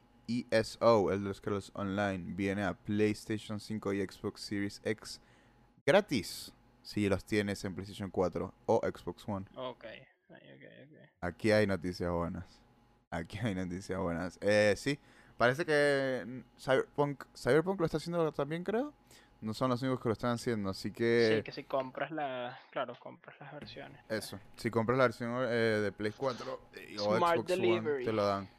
ESO, 0.52 1.12
el 1.12 1.24
de 1.24 1.28
los 1.30 1.38
Scrolls 1.38 1.72
Online, 1.74 2.24
viene 2.36 2.64
a 2.64 2.74
PlayStation 2.74 3.60
5 3.60 3.94
y 3.94 4.06
Xbox 4.06 4.42
Series 4.42 4.82
X 4.84 5.22
gratis 5.86 6.54
si 6.82 7.10
los 7.10 7.24
tienes 7.24 7.64
en 7.66 7.74
PlayStation 7.74 8.10
4 8.10 8.54
o 8.66 8.82
Xbox 8.84 9.28
One. 9.28 9.46
Ok, 9.56 9.86
ok, 10.30 10.38
ok. 10.56 11.10
Aquí 11.22 11.52
hay 11.52 11.68
noticias 11.68 12.12
buenas. 12.12 12.62
Aquí 13.12 13.40
hay 13.40 13.56
noticias 13.56 14.00
buenas. 14.00 14.38
Eh, 14.42 14.74
sí, 14.78 15.00
parece 15.38 15.66
que 15.66 16.44
Cyberpunk, 16.58 17.26
Cyberpunk 17.36 17.80
lo 17.80 17.86
está 17.86 17.98
haciendo 17.98 18.32
también, 18.32 18.64
creo. 18.64 18.94
No 19.42 19.54
son 19.54 19.70
los 19.70 19.82
únicos 19.82 20.02
que 20.02 20.10
lo 20.10 20.14
están 20.14 20.32
haciendo, 20.32 20.70
así 20.70 20.92
que... 20.92 21.38
Sí, 21.38 21.44
que 21.44 21.52
si 21.54 21.64
compras 21.64 22.12
la. 22.12 22.60
Claro, 22.72 22.94
compras 23.00 23.40
las 23.40 23.54
versiones. 23.54 24.02
Eso, 24.10 24.38
si 24.58 24.70
compras 24.70 24.98
la 24.98 25.06
versión 25.06 25.32
eh, 25.48 25.80
de 25.82 25.92
Play 25.94 26.12
4 26.16 26.60
eh, 26.74 26.96
o 27.00 27.18
Smart 27.18 27.38
Xbox 27.38 27.52
One, 27.52 28.04
te 28.04 28.12
lo 28.12 28.26
dan. 28.26 28.50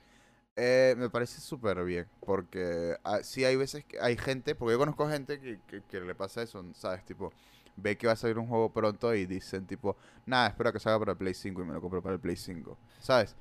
Eh, 0.57 0.95
me 0.99 1.09
parece 1.09 1.41
súper 1.41 1.83
bien, 1.85 2.07
porque 2.25 2.97
ah, 3.05 3.21
sí 3.23 3.45
hay 3.45 3.57
veces 3.57 3.85
que 3.85 3.99
hay 4.01 4.17
gente, 4.17 4.55
porque 4.55 4.73
yo 4.73 4.79
conozco 4.79 5.09
gente 5.09 5.41
que, 5.41 5.61
que, 5.67 5.83
que 5.83 6.01
le 6.01 6.15
pasa 6.15 6.43
eso, 6.43 6.63
¿sabes? 6.75 7.05
Tipo, 7.05 7.33
ve 7.77 7.97
que 7.97 8.07
va 8.07 8.13
a 8.13 8.17
salir 8.17 8.39
un 8.39 8.47
juego 8.47 8.71
pronto 8.73 9.15
y 9.15 9.27
dicen 9.27 9.67
tipo, 9.67 9.97
nada, 10.27 10.49
espero 10.49 10.73
que 10.73 10.81
salga 10.81 10.99
para 10.99 11.13
el 11.13 11.19
Play 11.19 11.35
5 11.35 11.63
y 11.63 11.65
me 11.65 11.73
lo 11.73 11.81
compro 11.81 12.03
para 12.03 12.15
el 12.17 12.21
Play 12.21 12.37
5, 12.37 12.77
¿sabes? 13.01 13.37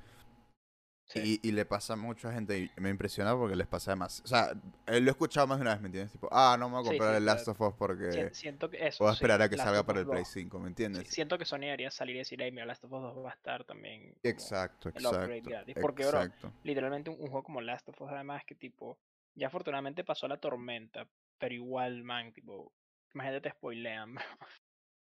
Sí. 1.12 1.20
Y, 1.42 1.48
y 1.48 1.52
le 1.52 1.64
pasa 1.64 1.94
a 1.94 1.96
mucha 1.96 2.32
gente 2.32 2.58
y 2.58 2.70
me 2.80 2.88
impresiona 2.88 3.34
porque 3.34 3.56
les 3.56 3.66
pasa 3.66 3.90
además. 3.90 4.22
O 4.24 4.28
sea, 4.28 4.52
eh, 4.86 5.00
lo 5.00 5.08
he 5.08 5.10
escuchado 5.10 5.46
más 5.46 5.58
de 5.58 5.62
una 5.62 5.72
vez, 5.72 5.80
¿me 5.80 5.86
entiendes? 5.88 6.12
Tipo, 6.12 6.28
ah, 6.30 6.56
no 6.58 6.68
me 6.68 6.76
voy 6.76 6.82
a 6.82 6.84
Sí, 6.84 6.88
comprar 6.90 7.10
sí, 7.10 7.16
el 7.16 7.24
Last 7.24 7.48
of 7.48 7.60
Us 7.60 7.74
porque 7.76 8.12
sien- 8.12 8.34
siento 8.34 8.70
que 8.70 8.86
eso, 8.86 8.98
puedo 8.98 9.10
sí, 9.10 9.14
esperar 9.14 9.42
a 9.42 9.48
que 9.48 9.56
Last 9.56 9.66
salga 9.66 9.82
para 9.84 10.00
el 10.00 10.06
Play 10.06 10.22
2. 10.22 10.28
5, 10.28 10.58
¿me 10.58 10.66
Sí, 10.66 10.68
entiendes? 10.68 11.12
siento 11.12 11.36
que 11.38 11.44
Sony 11.44 11.60
debería 11.60 11.90
salir 11.90 12.16
y 12.16 12.18
decir, 12.20 12.40
hey, 12.40 12.52
mira, 12.52 12.66
Last 12.66 12.84
of 12.84 12.92
Us 12.92 13.02
2 13.02 13.24
va 13.24 13.30
a 13.30 13.34
estar 13.34 13.64
también 13.64 14.14
Exacto, 14.22 14.88
exacto, 14.88 15.26
gratis. 15.42 15.76
Porque, 15.80 16.06
bro, 16.06 16.22
exacto. 16.22 16.52
literalmente 16.62 17.10
un, 17.10 17.16
un 17.16 17.28
juego 17.28 17.42
como 17.42 17.60
Last 17.60 17.88
of 17.88 18.00
Us, 18.00 18.10
además, 18.10 18.44
que 18.46 18.54
tipo, 18.54 18.98
ya 19.34 19.48
afortunadamente 19.48 20.04
pasó 20.04 20.28
la 20.28 20.38
tormenta, 20.38 21.06
pero 21.38 21.54
igual, 21.54 22.04
man, 22.04 22.32
tipo, 22.32 22.72
imagínate 23.14 23.40
te 23.48 23.50
spoilean 23.50 24.14
bro, 24.14 24.24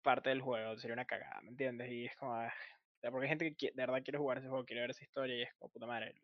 parte 0.03 0.29
del 0.29 0.41
juego, 0.41 0.77
sería 0.79 0.93
una 0.93 1.05
cagada, 1.05 1.41
¿me 1.41 1.49
entiendes? 1.49 1.91
Y 1.91 2.05
es 2.05 2.15
como, 2.15 2.33
ah, 2.35 2.53
sea, 3.01 3.11
porque 3.11 3.25
hay 3.25 3.29
gente 3.29 3.55
que 3.55 3.67
de 3.67 3.73
verdad 3.75 4.03
quiere 4.03 4.19
jugar 4.19 4.39
ese 4.39 4.47
juego, 4.49 4.65
quiere 4.65 4.81
ver 4.81 4.91
esa 4.91 5.03
historia 5.03 5.35
y 5.37 5.41
es 5.43 5.53
como, 5.55 5.71
puta 5.71 5.85
madre, 5.87 6.15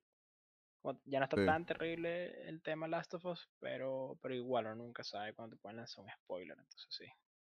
como 0.82 1.00
ya 1.06 1.20
no 1.20 1.26
está 1.26 1.38
Sí. 1.38 1.46
tan 1.46 1.66
terrible 1.66 2.48
el 2.50 2.62
tema 2.62 2.88
Last 2.88 3.14
of 3.16 3.26
Us, 3.26 3.50
pero, 3.60 4.18
pero 4.22 4.36
igual 4.36 4.66
uno 4.68 4.76
nunca 4.76 5.04
sabe 5.04 5.34
cuándo 5.34 5.56
te 5.56 5.62
pueden 5.62 5.78
lanzar 5.78 6.04
un 6.06 6.12
spoiler, 6.24 6.58
entonces 6.58 6.88
sí. 6.90 7.06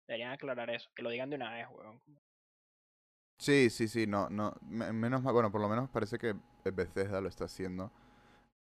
Deberían 0.06 0.32
aclarar 0.32 0.70
eso, 0.70 0.90
que 0.94 1.02
lo 1.02 1.10
digan 1.10 1.30
de 1.30 1.36
una 1.36 1.52
vez, 1.54 1.66
weón. 1.70 2.02
Sí, 3.38 3.70
sí, 3.70 3.88
sí, 3.88 4.06
no, 4.06 4.28
no, 4.30 4.54
me- 4.62 4.92
menos 4.92 5.22
bueno, 5.22 5.50
por 5.50 5.60
lo 5.60 5.68
menos 5.68 5.90
parece 5.90 6.18
que 6.18 6.34
Bethesda 6.64 7.20
lo 7.20 7.28
está 7.28 7.46
haciendo. 7.46 7.90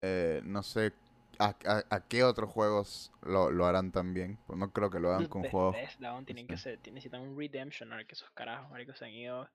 Eh, 0.02 0.42
no 0.44 0.62
sé 0.62 0.92
a, 1.38 1.56
a- 1.66 1.84
a 1.90 2.08
qué 2.08 2.24
otros 2.24 2.50
juegos 2.50 3.12
lo, 3.22 3.50
lo 3.50 3.66
harán 3.66 3.92
también. 3.92 4.38
Pues 4.46 4.58
no 4.58 4.72
creo 4.72 4.90
que 4.90 5.00
lo 5.00 5.10
hagan 5.10 5.28
con 5.28 5.44
juegos. 5.44 5.76
Bethesda, 5.76 6.24
tienen 6.24 6.46
que 6.46 6.56
sí. 6.56 6.62
ser, 6.62 6.78
necesitan 6.92 7.22
un 7.22 7.38
redemption 7.38 7.92
arc, 7.92 8.12
esos 8.12 8.30
carajos, 8.32 8.70
maricos, 8.70 8.98
se 8.98 9.06
han 9.06 9.12
ido. 9.12 9.48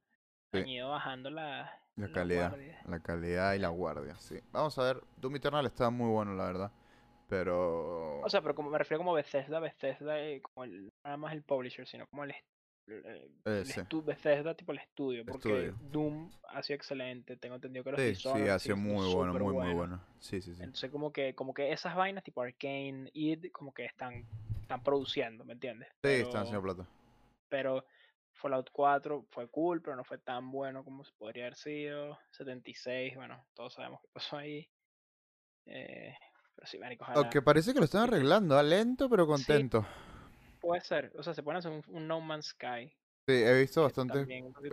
Han 0.53 0.67
ido 0.67 0.89
bajando 0.89 1.29
la, 1.29 1.79
La 1.95 2.07
la 2.07 2.13
calidad, 2.13 2.49
guardia. 2.51 2.81
la 2.87 2.99
calidad 2.99 3.53
y 3.53 3.59
la 3.59 3.69
guardia, 3.69 4.15
sí. 4.19 4.39
Vamos 4.51 4.77
a 4.77 4.83
ver, 4.83 5.03
Doom 5.17 5.35
Eternal 5.35 5.65
está 5.65 5.89
muy 5.89 6.09
bueno, 6.09 6.33
la 6.33 6.45
verdad. 6.45 6.71
Pero... 7.29 8.19
O 8.21 8.29
sea, 8.29 8.41
pero 8.41 8.53
como 8.55 8.69
me 8.69 8.77
refiero 8.77 8.99
como 8.99 9.13
Bethesda, 9.13 9.59
Bethesda, 9.59 10.19
eh, 10.19 10.41
como 10.41 10.65
el, 10.65 10.89
nada 11.03 11.17
más 11.17 11.33
el 11.33 11.43
publisher, 11.43 11.87
sino 11.87 12.05
como 12.07 12.23
el, 12.25 12.31
el, 12.87 13.05
Eh, 13.05 13.31
el 13.45 13.65
sí. 13.65 13.79
estu- 13.81 14.03
Bethesda, 14.03 14.53
tipo 14.55 14.73
el 14.73 14.79
estudio, 14.79 15.23
porque 15.25 15.49
Estudio. 15.49 15.75
Doom 15.91 16.29
ha 16.49 16.61
sido 16.61 16.75
excelente, 16.75 17.37
tengo 17.37 17.55
entendido 17.55 17.83
que 17.85 17.91
los 17.91 18.01
Sí, 18.01 18.15
sí, 18.15 18.29
ha 18.49 18.59
sido 18.59 18.75
muy 18.77 19.13
bueno, 19.15 19.33
muy, 19.33 19.41
muy 19.41 19.53
buenos. 19.53 19.75
bueno. 19.77 20.01
Sí, 20.19 20.41
sí, 20.41 20.53
sí. 20.53 20.61
Entonces 20.61 20.91
como 20.91 21.11
que, 21.13 21.33
como 21.35 21.53
que 21.53 21.71
esas 21.71 21.95
vainas 21.95 22.23
tipo 22.23 22.41
Arcane, 22.41 23.09
id, 23.13 23.51
como 23.51 23.73
que 23.73 23.85
están, 23.85 24.25
están 24.61 24.83
produciendo, 24.83 25.45
¿me 25.45 25.53
entiendes? 25.53 25.87
Sí, 25.89 25.95
Pero, 26.01 26.23
están 26.27 26.41
haciendo 26.43 26.61
plata. 26.63 26.85
pero 27.49 27.85
Fallout 28.41 28.69
4 28.71 29.25
fue 29.31 29.47
cool, 29.49 29.81
pero 29.81 29.95
no 29.95 30.03
fue 30.03 30.17
tan 30.17 30.51
bueno 30.51 30.83
como 30.83 31.03
se 31.03 31.11
podría 31.17 31.45
haber 31.45 31.55
sido. 31.55 32.17
76, 32.31 33.15
bueno, 33.15 33.45
todos 33.53 33.73
sabemos 33.73 34.01
qué 34.01 34.07
pasó 34.13 34.37
ahí. 34.37 34.67
Eh, 35.65 36.13
pero 36.55 36.67
sí, 36.67 36.77
marico, 36.79 37.03
ojalá. 37.03 37.19
Aunque 37.21 37.41
parece 37.41 37.73
que 37.73 37.79
lo 37.79 37.85
están 37.85 38.03
arreglando, 38.03 38.57
ah, 38.57 38.63
lento 38.63 39.09
pero 39.09 39.27
contento. 39.27 39.85
Puede 40.59 40.81
ser, 40.81 41.11
o 41.17 41.23
sea, 41.23 41.33
se 41.33 41.43
pueden 41.43 41.59
hacer 41.59 41.71
un, 41.71 41.83
un 41.87 42.07
No 42.07 42.21
Man's 42.21 42.47
Sky. 42.47 42.91
Sí, 43.27 43.33
he 43.33 43.59
visto 43.61 43.83
bastante... 43.83 44.21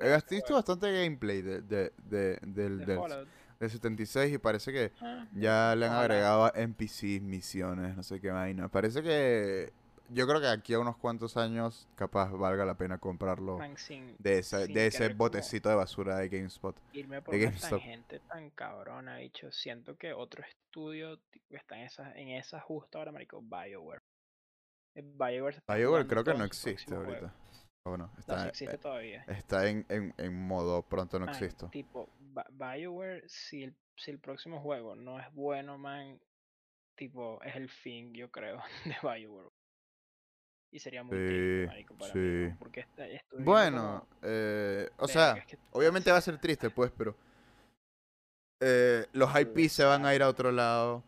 He 0.00 0.34
visto 0.34 0.54
bastante 0.54 0.90
gameplay 0.92 1.42
de, 1.42 1.60
de, 1.62 1.92
de- 1.98 2.38
del, 2.42 2.78
del 2.84 3.70
76 3.70 4.34
y 4.34 4.38
parece 4.38 4.72
que 4.72 4.92
Ah, 5.00 5.26
ya 5.32 5.74
le 5.76 5.86
han 5.86 5.92
Ojalá. 5.92 6.00
agregado 6.00 6.52
NPCs, 6.54 7.22
misiones, 7.22 7.96
no 7.96 8.02
sé 8.02 8.20
qué 8.20 8.30
vaina. 8.30 8.68
Parece 8.68 9.02
que... 9.02 9.72
Yo 10.10 10.26
creo 10.26 10.40
que 10.40 10.46
aquí 10.46 10.74
a 10.74 10.78
unos 10.78 10.96
cuantos 10.96 11.36
años 11.36 11.86
capaz 11.96 12.30
valga 12.32 12.64
la 12.64 12.74
pena 12.74 12.98
comprarlo 12.98 13.58
sin 13.76 14.16
de, 14.18 14.38
esa- 14.38 14.66
de 14.66 14.86
ese 14.86 15.08
botecito 15.14 15.68
de 15.68 15.74
basura 15.74 16.16
de 16.16 16.28
GameSpot. 16.28 16.74
irme 16.92 17.20
por 17.22 17.34
de 17.34 17.46
una 17.46 17.58
tangente 17.58 18.20
tan 18.20 18.50
cabrona, 18.50 19.16
dicho. 19.16 19.52
Siento 19.52 19.96
que 19.96 20.12
otro 20.12 20.42
estudio 20.44 21.18
está 21.50 21.76
en 21.78 21.82
esa, 21.84 22.12
en 22.18 22.28
esa 22.30 22.60
justo 22.60 22.98
ahora, 22.98 23.12
marico, 23.12 23.42
BioWare. 23.42 24.00
Eh, 24.94 25.02
BioWare, 25.02 25.60
BioWare 25.68 26.06
creo 26.06 26.24
que 26.24 26.34
no 26.34 26.44
existe 26.44 26.94
ahorita. 26.94 27.18
juego. 27.18 27.32
Bueno, 27.84 28.10
No, 28.14 28.20
está, 28.20 28.48
existe 28.48 28.74
eh, 28.74 28.78
todavía. 28.78 29.24
está 29.28 29.68
en, 29.68 29.86
en, 29.88 30.14
en 30.18 30.46
modo 30.46 30.82
pronto 30.82 31.18
no 31.18 31.26
Man, 31.26 31.34
existo. 31.34 31.68
tipo, 31.68 32.08
BioWare, 32.50 33.22
si 33.28 33.62
el, 33.64 33.74
si 33.96 34.10
el 34.10 34.18
próximo 34.18 34.60
juego 34.60 34.94
no 34.94 35.18
es 35.20 35.32
bueno, 35.32 35.78
man, 35.78 36.18
tipo, 36.96 37.40
es 37.42 37.56
el 37.56 37.68
fin, 37.70 38.12
yo 38.14 38.30
creo, 38.30 38.62
de 38.84 38.96
BioWare. 39.02 39.47
Y 40.70 40.78
sería 40.80 41.02
muy 41.02 41.16
triste, 41.16 41.60
Sí, 41.62 41.66
marico, 41.66 41.94
para 41.96 42.12
sí. 42.12 42.18
mí, 42.18 42.44
weón, 42.44 42.58
porque 42.58 42.80
esta- 42.80 43.06
Bueno, 43.38 44.06
como, 44.06 44.20
eh, 44.22 44.90
o 44.98 45.08
sea, 45.08 45.32
es 45.36 45.46
que 45.46 45.58
obviamente 45.72 46.10
va 46.10 46.18
a 46.18 46.22
ser 46.22 46.38
triste, 46.38 46.68
pues, 46.70 46.92
pero 46.96 47.16
eh, 48.60 49.06
los 49.12 49.30
IP 49.38 49.68
se 49.68 49.84
van 49.84 50.04
a 50.04 50.14
ir 50.14 50.22
a 50.22 50.28
otro 50.28 50.52
lado. 50.52 51.02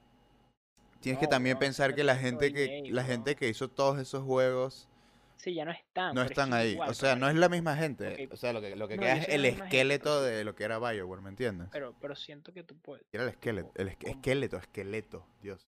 Tienes 1.01 1.19
que 1.19 1.27
No, 1.27 1.31
también 1.31 1.59
pensar 1.59 1.95
que 1.95 2.05
la 2.05 2.17
gente 2.17 2.53
que 2.53 2.89
la 2.91 3.05
gente 3.05 3.35
que 3.35 3.49
hizo 3.49 3.69
todos 3.69 3.99
esos 3.99 4.23
juegos 4.23 4.89
Sí, 5.37 5.55
ya 5.55 5.65
no 5.65 5.71
están. 5.71 6.15
no 6.15 6.21
es 6.23 6.31
están 6.31 6.53
ahí. 6.53 6.73
igual, 6.73 6.91
O 6.91 6.95
sea, 6.95 7.17
no 7.17 7.29
es 7.29 7.35
la 7.35 7.49
misma 7.49 7.75
gente. 7.75 8.29
O 8.31 8.37
sea, 8.37 8.53
lo 8.53 8.61
que, 8.61 8.77
lo 8.77 8.87
que 8.87 8.97
No, 8.97 9.03
queda 9.03 9.15
es 9.17 9.29
el 9.31 9.43
no 9.43 9.49
gente, 9.49 9.65
esqueleto 9.65 10.23
de 10.23 10.45
lo 10.45 10.55
que 10.55 10.65
era 10.65 10.79
BioWare, 10.79 11.23
¿me 11.23 11.31
entiendes? 11.31 11.69
Pero, 11.73 11.95
pero 11.99 12.15
siento 12.15 12.53
que 12.53 12.63
tú 12.63 12.79
puedes. 12.79 13.07
Era 13.13 13.23
el 13.25 13.31
esqueleto, 13.31 13.73
el 13.77 13.89
esqueleto, 13.89 14.59
esqueleto, 14.59 15.27
Dios. 15.41 15.70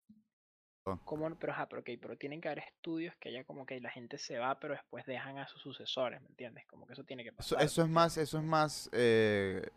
¿Cómo? 0.83 1.28
no? 1.28 1.39
Pero, 1.39 1.53
ajá, 1.53 1.68
pero, 1.68 1.80
ok, 1.83 1.91
pero 2.01 2.16
tienen 2.16 2.41
que 2.41 2.49
haber 2.49 2.61
estudios 2.61 3.14
que 3.16 3.28
haya 3.28 3.45
como 3.45 3.66
que 3.66 3.80
la 3.80 3.91
gente 3.91 4.18
se 4.18 4.39
va, 4.39 4.59
pero 4.59 4.74
después 4.74 5.07
dejan 5.07 5.39
a 5.39 5.47
sus 5.47 5.62
sucesores, 5.62 6.20
¿me 6.20 6.28
entiendes? 6.28 6.66
Como 6.66 6.87
que 6.87 6.95
eso 6.95 7.05
tiene 7.05 7.24
que 7.24 7.33
pasar. 7.33 7.62
eso 7.62 7.83
es 7.83 7.89
¿me 7.89 7.95
más, 7.95 8.16
eso 8.16 8.39
es 8.39 8.45
más 8.45 8.91
eh, 8.93 9.68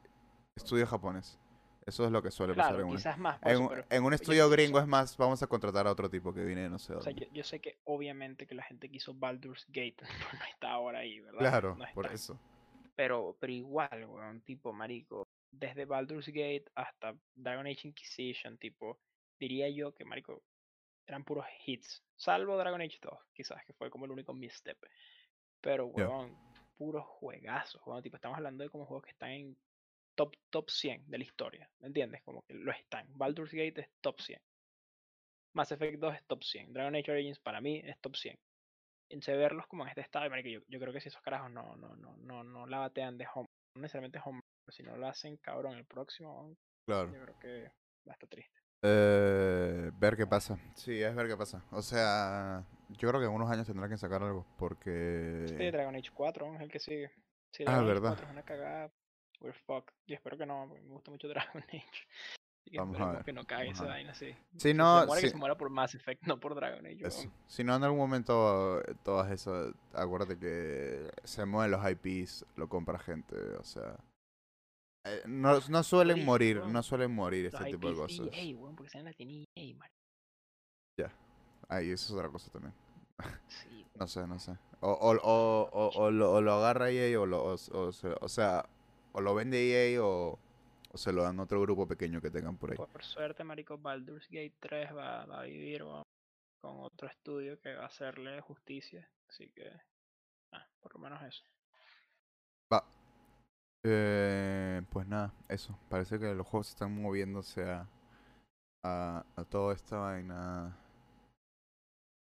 estudio 0.56 0.88
japonés. 0.88 1.40
Eso 1.86 2.04
es 2.04 2.12
lo 2.12 2.24
que 2.24 2.32
suele 2.32 2.56
pasar 2.56 2.80
en 2.80 2.88
un, 2.88 2.96
quizás 2.96 3.18
más. 3.20 3.38
Por 3.40 3.52
en 3.52 3.54
eso, 3.54 3.64
un, 3.64 3.70
pero 3.70 3.86
en 3.92 4.04
un 4.04 4.14
estudio 4.14 4.50
gringo 4.50 4.80
es 4.80 4.88
más, 4.88 5.16
vamos 5.18 5.44
a 5.44 5.48
contratar 5.48 5.86
a 5.86 5.92
otro 5.92 6.10
tipo 6.10 6.34
que 6.34 6.44
viene 6.44 6.62
de 6.62 6.70
no 6.70 6.80
sé 6.80 6.96
O 6.96 7.02
sea, 7.02 7.14
dónde. 7.14 7.28
yo, 7.28 7.28
yo 7.32 7.44
sé 7.44 7.60
que 7.62 7.78
obviamente 7.84 8.48
que 8.48 8.56
la 8.56 8.64
gente 8.64 8.90
que 8.90 8.98
hizo 8.98 9.14
Baldur's 9.14 9.66
Gate 9.68 9.98
no 10.40 10.46
está 10.50 10.72
ahora 10.72 11.00
ahí, 11.00 11.20
¿verdad? 11.20 11.40
Claro, 11.40 11.76
No 11.76 11.86
por 11.94 12.12
eso. 12.12 12.40
Pero, 12.96 13.38
pero 13.40 13.54
igual, 13.54 14.06
weón, 14.10 14.42
tipo, 14.42 14.74
marico, 14.74 15.28
desde 15.52 15.86
Baldur's 15.86 16.28
Gate 16.28 16.66
hasta 16.74 17.16
Dragon 17.36 17.68
Age 17.68 17.90
Inquisition, 17.90 18.58
tipo, 18.58 19.00
diría 19.40 19.70
yo 19.70 19.94
que, 19.94 20.06
marico, 20.06 20.42
eran 21.06 21.24
puros 21.24 21.46
hits. 21.66 22.04
Salvo 22.16 22.58
Dragon 22.58 22.82
Age 22.82 23.00
2, 23.02 23.14
quizás, 23.34 23.64
que 23.66 23.74
fue 23.74 23.90
como 23.90 24.06
el 24.06 24.12
único 24.12 24.34
misstep. 24.34 24.78
Pero, 25.62 25.88
weón, 25.88 26.38
puros 26.76 27.06
juegazos, 27.06 27.82
weón, 27.86 28.02
tipo, 28.02 28.16
estamos 28.18 28.38
hablando 28.38 28.64
de 28.64 28.70
como 28.70 28.86
juegos 28.86 29.06
que 29.06 29.12
están 29.12 29.32
en 29.32 29.58
top, 30.16 30.36
top 30.50 30.70
100 30.70 31.10
de 31.10 31.18
la 31.18 31.24
historia, 31.24 31.70
¿me 31.80 31.88
entiendes? 31.88 32.22
Como 32.24 32.42
que 32.44 32.54
lo 32.54 32.72
están. 32.72 33.08
Baldur's 33.18 33.52
Gate 33.52 33.82
es 33.82 33.90
top 34.02 34.20
100. 34.22 34.40
Mass 35.54 35.72
Effect 35.72 36.00
2 36.00 36.16
es 36.16 36.26
top 36.26 36.44
100. 36.44 36.74
Dragon 36.74 36.96
Age 36.96 37.12
Origins 37.12 37.40
para 37.40 37.62
mí 37.62 37.82
es 37.84 38.00
top 38.02 38.16
100. 38.16 38.38
Entonces 39.10 39.38
verlos 39.38 39.68
como 39.68 39.84
en 39.84 39.90
este 39.90 40.02
estado, 40.02 40.28
yo, 40.42 40.62
yo 40.68 40.80
creo 40.80 40.92
que 40.92 41.00
si 41.00 41.10
esos 41.10 41.22
carajos 41.22 41.52
no, 41.52 41.76
no, 41.76 41.96
no, 41.96 42.18
no, 42.18 42.44
no 42.44 42.66
la 42.66 42.80
batean 42.80 43.18
de 43.18 43.28
home, 43.34 43.48
no 43.76 43.82
necesariamente 43.82 44.20
home, 44.24 44.42
pero 44.66 44.76
si 44.76 44.84
no 44.84 44.98
lo 44.98 45.08
hacen 45.08 45.38
cabrón 45.38 45.78
el 45.78 45.86
próximo, 45.86 46.56
Claro. 46.86 47.12
yo 47.14 47.22
creo 47.22 47.40
que 47.40 47.64
va 48.08 48.12
a 48.12 48.14
estar 48.14 48.30
triste. 48.30 48.60
Eh, 48.88 49.92
ver 50.00 50.16
qué 50.16 50.28
pasa. 50.28 50.58
Sí, 50.76 51.02
es 51.02 51.16
ver 51.16 51.28
qué 51.28 51.36
pasa. 51.36 51.64
O 51.72 51.82
sea, 51.82 52.64
yo 52.90 53.10
creo 53.10 53.20
que 53.20 53.26
en 53.28 53.34
unos 53.34 53.50
años 53.50 53.66
tendrán 53.66 53.90
que 53.90 53.98
sacar 53.98 54.22
algo. 54.22 54.44
Sí, 54.44 54.54
Porque. 54.58 55.70
Dragon 55.72 55.96
Age 55.96 56.12
4 56.14 56.56
es 56.56 56.62
el 56.62 56.70
que 56.72 56.80
sigue. 56.80 57.12
Si 57.52 57.64
Ah, 57.64 57.72
Dragon 57.72 57.84
Age 57.86 57.94
verdad. 57.94 58.10
4 58.10 58.26
es 58.28 58.32
una 58.32 58.44
cagada, 58.44 58.92
we're 59.42 59.58
fucked. 59.66 59.94
Yo 60.08 60.16
espero 60.16 60.38
que 60.38 60.46
no, 60.46 60.66
porque 60.68 60.84
me 60.84 60.94
gusta 60.94 61.10
mucho 61.12 61.28
Dragon 61.58 61.64
Age. 61.64 61.84
Que 62.68 62.80
Vamos 62.80 63.00
a 63.00 63.12
ver, 63.12 63.24
que 63.24 63.32
no 63.32 63.44
caiga 63.46 63.72
esa 63.72 63.86
vaina 63.86 64.12
así. 64.12 64.36
Si 64.58 64.74
no, 64.74 65.02
se 65.08 65.14
que 65.22 65.28
si- 65.28 65.30
se 65.30 65.38
muera 65.38 65.56
por 65.56 65.70
Mass 65.70 65.94
Effect, 65.94 66.24
no 66.24 66.40
por 66.40 66.56
Dragon 66.56 66.84
Age. 66.86 67.06
Eso. 67.06 67.32
Si 67.48 67.64
no, 67.64 67.76
en 67.76 67.84
algún 67.84 68.00
momento 68.00 68.82
eh, 68.82 68.96
todas 69.04 69.32
esas. 69.32 69.72
Acuérdate 69.94 70.40
que 70.40 71.10
se 71.24 71.46
mueven 71.46 71.72
los 71.72 71.82
IPs, 71.90 72.46
lo 72.56 72.68
compra 72.68 72.98
gente. 73.00 73.36
O 73.60 73.64
sea. 73.64 73.96
Eh, 75.06 75.22
no, 75.26 75.60
no 75.70 75.84
suelen 75.84 76.16
dices, 76.16 76.26
morir, 76.26 76.58
weón. 76.60 76.74
no 76.74 76.84
suelen 76.84 77.12
morir 77.14 77.46
Los 77.46 77.54
este 77.54 77.72
tipo 77.72 77.88
de 77.88 77.94
IPs 77.94 78.00
cosas. 78.02 78.28
EA, 78.34 78.56
weón, 78.58 78.76
porque 78.76 78.90
se 78.90 79.04
la 79.04 79.14
tiene 79.14 79.46
EA, 79.56 79.76
man. 79.76 79.90
Ahí, 81.68 81.90
eso 81.90 82.06
es 82.06 82.12
otra 82.12 82.30
cosa 82.30 82.52
también. 82.52 82.74
Sí, 83.48 83.86
No 83.96 84.08
sé, 84.08 84.28
no 84.28 84.38
sé. 84.40 84.52
O, 84.82 84.92
o, 84.92 85.16
o, 85.24 85.90
o, 85.96 86.12
lo, 86.12 86.42
lo 86.42 86.54
agarra 86.54 86.92
EA 86.92 87.20
o 87.20 87.26
lo. 87.26 87.44
O, 87.44 87.54
o 87.54 87.92
se- 87.92 88.16
o 88.22 88.30
sea, 88.30 88.70
o 89.14 89.22
lo 89.22 89.34
vende 89.34 89.58
EA 89.94 90.04
o, 90.04 90.38
se 90.94 91.12
lo 91.12 91.24
dan 91.24 91.40
a 91.40 91.44
otro 91.44 91.60
grupo 91.62 91.88
pequeño 91.88 92.22
que 92.22 92.30
tengan 92.30 92.58
por 92.58 92.72
ahí. 92.72 92.78
Por 92.78 93.04
suerte, 93.04 93.44
marico, 93.44 93.78
Baldur's 93.78 94.28
Gate 94.30 94.56
3 94.60 94.96
va, 94.96 95.26
va 95.26 95.42
a 95.42 95.44
vivir 95.46 95.84
weón, 95.84 96.04
con 96.62 96.82
otro 96.82 97.08
estudio 97.08 97.60
que 97.60 97.74
va 97.74 97.84
a 97.84 97.88
hacerle 97.88 98.42
justicia. 98.42 99.10
Así 99.28 99.50
que, 99.50 99.72
ah, 100.52 100.68
por 100.82 100.94
lo 100.94 101.00
menos 101.00 101.24
eso. 101.24 101.44
Eh, 103.88 104.82
pues 104.90 105.08
nada, 105.08 105.32
eso. 105.48 105.78
Parece 105.90 106.18
que 106.20 106.34
los 106.34 106.48
juegos 106.48 106.70
están 106.70 107.00
moviéndose 107.00 107.64
a, 107.70 107.88
a, 108.84 109.24
a 109.36 109.44
toda 109.46 109.76
esta 109.76 109.98
vaina 109.98 110.76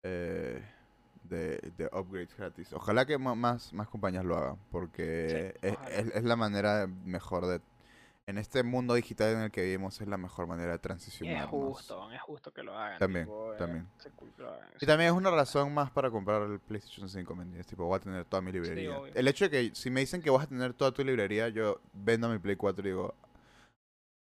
eh, 0.03 0.63
de, 1.23 1.71
de 1.77 1.89
upgrades 1.93 2.35
gratis. 2.35 2.73
Ojalá 2.73 3.05
que 3.05 3.17
más, 3.19 3.71
más 3.71 3.87
compañías 3.87 4.25
lo 4.25 4.35
hagan, 4.35 4.57
porque 4.71 5.53
es- 5.61 6.15
es 6.15 6.23
la 6.23 6.35
manera 6.35 6.87
mejor 6.87 7.45
de... 7.45 7.61
En 8.25 8.37
este 8.37 8.63
mundo 8.63 8.93
digital 8.93 9.33
en 9.35 9.41
el 9.41 9.51
que 9.51 9.63
vivimos 9.63 9.99
es 9.99 10.07
la 10.07 10.17
mejor 10.17 10.47
manera 10.47 10.77
de 10.77 10.95
Y 11.21 11.33
es 11.33 11.45
justo, 11.45 12.11
es 12.11 12.21
justo 12.21 12.53
que 12.53 12.63
lo 12.63 12.77
hagan. 12.77 12.97
También, 12.97 13.25
tipo, 13.25 13.53
también. 13.57 13.87
Y 14.79 14.85
también 14.85 15.09
es 15.11 15.15
una 15.15 15.29
razón 15.29 15.73
más 15.73 15.91
para 15.91 16.09
comprar 16.09 16.43
el 16.43 16.59
PlayStation 16.59 17.09
5, 17.09 17.35
¿me 17.35 17.43
entiendes? 17.43 17.67
Tipo, 17.67 17.85
voy 17.85 17.97
a 17.97 17.99
tener 17.99 18.23
toda 18.23 18.41
mi 18.41 18.53
librería. 18.53 19.01
el 19.13 19.27
hecho 19.27 19.49
de 19.49 19.51
que 19.69 19.75
si 19.75 19.89
me 19.89 19.99
dicen 19.99 20.21
que 20.21 20.29
vas 20.29 20.43
a 20.45 20.47
tener 20.47 20.73
toda 20.73 20.93
tu 20.93 21.03
librería, 21.03 21.49
yo 21.49 21.81
vendo 21.91 22.29
mi 22.29 22.39
Play 22.39 22.55
4 22.55 22.85
y 22.87 22.91
digo, 22.91 23.13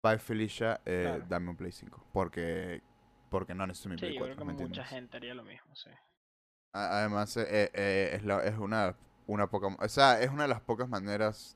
bye 0.04 0.18
Felicia, 0.18 0.82
eh, 0.86 1.04
Claro. 1.12 1.26
dame 1.30 1.50
un 1.52 1.56
Play 1.56 1.72
5. 1.72 2.04
Porque, 2.12 2.82
porque 3.30 3.54
no 3.54 3.68
necesito 3.68 3.90
mi 3.90 3.96
Sí, 3.98 4.02
Play 4.02 4.14
yo 4.16 4.20
4, 4.22 4.36
creo 4.36 4.46
¿me 4.48 4.54
que 4.54 4.64
mucha 4.64 4.82
entiendes? 4.84 4.90
gente 4.90 5.18
haría 5.18 5.34
lo 5.36 5.44
mismo, 5.44 5.76
sí. 5.76 5.90
Además, 6.74 7.38
eh, 7.38 7.70
eh, 7.76 8.12
es, 8.16 8.24
la- 8.24 8.44
es 8.44 8.58
una, 8.58 8.96
una 9.28 9.48
poca... 9.48 9.68
O 9.80 9.88
sea, 9.88 10.20
es 10.20 10.32
una 10.32 10.44
de 10.44 10.50
las 10.50 10.62
pocas 10.62 10.90
maneras... 10.90 11.56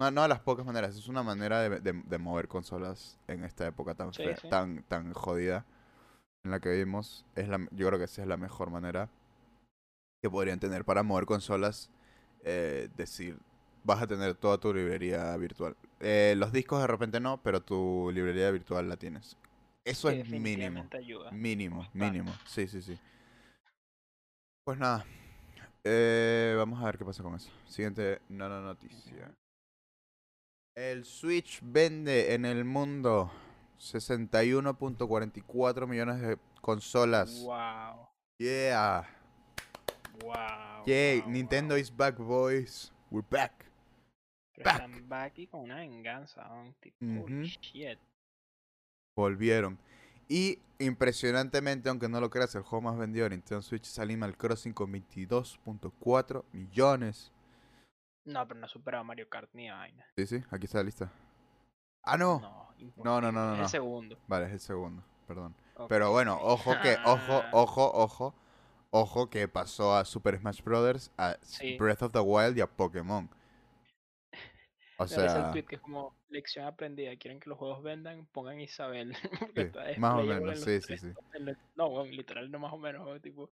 No, 0.00 0.10
no 0.10 0.22
de 0.22 0.28
las 0.28 0.40
pocas 0.40 0.64
maneras, 0.64 0.96
es 0.96 1.08
una 1.08 1.22
manera 1.22 1.60
de, 1.60 1.80
de- 1.80 2.02
de 2.04 2.18
mover 2.18 2.48
consolas 2.48 3.18
en 3.28 3.44
esta 3.44 3.66
época 3.66 3.94
tan, 3.94 4.14
Sí, 4.14 4.22
fea- 4.22 4.36
sí. 4.40 4.48
tan, 4.48 4.82
tan 4.84 5.12
jodida 5.12 5.66
en 6.42 6.50
la 6.52 6.58
que 6.60 6.70
vivimos. 6.70 7.26
Es 7.36 7.48
la, 7.48 7.58
yo 7.70 7.86
creo 7.86 7.98
que 7.98 8.06
esa 8.06 8.22
es 8.22 8.28
la 8.28 8.38
mejor 8.38 8.70
manera 8.70 9.10
que 10.22 10.30
podrían 10.30 10.58
tener 10.58 10.84
para 10.84 11.02
mover 11.02 11.26
consolas. 11.26 11.90
eh, 12.42 12.88
decir, 12.96 13.38
vas 13.84 14.00
a 14.00 14.06
tener 14.06 14.34
toda 14.34 14.56
tu 14.56 14.72
librería 14.72 15.36
virtual. 15.36 15.76
Eh, 16.00 16.34
los 16.38 16.52
discos 16.52 16.80
de 16.80 16.86
repente 16.86 17.20
no, 17.20 17.42
pero 17.42 17.60
tu 17.60 18.10
librería 18.14 18.50
virtual 18.50 18.88
la 18.88 18.96
tienes. 18.96 19.36
Eso 19.84 20.08
Sí, 20.08 20.20
es 20.20 20.28
mínimo. 20.30 20.86
ayuda. 20.92 21.30
Mínimo, 21.30 21.78
bastante. 21.80 21.98
mínimo. 22.06 22.32
Sí, 22.46 22.66
sí, 22.66 22.80
sí. 22.80 22.98
Pues 24.64 24.78
nada. 24.78 25.04
Eh, 25.84 26.54
vamos 26.56 26.80
a 26.80 26.86
ver 26.86 26.96
qué 26.96 27.04
pasa 27.04 27.22
con 27.22 27.34
eso. 27.34 27.50
Siguiente 27.68 28.22
no, 28.30 28.48
no, 28.48 28.62
noticia. 28.62 29.30
El 30.76 31.04
Switch 31.04 31.60
vende 31.62 32.34
en 32.34 32.44
el 32.44 32.64
mundo 32.64 33.30
61.44 33.78 35.86
millones 35.86 36.20
de 36.20 36.38
consolas. 36.60 37.40
Wow, 37.42 38.08
Yeah. 38.38 39.06
wow. 40.22 40.84
Yay. 40.86 41.20
wow, 41.20 41.30
Nintendo 41.30 41.74
wow. 41.74 41.80
is 41.80 41.94
back, 41.94 42.16
boys. 42.18 42.92
We're 43.10 43.26
back. 43.28 43.52
Pero 44.54 44.64
back. 44.64 44.74
Están 44.82 45.08
back 45.08 45.38
y 45.38 45.46
con 45.46 45.60
una 45.62 45.76
venganza, 45.76 46.44
¿no? 46.48 46.74
tipo, 46.80 47.26
shit. 47.42 47.98
Volvieron. 49.16 49.78
Y 50.28 50.58
impresionantemente, 50.78 51.88
aunque 51.88 52.08
no 52.08 52.20
lo 52.20 52.30
creas, 52.30 52.54
el 52.54 52.62
juego 52.62 52.82
más 52.82 52.96
vendido 52.96 53.24
de 53.24 53.30
Nintendo 53.36 53.62
Switch 53.62 53.86
es 53.88 53.98
Animal 53.98 54.36
Crossing 54.36 54.72
con 54.72 54.92
22.4 54.92 56.44
millones. 56.52 57.32
No, 58.24 58.46
pero 58.46 58.60
no 58.60 58.66
ha 58.66 58.68
superado 58.68 59.00
a 59.02 59.04
Mario 59.04 59.28
Kart 59.28 59.50
ni 59.54 59.68
a 59.68 59.76
vaina. 59.76 60.06
Sí, 60.16 60.26
sí, 60.26 60.42
aquí 60.50 60.66
está 60.66 60.78
la 60.78 60.84
lista. 60.84 61.10
Ah, 62.02 62.16
no. 62.16 62.40
No, 62.40 62.70
No, 63.04 63.20
no, 63.20 63.32
no, 63.32 63.46
no, 63.48 63.54
Es 63.54 63.60
el 63.60 63.68
segundo. 63.68 64.18
Vale, 64.26 64.46
es 64.46 64.52
el 64.52 64.60
segundo, 64.60 65.02
perdón. 65.26 65.54
Pero 65.88 66.10
bueno, 66.10 66.38
ojo 66.40 66.72
que, 66.82 66.96
ojo, 67.04 67.42
ojo, 67.52 67.90
ojo, 67.94 68.34
ojo 68.90 69.30
que 69.30 69.48
pasó 69.48 69.94
a 69.96 70.04
Super 70.04 70.38
Smash 70.38 70.62
Brothers, 70.62 71.10
a 71.18 71.36
Sí. 71.42 71.76
Breath 71.78 72.02
of 72.02 72.12
the 72.12 72.20
Wild 72.20 72.56
y 72.58 72.60
a 72.60 72.66
Pokémon. 72.66 73.28
O 74.98 75.04
Me 75.04 75.08
parece 75.08 75.22
el 75.24 75.30
sea, 75.30 75.50
tweet 75.52 75.64
que 75.64 75.76
es 75.76 75.80
como 75.80 76.14
lección 76.28 76.66
aprendida. 76.66 77.16
Quieren 77.16 77.40
que 77.40 77.48
los 77.48 77.58
juegos 77.58 77.82
vendan, 77.82 78.26
pongan 78.32 78.60
Isabel. 78.60 79.14
Sí, 79.56 79.70
es 79.86 79.98
más 79.98 80.14
o 80.18 80.22
menos, 80.22 80.60
sí, 80.60 80.80
sí, 80.82 80.98
sí. 80.98 81.12
los- 81.38 81.56
no, 81.74 81.86
weón, 81.88 82.10
literal, 82.10 82.50
no 82.50 82.58
más 82.58 82.72
o 82.72 82.78
menos. 82.78 83.20
tipo, 83.22 83.50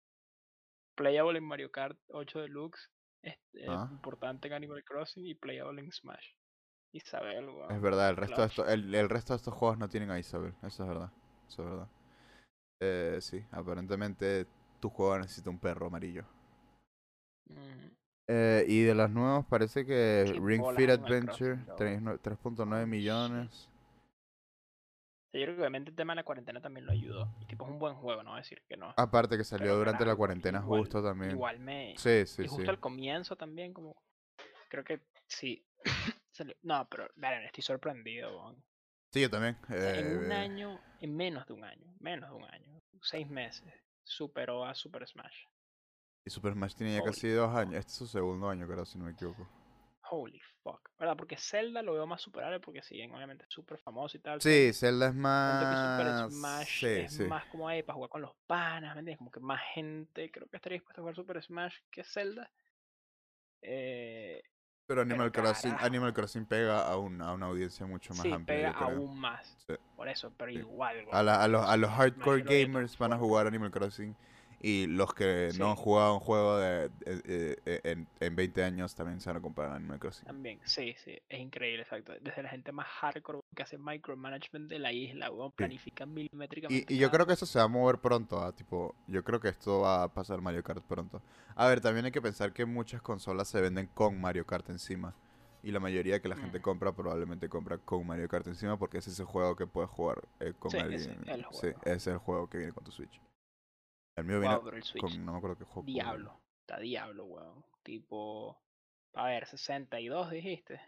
playable 0.94 1.38
en 1.38 1.44
Mario 1.44 1.70
Kart 1.70 1.98
8 2.08 2.40
Deluxe, 2.40 2.90
este, 3.22 3.66
Ah. 3.68 3.88
importante 3.90 4.48
en 4.48 4.54
Animal 4.54 4.84
Crossing 4.84 5.26
y 5.26 5.34
playable 5.34 5.80
en 5.80 5.92
Smash. 5.92 6.26
Isabel, 6.92 7.48
weón. 7.48 7.70
es 7.70 7.80
verdad, 7.82 8.08
el 8.10 8.16
resto, 8.16 8.40
de 8.40 8.46
esto, 8.46 8.66
el, 8.66 8.94
el 8.94 9.08
resto 9.10 9.34
de 9.34 9.36
estos 9.36 9.52
juegos 9.54 9.76
no 9.78 9.88
tienen 9.90 10.10
a 10.10 10.18
Isabel, 10.18 10.54
eso 10.62 10.82
es 10.84 10.88
verdad, 10.88 11.12
eso 11.46 11.62
es 11.62 11.68
verdad. 11.70 11.88
Eh, 12.80 13.18
sí, 13.20 13.44
aparentemente 13.50 14.46
tu 14.80 14.88
juego 14.88 15.18
necesita 15.18 15.50
un 15.50 15.58
perro 15.58 15.86
amarillo. 15.88 16.24
Ujú. 17.50 17.94
Eh, 18.30 18.64
y 18.68 18.82
de 18.82 18.94
los 18.94 19.10
nuevos 19.10 19.44
parece 19.46 19.84
que 19.86 20.24
Qué 20.32 20.40
Ring 20.40 20.62
Fit 20.76 20.90
Adventure, 20.90 21.56
Crossing, 21.64 22.04
bro. 22.04 22.18
3 22.18 22.38
3.9 22.38 22.62
Holy 22.62 22.80
shit. 22.80 22.88
millones. 22.88 23.68
Yo 25.32 25.42
creo 25.42 25.54
que 25.56 25.60
obviamente 25.60 25.90
el 25.90 25.96
tema 25.96 26.12
de 26.12 26.16
la 26.16 26.24
cuarentena 26.24 26.60
también 26.60 26.86
lo 26.86 26.92
ayudó. 26.92 27.34
Y 27.40 27.46
tipo, 27.46 27.64
es 27.66 27.70
un 27.70 27.78
buen 27.78 27.94
juego, 27.94 28.22
no 28.22 28.30
voy 28.30 28.38
a 28.38 28.42
decir 28.42 28.62
que 28.66 28.76
no. 28.76 28.94
Aparte 28.96 29.36
que 29.36 29.44
salió 29.44 29.66
Pero 29.66 29.76
durante 29.76 30.06
la 30.06 30.16
cuarentena 30.16 30.60
igual- 30.60 30.80
justo 30.80 31.02
también. 31.02 31.32
Igual 31.32 31.58
me. 31.60 31.94
Sí, 31.98 32.24
sí, 32.26 32.42
y 32.42 32.48
justo 32.48 32.64
sí. 32.64 32.70
al 32.70 32.80
comienzo 32.80 33.36
también, 33.36 33.74
como. 33.74 34.02
Creo 34.68 34.84
que 34.84 35.00
sí. 35.26 35.64
No, 36.62 36.86
pero, 36.88 37.10
verán, 37.16 37.42
estoy 37.42 37.62
sorprendido, 37.64 38.30
weón. 38.30 38.62
Sí, 39.12 39.22
yo 39.22 39.28
también. 39.28 39.58
En 39.70 40.18
un 40.18 40.30
eh, 40.30 40.36
año, 40.36 40.80
en 41.00 41.16
menos 41.16 41.44
de 41.48 41.52
un 41.52 41.64
año, 41.64 41.96
menos 41.98 42.30
de 42.30 42.36
un 42.36 42.44
año, 42.44 42.80
seis 43.02 43.28
meses, 43.28 43.66
superó 44.04 44.64
a 44.64 44.72
Super 44.72 45.04
Smash. 45.04 45.46
Y 46.24 46.30
Super 46.30 46.52
Smash 46.52 46.74
tiene 46.74 46.94
ya 46.94 47.02
Holy 47.02 47.10
casi 47.10 47.28
dos 47.30 47.52
años. 47.56 47.74
Este 47.74 47.90
es 47.90 47.96
su 47.96 48.06
segundo 48.06 48.48
año, 48.48 48.68
creo, 48.68 48.84
si 48.84 48.98
no 48.98 49.06
me 49.06 49.12
equivoco. 49.12 49.48
Holy 50.10 50.40
fuck. 50.62 50.90
¿Verdad? 50.98 51.16
Porque 51.16 51.36
Zelda 51.36 51.82
lo 51.82 51.92
veo 51.94 52.06
más 52.06 52.20
superable 52.20 52.60
porque 52.60 52.82
siguen 52.82 53.14
obviamente 53.14 53.44
súper 53.48 53.78
famoso 53.78 54.16
y 54.16 54.20
tal. 54.20 54.40
Sí, 54.40 54.72
Zelda 54.72 55.08
es 55.08 55.14
más... 55.14 55.98
Super 55.98 56.30
Smash 56.30 56.80
Sí, 56.80 56.86
es 56.86 57.12
sí. 57.14 57.24
más 57.24 57.44
como 57.46 57.68
ahí 57.68 57.82
para 57.82 57.94
jugar 57.94 58.10
con 58.10 58.22
los 58.22 58.34
panas, 58.46 58.94
¿me 58.94 59.00
entiendes? 59.00 59.18
Como 59.18 59.30
que 59.30 59.40
más 59.40 59.60
gente 59.74 60.30
creo 60.30 60.48
que 60.48 60.56
estaría 60.56 60.76
dispuesta 60.76 61.00
a 61.00 61.02
jugar 61.02 61.14
Super 61.16 61.42
Smash 61.42 61.74
que 61.90 62.04
Zelda. 62.04 62.50
Eh, 63.62 64.42
Pero 64.86 65.02
Animal 65.02 65.32
Crossing, 65.32 65.70
carajo. 65.72 65.86
Animal 65.86 66.12
Crossing 66.14 66.46
pega 66.46 66.80
a, 66.86 66.96
un- 66.96 67.20
a 67.20 67.32
una 67.32 67.46
audiencia 67.46 67.86
mucho 67.86 68.14
más 68.14 68.22
sí, 68.22 68.32
amplia, 68.32 68.56
pega 68.56 68.70
aún 68.70 69.18
más. 69.20 69.56
Sí. 69.66 69.74
Por 69.96 70.08
eso, 70.08 70.32
pero 70.36 70.52
Sí. 70.52 70.58
igual. 70.58 71.06
A, 71.12 71.22
la- 71.22 71.42
a 71.42 71.48
los, 71.48 71.66
a 71.66 71.76
los 71.76 71.90
hardcore 71.90 72.42
gamers 72.42 72.96
van 72.98 73.12
a 73.12 73.18
jugar 73.18 73.46
Animal 73.46 73.70
Crossing 73.70 74.16
y 74.60 74.86
los 74.86 75.14
que 75.14 75.50
no 75.58 75.70
han 75.70 75.76
jugado 75.76 76.14
un 76.14 76.20
juego 76.20 76.58
de, 76.58 76.86
eh, 77.06 77.56
eh, 77.64 77.80
en, 77.84 78.08
en 78.18 78.36
20 78.36 78.64
años 78.64 78.94
también 78.94 79.20
se 79.20 79.30
van 79.30 79.36
a 79.36 79.40
comprar 79.40 79.70
Animal 79.72 79.98
Crossing. 80.00 80.24
También, 80.26 80.58
sí, 80.64 80.94
sí, 81.04 81.16
es 81.28 81.38
increíble, 81.40 81.82
exacto. 81.82 82.12
Desde 82.20 82.42
la 82.42 82.48
gente 82.48 82.72
más 82.72 82.86
hardcore 82.86 83.40
que 83.54 83.62
hace 83.62 83.78
micromanagement 83.78 84.68
de 84.68 84.78
la 84.78 84.92
isla, 84.92 85.30
planifican 85.54 86.12
milimétricamente. 86.12 86.92
Y, 86.92 86.96
y 86.96 86.98
yo 86.98 87.10
creo 87.10 87.26
que 87.26 87.34
eso 87.34 87.46
se 87.46 87.58
va 87.58 87.66
a 87.66 87.68
mover 87.68 87.98
pronto, 87.98 88.40
ah, 88.42 88.52
tipo, 88.52 88.94
yo 89.06 89.22
creo 89.22 89.40
que 89.40 89.48
esto 89.48 89.80
va 89.80 90.02
a 90.02 90.08
pasar 90.12 90.40
Mario 90.40 90.62
Kart 90.64 90.82
pronto. 90.84 91.22
A 91.54 91.68
ver, 91.68 91.80
también 91.80 92.04
hay 92.06 92.12
que 92.12 92.22
pensar 92.22 92.52
que 92.52 92.64
muchas 92.64 93.00
consolas 93.00 93.48
se 93.48 93.60
venden 93.60 93.86
con 93.94 94.20
Mario 94.20 94.44
Kart 94.46 94.68
encima. 94.70 95.14
Y 95.62 95.72
la 95.72 95.80
mayoría 95.80 96.20
que 96.22 96.28
la 96.28 96.36
gente 96.36 96.60
Mm. 96.60 96.62
compra 96.62 96.92
probablemente 96.92 97.48
compra 97.48 97.78
con 97.78 98.06
Mario 98.06 98.28
Kart 98.28 98.46
encima 98.46 98.76
porque 98.78 98.98
ese 98.98 99.10
es 99.10 99.18
el 99.18 99.26
juego 99.26 99.56
que 99.56 99.66
puedes 99.66 99.90
jugar 99.90 100.22
eh, 100.40 100.52
con 100.58 100.70
Sí, 100.70 100.76
alguien. 100.78 101.00
es 101.00 101.08
el 101.28 101.40
Sí, 101.50 101.58
juego. 101.60 101.80
es 101.84 102.06
el 102.06 102.18
juego 102.18 102.48
que 102.48 102.58
viene 102.58 102.72
con 102.72 102.84
tu 102.84 102.92
Switch. 102.92 103.20
El 104.18 104.24
mío 104.24 104.36
Wow, 104.36 104.40
viene 104.42 104.58
pero 104.64 104.76
el 104.76 104.82
Switch, 104.82 105.00
con, 105.02 105.24
no 105.24 105.32
me 105.32 105.38
acuerdo 105.38 105.56
qué 105.58 105.64
juego. 105.64 105.86
diablo, 105.86 106.40
está 106.60 106.78
diablo, 106.78 107.24
weón. 107.26 107.64
Tipo, 107.82 108.60
a 109.14 109.24
ver, 109.26 109.46
62 109.46 110.30
dijiste. 110.30 110.80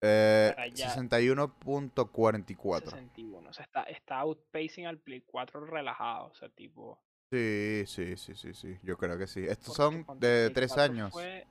Eh, 0.00 0.52
Para 0.54 0.62
allá. 0.66 0.94
61.44. 0.94 2.84
61. 2.90 3.48
O 3.48 3.52
sea, 3.52 3.64
está, 3.64 3.82
está 3.84 4.18
outpacing 4.20 4.86
al 4.86 4.98
Play 4.98 5.22
4 5.22 5.66
relajado. 5.66 6.26
O 6.28 6.34
sea, 6.34 6.48
tipo. 6.48 7.00
Sí, 7.32 7.84
sí, 7.86 8.16
sí, 8.16 8.34
sí, 8.34 8.54
sí. 8.54 8.78
Yo 8.82 8.96
creo 8.96 9.18
que 9.18 9.26
sí. 9.26 9.44
Estos 9.44 9.74
son 9.74 10.06
de 10.18 10.50
tres 10.50 10.72
4 10.72 10.82
años. 10.92 11.12
fue- 11.12 11.46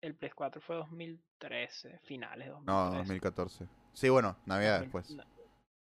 el 0.00 0.14
Play 0.16 0.32
4 0.34 0.60
fue 0.60 0.76
2013, 0.76 1.98
finales 2.00 2.46
de 2.46 2.50
2013. 2.52 2.90
No, 2.90 2.98
2014. 2.98 3.68
Sí, 3.94 4.08
bueno, 4.10 4.36
Navidad 4.44 4.80
2000 4.80 4.82
después. 4.92 5.10
na- 5.16 5.26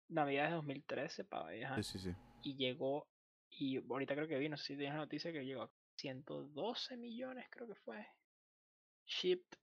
Navidades 0.08 0.50
de 0.50 0.56
2013, 0.56 1.24
pa, 1.24 1.48
ajá, 1.48 1.76
Sí, 1.76 1.84
sí, 1.84 1.98
sí. 2.00 2.14
y 2.42 2.56
llegó, 2.56 3.06
y 3.50 3.78
ahorita 3.78 4.14
creo 4.14 4.28
que 4.28 4.38
vi, 4.38 4.48
no 4.48 4.56
sé 4.56 4.64
si 4.64 4.76
tienes 4.76 4.94
la 4.94 5.00
noticia, 5.02 5.32
que 5.32 5.44
llegó 5.44 5.62
a 5.62 5.70
112 5.96 6.96
millones, 6.96 7.46
creo 7.50 7.66
que 7.66 7.74
fue. 7.74 8.06
Shipped, 9.06 9.58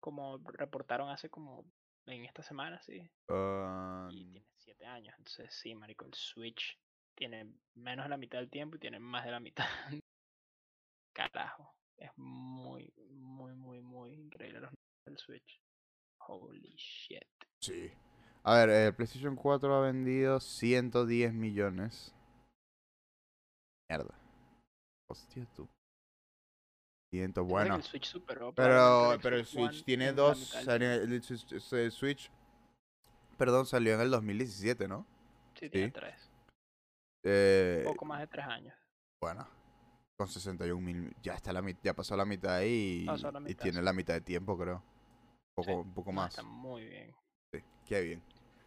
como 0.00 0.38
reportaron 0.38 1.10
hace 1.10 1.28
como 1.28 1.66
en 2.06 2.24
esta 2.24 2.42
semana, 2.42 2.80
sí. 2.82 3.10
Ah, 3.28 4.08
Y 4.10 4.24
tiene 4.30 4.46
7 4.58 4.86
años, 4.86 5.14
entonces 5.18 5.54
sí, 5.54 5.74
marico, 5.74 6.04
el 6.04 6.14
Switch 6.14 6.78
tiene 7.14 7.52
menos 7.74 8.04
de 8.04 8.10
la 8.10 8.16
mitad 8.16 8.38
del 8.38 8.50
tiempo 8.50 8.76
y 8.76 8.80
tiene 8.80 8.98
más 8.98 9.24
de 9.24 9.30
la 9.30 9.40
mitad. 9.40 9.66
Carajo, 11.12 11.74
es 11.96 12.10
muy, 12.16 12.92
muy, 12.96 13.54
muy, 13.54 13.80
muy 13.80 14.12
increíble 14.14 14.60
los 14.60 14.70
números 14.70 15.04
del 15.04 15.18
Switch. 15.18 15.60
Holy 16.26 16.74
shit. 16.76 17.22
sí. 17.60 17.92
A 18.46 18.56
ver, 18.58 18.68
el 18.68 18.94
PlayStation 18.94 19.36
4 19.36 19.74
ha 19.74 19.80
vendido 19.80 20.38
110 20.38 21.32
millones. 21.32 22.13
Mierda. 23.88 24.14
Hostia 25.10 25.46
tú. 25.54 25.68
100, 27.12 27.12
Se 27.12 27.18
me 27.18 27.30
hace 27.30 27.34
que 27.34 27.40
bueno. 27.40 27.76
el 27.76 27.82
Switch 27.82 28.06
superó 28.06 28.52
Pero, 28.54 29.18
pero 29.22 29.36
el 29.36 29.46
Switch 29.46 29.84
tiene 29.84 30.12
dos. 30.12 30.54
El, 30.66 31.22
Switch- 31.22 31.72
el 31.74 31.92
Switch, 31.92 32.30
perdón, 33.38 33.66
salió 33.66 33.94
en 33.94 34.00
el 34.00 34.10
2017, 34.10 34.88
¿no? 34.88 35.06
Sí, 35.58 35.70
tiene 35.70 35.86
Sí. 35.88 35.92
tres. 35.92 36.30
Eh, 37.24 37.82
Poco 37.86 38.04
más 38.04 38.20
de 38.20 38.26
tres 38.26 38.46
años. 38.46 38.74
bueno, 39.20 39.46
con 40.18 40.28
61 40.28 40.80
mil, 40.84 41.14
ya 41.22 41.34
está 41.34 41.52
la 41.52 41.62
ya 41.82 41.94
pasó 41.94 42.16
la 42.16 42.24
mitad 42.24 42.60
y, 42.64 43.04
Pasó 43.06 43.30
la 43.30 43.38
y 43.40 43.44
mitad, 43.44 43.62
tiene 43.62 43.78
sí. 43.78 43.84
la 43.84 43.92
mitad 43.92 44.14
de 44.14 44.20
tiempo, 44.20 44.58
creo. 44.58 44.82
Poco, 45.54 45.68
Sí. 45.70 45.72
un 45.72 45.94
poco 45.94 46.10
No, 46.10 46.16
más. 46.16 46.30
Está 46.30 46.42
muy 46.42 46.84
bien. 46.84 47.14
Sí, 47.52 47.60
qué 47.86 48.00
bien. 48.02 48.22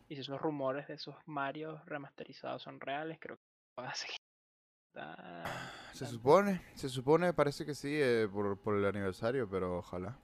Y 0.09 0.15
si 0.15 0.22
esos 0.22 0.39
rumores 0.41 0.88
de 0.88 0.93
esos 0.93 1.15
Mario 1.26 1.82
remasterizados 1.86 2.63
son 2.63 2.80
reales, 2.80 3.18
creo 3.20 3.36
que 3.36 3.82
va 3.82 3.89
a 3.89 3.93
seguir. 3.95 4.18
Está 4.98 5.43
Se 5.93 6.04
bastante- 6.06 6.06
supone, 6.14 6.62
se 6.76 6.89
supone, 6.89 7.34
parece 7.34 7.66
que 7.66 7.76
sí, 7.76 7.89
eh, 7.93 8.28
por, 8.32 8.60
por 8.60 8.76
el 8.76 8.86
aniversario, 8.86 9.50
pero 9.50 9.78
ojalá. 9.80 10.18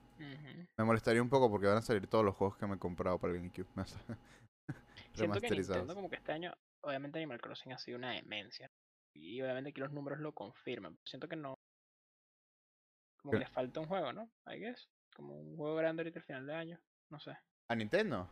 Me 0.77 0.85
molestaría 0.85 1.21
un 1.21 1.29
poco 1.29 1.49
porque 1.49 1.67
van 1.67 1.77
a 1.77 1.81
salir 1.81 2.07
todos 2.07 2.23
los 2.23 2.35
juegos 2.35 2.57
que 2.57 2.65
me 2.65 2.75
he 2.75 2.79
comprado 2.79 3.19
para 3.19 3.33
el 3.33 3.39
GameCube. 3.39 3.67
Siento 5.13 5.39
que. 5.41 5.49
Nintendo 5.51 5.93
como 5.93 6.09
que 6.09 6.15
este 6.15 6.31
año, 6.31 6.53
obviamente 6.81 7.19
Animal 7.19 7.41
Crossing 7.41 7.73
ha 7.73 7.77
sido 7.77 7.97
una 7.97 8.11
demencia. 8.11 8.71
Y 9.15 9.41
obviamente 9.41 9.69
aquí 9.71 9.81
los 9.81 9.91
números 9.91 10.19
lo 10.19 10.33
confirman. 10.33 10.97
Siento 11.05 11.27
que 11.27 11.35
no. 11.35 11.55
Como 13.21 13.33
que 13.33 13.39
les 13.39 13.49
falta 13.49 13.79
un 13.79 13.85
juego, 13.87 14.13
¿no? 14.13 14.29
I 14.47 14.57
guess. 14.59 14.87
Como 15.15 15.35
un 15.39 15.55
juego 15.57 15.75
grande 15.75 16.01
ahorita 16.01 16.19
al 16.19 16.25
final 16.25 16.47
de 16.47 16.55
año. 16.55 16.79
No 17.11 17.19
sé. 17.19 17.37
¿A 17.69 17.75
Nintendo? 17.75 18.27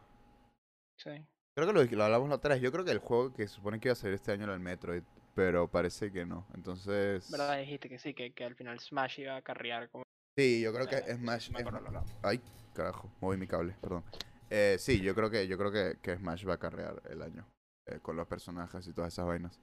Sí. 0.97 1.11
Creo 1.55 1.67
que 1.67 1.73
lo, 1.73 1.83
lo 1.83 2.03
hablamos 2.03 2.29
la 2.29 2.35
otra 2.35 2.53
vez. 2.55 2.63
Yo 2.63 2.71
creo 2.71 2.85
que 2.85 2.91
el 2.91 2.99
juego 2.99 3.33
que 3.33 3.47
se 3.47 3.55
supone 3.55 3.79
que 3.79 3.89
iba 3.89 3.93
a 3.93 3.95
salir 3.95 4.15
este 4.15 4.31
año 4.31 4.45
era 4.45 4.53
el 4.53 4.59
Metroid, 4.59 5.03
pero 5.35 5.67
parece 5.69 6.11
que 6.11 6.25
no. 6.25 6.47
Entonces... 6.53 7.29
¿Verdad? 7.31 7.59
Dijiste 7.59 7.89
que 7.89 7.99
sí, 7.99 8.13
que, 8.13 8.31
que 8.31 8.43
al 8.43 8.55
final 8.55 8.79
Smash 8.79 9.19
iba 9.19 9.35
a 9.35 9.41
carrear 9.41 9.89
como. 9.89 10.03
Sí, 10.37 10.61
yo 10.61 10.73
creo 10.73 10.87
que 10.87 10.97
Smash... 11.15 11.51
es-. 11.51 12.15
Ay, 12.23 12.41
carajo, 12.73 13.11
moví 13.19 13.37
mi 13.37 13.47
cable, 13.47 13.75
perdón. 13.81 14.03
Eh, 14.49 14.75
sí, 14.79 15.01
yo 15.01 15.15
creo 15.15 15.29
que 15.29 15.47
yo 15.47 15.57
creo 15.57 15.71
que, 15.71 15.97
que 16.01 16.17
Smash 16.17 16.47
va 16.47 16.55
a 16.55 16.59
carrear 16.59 17.01
el 17.09 17.21
año 17.21 17.45
eh, 17.87 17.99
con 18.01 18.15
los 18.17 18.27
personajes 18.27 18.85
y 18.87 18.93
todas 18.93 19.13
esas 19.13 19.25
vainas. 19.25 19.59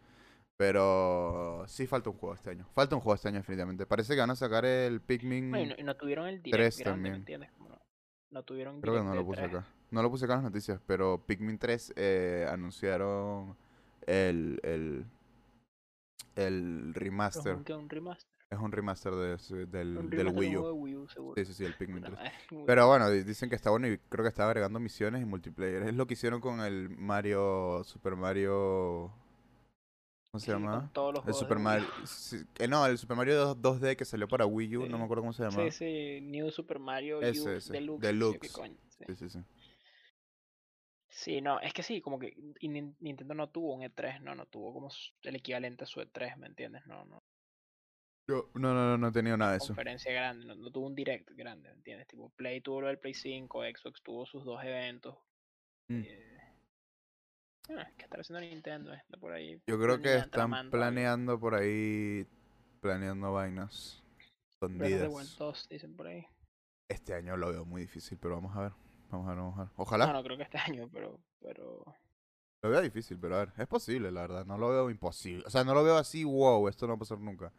Pero 0.56 1.64
sí 1.68 1.86
falta 1.86 2.10
un 2.10 2.16
juego 2.16 2.34
este 2.34 2.50
año. 2.50 2.66
Falta 2.74 2.96
un 2.96 3.00
juego 3.00 3.14
este 3.14 3.28
año 3.28 3.38
definitivamente. 3.38 3.86
Parece 3.86 4.14
que 4.14 4.20
van 4.20 4.30
a 4.30 4.36
sacar 4.36 4.64
el 4.64 5.00
Pikmin. 5.00 5.50
Bueno, 5.50 5.74
y, 5.78 5.82
no, 5.82 5.92
no 5.92 5.96
tuvieron 5.96 6.26
el 6.26 6.42
direct 6.42 6.52
tres 6.52 6.78
grande, 6.78 6.94
también. 6.94 7.12
¿me 7.12 7.18
entiendes? 7.18 7.52
Como 7.52 7.68
no, 7.68 7.78
no 8.30 8.42
tuvieron 8.42 8.80
Creo 8.80 8.94
que 8.94 9.02
no 9.02 9.14
lo 9.14 9.24
puse 9.24 9.42
acá. 9.42 9.66
No 9.90 10.02
lo 10.02 10.10
puse 10.10 10.24
acá 10.24 10.34
en 10.34 10.42
las 10.42 10.50
noticias, 10.50 10.80
pero 10.86 11.24
Pikmin 11.24 11.58
3 11.58 11.94
eh, 11.96 12.46
anunciaron 12.50 13.56
el, 14.06 14.60
el, 14.62 15.06
el 16.36 16.92
remaster. 16.94 17.58
es 17.64 17.70
un, 17.70 17.88
remaster. 17.88 18.28
Es 18.50 18.58
un 18.58 18.72
remaster 18.72 19.12
de 19.14 19.66
del, 19.66 19.98
Un 19.98 20.10
del 20.10 20.18
remaster 20.18 20.24
de 20.24 20.38
Wii 20.38 20.56
U. 20.56 20.66
de 20.66 20.72
Wii 20.72 20.96
U, 20.96 21.08
seguro. 21.08 21.34
Sí, 21.36 21.44
sí, 21.44 21.54
sí, 21.54 21.64
el 21.64 21.74
Pikmin 21.74 22.02
Puta 22.02 22.08
3. 22.16 22.18
madre, 22.18 22.32
muy 22.52 22.64
Pero 22.66 22.86
bueno. 22.88 23.04
bueno, 23.04 23.16
di- 23.16 23.24
dicen 23.28 23.48
que 23.50 23.56
está 23.56 23.70
bueno 23.70 23.88
y 23.88 23.98
creo 23.98 24.22
que 24.24 24.28
está 24.28 24.44
agregando 24.46 24.80
misiones 24.80 25.22
y 25.22 25.24
multiplayer. 25.24 25.82
Es 25.84 25.94
lo 25.94 26.06
que 26.06 26.14
hicieron 26.14 26.40
con 26.40 26.60
el 26.60 26.88
Mario, 26.90 27.82
Super 27.84 28.16
Mario... 28.16 29.12
¿Cómo 30.30 30.40
se 30.40 30.52
llama? 30.52 30.90
todos 30.92 31.14
los 31.14 31.26
El 31.26 31.32
Super. 31.32 31.58
Mario... 31.58 31.86
sí, 32.04 32.44
que 32.52 32.68
no, 32.68 32.84
el 32.84 32.98
Super 32.98 33.16
Mario 33.16 33.54
2, 33.54 33.80
d 33.80 33.96
que 33.96 34.04
salió 34.04 34.28
para 34.28 34.44
Wii 34.44 34.76
U, 34.76 34.80
no 34.80 34.86
Sí. 34.86 34.92
me 34.92 35.04
acuerdo 35.04 35.22
cómo 35.22 35.32
se 35.32 35.42
llama. 35.42 35.70
Sí, 35.70 35.70
sí, 35.70 36.20
New 36.20 36.50
Super 36.50 36.78
Mario 36.78 37.22
Ese, 37.22 37.40
U 37.40 37.48
ese, 37.48 37.72
Deluxe. 37.72 38.02
Deluxe. 38.06 38.48
sí. 38.52 39.14
Sí, 39.16 39.30
sí, 39.30 39.38
sí. 41.18 41.40
No, 41.40 41.60
es 41.60 41.72
que 41.72 41.82
sí, 41.82 42.00
como 42.00 42.18
que 42.18 42.36
Nintendo 42.62 43.34
no 43.34 43.50
tuvo 43.50 43.74
un 43.74 43.82
E3, 43.82 44.20
no, 44.20 44.34
no 44.34 44.46
tuvo 44.46 44.72
como 44.72 44.88
el 45.22 45.36
equivalente 45.36 45.84
a 45.84 45.86
su 45.86 46.00
E3, 46.00 46.36
¿me 46.36 46.46
entiendes? 46.46 46.86
No, 46.86 47.04
no, 47.04 47.18
Yo, 48.28 48.50
no, 48.54 48.74
no, 48.74 48.90
no, 48.90 48.98
no 48.98 49.08
he 49.08 49.12
tenido 49.12 49.36
nada 49.36 49.52
de 49.52 49.58
eso. 49.58 49.68
conferencia 49.68 50.12
grande, 50.12 50.46
no, 50.46 50.54
no 50.54 50.70
tuvo 50.70 50.86
un 50.86 50.94
direct 50.94 51.30
grande, 51.32 51.68
¿me 51.70 51.76
entiendes? 51.76 52.06
Tipo, 52.06 52.30
Play 52.30 52.60
tuvo 52.60 52.82
lo 52.82 52.86
del 52.88 52.98
Play 52.98 53.14
5, 53.14 53.62
Xbox 53.62 54.02
tuvo 54.02 54.26
sus 54.26 54.44
dos 54.44 54.62
eventos. 54.62 55.16
Mm. 55.88 56.02
eh, 56.04 56.54
ah, 57.70 57.90
¿Qué 57.96 58.04
está 58.04 58.20
haciendo 58.20 58.40
Nintendo? 58.40 58.92
Está 58.92 59.18
por 59.18 59.32
ahí. 59.32 59.60
Yo 59.66 59.78
creo 59.80 60.00
que 60.00 60.16
están 60.16 60.70
planeando 60.70 61.40
por 61.40 61.54
ahí, 61.54 62.26
planeando 62.80 63.32
vainas 63.32 64.04
escondidas. 64.50 65.36
2, 65.38 65.68
dicen 65.68 65.96
por 65.96 66.06
ahí. 66.06 66.26
Este 66.88 67.12
año 67.14 67.36
lo 67.36 67.50
veo 67.50 67.64
muy 67.64 67.82
difícil, 67.82 68.18
pero 68.18 68.36
vamos 68.36 68.56
a 68.56 68.62
ver. 68.62 68.87
Vamos 69.10 69.26
a 69.26 69.30
ver, 69.30 69.38
vamos 69.38 69.58
a 69.58 69.62
ver. 69.62 69.72
Ojalá. 69.76 70.06
No, 70.06 70.12
no 70.14 70.22
creo 70.22 70.36
que 70.36 70.42
este 70.44 70.58
año, 70.66 70.88
pero, 70.92 71.18
pero 71.40 71.84
Lo 72.62 72.70
veo 72.70 72.80
difícil, 72.80 73.18
pero 73.18 73.36
a 73.36 73.38
ver, 73.40 73.52
es 73.56 73.66
posible, 73.66 74.10
la 74.10 74.22
verdad. 74.22 74.46
No 74.46 74.58
lo 74.58 74.70
veo 74.70 74.90
imposible. 74.90 75.44
O 75.46 75.50
sea, 75.50 75.64
no 75.64 75.74
lo 75.74 75.82
veo 75.84 75.96
así, 75.96 76.24
wow, 76.24 76.68
esto 76.68 76.86
no 76.86 76.92
va 76.92 76.96
a 76.96 77.00
pasar 77.00 77.18
nunca. 77.18 77.52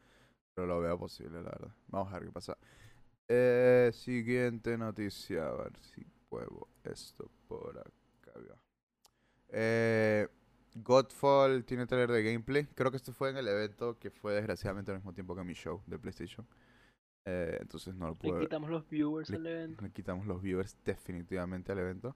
Pero 0.54 0.68
lo 0.68 0.80
veo 0.80 0.98
posible, 0.98 1.42
la 1.42 1.50
verdad. 1.50 1.74
Vamos 1.88 2.10
a 2.10 2.20
ver 2.20 2.26
qué 2.26 2.32
pasa. 2.32 2.58
Eh, 3.28 3.92
siguiente 3.94 4.78
noticia, 4.78 5.48
a 5.48 5.54
ver 5.54 5.74
si 5.80 6.04
puedo 6.30 6.68
esto 6.84 7.30
por 7.48 7.78
acá. 7.78 7.90
Eh, 9.50 10.28
Godfall 10.76 11.66
tiene 11.66 11.86
trailer 11.88 12.12
de 12.12 12.24
gameplay. 12.24 12.66
Creo 12.76 12.92
que 12.92 12.98
esto 12.98 13.14
fue 13.14 13.30
en 13.30 13.38
el 13.38 13.48
evento 13.48 13.98
que 14.00 14.12
fue 14.12 14.34
desgraciadamente 14.34 14.92
al 14.92 14.98
mismo 14.98 15.14
tiempo 15.14 15.36
que 15.36 15.44
mi 15.44 15.54
show 15.54 15.82
de 15.88 15.98
PlayStation. 15.98 16.48
Eh, 17.26 17.58
entonces 17.62 17.94
no 17.96 18.08
lo 18.08 18.12
le 18.14 18.18
pude 18.20 18.40
quitamos 18.40 18.70
los 18.70 18.88
viewers 18.90 19.30
le- 19.30 19.38
al 19.38 19.48
evento. 19.48 19.84
le 19.84 19.92
quitamos 19.92 20.26
los 20.26 20.42
viewers 20.42 20.76
definitivamente 20.86 21.72
al 21.72 21.80
evento. 21.80 22.16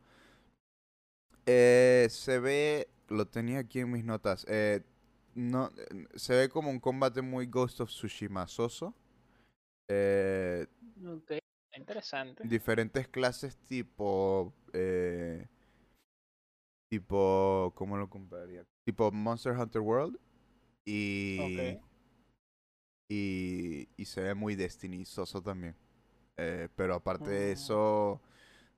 Eh, 1.46 2.08
se 2.10 2.40
ve, 2.40 2.88
lo 3.10 3.28
tenía 3.28 3.60
aquí 3.60 3.80
en 3.80 3.92
mis 3.92 4.04
notas. 4.06 4.46
eh, 4.50 4.82
no, 5.36 5.72
se 6.16 6.36
ve 6.36 6.50
como 6.50 6.70
un 6.70 6.80
combate 6.80 7.22
muy 7.22 7.48
Ghost 7.48 7.82
of 7.82 7.90
Tsushima 7.90 8.48
soso. 8.48 8.94
Eh, 9.90 10.68
Ok, 11.06 11.32
interesante. 11.76 12.44
diferentes 12.48 13.08
clases 13.08 13.58
tipo, 13.68 14.54
eh, 14.74 15.48
tipo, 16.90 17.74
¿cómo 17.76 17.98
lo 17.98 18.10
compararía? 18.10 18.64
Tipo 18.86 19.12
Monster 19.12 19.54
Hunter 19.58 19.82
World 19.82 20.18
y 20.86 21.76
Ok. 21.76 21.93
Y, 23.10 23.90
y 23.98 24.06
se 24.06 24.22
ve 24.22 24.34
muy 24.36 24.56
Destiny 24.56 25.06
soso 25.06 25.42
también. 25.42 25.76
Eh, 26.38 26.70
pero 26.76 26.96
aparte 26.96 27.30
de 27.32 27.52
Mm. 27.52 27.54
eso, 27.54 28.22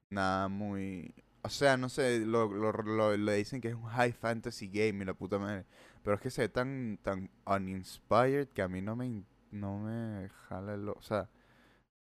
nada 0.09 0.47
muy... 0.49 1.13
O 1.43 1.49
sea, 1.49 1.77
no 1.77 1.89
sé, 1.89 2.19
lo, 2.25 2.47
lo, 2.53 2.71
lo- 2.73 3.17
le 3.17 3.33
dicen 3.35 3.61
que 3.61 3.69
es 3.69 3.75
un 3.75 3.85
high 3.85 4.13
fantasy 4.13 4.67
game 4.67 5.03
y 5.03 5.05
la 5.05 5.13
puta 5.15 5.39
madre. 5.39 5.65
Pero 6.03 6.15
es 6.15 6.21
que 6.21 6.31
se 6.31 6.43
ve 6.43 6.49
tan, 6.49 6.99
tan 7.03 7.29
uninspired 7.45 8.49
que 8.49 8.61
a 8.63 8.67
mí 8.69 8.81
no 8.81 8.95
me, 8.95 9.23
no 9.51 9.79
me 9.79 10.29
jala 10.49 10.75
el... 10.75 10.89
O 10.89 11.01
sea, 11.01 11.29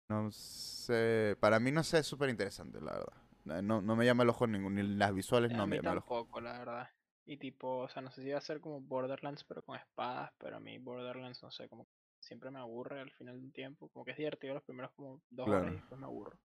no 0.10 0.32
sé... 0.32 1.38
Para 1.40 1.60
mí 1.60 1.72
no 1.72 1.84
sé, 1.84 2.00
es 2.00 2.08
súper 2.08 2.30
interesante, 2.30 2.82
la 2.82 2.94
verdad. 2.94 3.60
Eh, 3.60 3.62
No, 3.64 3.82
no 3.82 3.96
me 3.96 4.06
llama 4.06 4.24
el 4.24 4.30
ojo 4.30 4.48
ningún, 4.48 4.76
ni 4.76 4.84
las 4.84 5.14
visuales 5.14 5.52
A 5.52 5.54
no 5.54 5.68
mí 5.68 5.68
me 5.68 5.78
llama 5.78 5.92
el 5.94 6.00
ojo. 6.00 6.16
la 6.42 6.60
verdad. 6.60 6.90
Y 7.26 7.38
tipo, 7.38 7.78
o 7.80 7.90
sea, 7.90 8.02
no 8.02 8.10
sé 8.12 8.24
si 8.24 8.30
va 8.32 8.38
a 8.40 8.42
ser 8.42 8.60
como 8.62 8.82
Borderlands, 8.82 9.44
pero 9.44 9.62
con 9.64 9.78
espadas, 9.78 10.32
pero 10.38 10.58
a 10.58 10.60
mí 10.60 10.78
Borderlands, 10.80 11.44
no 11.44 11.52
sé, 11.52 11.68
como 11.70 11.88
siempre 12.20 12.52
me 12.52 12.60
aburre 12.60 13.00
al 13.00 13.12
final 13.12 13.40
de 13.40 13.46
un 13.46 13.52
tiempo. 13.52 13.90
Como 13.90 14.06
que 14.06 14.12
es 14.12 14.18
divertido 14.18 14.54
los 14.54 14.64
primeros 14.64 14.92
como 14.92 15.22
dos 15.30 15.48
horas 15.48 15.72
y 15.72 15.76
después 15.76 16.00
me 16.00 16.06
aburro. 16.06 16.38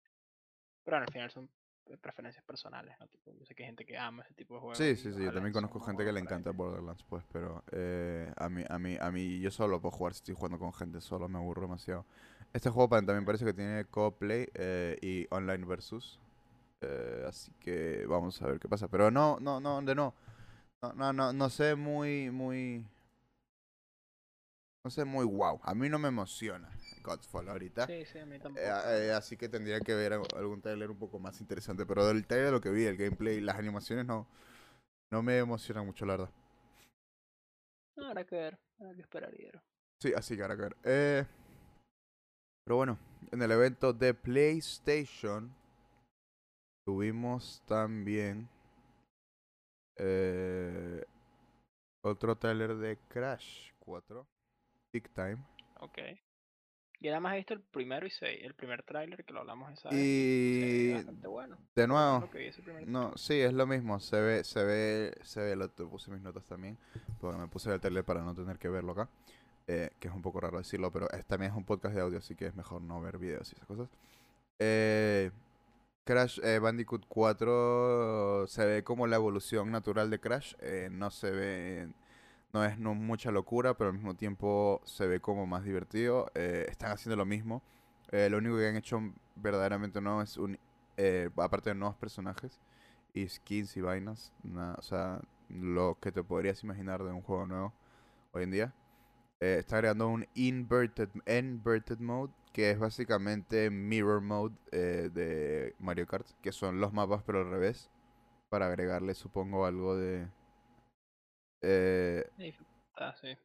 Pero 0.85 0.97
al 0.99 1.11
final 1.11 1.31
son 1.31 1.49
eh, 1.87 1.97
preferencias 1.97 2.45
personales, 2.45 2.95
¿no? 3.01 3.07
Tipo, 3.09 3.33
yo 3.33 3.45
sé 3.45 3.55
que 3.55 3.63
hay 3.63 3.69
gente 3.69 3.85
que 3.85 3.99
ama 3.99 4.23
ese 4.23 4.35
tipo 4.35 4.55
de 4.55 4.61
juegos. 4.61 4.79
Sí, 4.79 4.97
sí, 4.97 5.13
sí, 5.13 5.23
yo 5.23 5.33
también 5.33 5.53
conozco 5.53 5.81
gente 5.81 6.05
que 6.05 6.13
le 6.13 6.21
encanta. 6.21 6.51
Borderlands, 6.51 7.05
pues, 7.05 7.25
pero 7.33 7.63
eh, 7.73 8.33
a 8.37 8.49
mí, 8.49 8.65
a 8.69 8.79
mí, 8.79 8.97
a 9.01 9.11
mí, 9.11 9.41
yo 9.41 9.51
solo 9.51 9.81
puedo 9.81 9.97
jugar 9.97 10.15
si 10.15 10.19
estoy 10.19 10.35
jugando 10.35 10.59
con 10.59 10.73
gente 10.73 11.01
solo, 11.01 11.29
me 11.29 11.39
aburro 11.39 11.63
demasiado. 11.63 12.07
Este 12.53 12.71
juego 12.71 12.89
también 12.89 13.25
parece 13.25 13.45
que 13.45 13.53
tiene 13.53 13.85
co-play 13.87 14.49
eh, 14.55 14.97
y 15.03 15.27
online 15.31 15.67
versus, 15.67 16.21
eh, 16.81 17.25
así 17.27 17.53
que 17.59 18.07
vamos 18.07 18.41
a 18.41 18.47
ver 18.47 18.61
qué 18.61 18.69
pasa. 18.69 18.89
Pero 18.89 19.11
no, 19.11 19.39
no, 19.41 19.61
no, 19.61 19.83
de 19.83 19.95
no, 19.95 20.15
no, 20.81 20.93
no, 20.93 21.13
no, 21.13 21.33
no 21.33 21.51
sé 21.51 21.75
muy, 21.75 22.31
muy, 22.31 22.87
no 24.85 24.91
sé 24.91 25.05
muy 25.05 25.25
wow. 25.25 25.61
A 25.63 25.75
mí 25.75 25.89
no 25.89 25.99
me 25.99 26.09
emociona 26.09 26.71
Godfall 27.03 27.49
ahorita. 27.49 27.87
Sí, 27.87 28.05
sí, 28.05 28.19
a 28.19 28.27
mí 28.27 28.39
tampoco. 28.39 28.67
Eh, 28.67 29.09
eh, 29.09 29.13
así 29.13 29.37
que 29.37 29.49
tendría 29.49 29.81
que 29.81 29.95
ver 29.95 30.13
al- 30.13 30.23
algún 30.37 30.61
trailer 30.61 30.91
un 30.91 30.99
poco 30.99 31.19
más 31.19 31.41
interesante. 31.41 31.87
Pero 31.87 32.07
del 32.07 32.27
trailer 32.27 32.53
lo 32.53 32.61
que 32.61 32.71
vi, 32.71 32.85
el 32.85 32.97
gameplay, 32.97 33.41
las 33.41 33.57
animaciones 33.57 34.05
no, 34.05 34.27
no 35.11 35.23
me 35.23 35.39
emocionan 35.39 35.87
mucho, 35.87 36.05
la 36.05 36.15
verdad. 36.15 36.31
No, 37.97 38.07
habrá 38.07 38.25
que 38.25 38.37
ver, 38.37 38.59
habrá 38.79 38.95
que 38.95 39.01
esperar 39.01 39.35
y 39.39 39.45
ver. 39.45 39.63
Sí, 40.03 40.13
así 40.15 40.37
que 40.37 40.43
habrá 40.43 40.57
que 40.57 40.63
ver. 40.63 40.77
Eh, 40.85 41.25
pero 42.67 42.77
bueno, 42.77 42.99
en 43.33 43.41
el 43.41 43.51
evento 43.53 43.93
de 43.93 44.13
PlayStation 44.13 45.55
tuvimos 46.85 47.63
también 47.67 48.49
eh, 49.97 51.05
otro 52.03 52.37
trailer 52.37 52.77
de 52.77 52.99
Crash 53.09 53.71
4, 53.79 54.27
Big 54.95 55.09
Time. 55.11 55.39
Ok. 55.81 55.99
Yo 57.01 57.11
nada 57.11 57.21
más 57.21 57.35
he 57.35 57.39
visto 57.39 57.53
el 57.53 57.61
primero 57.61 58.07
y 58.07 58.11
seis, 58.11 58.39
el 58.45 58.55
primer 58.55 58.85
tráiler 58.85 59.25
que 59.25 59.33
lo 59.35 59.41
hablamos 59.41 59.73
esa 59.73 59.91
vez. 59.91 59.99
y 60.01 60.93
bastante 60.95 61.27
bueno. 61.27 61.59
de 61.75 61.87
nuevo, 61.89 62.31
No, 62.87 63.13
sí, 63.17 63.41
es 63.41 63.53
lo 63.53 63.67
mismo. 63.67 63.99
Se 63.99 64.21
ve, 64.21 64.45
se 64.45 64.63
ve, 64.65 65.13
se 65.23 65.41
ve, 65.41 65.57
lo 65.57 65.69
puse 65.91 66.11
mis 66.13 66.23
notas 66.23 66.45
también. 66.47 66.79
Porque 67.21 67.37
me 67.39 67.49
puse 67.49 67.71
el 67.75 67.81
trailer 67.81 68.05
para 68.05 68.23
no 68.23 68.35
tener 68.35 68.57
que 68.59 68.69
verlo 68.69 68.93
acá. 68.93 69.09
eh, 69.67 69.91
que 69.99 70.09
es 70.09 70.15
un 70.15 70.21
poco 70.23 70.41
raro 70.41 70.59
decirlo, 70.59 70.93
pero 70.93 71.11
es- 71.11 71.25
también 71.25 71.51
es 71.51 71.57
un 71.57 71.65
podcast 71.65 71.95
de 71.95 72.03
audio, 72.03 72.19
así 72.19 72.35
que 72.37 72.47
es 72.47 72.55
mejor 72.55 72.83
no 72.83 73.01
ver 73.01 73.17
videos 73.19 73.51
y 73.51 73.57
esas 73.57 73.67
cosas. 73.67 73.89
Eh, 74.59 75.31
Crash 76.05 76.39
eh, 76.45 76.59
Bandicoot 76.59 77.07
4 77.09 78.47
se 78.47 78.67
ve 78.67 78.85
como 78.85 79.07
la 79.07 79.17
evolución 79.17 79.71
natural 79.71 80.11
de 80.11 80.21
Crash. 80.21 80.55
eh, 80.61 80.89
no 80.93 81.11
se 81.11 81.31
ve. 81.31 81.89
No 82.55 82.65
es 82.65 82.79
no 82.79 82.95
mucha 82.95 83.31
locura, 83.33 83.75
pero 83.75 83.91
al 83.91 83.97
mismo 83.97 84.15
tiempo 84.17 84.81
se 84.87 85.07
ve 85.09 85.21
como 85.21 85.47
más 85.47 85.65
divertido. 85.65 86.31
eh, 86.35 86.67
están 86.71 86.93
haciendo 86.93 87.17
lo 87.17 87.27
mismo. 87.27 87.63
eh, 88.13 88.29
lo 88.31 88.39
único 88.39 88.57
que 88.59 88.69
han 88.69 88.77
hecho 88.77 89.01
verdaderamente 89.37 90.01
nuevo 90.01 90.23
es 90.23 90.37
un. 90.39 90.59
eh, 90.97 91.31
aparte 91.37 91.71
de 91.71 91.75
nuevos 91.77 91.97
personajes 91.97 92.61
y 93.15 93.29
skins 93.29 93.77
y 93.77 93.81
vainas. 93.83 94.33
na- 94.45 94.75
o 94.79 94.83
sea, 94.83 95.21
lo 95.51 95.99
que 96.01 96.13
te 96.13 96.23
podrías 96.25 96.63
imaginar 96.65 97.03
de 97.05 97.13
un 97.13 97.23
juego 97.23 97.47
nuevo 97.47 97.75
hoy 98.33 98.45
en 98.45 98.51
día. 98.53 98.75
Eh, 99.41 99.59
está 99.61 99.77
agregando 99.79 100.09
un 100.09 100.27
inverted, 100.35 101.09
inverted 101.27 101.99
mode, 102.01 102.33
que 102.53 102.71
es 102.73 102.79
básicamente 102.79 103.71
mirror 103.71 104.21
mode 104.23 104.55
eh, 104.73 105.11
de 105.15 105.75
Mario 105.81 106.07
Kart, 106.09 106.27
que 106.43 106.53
son 106.53 106.81
los 106.81 106.93
mapas 106.95 107.23
pero 107.27 107.41
al 107.41 107.51
revés, 107.51 107.91
para 108.51 108.67
agregarle 108.69 109.15
supongo 109.15 109.67
algo 109.67 109.97
de... 109.97 110.29
eh, 111.65 112.25
Dificultad, 112.37 113.15
sí. 113.21 113.37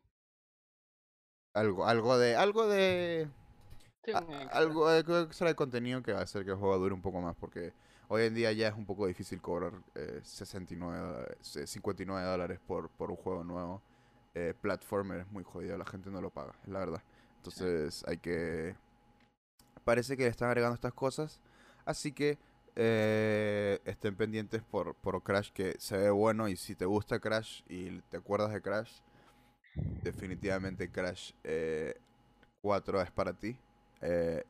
algo, 1.53 1.85
algo 1.85 2.17
de... 2.17 2.35
Algo 2.35 2.67
de... 2.67 3.27
Sí, 4.05 4.11
a- 4.13 4.47
algo 4.51 4.89
de 4.89 5.03
que 5.03 5.33
será 5.33 5.49
el 5.49 5.55
contenido 5.55 6.01
que 6.01 6.13
va 6.13 6.19
a 6.19 6.23
hacer 6.23 6.45
que 6.45 6.51
el 6.51 6.57
juego 6.57 6.77
dure 6.77 6.93
un 6.93 7.01
poco 7.01 7.21
más, 7.21 7.35
porque 7.35 7.73
hoy 8.07 8.23
en 8.23 8.33
día 8.33 8.51
ya 8.53 8.69
es 8.69 8.73
un 8.75 8.85
poco 8.85 9.07
difícil 9.07 9.41
cobrar 9.41 9.73
eh, 9.95 10.21
69, 10.23 10.97
dólares- 10.99 11.55
eh, 11.57 11.67
59 11.67 12.25
dólares 12.27 12.59
por, 12.65 12.89
por 12.89 13.11
un 13.11 13.17
juego 13.17 13.43
nuevo. 13.43 13.81
Eh, 14.35 14.53
platformer 14.61 15.21
es 15.21 15.31
muy 15.31 15.43
jodido, 15.43 15.77
la 15.77 15.85
gente 15.85 16.09
no 16.09 16.21
lo 16.21 16.29
paga, 16.29 16.53
es 16.63 16.69
la 16.69 16.79
verdad. 16.79 17.01
Entonces 17.37 18.03
hay 18.07 18.17
que... 18.17 18.75
Parece 19.83 20.15
que 20.15 20.23
le 20.23 20.29
están 20.29 20.49
agregando 20.49 20.75
estas 20.75 20.93
cosas, 20.93 21.39
así 21.85 22.11
que 22.11 22.37
eh, 22.75 23.79
estén 23.85 24.15
pendientes 24.15 24.61
por, 24.63 24.95
por 24.95 25.21
Crash, 25.23 25.51
que 25.51 25.75
se 25.79 25.97
ve 25.97 26.09
bueno 26.09 26.47
y 26.47 26.55
si 26.55 26.75
te 26.75 26.85
gusta 26.85 27.19
Crash 27.19 27.63
y 27.67 28.01
te 28.03 28.17
acuerdas 28.17 28.51
de 28.51 28.61
Crash, 28.61 29.01
definitivamente 30.03 30.91
Crash 30.91 31.33
eh, 31.43 31.95
4 32.61 33.01
es 33.01 33.11
para 33.11 33.33
ti. 33.33 33.57
Eh, 34.01 34.43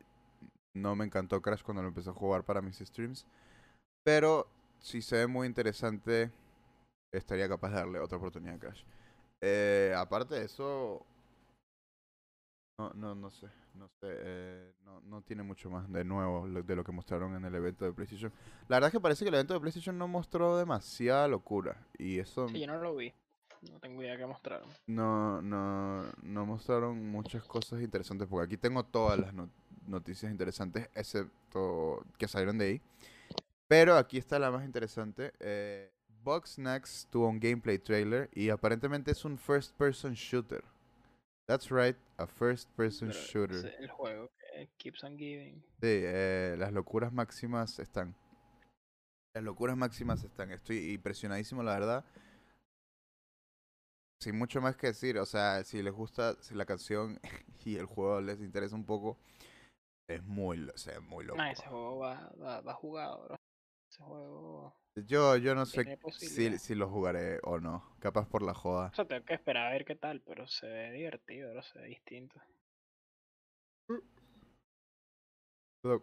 no 0.74 0.94
me 0.96 1.04
encantó 1.04 1.40
Crash 1.42 1.62
cuando 1.62 1.82
lo 1.82 1.88
empecé 1.88 2.10
a 2.10 2.14
jugar 2.14 2.44
para 2.44 2.62
mis 2.62 2.78
streams. 2.78 3.26
Pero 4.04 4.48
si 4.78 5.02
se 5.02 5.16
ve 5.16 5.26
muy 5.26 5.46
interesante, 5.46 6.30
estaría 7.12 7.48
capaz 7.48 7.70
de 7.70 7.76
darle 7.76 7.98
otra 8.00 8.18
oportunidad 8.18 8.56
a 8.56 8.58
Crash. 8.58 8.84
Eh, 9.42 9.94
aparte 9.96 10.34
de 10.34 10.44
eso, 10.44 11.04
no, 12.78 12.90
no, 12.94 13.14
no 13.14 13.30
sé, 13.30 13.48
no 13.80 13.88
sé, 13.88 14.06
eh, 14.10 14.72
no, 14.84 15.00
no 15.00 15.22
tiene 15.22 15.42
mucho 15.42 15.70
más 15.70 15.90
de 15.90 16.04
nuevo 16.04 16.46
de 16.48 16.76
lo 16.76 16.84
que 16.84 16.92
mostraron 16.92 17.34
en 17.34 17.44
el 17.46 17.54
evento 17.54 17.86
de 17.86 17.92
PlayStation. 17.92 18.30
La 18.68 18.76
verdad 18.76 18.88
es 18.88 18.92
que 18.92 19.00
parece 19.00 19.24
que 19.24 19.30
el 19.30 19.34
evento 19.34 19.54
de 19.54 19.60
PlayStation 19.60 19.96
no 19.96 20.06
mostró 20.06 20.58
demasiada 20.58 21.26
locura 21.28 21.76
y 21.98 22.18
eso 22.18 22.46
Sí, 22.48 22.60
yo 22.60 22.66
no 22.66 22.78
lo 22.78 22.94
vi. 22.94 23.12
No 23.72 23.78
tengo 23.80 24.02
idea 24.02 24.16
qué 24.16 24.26
mostraron. 24.26 24.68
no, 24.86 25.40
no, 25.42 26.04
no 26.22 26.46
mostraron 26.46 27.10
muchas 27.10 27.42
cosas 27.44 27.80
interesantes, 27.82 28.28
porque 28.28 28.44
aquí 28.46 28.56
tengo 28.56 28.84
todas 28.84 29.18
las 29.18 29.32
no- 29.34 29.50
noticias 29.86 30.30
interesantes, 30.30 30.88
excepto 30.94 32.04
que 32.18 32.28
salieron 32.28 32.58
de 32.58 32.64
ahí. 32.66 32.82
Pero 33.66 33.96
aquí 33.96 34.18
está 34.18 34.38
la 34.38 34.50
más 34.50 34.64
interesante. 34.64 35.32
Eh, 35.40 35.90
Bugsnax 36.22 37.08
tuvo 37.10 37.28
un 37.28 37.40
gameplay 37.40 37.78
trailer 37.78 38.28
y 38.34 38.50
aparentemente 38.50 39.10
es 39.10 39.24
un 39.24 39.38
first 39.38 39.74
person 39.76 40.12
shooter. 40.14 40.62
That's 41.50 41.68
right, 41.72 41.96
a 42.16 42.28
first 42.28 42.70
person 42.76 43.08
Pero 43.08 43.20
shooter. 43.20 43.66
es 43.66 43.80
el 43.80 43.88
juego 43.90 44.30
que 44.38 44.68
keeps 44.78 45.02
on 45.02 45.18
giving. 45.18 45.60
Sí, 45.80 45.88
eh, 46.04 46.54
las 46.56 46.72
locuras 46.72 47.12
máximas 47.12 47.80
están. 47.80 48.14
Las 49.34 49.42
locuras 49.42 49.76
máximas 49.76 50.22
están. 50.22 50.52
Estoy 50.52 50.92
impresionadísimo, 50.92 51.64
la 51.64 51.72
verdad. 51.74 52.04
Sin 54.22 54.38
mucho 54.38 54.60
más 54.60 54.76
que 54.76 54.86
decir, 54.88 55.18
o 55.18 55.26
sea, 55.26 55.64
si 55.64 55.82
les 55.82 55.92
gusta, 55.92 56.40
si 56.40 56.54
la 56.54 56.66
canción 56.66 57.18
y 57.64 57.74
el 57.78 57.86
juego 57.86 58.20
les 58.20 58.40
interesa 58.40 58.76
un 58.76 58.86
poco, 58.86 59.18
es 60.08 60.22
muy, 60.22 60.56
lo- 60.58 60.72
o 60.72 60.78
sea, 60.78 61.00
muy 61.00 61.24
loco. 61.24 61.38
Nah, 61.38 61.50
ese 61.50 61.66
juego 61.66 61.98
va, 61.98 62.30
va, 62.40 62.60
va 62.60 62.74
jugado, 62.74 63.24
bro. 63.24 63.36
Ese 63.90 64.04
juego. 64.04 64.76
Yo, 65.06 65.36
yo 65.36 65.54
no 65.54 65.66
sé 65.66 65.96
si, 66.18 66.58
si 66.58 66.74
lo 66.74 66.88
jugaré 66.88 67.38
o 67.42 67.58
no. 67.60 67.84
Capaz 68.00 68.26
por 68.28 68.42
la 68.42 68.54
joda. 68.54 68.88
O 68.92 68.94
sea, 68.94 69.04
tengo 69.04 69.24
que 69.24 69.34
esperar 69.34 69.68
a 69.68 69.70
ver 69.70 69.84
qué 69.84 69.94
tal, 69.94 70.20
pero 70.20 70.46
se 70.46 70.66
ve 70.66 70.92
divertido, 70.92 71.50
bro. 71.52 71.62
Se 71.62 71.78
ve 71.78 71.86
distinto. 71.88 72.40
Pero, 75.82 76.02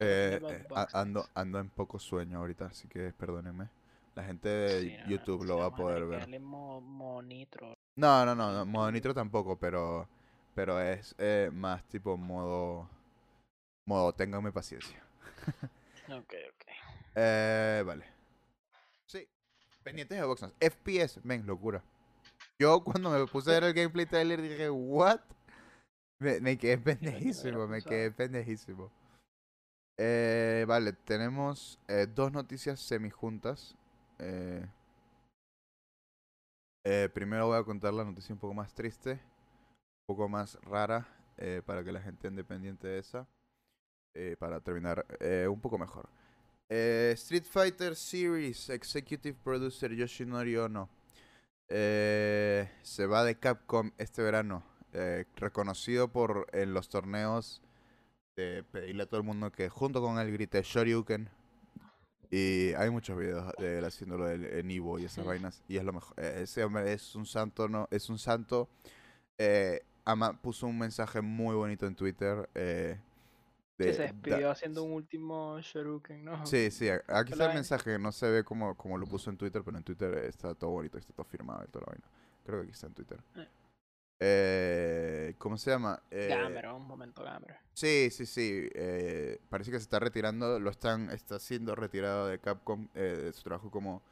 eh, 0.00 0.40
eh, 0.48 0.66
ando, 0.92 1.28
ando 1.34 1.58
en 1.60 1.70
poco 1.70 1.98
sueño 1.98 2.38
ahorita, 2.38 2.66
así 2.66 2.88
que 2.88 3.12
perdónenme. 3.12 3.68
La 4.14 4.24
gente 4.24 4.48
de 4.48 4.82
Sí, 4.82 4.96
no, 4.96 5.04
no, 5.04 5.10
YouTube 5.10 5.44
lo 5.44 5.58
va 5.58 5.66
a 5.66 5.70
poder 5.76 6.06
ver. 6.06 6.20
darle 6.20 6.38
mo- 6.40 6.80
monitro. 6.80 7.74
No, 7.96 8.24
no, 8.26 8.34
no, 8.34 8.52
no, 8.52 8.66
modo 8.66 8.90
nitro 8.90 9.14
tampoco, 9.14 9.58
pero 9.58 10.08
pero 10.54 10.80
es 10.80 11.14
eh, 11.18 11.50
más 11.52 11.84
tipo 11.84 12.16
modo 12.16 12.88
modo 13.86 14.12
ténganme 14.12 14.52
paciencia. 14.52 15.02
Ok, 16.08 16.34
ok. 16.52 16.64
Eh, 17.16 17.82
vale. 17.84 18.04
Pendientes 19.86 20.18
de 20.18 20.26
Boxnas. 20.26 20.52
FPS, 20.58 21.20
men, 21.22 21.46
locura. 21.46 21.80
Yo 22.58 22.82
cuando 22.82 23.08
me 23.08 23.24
puse 23.28 23.50
a 23.50 23.54
ver 23.54 23.64
el 23.64 23.72
gameplay 23.72 24.04
trailer 24.04 24.42
dije, 24.42 24.68
"What?" 24.68 25.20
Me, 26.18 26.40
me 26.40 26.58
quedé 26.58 26.76
pendejísimo, 27.32 27.68
me 27.68 27.80
quedé 27.82 28.10
pendejísimo. 28.10 28.90
Eh, 29.96 30.64
vale, 30.66 30.92
tenemos 30.92 31.78
eh, 31.86 32.08
dos 32.12 32.32
noticias 32.32 32.80
semijuntas. 32.80 33.76
Eh, 34.18 34.66
eh, 36.84 37.08
primero 37.14 37.46
voy 37.46 37.58
a 37.58 37.62
contar 37.62 37.94
la 37.94 38.02
noticia 38.04 38.34
un 38.34 38.40
poco 38.40 38.54
más 38.54 38.74
triste, 38.74 39.12
un 39.12 40.16
poco 40.16 40.28
más 40.28 40.56
rara, 40.62 41.06
para 41.64 41.84
que 41.84 41.92
la 41.92 42.00
gente 42.00 42.26
ande 42.26 42.42
pendiente 42.42 42.88
de 42.88 42.98
esa. 42.98 43.28
para 44.40 44.58
terminar 44.58 45.06
un 45.48 45.60
poco 45.60 45.78
mejor. 45.78 46.08
Eh, 46.68 47.12
Street 47.14 47.44
Fighter 47.44 47.94
Series 47.94 48.70
Executive 48.70 49.36
Producer 49.44 49.92
Yoshinori 49.94 50.56
Ono 50.56 50.88
eh, 51.68 52.68
se 52.82 53.06
va 53.06 53.22
de 53.24 53.38
Capcom 53.38 53.92
este 53.98 54.22
verano. 54.22 54.62
eh, 54.92 55.26
reconocido 55.36 56.08
por 56.08 56.46
en 56.52 56.72
los 56.72 56.88
torneos 56.88 57.60
de 58.34 58.64
pedirle 58.64 59.02
a 59.02 59.06
todo 59.06 59.20
el 59.20 59.26
mundo 59.26 59.52
que 59.52 59.68
junto 59.68 60.00
con 60.00 60.18
él 60.18 60.32
grite 60.32 60.62
Shoryuken. 60.62 61.28
Y 62.30 62.72
hay 62.74 62.90
muchos 62.90 63.16
videos 63.18 63.52
de 63.58 63.78
él 63.78 63.84
haciéndolo 63.84 64.28
en 64.30 64.70
Evo 64.70 64.98
y 64.98 65.04
esas 65.04 65.24
vainas. 65.24 65.62
Y 65.68 65.76
es 65.76 65.84
lo 65.84 65.92
mejor. 65.92 66.14
eh, 66.18 66.40
ese 66.42 66.64
hombre 66.64 66.92
es 66.92 67.14
un 67.14 67.26
santo, 67.26 67.68
no, 67.68 67.86
es 67.90 68.08
un 68.10 68.18
santo. 68.18 68.68
eh, 69.38 69.82
ama- 70.04 70.40
puso 70.40 70.66
un 70.66 70.78
mensaje 70.78 71.20
muy 71.20 71.54
bonito 71.54 71.86
en 71.86 71.94
Twitter. 71.94 72.48
eh, 72.54 72.98
De- 73.78 73.92
se 73.92 73.98
da- 74.02 74.12
despidió 74.12 74.50
haciendo 74.50 74.82
un 74.82 74.92
último 74.92 75.60
Shoryuken, 75.60 76.24
¿no? 76.24 76.46
Sí, 76.46 76.70
sí, 76.70 76.88
aquí 76.88 77.32
está 77.32 77.46
el 77.48 77.54
mensaje, 77.54 77.98
no 77.98 78.10
se 78.12 78.30
ve 78.30 78.42
como, 78.44 78.74
como 78.76 78.96
lo 78.98 79.06
puso 79.06 79.28
en 79.30 79.36
Twitter, 79.36 79.62
pero 79.64 79.76
en 79.76 79.84
Twitter 79.84 80.14
está 80.24 80.54
todo 80.54 80.70
bonito, 80.70 80.96
está 80.98 81.12
todo 81.12 81.24
firmado 81.26 81.62
y 81.64 81.68
toda 81.68 81.84
la 81.86 81.92
vaina. 81.92 82.06
Creo 82.44 82.58
que 82.60 82.62
aquí 82.64 82.72
está 82.72 82.86
en 82.86 82.94
Twitter. 82.94 83.20
Eh. 83.36 83.48
Eh, 84.18 85.34
¿Cómo 85.38 85.58
se 85.58 85.70
llama? 85.70 86.02
Eh, 86.10 86.34
un 86.74 86.86
momento 86.86 87.22
gamer. 87.22 87.58
Sí, 87.74 88.08
sí, 88.10 88.24
sí. 88.24 88.68
eh, 88.74 89.38
parece 89.50 89.70
que 89.70 89.78
se 89.78 89.82
está 89.82 89.98
retirando, 89.98 90.58
lo 90.58 90.70
están, 90.70 91.10
está 91.10 91.38
siendo 91.38 91.74
retirado 91.74 92.26
de 92.26 92.38
Capcom, 92.38 92.88
eh, 92.94 93.00
de 93.24 93.32
su 93.32 93.42
trabajo 93.42 93.70
como 93.70 94.02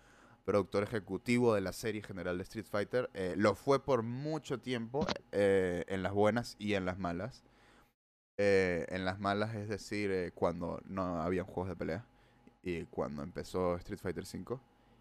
productor 0.45 0.83
ejecutivo 0.83 1.55
de 1.55 1.63
la 1.63 1.73
serie 1.73 2.03
general 2.03 2.37
de 2.37 2.43
Street 2.45 2.67
Fighter. 2.71 3.09
Eh, 3.15 3.35
lo 3.39 3.55
fue 3.55 3.83
por 3.83 4.03
mucho 4.03 4.61
tiempo, 4.61 5.07
eh, 5.33 5.85
en 5.89 6.03
las 6.03 6.13
buenas 6.13 6.57
y 6.59 6.75
en 6.75 6.85
las 6.85 6.99
malas. 6.99 7.43
Eh, 8.39 8.87
en 8.89 9.05
las 9.05 9.21
malas, 9.21 9.55
es 9.55 9.69
decir, 9.69 10.11
eh, 10.11 10.33
cuando 10.35 10.81
no 10.87 11.23
habían 11.23 11.47
juegos 11.47 11.69
de 11.69 11.77
pelea 11.77 12.05
y 12.63 12.85
cuando 12.87 13.23
empezó 13.23 13.77
Street 13.77 13.99
Fighter 14.01 14.25
V. 14.25 14.59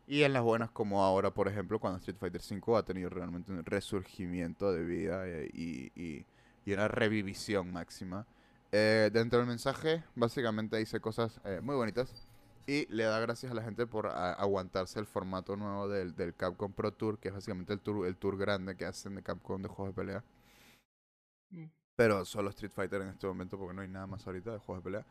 Y 0.07 0.23
en 0.23 0.33
las 0.33 0.43
buenas, 0.43 0.69
como 0.71 1.03
ahora, 1.03 1.31
por 1.31 1.47
ejemplo, 1.47 1.79
cuando 1.79 1.97
Street 1.99 2.17
Fighter 2.19 2.41
V 2.41 2.77
ha 2.77 2.83
tenido 2.83 3.09
realmente 3.09 3.51
un 3.51 3.63
resurgimiento 3.65 4.71
de 4.71 4.83
vida 4.83 5.27
eh, 5.27 5.49
y, 5.53 5.91
y- 5.95 6.25
y 6.65 6.73
una 6.73 6.87
revivisión 6.87 7.71
máxima. 7.73 8.25
Eh, 8.71 9.09
dentro 9.13 9.39
del 9.39 9.47
mensaje, 9.47 10.03
básicamente 10.15 10.77
dice 10.77 10.99
cosas 10.99 11.39
eh, 11.45 11.59
muy 11.61 11.75
bonitas 11.75 12.27
y 12.67 12.85
le 12.93 13.03
da 13.03 13.19
gracias 13.19 13.51
a 13.51 13.55
la 13.55 13.63
gente 13.63 13.85
por 13.87 14.07
aguantarse 14.07 14.99
el 14.99 15.05
formato 15.05 15.55
nuevo 15.57 15.87
del, 15.89 16.15
del 16.15 16.33
Capcom 16.35 16.71
Pro 16.73 16.91
Tour, 16.93 17.19
que 17.19 17.29
es 17.29 17.33
básicamente 17.33 17.73
el 17.73 17.79
tour, 17.81 18.07
el 18.07 18.15
tour 18.17 18.37
grande 18.37 18.75
que 18.77 18.85
hacen 18.85 19.15
de 19.15 19.23
Capcom 19.23 19.61
de 19.61 19.67
juegos 19.69 19.95
de 19.95 20.01
pelea. 20.01 20.23
Mm. 21.51 21.82
Pero 21.95 22.25
solo 22.25 22.49
Street 22.49 22.71
Fighter 22.71 23.01
en 23.01 23.09
este 23.09 23.27
momento, 23.27 23.57
porque 23.57 23.73
no 23.75 23.81
hay 23.81 23.87
nada 23.87 24.07
más 24.07 24.25
ahorita 24.25 24.51
de 24.53 24.57
juegos 24.59 24.83
de 24.83 24.89
pelea. 24.89 25.05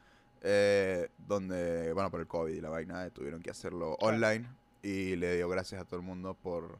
Eh, 0.44 1.08
donde, 1.18 1.92
bueno, 1.92 2.10
por 2.10 2.20
el 2.20 2.26
COVID 2.26 2.52
y 2.52 2.60
la 2.60 2.70
vaina, 2.70 3.06
eh, 3.06 3.10
tuvieron 3.10 3.40
que 3.40 3.50
hacerlo 3.50 3.96
online. 4.00 4.48
Y 4.82 5.14
le 5.14 5.36
dio 5.36 5.48
gracias 5.48 5.80
a 5.80 5.84
todo 5.84 6.00
el 6.00 6.02
mundo 6.04 6.34
por, 6.34 6.78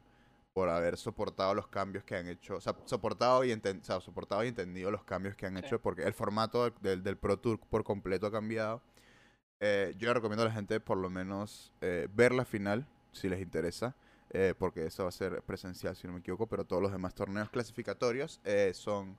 por 0.53 0.67
haber 0.67 0.97
soportado 0.97 1.53
los 1.55 1.67
cambios 1.67 2.03
que 2.03 2.17
han 2.17 2.27
hecho. 2.27 2.57
O 2.57 2.61
sea, 2.61 2.75
soportado 2.85 3.45
y, 3.45 3.51
enten- 3.51 3.79
o 3.79 3.83
sea, 3.85 4.01
soportado 4.01 4.43
y 4.43 4.49
entendido 4.49 4.91
los 4.91 5.05
cambios 5.05 5.35
que 5.37 5.45
han 5.45 5.55
Sí. 5.57 5.63
hecho. 5.65 5.79
Porque 5.81 6.03
el 6.03 6.13
formato 6.13 6.69
del, 6.81 7.01
del 7.01 7.15
Pro 7.17 7.37
Tour 7.37 7.57
por 7.59 7.85
completo 7.85 8.27
ha 8.27 8.31
cambiado. 8.31 8.81
Eh, 9.61 9.93
yo 9.97 10.13
recomiendo 10.13 10.43
a 10.43 10.47
la 10.47 10.53
gente 10.53 10.81
por 10.81 10.97
lo 10.97 11.09
menos 11.09 11.71
eh, 11.79 12.09
ver 12.13 12.33
la 12.33 12.43
final, 12.43 12.85
si 13.13 13.29
les 13.29 13.39
interesa, 13.41 13.95
eh, 14.31 14.53
porque 14.59 14.85
eso 14.85 15.03
va 15.03 15.09
a 15.09 15.13
ser 15.13 15.41
presencial, 15.43 15.95
si 15.95 16.05
no 16.07 16.11
me 16.13 16.19
equivoco, 16.19 16.47
pero 16.47 16.65
todos 16.65 16.81
los 16.81 16.91
demás 16.91 17.13
torneos 17.15 17.49
clasificatorios 17.49 18.41
eh, 18.43 18.71
son 18.73 19.15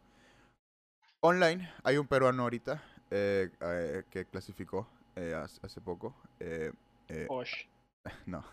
online. 1.25 1.71
Hay 1.83 1.97
un 1.97 2.07
peruano 2.07 2.43
ahorita 2.43 2.83
eh, 3.11 3.51
eh, 3.61 4.03
que 4.11 4.27
clasificó 4.27 4.87
eh, 5.17 5.35
hace, 5.35 5.81
poco. 5.81 6.15
eh, 6.39 6.71
eh, 7.09 7.27
Osh, 7.29 7.67
no, 8.27 8.45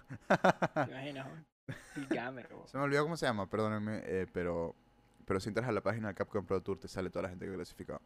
weón. 0.87 1.45
se 2.67 2.77
me 2.77 2.83
olvidó 2.83 3.03
cómo 3.03 3.17
se 3.17 3.25
llama, 3.25 3.47
perdónenme, 3.49 4.01
eh, 4.05 4.27
pero, 4.31 4.75
pero 5.25 5.39
si 5.39 5.49
entras 5.49 5.67
a 5.67 5.71
la 5.71 5.81
página 5.81 6.09
de 6.09 6.15
Capcom 6.15 6.45
Pro 6.45 6.61
Tour 6.61 6.79
te 6.79 6.87
sale 6.87 7.09
toda 7.09 7.23
la 7.23 7.29
gente 7.29 7.45
que 7.45 7.53
clasificó. 7.53 8.01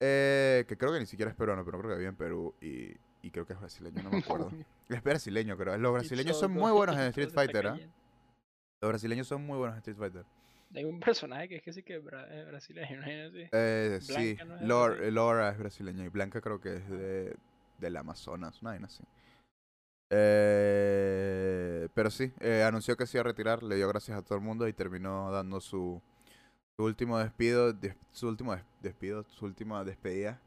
Eh, 0.00 0.64
que 0.66 0.76
creo 0.78 0.92
que 0.92 1.00
ni 1.00 1.06
siquiera 1.06 1.30
es 1.30 1.36
peruano, 1.36 1.64
pero 1.64 1.78
creo 1.78 1.90
que 1.90 1.96
vive 1.98 2.08
en 2.08 2.16
Perú 2.16 2.54
y, 2.60 2.96
y 3.22 3.30
creo 3.30 3.46
que 3.46 3.52
es 3.52 3.60
brasileño, 3.60 4.02
no 4.02 4.10
me 4.10 4.18
acuerdo. 4.24 4.50
Es 4.88 5.02
brasileño, 5.02 5.56
creo. 5.56 5.76
Los 5.76 5.92
brasileños 5.92 6.38
son 6.38 6.52
muy 6.52 6.72
buenos 6.72 6.96
en 6.96 7.02
Street 7.02 7.30
Fighter, 7.30 7.66
¿ah? 7.66 7.78
Los 8.80 8.88
brasileños 8.90 9.26
son 9.28 9.46
muy 9.46 9.58
buenos 9.58 9.74
en 9.76 9.78
Street 9.80 9.98
Fighter. 9.98 10.24
Hay 10.74 10.84
un 10.84 11.00
personaje 11.00 11.48
que 11.48 11.56
es 11.56 11.62
que 11.62 11.72
sí 11.72 11.82
que 11.82 11.96
es 11.96 12.04
bra- 12.04 12.28
es 12.30 12.46
brasileño, 12.46 12.94
imagínate. 12.96 13.48
Eh, 13.52 13.98
sí, 14.00 14.36
no 14.46 14.54
es 14.94 15.00
eh, 15.00 15.10
Laura 15.10 15.48
es 15.50 15.58
brasileña 15.58 16.04
y 16.04 16.08
Blanca 16.08 16.40
creo 16.40 16.60
que 16.60 16.76
es 16.76 16.88
de, 16.88 17.36
del 17.78 17.96
Amazonas, 17.96 18.60
una 18.62 18.70
vaina 18.72 18.86
así. 18.86 19.02
Eh, 20.12 21.88
pero 21.94 22.10
sí, 22.10 22.32
eh, 22.40 22.62
anunció 22.62 22.96
que 22.96 23.06
se 23.06 23.16
iba 23.16 23.22
a 23.22 23.24
retirar, 23.24 23.62
le 23.62 23.76
dio 23.76 23.88
gracias 23.88 24.18
a 24.18 24.22
todo 24.22 24.36
el 24.36 24.44
mundo 24.44 24.66
y 24.68 24.72
terminó 24.72 25.30
dando 25.30 25.60
su, 25.60 26.00
su 26.76 26.84
último 26.84 27.18
despido, 27.18 27.72
des- 27.72 27.96
su 28.12 28.28
último 28.28 28.54
des- 28.54 28.64
despido, 28.82 29.24
su 29.24 29.44
última 29.46 29.84
despedida. 29.84 30.40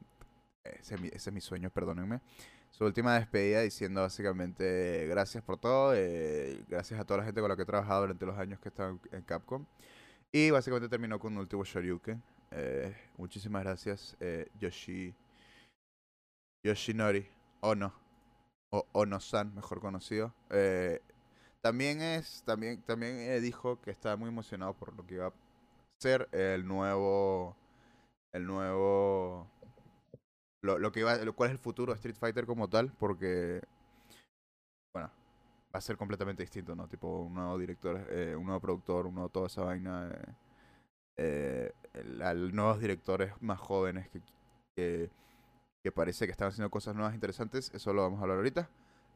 Ese 0.64 0.95
es, 0.95 1.02
mi, 1.02 1.08
ese 1.10 1.30
es 1.30 1.34
mi 1.34 1.41
sueño, 1.41 1.70
perdónenme. 1.70 2.22
Su 2.72 2.86
última 2.86 3.16
despedida 3.16 3.62
diciendo 3.62 4.02
básicamente 4.02 5.06
gracias 5.08 5.44
por 5.44 5.58
todo, 5.60 5.94
eh, 5.95 6.64
gracias 6.68 7.00
a 7.00 7.06
toda 7.06 7.20
la 7.20 7.26
gente 7.26 7.40
con 7.40 7.50
la 7.50 7.56
que 7.56 7.62
he 7.64 7.66
trabajado 7.66 8.02
durante 8.02 8.26
los 8.26 8.38
años 8.38 8.60
que 8.60 8.70
he 8.70 8.72
estado 8.72 9.00
en 9.12 9.22
Capcom. 9.24 9.66
Y 10.35 10.49
básicamente 10.49 10.89
terminó 10.89 11.19
con 11.19 11.34
un 11.34 11.39
último 11.39 11.64
Shoryuken. 11.64 12.22
Eh, 12.49 12.95
muchísimas 13.18 13.64
gracias, 13.64 14.18
eh, 14.19 14.47
Yoshi. 14.60 15.14
Yoshinori 16.65 17.27
Ono. 17.61 17.93
O 18.72 18.88
Ono-san, 18.93 19.53
mejor 19.53 19.80
conocido. 19.80 20.34
Eh, 20.49 21.01
también 21.61 22.01
es. 22.01 22.41
También, 22.45 22.81
también 22.81 23.18
eh, 23.19 23.39
dijo 23.41 23.80
que 23.80 23.91
estaba 23.91 24.15
muy 24.18 24.30
emocionado 24.30 24.73
por 24.73 24.95
lo 24.97 25.05
que 25.05 25.15
iba 25.15 25.27
a 25.27 25.34
ser 26.01 26.27
el 26.31 26.65
nuevo. 26.65 27.55
El 28.34 28.47
nuevo. 28.47 29.47
Lo, 30.64 30.80
lo 30.80 30.91
que 30.91 31.01
iba, 31.01 31.15
lo, 31.18 31.35
cuál 31.35 31.51
es 31.51 31.53
el 31.53 31.60
futuro 31.60 31.93
de 31.93 31.97
Street 31.97 32.15
Fighter 32.15 32.47
como 32.47 32.68
tal, 32.68 32.91
porque. 32.97 33.61
Va 35.74 35.80
a 35.80 35.82
ser 35.82 35.98
completamente 35.98 36.44
distinto, 36.44 36.76
¿no? 36.76 36.88
Tipo, 36.88 37.22
un 37.22 37.34
nuevo 37.34 37.58
director, 37.58 38.08
eh, 38.12 38.36
un 38.36 38.45
nuevo 38.45 38.60
productor, 38.60 39.08
un 39.08 39.16
nuevo 39.16 39.30
toda 39.30 39.48
esa 39.48 39.64
vaina. 39.64 40.12
eh, 41.18 41.72
eh, 41.94 42.50
nuevos 42.54 42.80
directores 42.80 43.34
más 43.41 43.60
jóvenes 43.60 44.08
que, 44.10 44.22
que, 45.84 45.91
parece 45.91 46.26
que 46.26 46.32
están 46.32 46.50
haciendo 46.50 46.70
cosas 46.70 46.95
nuevas 46.95 47.14
interesantes. 47.16 47.72
Eso 47.74 47.91
lo 47.94 48.04
vamos 48.04 48.20
a 48.20 48.24
hablar 48.24 48.38
ahorita. 48.38 48.70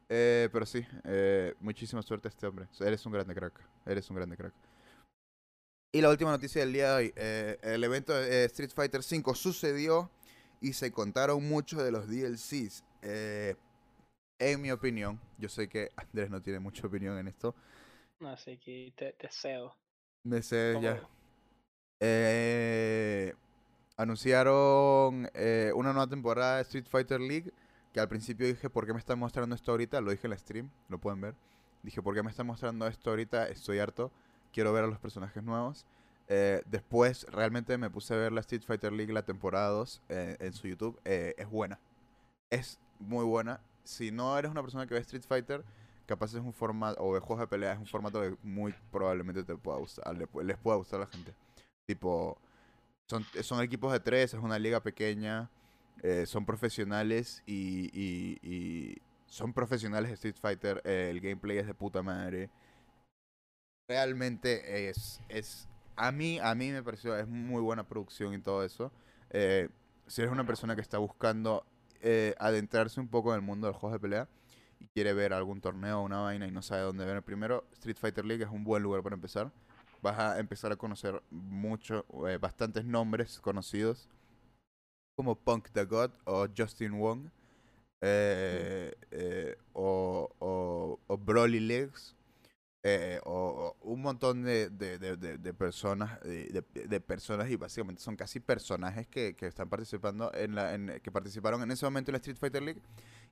Eh, 0.10 0.50
pero 0.52 0.66
sí, 0.66 0.86
eh, 1.04 1.54
muchísima 1.60 2.02
suerte 2.02 2.28
a 2.28 2.32
este 2.32 2.48
hombre. 2.48 2.68
Eres 2.80 3.06
un 3.06 3.14
grande 3.14 3.36
crack. 3.36 3.60
Eres 3.86 4.10
un 4.10 4.16
grande 4.16 4.38
crack. 4.38 4.54
Y 5.94 6.02
la 6.02 6.10
última 6.10 6.32
noticia 6.32 6.62
del 6.62 6.74
día 6.74 6.96
de 6.96 6.96
hoy. 6.96 7.14
el 7.62 7.84
evento 7.84 8.14
de 8.14 8.46
Street 8.46 8.72
Fighter 8.74 9.02
V 9.02 9.36
sucedió 9.36 10.10
y 10.62 10.74
se 10.74 10.92
contaron 10.92 11.48
muchos 11.48 11.84
de 11.84 11.92
los 11.92 12.08
DLCs. 12.08 12.84
Eh, 13.02 13.56
en 14.40 14.62
mi 14.62 14.72
opinión, 14.72 15.20
yo 15.38 15.50
sé 15.50 15.68
que 15.68 15.90
Andrés 15.96 16.30
no 16.30 16.42
tiene 16.42 16.60
mucha 16.60 16.88
opinión 16.88 17.18
en 17.18 17.28
esto. 17.28 17.56
No, 18.20 18.30
así 18.30 18.58
que 18.58 18.94
te, 18.96 19.14
te 19.14 19.30
cedo. 19.30 19.76
Me 20.24 20.42
sé 20.42 20.78
ya. 20.82 21.02
Eh, 22.00 23.34
anunciaron 23.96 25.30
eh, 25.34 25.72
una 25.76 25.94
nueva 25.94 26.08
temporada 26.08 26.58
de 26.58 26.62
Street 26.64 26.86
Fighter 26.90 27.20
League. 27.20 27.52
Que 27.94 28.00
al 28.00 28.10
principio 28.10 28.46
dije, 28.46 28.70
¿por 28.70 28.86
qué 28.86 28.94
me 28.94 29.00
están 29.00 29.18
mostrando 29.18 29.56
esto 29.56 29.72
ahorita? 29.72 30.02
Lo 30.02 30.12
dije 30.12 30.28
en 30.28 30.32
la 30.32 30.38
stream, 30.38 30.70
lo 30.90 31.00
pueden 31.00 31.22
ver. 31.22 31.36
Dije, 31.84 32.02
¿por 32.02 32.14
qué 32.14 32.22
me 32.22 32.30
están 32.30 32.46
mostrando 32.46 32.86
esto 32.86 33.10
ahorita? 33.10 33.48
Estoy 33.48 33.80
harto. 33.80 34.12
Quiero 34.52 34.74
ver 34.74 34.84
a 34.84 34.88
los 34.88 35.00
personajes 35.00 35.42
nuevos. 35.44 35.86
Eh, 36.28 36.62
después, 36.66 37.26
realmente 37.32 37.78
me 37.78 37.90
puse 37.90 38.14
a 38.14 38.18
ver 38.18 38.32
la 38.32 38.42
Street 38.42 38.64
Fighter 38.64 38.92
League, 38.92 39.14
la 39.14 39.24
temporada 39.24 39.70
2, 39.70 40.02
eh, 40.10 40.38
en 40.40 40.54
su 40.54 40.68
YouTube. 40.68 41.00
Eh, 41.06 41.34
es 41.38 41.50
buena. 41.50 41.80
Es 42.50 42.80
muy 43.00 43.26
buena. 43.26 43.62
Si 43.88 44.12
no 44.12 44.38
eres 44.38 44.52
una 44.52 44.62
persona 44.62 44.86
que 44.86 44.94
ve 44.94 45.00
Street 45.00 45.24
Fighter, 45.26 45.64
capaz 46.06 46.34
es 46.34 46.42
un 46.42 46.54
formato, 46.54 47.02
o 47.04 47.14
ve 47.14 47.20
juegos 47.20 47.40
de 47.40 47.48
pelea, 47.48 47.74
es 47.74 47.80
un 47.80 47.86
formato 47.86 48.22
que 48.22 48.36
muy 48.44 48.74
probablemente 48.92 49.44
te 49.44 49.56
pueda 49.56 49.78
gustar, 49.78 50.16
les 50.18 50.58
pueda 50.58 50.78
gustar 50.78 51.00
a 51.02 51.06
la 51.06 51.10
gente. 51.10 51.34
Tipo, 51.88 52.38
son, 53.10 53.24
son 53.42 53.62
equipos 53.64 53.92
de 53.94 54.00
tres, 54.02 54.34
es 54.34 54.42
una 54.42 54.60
liga 54.60 54.82
pequeña, 54.82 55.50
eh, 56.04 56.26
son 56.26 56.46
profesionales 56.46 57.42
y, 57.46 57.90
y- 57.94 58.38
y 58.44 58.98
son 59.28 59.54
profesionales 59.54 60.10
de 60.10 60.16
Street 60.16 60.36
Fighter, 60.40 60.82
eh, 60.86 61.08
el 61.12 61.22
gameplay 61.22 61.58
es 61.58 61.68
de 61.68 61.74
puta 61.74 62.02
madre. 62.04 62.50
Realmente 63.90 64.90
es, 64.90 65.22
es, 65.30 65.70
a 65.96 66.12
mí, 66.12 66.40
a 66.40 66.54
mí 66.56 66.72
me 66.72 66.84
pareció, 66.84 67.18
es 67.18 67.28
muy 67.28 67.62
buena 67.62 67.88
producción 67.88 68.34
y 68.34 68.40
todo 68.40 68.66
eso. 68.66 68.92
Eh, 69.30 69.70
si 70.08 70.22
eres 70.22 70.32
una 70.32 70.46
persona 70.46 70.76
que 70.76 70.82
está 70.82 70.98
buscando 70.98 71.66
eh, 72.02 72.36
adentrarse 72.40 73.00
un 73.00 73.08
poco 73.08 73.32
en 73.32 73.38
el 73.38 73.42
mundo 73.42 73.68
de 73.68 73.74
los 73.74 73.80
juegos 73.80 73.96
de 73.96 74.00
pelea 74.00 74.28
y 74.80 74.88
quiere 74.88 75.14
ver 75.14 75.34
algún 75.34 75.62
torneo 75.62 76.00
o 76.00 76.04
una 76.04 76.22
vaina 76.22 76.48
y 76.48 76.52
no 76.52 76.62
sabe 76.62 76.82
dónde 76.84 77.06
ver 77.06 77.24
primero, 77.24 77.66
Street 77.74 77.98
Fighter 77.98 78.26
League 78.26 78.44
es 78.44 78.50
un 78.50 78.64
buen 78.64 78.84
lugar 78.84 79.04
para 79.04 79.16
empezar. 79.16 79.52
Vas 80.02 80.20
a 80.20 80.40
empezar 80.40 80.72
a 80.72 80.76
conocer 80.76 81.22
mucho, 81.32 82.06
eh, 82.28 82.38
bastantes 82.38 82.86
nombres 82.86 83.40
conocidos 83.40 84.10
como 85.16 85.36
Punk 85.36 85.70
the 85.72 85.86
God 85.86 86.12
o 86.26 86.48
Justin 86.56 87.00
Wong 87.00 87.30
eh, 88.02 88.94
eh, 89.10 89.58
o, 89.74 90.30
o, 90.38 91.00
o 91.08 91.18
Broly 91.18 91.60
Legs 91.60 92.17
eh, 92.90 93.20
o, 93.26 93.76
o 93.82 93.90
un 93.92 94.02
montón 94.02 94.44
de, 94.44 94.70
de, 94.70 94.98
de- 94.98 95.18
de- 95.18 95.54
personas 95.54 96.20
de, 96.22 96.64
de- 96.74 97.02
personas 97.02 97.50
y 97.50 97.56
básicamente 97.58 98.02
son 98.02 98.16
casi 98.16 98.40
personajes 98.40 99.08
que, 99.08 99.36
que 99.36 99.48
están 99.48 99.70
participando 99.70 100.32
en 100.34 100.56
la 100.56 100.74
en- 100.74 101.00
que 101.02 101.12
participaron 101.12 101.62
en 101.64 101.72
ese 101.72 101.86
momento 101.86 102.12
en 102.12 102.14
la 102.14 102.18
Street 102.20 102.38
Fighter 102.38 102.64
League. 102.64 102.82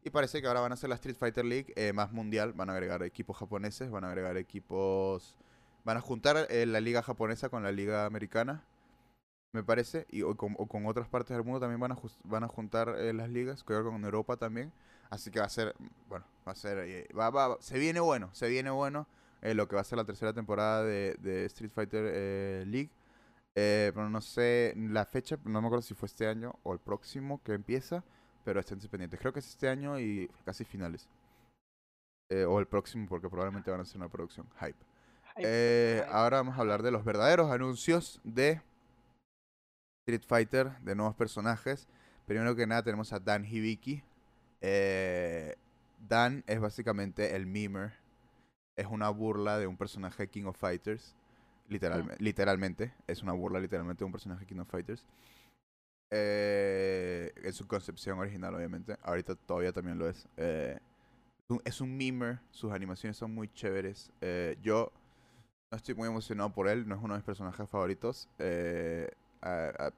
Y 0.03 0.09
parece 0.09 0.41
que 0.41 0.47
ahora 0.47 0.59
van 0.61 0.71
a 0.71 0.75
hacer 0.75 0.89
la 0.89 0.95
Street 0.95 1.15
Fighter 1.17 1.45
League 1.45 1.73
eh, 1.75 1.93
más 1.93 2.11
mundial. 2.11 2.53
Van 2.53 2.69
a 2.69 2.73
agregar 2.73 3.01
equipos 3.03 3.37
japoneses 3.37 3.89
van 3.91 4.03
a 4.03 4.09
agregar 4.09 4.37
equipos 4.37 5.35
van 5.85 5.97
a 5.97 6.01
juntar 6.01 6.47
eh, 6.49 6.65
la 6.65 6.81
liga 6.81 7.01
japonesa 7.03 7.49
con 7.49 7.63
la 7.63 7.71
liga 7.71 8.05
americana 8.05 8.63
me 9.53 9.63
parece 9.63 10.05
y 10.09 10.21
con, 10.35 10.55
o 10.57 10.67
con 10.67 10.85
otras 10.85 11.07
partes 11.07 11.35
del 11.35 11.45
mundo 11.45 11.59
también 11.61 11.79
van 11.79 11.91
a 11.93 11.95
jus- 11.95 12.17
van 12.23 12.43
a 12.43 12.47
juntar 12.47 12.89
eh, 12.99 13.13
las 13.13 13.29
ligas 13.29 13.63
creo 13.63 13.83
con 13.85 14.03
Europa 14.03 14.37
también. 14.37 14.71
Así 15.09 15.31
que 15.31 15.39
va 15.39 15.45
a 15.45 15.49
ser 15.49 15.75
bueno 16.09 16.25
va 16.47 16.51
a 16.51 16.55
ser 16.55 16.79
eh, 16.79 17.07
va- 17.17 17.29
va- 17.29 17.57
se 17.61 17.77
viene 17.79 17.99
bueno 17.99 18.29
se 18.33 18.49
viene 18.49 18.69
bueno 18.71 19.07
eh, 19.45 19.53
lo 19.53 19.67
que 19.67 19.75
va 19.75 19.81
a 19.81 19.83
ser 19.83 19.99
la 19.99 20.05
tercera 20.05 20.33
temporada 20.33 20.83
de, 20.83 21.15
de 21.19 21.45
Street 21.45 21.69
Fighter 21.69 22.03
eh, 22.11 22.63
League. 22.65 22.89
Eh, 23.53 23.91
pero 23.93 24.09
no 24.09 24.19
sé 24.19 24.73
la 24.75 25.05
fecha, 25.05 25.37
no 25.45 25.61
me 25.61 25.67
acuerdo 25.67 25.83
si 25.83 25.93
fue 25.93 26.07
este 26.07 26.27
año 26.27 26.55
o 26.63 26.73
el 26.73 26.79
próximo 26.79 27.39
que 27.43 27.53
empieza, 27.53 28.03
pero 28.43 28.59
estén 28.59 28.79
pendientes. 28.79 29.19
Creo 29.19 29.31
que 29.31 29.41
es 29.41 29.47
este 29.47 29.69
año 29.69 29.99
y 29.99 30.31
casi 30.45 30.65
finales. 30.65 31.07
O 32.47 32.59
el 32.59 32.65
próximo, 32.65 33.07
porque 33.07 33.29
probablemente 33.29 33.69
van 33.69 33.81
a 33.81 33.83
hacer 33.83 33.97
una 33.97 34.09
producción. 34.09 34.47
Hype. 34.59 34.83
Ay, 35.35 36.01
ahora 36.09 36.37
vamos 36.37 36.57
a 36.57 36.61
hablar 36.61 36.81
de 36.81 36.89
los 36.89 37.05
verdaderos 37.05 37.51
anuncios 37.51 38.19
de 38.23 38.63
Street 40.07 40.23
Fighter, 40.27 40.79
de 40.79 40.95
nuevos 40.95 41.15
personajes. 41.15 41.87
Primero 42.25 42.55
que 42.55 42.65
nada 42.65 42.81
tenemos 42.81 43.13
a 43.13 43.19
Dan 43.19 43.45
Hibiki. 43.45 44.03
Dan 45.99 46.43
es 46.47 46.59
básicamente 46.59 47.35
el 47.35 47.45
mimer. 47.45 48.04
Es 48.75 48.87
una 48.87 49.09
burla 49.09 49.57
de 49.57 49.67
un 49.67 49.77
personaje 49.77 50.23
de 50.23 50.29
King 50.29 50.45
of 50.45 50.57
Fighters. 50.57 51.15
Literalme- 51.69 52.15
Literalmente. 52.19 52.93
Es 53.07 53.23
una 53.23 53.31
burla 53.33 53.59
literalmente 53.59 53.99
de 53.99 54.05
un 54.05 54.11
personaje 54.11 54.41
de 54.41 54.45
King 54.47 54.59
of 54.59 54.69
Fighters. 54.69 55.05
Eh, 56.11 57.31
en 57.43 57.53
su 57.53 57.67
concepción 57.67 58.19
original, 58.19 58.53
obviamente. 58.55 58.97
Ahorita 59.03 59.35
todavía 59.35 59.71
también 59.73 59.97
lo 59.97 60.07
es. 60.07 60.27
Eh, 60.37 60.77
es 61.63 61.81
un- 61.81 61.97
mimer. 61.97 62.39
Sus 62.51 62.71
animaciones 62.71 63.17
son 63.17 63.33
muy 63.33 63.47
chéveres. 63.49 64.11
Eh, 64.21 64.57
yo 64.61 64.91
no 65.71 65.77
estoy 65.77 65.95
muy 65.95 66.07
emocionado 66.07 66.51
por 66.53 66.67
él. 66.67 66.87
No 66.87 66.95
es 66.95 67.01
uno 67.01 67.13
de 67.13 67.19
mis 67.19 67.25
personajes 67.25 67.69
favoritos. 67.69 68.29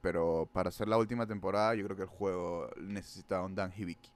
pero 0.02 0.50
para 0.52 0.70
hacer 0.70 0.88
la 0.90 0.98
última 0.98 1.26
temporada, 1.26 1.74
yo 1.76 1.86
creo 1.86 1.96
que 1.96 2.04
el 2.04 2.10
juego 2.10 2.70
necesitaba 2.78 3.46
un 3.46 3.56
Dan 3.56 3.72
Hibiki. 3.76 4.12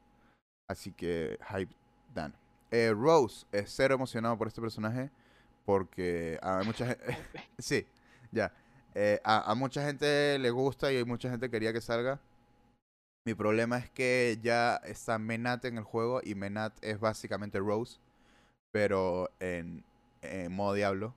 Así 0.70 0.92
que, 0.92 1.38
hype 1.50 1.74
Dan. 2.14 2.34
Eh, 2.72 2.94
Rose 2.96 3.46
es 3.52 3.72
cero 3.76 3.96
emocionado 3.96 4.38
por 4.38 4.48
este 4.48 4.62
personaje. 4.62 5.12
Porque 5.66 6.40
a 6.42 6.64
mucha 6.64 6.88
gente. 6.88 7.18
sí, 7.60 7.86
ya. 8.32 8.52
Eh, 8.96 9.22
a, 9.24 9.52
a 9.52 9.56
mucha 9.56 9.86
gente 9.86 10.38
le 10.40 10.50
gusta 10.50 10.92
y 10.92 11.04
mucha 11.06 11.30
gente 11.30 11.50
quería 11.50 11.74
que 11.74 11.82
salga. 11.82 12.20
Mi 13.24 13.36
problema 13.36 13.78
es 13.78 13.90
que 13.92 14.40
ya 14.42 14.78
está 14.78 15.20
Menat 15.20 15.66
en 15.66 15.78
el 15.78 15.84
juego 15.84 16.22
y 16.24 16.34
Menat 16.34 16.74
es 16.84 17.00
básicamente 17.00 17.60
Rose, 17.60 18.00
pero 18.72 19.30
en, 19.40 19.84
en 20.24 20.52
modo 20.52 20.74
Diablo. 20.74 21.14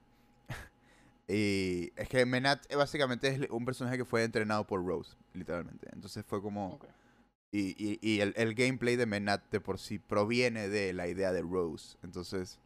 y 1.29 1.93
es 1.97 2.09
que 2.11 2.27
Menat 2.27 2.71
básicamente 2.75 3.29
es 3.29 3.51
un 3.51 3.65
personaje 3.65 3.97
que 3.97 4.05
fue 4.05 4.23
entrenado 4.23 4.67
por 4.67 4.85
Rose, 4.85 5.17
literalmente. 5.33 5.89
Entonces 5.93 6.25
fue 6.27 6.43
como... 6.43 6.79
Y, 7.55 7.77
y, 7.79 8.01
y 8.03 8.21
el, 8.21 8.35
el 8.37 8.55
gameplay 8.57 8.97
de 8.97 9.07
Menat 9.07 9.43
de 9.53 9.61
por 9.61 9.79
sí 9.79 10.01
proviene 10.01 10.69
de 10.69 10.93
la 10.93 11.09
idea 11.09 11.33
de 11.33 11.43
Rose. 11.43 11.97
Entonces, 12.03 12.59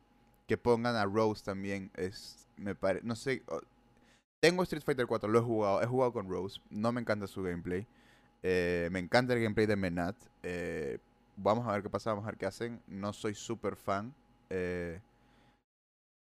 que 0.49 0.59
pongan 0.59 0.97
a 0.97 1.07
Rose 1.07 1.45
también 1.45 1.91
es... 1.97 2.49
Me 2.57 2.75
parece... 2.75 3.07
No 3.07 3.17
sé... 3.17 3.43
tengo 4.41 4.63
Street 4.63 4.83
Fighter 4.85 5.07
4, 5.07 5.29
lo 5.29 5.39
he 5.39 5.43
jugado. 5.43 5.83
He 5.83 5.87
jugado 5.87 6.13
con 6.13 6.29
Rose. 6.29 6.61
No 6.71 6.93
me 6.93 7.01
encanta 7.01 7.27
su 7.27 7.43
gameplay. 7.43 7.87
Eh, 8.43 8.89
me 8.93 9.01
encanta 9.01 9.35
el 9.35 9.43
gameplay 9.43 9.67
de 9.67 9.77
Menat. 9.77 10.17
Eh, 10.43 10.99
vamos 11.37 11.67
a 11.69 11.73
ver 11.73 11.83
qué 11.83 11.91
pasa, 11.91 12.11
vamos 12.11 12.25
a 12.27 12.31
ver 12.33 12.39
qué 12.39 12.47
hacen. 12.47 12.81
No 12.89 13.13
soy 13.13 13.35
súper 13.35 13.77
fan. 13.77 14.15
Eh, 14.51 15.01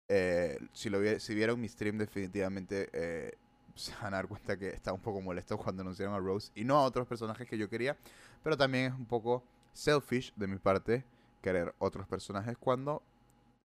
eh, 0.09 0.59
si, 0.73 0.91
lo 0.91 1.01
vie- 1.03 1.19
si 1.19 1.35
vieron 1.35 1.61
mi 1.61 1.69
stream, 1.69 1.99
definitivamente 1.99 2.89
se 3.75 3.93
van 4.01 4.15
a 4.15 4.19
dar 4.19 4.29
cuenta 4.29 4.57
que 4.57 4.69
estaba 4.69 4.95
un 4.95 5.03
poco 5.03 5.21
molesto 5.21 5.59
cuando 5.59 5.83
anunciaron 5.83 6.15
a 6.15 6.19
Rose 6.19 6.53
y 6.55 6.65
no 6.65 6.77
a 6.77 6.85
otros 6.85 7.07
personajes 7.07 7.49
que 7.49 7.59
yo 7.59 7.69
quería. 7.69 7.97
Pero 8.45 8.57
también 8.59 8.93
es 8.93 8.99
un 8.99 9.07
poco 9.07 9.43
selfish 9.73 10.33
de 10.37 10.47
mi 10.47 10.59
parte 10.59 11.05
querer 11.41 11.75
otros 11.79 12.07
personajes 12.07 12.57
cuando 12.59 13.03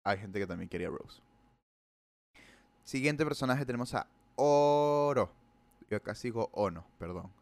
hay 0.04 0.16
gente 0.16 0.38
que 0.38 0.46
también 0.46 0.68
quería 0.68 0.88
Rose. 0.88 1.20
Siguiente 2.84 3.24
personaje 3.24 3.66
tenemos 3.66 3.94
a 3.94 4.06
Oro. 4.36 5.32
Yo 5.90 5.96
acá 5.96 6.14
sigo 6.14 6.48
Ono, 6.52 6.86
perdón. 6.98 7.32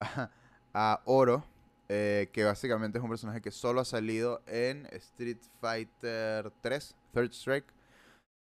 a 0.74 1.02
Oro, 1.04 1.44
eh, 1.88 2.30
que 2.32 2.44
básicamente 2.44 2.98
es 2.98 3.04
un 3.04 3.10
personaje 3.10 3.42
que 3.42 3.50
solo 3.50 3.80
ha 3.80 3.84
salido 3.84 4.42
en 4.46 4.86
Street 4.92 5.38
Fighter 5.60 6.50
3, 6.62 6.96
Third 7.12 7.32
Strike. 7.32 7.72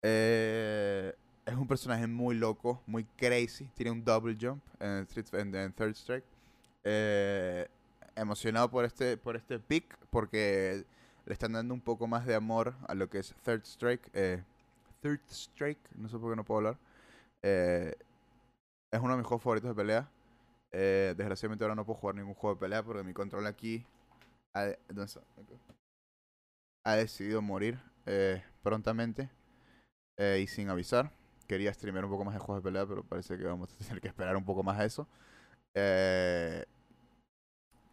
Eh, 0.02 1.14
es 1.46 1.56
un 1.56 1.68
personaje 1.68 2.08
muy 2.08 2.36
loco, 2.36 2.82
muy 2.88 3.04
crazy. 3.04 3.66
Tiene 3.76 3.92
un 3.92 4.04
double 4.04 4.38
jump 4.40 4.64
en, 4.80 5.04
Street, 5.04 5.28
en 5.34 5.74
Third 5.74 5.96
Strike. 5.96 6.26
Eh, 6.84 7.68
emocionado 8.18 8.70
por 8.70 8.86
este, 8.86 9.18
por 9.18 9.36
este 9.36 9.60
pick 9.60 9.98
porque 10.10 10.86
le 11.26 11.34
están 11.34 11.54
dando 11.54 11.74
un 11.74 11.82
poco 11.82 12.08
más 12.08 12.26
de 12.26 12.36
amor 12.36 12.76
a 12.88 12.96
lo 12.96 13.10
que 13.10 13.20
es 13.20 13.36
Third 13.44 13.64
Strike. 13.64 14.10
eh, 14.14 14.44
Third 15.02 15.22
Strike, 15.30 15.90
no 15.96 16.10
sé 16.10 16.18
por 16.18 16.32
qué 16.32 16.36
no 16.36 16.44
puedo 16.44 16.60
hablar. 16.60 16.78
Eh, 17.44 17.96
es 18.92 19.00
uno 19.00 19.12
de 19.12 19.18
mis 19.18 19.28
juegos 19.28 19.44
favoritos 19.44 19.70
de 19.70 19.76
pelea. 19.76 20.10
Eh, 20.72 21.14
desgraciadamente 21.18 21.64
ahora 21.64 21.76
no 21.76 21.86
puedo 21.86 22.00
jugar 22.00 22.16
ningún 22.16 22.34
juego 22.34 22.56
de 22.56 22.60
pelea 22.60 22.84
porque 22.84 23.04
mi 23.04 23.14
control 23.14 23.46
aquí 23.48 23.86
ha, 24.54 24.68
ha 26.84 26.96
decidido 26.96 27.42
morir 27.42 27.80
eh, 28.06 28.44
prontamente 28.64 29.30
eh, 30.18 30.40
y 30.44 30.48
sin 30.48 30.70
avisar. 30.70 31.12
Quería 31.48 31.74
streamear 31.74 32.06
un 32.06 32.12
poco 32.12 32.26
más 32.26 32.34
de 32.34 32.40
juegos 32.40 32.64
de 32.64 32.70
pelea, 32.70 32.86
pero 32.86 33.04
parece 33.04 33.38
que 33.38 33.44
vamos 33.46 33.74
a 33.74 33.78
tener 33.78 34.02
que 34.02 34.08
esperar 34.08 34.36
un 34.38 34.46
poco 34.46 34.64
más 34.64 34.80
a 34.80 34.86
eso. 34.86 35.08
Eh, 35.74 36.66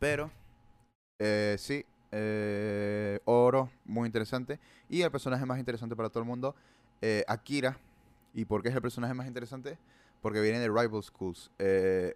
pero, 0.04 0.30
eh, 1.18 1.56
sí, 1.58 1.86
eh, 2.12 3.18
Oro, 3.24 3.70
muy 3.86 4.04
interesante. 4.04 4.60
Y 4.90 5.00
el 5.00 5.10
personaje 5.10 5.46
más 5.46 5.58
interesante 5.58 5.96
para 5.96 6.10
todo 6.10 6.20
el 6.22 6.28
mundo, 6.28 6.54
eh, 7.00 7.24
Akira. 7.26 7.78
¿Y 8.34 8.44
por 8.44 8.62
qué 8.62 8.68
es 8.68 8.74
el 8.74 8.82
personaje 8.82 9.14
más 9.14 9.26
interesante? 9.26 9.78
Porque 10.20 10.42
viene 10.42 10.58
de 10.60 10.68
Rival 10.68 11.02
Schools, 11.02 11.50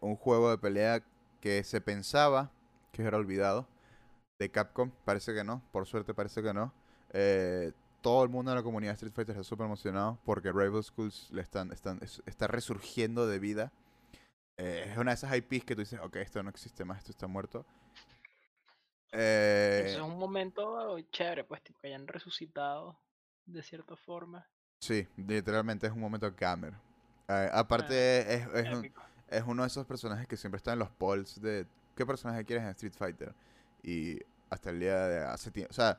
un 0.02 0.16
juego 0.16 0.51
de 0.51 0.59
pelea 0.59 1.02
que 1.40 1.65
se 1.65 1.81
pensaba 1.81 2.51
que 2.93 3.05
era 3.05 3.16
olvidado 3.16 3.66
de 4.39 4.51
Capcom. 4.51 4.90
Parece 5.06 5.32
que 5.32 5.43
no, 5.43 5.62
por 5.73 5.86
suerte 5.86 6.12
parece 6.12 6.43
que 6.43 6.52
no. 6.52 6.74
Todo 8.02 8.23
el 8.23 8.28
mundo 8.28 8.51
en 8.51 8.56
la 8.59 8.62
comunidad 8.62 8.90
de 8.93 8.97
Street 8.97 9.15
Fighter 9.15 9.35
está 9.35 9.44
súper 9.44 9.65
emocionado 9.65 10.19
porque 10.27 10.52
Rival 10.52 10.85
Schools 10.85 11.31
le 11.31 11.40
están, 11.40 11.73
están, 11.73 12.01
es- 12.02 12.23
está 12.27 12.48
resurgiendo 12.48 13.27
de 13.27 13.39
vida. 13.39 13.73
Es 14.59 14.98
una 14.98 15.12
de 15.12 15.15
esas 15.15 15.35
IPs 15.36 15.65
que 15.65 15.74
tú 15.77 15.82
dices, 15.82 16.01
ok, 16.02 16.16
esto 16.16 16.43
no 16.43 16.51
existe 16.51 16.85
más, 16.85 16.98
esto 16.98 17.12
está 17.12 17.27
muerto. 17.28 17.65
Eh, 19.12 19.85
Eso 19.86 19.98
es 20.05 20.12
un 20.12 20.18
momento 20.18 20.98
chévere, 21.10 21.44
pues, 21.44 21.62
tipo, 21.62 21.78
que 21.80 21.89
hayan 21.89 22.06
resucitado 22.06 22.98
de 23.47 23.62
cierta 23.62 23.97
forma. 23.97 24.47
sí, 24.80 25.06
literalmente 25.16 25.86
es 25.86 25.93
un 25.93 26.01
momento 26.01 26.32
gamer. 26.36 26.74
Eh, 27.28 27.51
aparte, 27.52 28.35
es, 28.35 28.47
es 28.55 28.66
un- 28.74 28.93
es 29.28 29.43
uno 29.47 29.62
de 29.62 29.66
esos 29.68 29.86
personajes 29.86 30.26
que 30.26 30.36
siempre 30.36 30.56
está 30.56 30.72
en 30.72 30.78
los 30.78 30.90
polls 30.90 31.40
de 31.40 31.66
qué 31.94 32.06
personaje 32.06 32.44
quieres 32.44 32.64
en 32.64 32.70
Street 32.70 32.94
Fighter. 32.97 33.35
Y 33.82 34.18
hasta 34.51 34.70
el 34.70 34.80
día 34.80 35.06
de 35.09 35.24
hace 35.24 35.51
tiempo. 35.51 35.70
O 35.70 35.74
sea, 35.74 35.98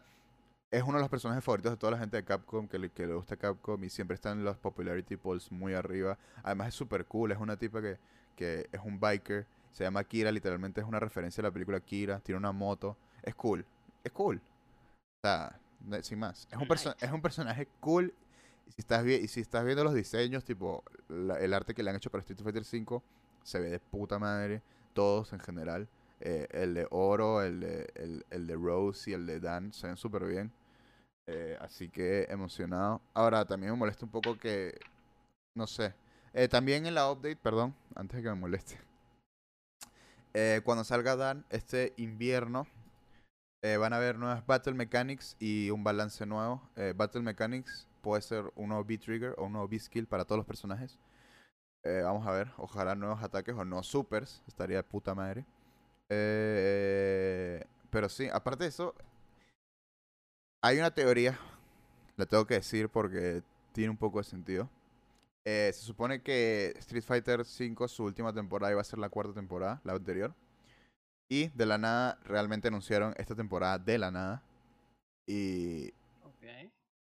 es 0.71 0.83
uno 0.83 0.93
de 0.95 1.01
los 1.01 1.09
personajes 1.09 1.43
favoritos 1.43 1.71
de 1.71 1.77
toda 1.77 1.91
la 1.93 1.99
gente 1.99 2.17
de 2.17 2.23
Capcom 2.25 2.67
que 2.67 2.79
le, 2.79 2.89
que 2.91 3.05
le 3.07 3.13
gusta 3.13 3.37
Capcom 3.37 3.83
y 3.83 3.89
siempre 3.89 4.15
está 4.15 4.31
en 4.31 4.43
los 4.43 4.57
popularity 4.57 5.17
polls 5.17 5.51
muy 5.51 5.73
arriba. 5.73 6.17
Además, 6.43 6.69
es 6.69 6.75
súper 6.75 7.05
cool. 7.05 7.31
Es 7.31 7.37
una 7.39 7.57
tipa 7.57 7.81
que, 7.81 7.99
que 8.35 8.69
es 8.71 8.81
un 8.83 8.99
biker. 8.99 9.45
Se 9.71 9.83
llama 9.83 10.03
Kira, 10.03 10.31
literalmente 10.31 10.81
es 10.81 10.87
una 10.87 10.99
referencia 10.99 11.41
a 11.41 11.45
la 11.45 11.51
película 11.51 11.79
Kira. 11.79 12.19
Tiene 12.19 12.37
una 12.39 12.51
moto. 12.51 12.97
Es 13.23 13.35
cool. 13.35 13.65
Es 14.03 14.11
cool. 14.11 14.37
O 14.37 15.27
sea, 15.27 15.59
sin 16.01 16.19
más. 16.19 16.47
Es 16.51 16.57
un, 16.57 16.67
Nice. 16.67 16.93
es 16.99 17.11
un 17.11 17.21
personaje 17.21 17.67
cool. 17.79 18.13
Y 18.67 18.71
si, 18.71 18.81
estás 18.81 19.05
y 19.05 19.27
si 19.27 19.41
estás 19.41 19.63
viendo 19.65 19.83
los 19.83 19.93
diseños, 19.93 20.43
tipo 20.43 20.83
la- 21.07 21.39
el 21.39 21.53
arte 21.53 21.73
que 21.73 21.83
le 21.83 21.89
han 21.89 21.95
hecho 21.95 22.09
para 22.11 22.21
Street 22.21 22.39
Fighter 22.41 22.63
5, 22.65 23.03
se 23.43 23.59
ve 23.59 23.69
de 23.69 23.79
puta 23.79 24.19
madre. 24.19 24.61
Todos 24.93 25.33
en 25.33 25.39
general. 25.39 25.87
Eh, 26.21 26.47
el 26.51 26.73
de 26.73 26.87
Oro, 26.91 27.41
el 27.43 27.59
de, 27.61 27.89
el, 27.95 28.25
el 28.29 28.47
de 28.47 28.55
Rose 28.55 29.09
y 29.11 29.13
el 29.13 29.25
de 29.25 29.39
Dan 29.39 29.71
se 29.71 29.87
ven 29.87 29.95
súper 29.97 30.25
bien. 30.25 30.51
Eh, 31.27 31.57
así 31.61 31.89
que 31.89 32.23
emocionado. 32.29 33.01
Ahora, 33.13 33.45
también 33.45 33.71
me 33.73 33.77
molesta 33.77 34.05
un 34.05 34.11
poco 34.11 34.37
que. 34.37 34.77
No 35.55 35.67
sé. 35.67 35.93
Eh, 36.33 36.47
también 36.47 36.85
en 36.85 36.95
la 36.95 37.09
update, 37.11 37.37
perdón, 37.37 37.73
antes 37.95 38.17
de 38.17 38.23
que 38.23 38.29
me 38.29 38.35
moleste. 38.35 38.77
Eh, 40.33 40.61
cuando 40.63 40.83
salga 40.83 41.15
Dan 41.15 41.45
este 41.49 41.93
invierno, 41.97 42.67
eh, 43.61 43.77
van 43.77 43.93
a 43.93 43.97
haber 43.97 44.17
nuevas 44.17 44.45
Battle 44.45 44.73
Mechanics 44.73 45.35
y 45.39 45.69
un 45.69 45.83
balance 45.83 46.25
nuevo. 46.25 46.61
Eh, 46.75 46.93
Battle 46.95 47.21
Mechanics 47.21 47.87
puede 48.01 48.21
ser 48.21 48.51
un 48.55 48.69
nuevo 48.69 48.85
B-Trigger 48.85 49.35
o 49.37 49.45
un 49.45 49.53
nuevo 49.53 49.67
B-Skill 49.67 50.07
para 50.07 50.25
todos 50.25 50.37
los 50.37 50.45
personajes. 50.45 50.97
Vamos 52.03 52.27
a 52.27 52.31
ver, 52.31 52.51
ojalá 52.57 52.93
nuevos 52.93 53.23
ataques 53.23 53.55
o 53.55 53.63
no 53.65 53.81
supers, 53.83 54.43
estaría 54.47 54.77
de 54.77 54.83
puta 54.83 55.15
madre. 55.15 55.45
Pero 57.89 58.09
sí, 58.09 58.27
aparte 58.31 58.65
de 58.65 58.69
eso, 58.69 58.93
hay 60.61 60.77
una 60.77 60.91
teoría, 60.91 61.39
la 62.17 62.25
tengo 62.25 62.45
que 62.45 62.55
decir 62.55 62.89
porque 62.89 63.43
tiene 63.71 63.89
un 63.91 63.97
poco 63.97 64.19
de 64.19 64.25
sentido. 64.25 64.69
Eh, 65.45 65.71
se 65.73 65.81
supone 65.81 66.21
que 66.21 66.73
Street 66.77 67.03
Fighter 67.03 67.39
V, 67.41 67.87
su 67.87 68.03
última 68.03 68.33
temporada, 68.33 68.71
iba 68.71 68.81
a 68.81 68.85
ser 68.85 68.99
la 68.99 69.09
cuarta 69.09 69.33
temporada, 69.33 69.81
la 69.83 69.93
anterior. 69.93 70.33
Y 71.31 71.47
de 71.49 71.65
la 71.65 71.77
nada, 71.77 72.19
realmente 72.23 72.67
anunciaron 72.67 73.13
esta 73.17 73.35
temporada 73.35 73.77
de 73.79 73.97
la 73.97 74.11
nada. 74.11 74.43
Y, 75.27 75.93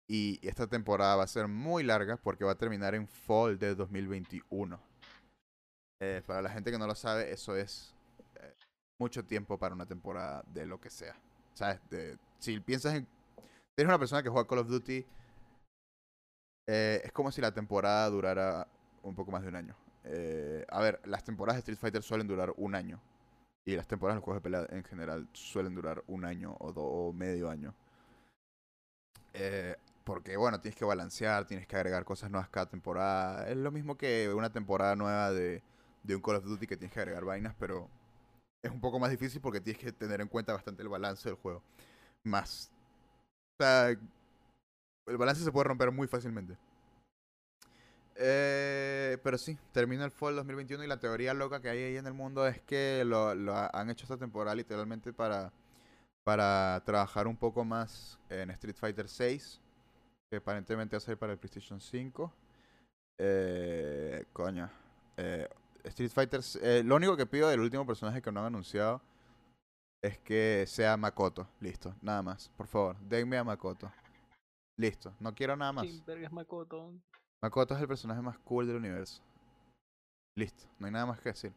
y 0.07 0.39
esta 0.47 0.67
temporada 0.67 1.15
va 1.15 1.23
a 1.23 1.27
ser 1.27 1.47
muy 1.47 1.83
larga 1.83 2.17
porque 2.17 2.45
va 2.45 2.51
a 2.51 2.57
terminar 2.57 2.95
en 2.95 3.07
fall 3.07 3.57
de 3.57 3.75
2021. 3.75 4.79
Eh, 6.01 6.21
para 6.25 6.41
la 6.41 6.49
gente 6.49 6.71
que 6.71 6.77
no 6.77 6.87
lo 6.87 6.95
sabe, 6.95 7.31
eso 7.31 7.55
es 7.55 7.93
eh, 8.35 8.53
mucho 8.99 9.25
tiempo 9.25 9.57
para 9.57 9.75
una 9.75 9.85
temporada 9.85 10.43
de 10.47 10.65
lo 10.65 10.79
que 10.79 10.89
sea. 10.89 11.15
¿Sabes? 11.53 11.79
De- 11.89 12.17
si 12.39 12.59
piensas 12.59 12.95
en... 12.95 13.07
Tienes 13.75 13.89
una 13.89 13.99
persona 13.99 14.23
que 14.23 14.29
juega 14.29 14.47
Call 14.47 14.59
of 14.59 14.67
Duty, 14.69 15.05
eh, 16.71 17.01
es 17.03 17.11
como 17.11 17.31
si 17.31 17.41
la 17.41 17.51
temporada 17.53 18.07
durara 18.09 18.67
un 19.03 19.15
poco 19.15 19.31
más 19.31 19.41
de 19.41 19.49
un 19.49 19.55
año. 19.55 19.75
Eh, 20.03 20.65
a 20.69 20.79
ver, 20.81 21.01
las 21.05 21.23
temporadas 21.23 21.57
de 21.57 21.59
Street 21.61 21.79
Fighter 21.79 22.03
suelen 22.03 22.27
durar 22.27 22.53
un 22.57 22.75
año. 22.75 22.99
Y 23.65 23.75
las 23.75 23.87
temporadas 23.87 24.15
de 24.15 24.19
los 24.19 24.25
juegos 24.25 24.43
de 24.43 24.49
pelea 24.49 24.67
en 24.71 24.83
general 24.83 25.27
suelen 25.33 25.75
durar 25.75 26.03
un 26.07 26.25
año 26.25 26.55
o, 26.59 26.71
do- 26.73 26.83
o 26.83 27.13
medio 27.13 27.49
año. 27.49 27.73
Eh, 29.33 29.75
porque, 30.03 30.37
bueno, 30.37 30.59
tienes 30.59 30.77
que 30.77 30.85
balancear, 30.85 31.45
tienes 31.45 31.67
que 31.67 31.75
agregar 31.75 32.03
cosas 32.05 32.31
nuevas 32.31 32.49
cada 32.49 32.67
temporada. 32.67 33.49
Es 33.49 33.57
lo 33.57 33.71
mismo 33.71 33.97
que 33.97 34.31
una 34.33 34.51
temporada 34.51 34.95
nueva 34.95 35.31
de, 35.31 35.61
de 36.03 36.15
un 36.15 36.21
Call 36.21 36.37
of 36.37 36.45
Duty 36.45 36.67
que 36.67 36.77
tienes 36.77 36.93
que 36.93 36.99
agregar 37.01 37.25
vainas, 37.25 37.55
pero 37.59 37.89
es 38.63 38.71
un 38.71 38.81
poco 38.81 38.99
más 38.99 39.11
difícil 39.11 39.41
porque 39.41 39.61
tienes 39.61 39.81
que 39.81 39.91
tener 39.93 40.21
en 40.21 40.27
cuenta 40.29 40.53
bastante 40.53 40.83
el 40.83 40.89
balance 40.89 41.29
del 41.29 41.37
juego. 41.37 41.63
Más. 42.23 42.71
O 43.59 43.63
sea, 43.63 43.97
el 45.07 45.17
balance 45.17 45.43
se 45.43 45.51
puede 45.51 45.65
romper 45.65 45.91
muy 45.91 46.07
fácilmente. 46.07 46.57
Eh, 48.21 49.17
pero 49.23 49.37
sí, 49.37 49.57
termina 49.71 50.03
el 50.03 50.11
Fall 50.11 50.35
2021 50.35 50.83
y 50.83 50.87
la 50.87 50.99
teoría 50.99 51.33
loca 51.33 51.61
que 51.61 51.69
hay 51.69 51.79
ahí 51.83 51.97
en 51.97 52.05
el 52.07 52.13
mundo 52.13 52.45
es 52.47 52.61
que 52.61 53.03
lo, 53.05 53.33
lo 53.33 53.55
ha- 53.55 53.69
han 53.73 53.89
hecho 53.89 54.03
esta 54.05 54.17
temporada 54.17 54.55
literalmente 54.55 55.13
para, 55.13 55.53
para 56.25 56.81
trabajar 56.85 57.27
un 57.27 57.37
poco 57.37 57.65
más 57.65 58.19
en 58.29 58.51
Street 58.51 58.75
Fighter 58.77 59.09
6, 59.09 59.61
que 60.31 60.37
aparentemente 60.37 60.95
va 60.95 60.99
a 60.99 61.01
ser 61.01 61.17
para 61.17 61.33
el 61.33 61.39
PlayStation 61.39 61.81
5. 61.81 62.33
Eh, 63.19 64.25
coño. 64.33 64.69
eh, 65.17 65.47
Street 65.85 66.11
Fighter, 66.11 66.41
eh, 66.61 66.83
lo 66.85 66.95
único 66.97 67.17
que 67.17 67.25
pido 67.25 67.49
del 67.49 67.61
último 67.61 67.85
personaje 67.87 68.21
que 68.21 68.31
no 68.31 68.41
han 68.41 68.47
anunciado 68.47 69.01
es 70.01 70.17
que 70.19 70.65
sea 70.67 70.97
Makoto. 70.97 71.47
Listo, 71.61 71.95
nada 72.01 72.21
más. 72.21 72.49
Por 72.57 72.67
favor, 72.67 72.97
denme 73.01 73.37
a 73.37 73.43
Makoto. 73.45 73.91
Listo, 74.79 75.13
no 75.19 75.35
quiero 75.35 75.57
nada 75.57 75.73
más. 75.73 76.05
Verga 76.05 76.27
es 76.27 76.31
Makoto. 76.31 76.93
Makoto 77.41 77.75
es 77.75 77.81
el 77.81 77.87
personaje 77.87 78.21
más 78.21 78.39
cool 78.39 78.65
del 78.65 78.77
universo. 78.77 79.21
Listo, 80.37 80.65
no 80.79 80.85
hay 80.85 80.93
nada 80.93 81.05
más 81.05 81.19
que 81.19 81.29
decir. 81.29 81.53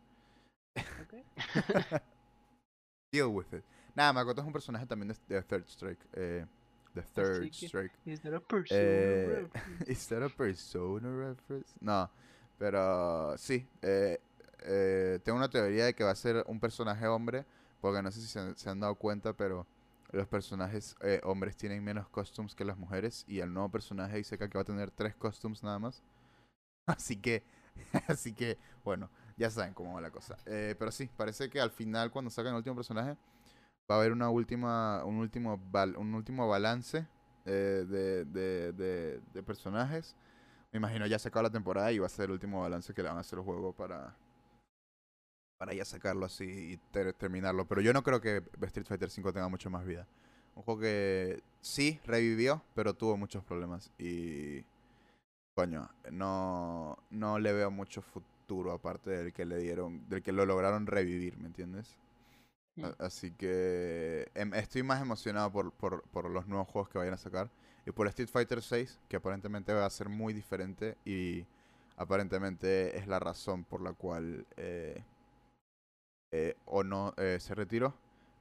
Ok. 0.77 1.15
Deal 3.13 3.29
with 3.29 3.47
it. 3.53 3.63
Nada, 3.95 4.13
Makoto 4.13 4.41
es 4.41 4.47
un 4.47 4.53
personaje 4.53 4.87
también 4.87 5.09
de, 5.09 5.35
de 5.37 5.43
Third 5.43 5.67
Strike. 5.69 6.05
Eh, 6.15 6.47
de 6.95 7.03
Third 7.03 7.43
que- 7.51 7.67
Strike. 7.69 7.95
Is 8.07 8.21
that 8.23 8.35
a 8.35 8.41
person? 8.41 8.77
Eh, 8.81 9.49
¿Is 9.87 10.09
that 10.09 10.23
a 10.25 10.29
persona 10.29 11.09
reference? 11.15 11.73
No, 11.81 12.11
pero 12.59 13.39
sí. 13.39 13.69
eh, 13.83 14.19
eh, 14.65 15.21
tengo 15.23 15.39
una 15.39 15.49
teoría 15.49 15.85
de 15.85 15.95
que 15.95 16.03
va 16.03 16.11
a 16.11 16.17
ser 16.17 16.43
un 16.49 16.59
personaje 16.59 17.07
hombre, 17.07 17.45
porque 17.81 18.03
no 18.03 18.11
sé 18.11 18.21
si 18.21 18.27
se 18.57 18.69
han 18.71 18.81
dado 18.81 18.97
cuenta, 18.97 19.33
pero 19.33 19.65
los 20.13 20.29
personajes 20.29 20.95
eh, 21.01 21.21
hombres 21.25 21.57
tienen 21.57 21.83
menos 21.83 22.09
costumes 22.09 22.55
que 22.55 22.65
las 22.65 22.77
mujeres 22.77 23.25
y 23.27 23.41
el 23.41 23.53
nuevo 23.53 23.71
personaje 23.71 24.19
dice 24.19 24.39
que 24.39 24.47
va 24.47 24.61
a 24.61 24.65
tener 24.65 24.91
tres 24.91 25.15
costumes 25.17 25.63
nada 25.63 25.79
más. 25.79 26.03
Así 26.87 27.17
que, 27.17 27.43
así 28.09 28.35
que, 28.35 28.59
bueno, 28.85 29.09
ya 29.37 29.51
saben 29.51 29.73
cómo 29.73 29.95
va 29.95 30.01
la 30.01 30.11
cosa. 30.11 30.37
Eh, 30.47 30.75
pero 30.79 30.91
sí, 30.91 31.09
parece 31.17 31.49
que 31.49 31.61
al 31.61 31.71
final 31.71 32.11
cuando 32.11 32.31
sacan 32.31 32.53
el 32.53 32.59
último 32.59 32.77
personaje 32.77 33.17
va 33.91 33.95
a 33.95 33.99
haber 33.99 34.13
una 34.13 34.29
última, 34.31 35.05
un 35.05 35.17
último, 35.17 35.61
un 35.97 36.15
último 36.15 36.49
balance 36.49 37.07
eh, 37.47 37.85
de, 37.89 38.25
de, 38.25 38.73
de, 38.73 39.21
de 39.33 39.43
personajes. 39.43 40.17
Me 40.73 40.79
imagino 40.79 41.07
ya 41.07 41.19
sacado 41.19 41.45
la 41.45 41.51
temporada 41.51 41.93
y 41.93 41.99
va 41.99 42.07
a 42.07 42.11
ser 42.11 42.27
el 42.27 42.33
último 42.33 42.61
balance 42.63 42.93
que 42.93 43.03
le 43.03 43.09
van 43.09 43.19
a 43.19 43.21
hacer 43.21 43.39
al 43.39 43.45
juego 43.45 43.73
para 43.73 44.17
para 45.63 45.75
ya 45.75 45.85
sacarlo 45.85 46.27
así 46.27 46.73
y 46.73 46.77
ter- 46.91 47.13
terminarlo. 47.13 47.67
Pero 47.67 47.81
yo 47.81 47.93
no 47.93 48.03
creo 48.03 48.21
que 48.21 48.43
Street 48.63 48.85
Fighter 48.85 49.09
V 49.09 49.33
tenga 49.33 49.47
mucho 49.47 49.71
más 49.71 49.87
vida. 49.87 50.09
Un 50.57 50.65
juego 50.65 50.81
que 50.81 51.41
sí 51.61 52.01
revivió, 52.05 52.65
pero 52.75 52.95
tuvo 52.95 53.17
muchos 53.17 53.45
problemas 53.45 53.89
y 53.97 54.65
coño, 55.55 55.89
no 56.11 56.99
no 57.11 57.39
le 57.39 57.53
veo 57.53 57.71
mucho 57.71 58.03
futuro 58.03 58.73
aparte 58.73 59.11
del 59.11 59.33
que 59.33 59.45
le 59.45 59.57
dieron, 59.59 60.09
del 60.09 60.21
que 60.25 60.33
lo 60.33 60.47
lograron 60.47 60.89
revivir, 60.89 61.37
¿me 61.39 61.47
entiendes? 61.47 61.97
Mm. 62.75 62.87
Así 62.99 63.31
que 63.31 64.33
em, 64.35 64.53
estoy 64.55 64.83
más 64.83 65.01
emocionado 65.01 65.53
por, 65.53 65.71
por, 65.71 66.03
por 66.09 66.29
los 66.29 66.49
nuevos 66.49 66.67
juegos 66.67 66.89
que 66.89 66.99
vayan 66.99 67.15
a 67.15 67.19
sacar. 67.19 67.53
Y 67.87 67.93
por 67.93 68.09
Street 68.09 68.29
Fighter 68.29 68.63
6, 68.63 68.99
que 69.09 69.15
aparentemente 69.17 69.73
va 69.73 69.87
a 69.87 69.91
ser 69.91 70.09
muy 70.09 70.33
diferente. 70.35 70.97
Y 71.05 71.47
aparentemente 71.97 72.99
es 72.99 73.07
la 73.07 73.21
razón 73.21 73.63
por 73.63 73.81
la 73.81 73.93
cual 73.93 74.45
eh, 74.57 75.05
eh, 76.33 76.57
o 76.65 76.83
no 76.83 77.15
eh, 77.17 77.39
se 77.41 77.55
retiró. 77.55 77.95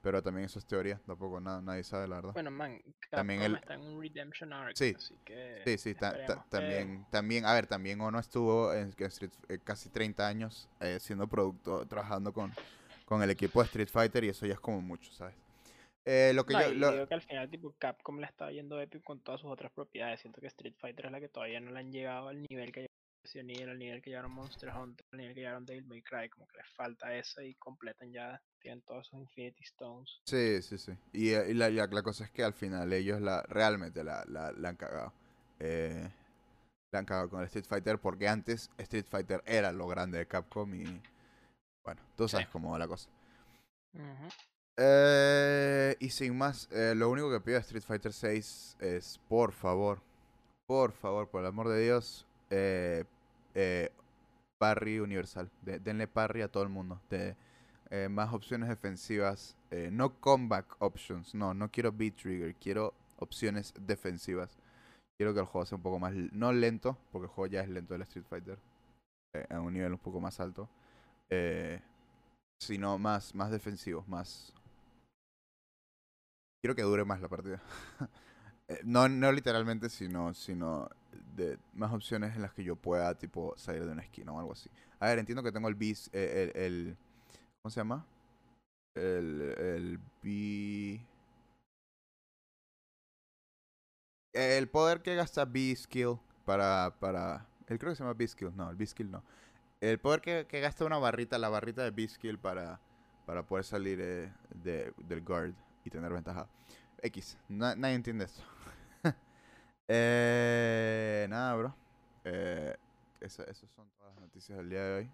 Pero 0.03 0.23
también 0.23 0.45
eso 0.45 0.57
es 0.57 0.65
teoría, 0.65 0.99
tampoco 1.05 1.39
na- 1.39 1.61
nadie 1.61 1.83
sabe 1.83 2.07
la 2.07 2.15
verdad. 2.15 2.33
Bueno, 2.33 2.49
man, 2.49 2.79
Capcom 2.79 3.09
También 3.11 3.41
el- 3.43 3.55
está 3.57 3.75
en 3.75 3.81
un 3.81 4.01
Redemption 4.01 4.51
Arc, 4.51 4.75
Sí. 4.75 4.95
así 4.97 5.15
que 5.23 5.61
Sí, 5.63 5.77
sí, 5.77 5.93
ta- 5.93 6.25
ta- 6.25 6.41
que- 6.43 6.49
también, 6.49 7.05
también, 7.11 7.45
a 7.45 7.53
ver, 7.53 7.67
también 7.67 8.01
Ono 8.01 8.17
estuvo 8.17 8.73
en 8.73 8.91
Street, 8.97 9.29
eh, 9.47 9.59
casi 9.63 9.89
30 9.89 10.27
años 10.27 10.67
eh, 10.79 10.97
siendo 10.99 11.27
producto, 11.27 11.85
trabajando 11.85 12.33
con, 12.33 12.51
con 13.05 13.21
el 13.21 13.29
equipo 13.29 13.59
de 13.61 13.65
Street 13.67 13.89
Fighter 13.89 14.23
y 14.23 14.29
eso 14.29 14.47
ya 14.47 14.55
es 14.55 14.59
como 14.59 14.81
mucho, 14.81 15.11
¿sabes? 15.11 15.35
Eh, 16.03 16.31
lo 16.33 16.47
que 16.47 16.53
No, 16.55 16.61
yo, 16.63 16.73
lo- 16.73 16.91
digo 16.93 17.07
que 17.07 17.13
al 17.13 17.21
final 17.21 17.47
tipo 17.51 17.75
Capcom 17.77 18.17
le 18.17 18.25
está 18.25 18.49
yendo 18.51 18.81
épico 18.81 19.03
con 19.03 19.19
todas 19.19 19.39
sus 19.39 19.51
otras 19.51 19.71
propiedades. 19.71 20.19
Siento 20.19 20.41
que 20.41 20.47
Street 20.47 20.73
Fighter 20.79 21.05
es 21.05 21.11
la 21.11 21.19
que 21.19 21.29
todavía 21.29 21.59
no 21.59 21.69
le 21.69 21.77
han 21.79 21.91
llegado 21.91 22.29
al 22.29 22.41
nivel 22.49 22.71
que 22.71 22.87
Evil, 23.23 23.69
al 23.69 23.79
nivel 23.79 24.01
que 24.01 24.09
llevaron 24.09 24.31
Monster 24.31 24.69
Hunter, 24.75 25.05
al 25.11 25.17
nivel 25.19 25.33
que 25.35 25.41
llevaron 25.41 25.65
Devil 25.65 25.85
May 25.85 26.01
Cry, 26.01 26.29
como 26.29 26.47
que 26.47 26.57
les 26.57 26.67
falta 26.75 27.15
eso 27.15 27.41
y 27.41 27.53
completan 27.55 28.11
ya, 28.11 28.41
tienen 28.59 28.81
todos 28.81 29.07
sus 29.07 29.19
Infinity 29.19 29.63
Stones. 29.63 30.21
Sí, 30.25 30.61
sí, 30.61 30.77
sí. 30.77 30.91
Y, 31.13 31.29
eh, 31.29 31.51
y 31.51 31.53
la, 31.53 31.69
la- 31.69 31.87
la 31.87 32.01
cosa 32.03 32.25
es 32.25 32.31
que 32.31 32.43
al 32.43 32.53
final 32.53 32.91
ellos 32.93 33.21
la 33.21 33.41
realmente 33.43 34.03
la, 34.03 34.23
la, 34.27 34.51
la 34.51 34.69
han 34.69 34.75
cagado. 34.75 35.13
Eh, 35.59 36.09
la 36.91 36.99
han 36.99 37.05
cagado 37.05 37.29
con 37.29 37.39
el 37.41 37.45
Street 37.45 37.65
Fighter 37.65 37.99
porque 37.99 38.27
antes 38.27 38.69
Street 38.77 39.05
Fighter 39.07 39.41
era 39.45 39.71
lo 39.71 39.87
grande 39.87 40.17
de 40.17 40.27
Capcom 40.27 40.73
y 40.73 41.01
bueno, 41.85 42.01
tú 42.17 42.27
sabes 42.27 42.47
Sí. 42.47 42.51
cómo 42.51 42.71
va 42.71 42.79
la 42.79 42.87
cosa. 42.87 43.09
Eh, 44.77 45.95
y 45.99 46.09
sin 46.09 46.37
más, 46.37 46.67
eh, 46.71 46.93
lo 46.95 47.09
único 47.09 47.29
que 47.31 47.39
pido 47.41 47.57
a 47.57 47.61
Street 47.61 47.83
Fighter 47.83 48.13
6 48.13 48.77
es, 48.79 49.19
por 49.29 49.51
favor, 49.53 50.01
por 50.67 50.91
favor, 50.93 51.29
por 51.29 51.41
el 51.41 51.47
amor 51.47 51.69
de 51.69 51.83
Dios, 51.83 52.25
eh, 52.51 53.05
eh, 53.55 53.89
parry 54.59 54.99
universal. 54.99 55.49
De- 55.63 55.79
denle 55.79 56.07
parry 56.07 56.43
a 56.43 56.47
todo 56.51 56.63
el 56.63 56.69
mundo. 56.69 57.01
Eh, 57.89 58.07
más 58.09 58.33
opciones 58.33 58.69
defensivas. 58.69 59.57
eh, 59.71 59.89
no 59.91 60.19
comeback 60.19 60.75
options. 60.79 61.33
No, 61.33 61.53
no 61.55 61.69
quiero 61.71 61.91
beat 61.91 62.15
trigger. 62.15 62.53
Quiero 62.55 62.93
opciones 63.17 63.73
defensivas. 63.79 64.57
Quiero 65.17 65.33
que 65.33 65.39
el 65.39 65.45
juego 65.47 65.65
sea 65.65 65.77
un 65.77 65.81
poco 65.83 65.99
más, 65.99 66.13
no 66.13 66.51
lento, 66.53 66.97
porque 67.11 67.25
el 67.25 67.31
juego 67.31 67.47
ya 67.51 67.61
es 67.61 67.69
lento 67.69 67.93
del 67.93 68.03
Street 68.03 68.25
Fighter. 68.29 68.59
a 69.49 69.59
un 69.61 69.73
nivel 69.73 69.93
un 69.93 69.99
poco 69.99 70.19
más 70.19 70.39
alto. 70.39 70.69
sino 72.61 72.97
más, 72.97 73.33
más 73.35 73.51
defensivos, 73.51 74.07
más 74.07 74.53
quiero 76.61 76.75
que 76.75 76.83
dure 76.83 77.03
más 77.05 77.21
la 77.21 77.27
partida. 77.27 77.61
Eh, 78.67 78.79
no, 78.83 79.07
no 79.09 79.31
literalmente, 79.31 79.89
sino, 79.89 80.33
sino 80.33 80.89
de 81.35 81.57
más 81.73 81.91
opciones 81.93 82.35
en 82.35 82.41
las 82.41 82.53
que 82.53 82.63
yo 82.63 82.75
pueda, 82.75 83.17
tipo, 83.17 83.53
salir 83.57 83.85
de 83.85 83.91
una 83.91 84.03
esquina 84.03 84.31
o 84.31 84.39
algo 84.39 84.53
así. 84.53 84.69
A 84.99 85.07
ver, 85.07 85.19
entiendo 85.19 85.43
que 85.43 85.51
tengo 85.51 85.67
el 85.67 85.75
bis, 85.75 86.09
eh, 86.13 86.51
el, 86.55 86.61
el- 86.61 86.97
¿cómo 87.61 87.71
se 87.71 87.79
llama? 87.79 88.05
El, 88.95 89.41
el 89.59 89.99
B... 90.23 91.01
El 94.33 94.67
poder 94.69 95.01
que 95.01 95.15
gasta 95.15 95.45
B-Skill 95.45 96.17
para, 96.45 96.95
para... 96.99 97.47
Él 97.67 97.79
creo 97.79 97.91
que 97.91 97.95
se 97.97 98.03
llama 98.03 98.13
B-Skill, 98.13 98.55
no, 98.55 98.69
el 98.69 98.75
B-Skill 98.75 99.11
no. 99.11 99.23
El 99.81 99.99
poder 99.99 100.21
que, 100.21 100.47
que 100.49 100.61
gasta 100.61 100.85
una 100.85 100.97
barrita, 100.99 101.37
la 101.37 101.49
barrita 101.49 101.83
de 101.83 101.91
B-Skill 101.91 102.39
para, 102.39 102.79
para 103.25 103.43
poder 103.45 103.65
salir 103.65 103.99
eh, 104.01 104.31
de, 104.55 104.93
del 104.97 105.21
guard 105.23 105.53
y 105.85 105.89
tener 105.89 106.13
ventaja. 106.13 106.47
X, 107.01 107.37
na- 107.49 107.75
nadie 107.75 107.95
entiende 107.95 108.25
esto. 108.25 108.43
eh, 109.87 111.25
nada, 111.29 111.55
bro. 111.55 111.75
Eh, 112.23 112.75
esa- 113.19 113.43
esas 113.45 113.69
son 113.71 113.89
todas 113.91 114.13
las 114.15 114.21
noticias 114.23 114.57
del 114.57 114.69
día 114.69 114.83
de 114.83 114.95
hoy. 114.99 115.11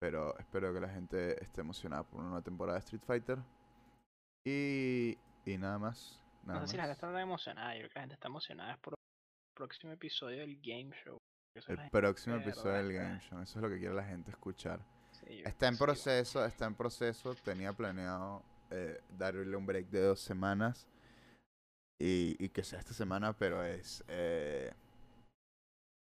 Pero 0.00 0.38
espero 0.38 0.72
que 0.72 0.80
la 0.80 0.88
gente 0.88 1.42
esté 1.42 1.62
emocionada 1.62 2.02
por 2.04 2.20
una 2.20 2.28
nueva 2.28 2.44
temporada 2.44 2.78
de 2.78 2.84
Street 2.84 3.02
Fighter. 3.06 3.38
Y, 4.46 5.18
y 5.44 5.58
nada 5.58 5.78
más. 5.78 6.20
Nada 6.44 6.60
No 6.60 6.66
sé 6.66 6.72
si 6.72 6.76
la 6.76 6.84
gente 6.84 6.92
está 6.92 7.08
tan 7.10 7.18
emocionada, 7.20 7.74
yo 7.74 7.80
creo 7.80 7.90
que 7.90 7.94
la 7.98 8.00
gente 8.02 8.14
está 8.14 8.28
emocionada 8.28 8.72
es 8.72 8.78
por 8.78 8.92
el 8.94 9.54
próximo 9.56 9.92
episodio 9.92 10.38
del 10.40 10.60
Game 10.62 10.90
Show. 11.04 11.18
Eso 11.56 11.72
El 11.72 11.90
próximo 11.90 12.36
episodio 12.36 12.74
del 12.74 12.92
Game 12.92 13.20
Show. 13.20 13.40
Eso 13.40 13.58
es 13.58 13.62
lo 13.62 13.68
que 13.70 13.78
quiere 13.78 13.94
la 13.94 14.04
gente 14.04 14.30
escuchar. 14.30 14.78
Sí, 15.12 15.42
Está 15.44 15.68
en 15.68 15.74
sí, 15.74 15.78
bueno. 15.78 15.94
proceso, 15.94 16.44
está 16.44 16.66
en 16.66 16.74
proceso. 16.74 17.34
Tenía 17.36 17.72
planeado 17.72 18.42
eh, 18.70 19.00
darle 19.18 19.56
un 19.56 19.66
break 19.66 19.88
de 19.88 20.00
dos 20.00 20.20
semanas. 20.20 20.86
Y, 21.98 22.36
y 22.38 22.50
que 22.50 22.62
sea 22.62 22.78
esta 22.78 22.92
semana, 22.92 23.32
pero 23.32 23.64
es... 23.64 24.04
eh, 24.08 24.72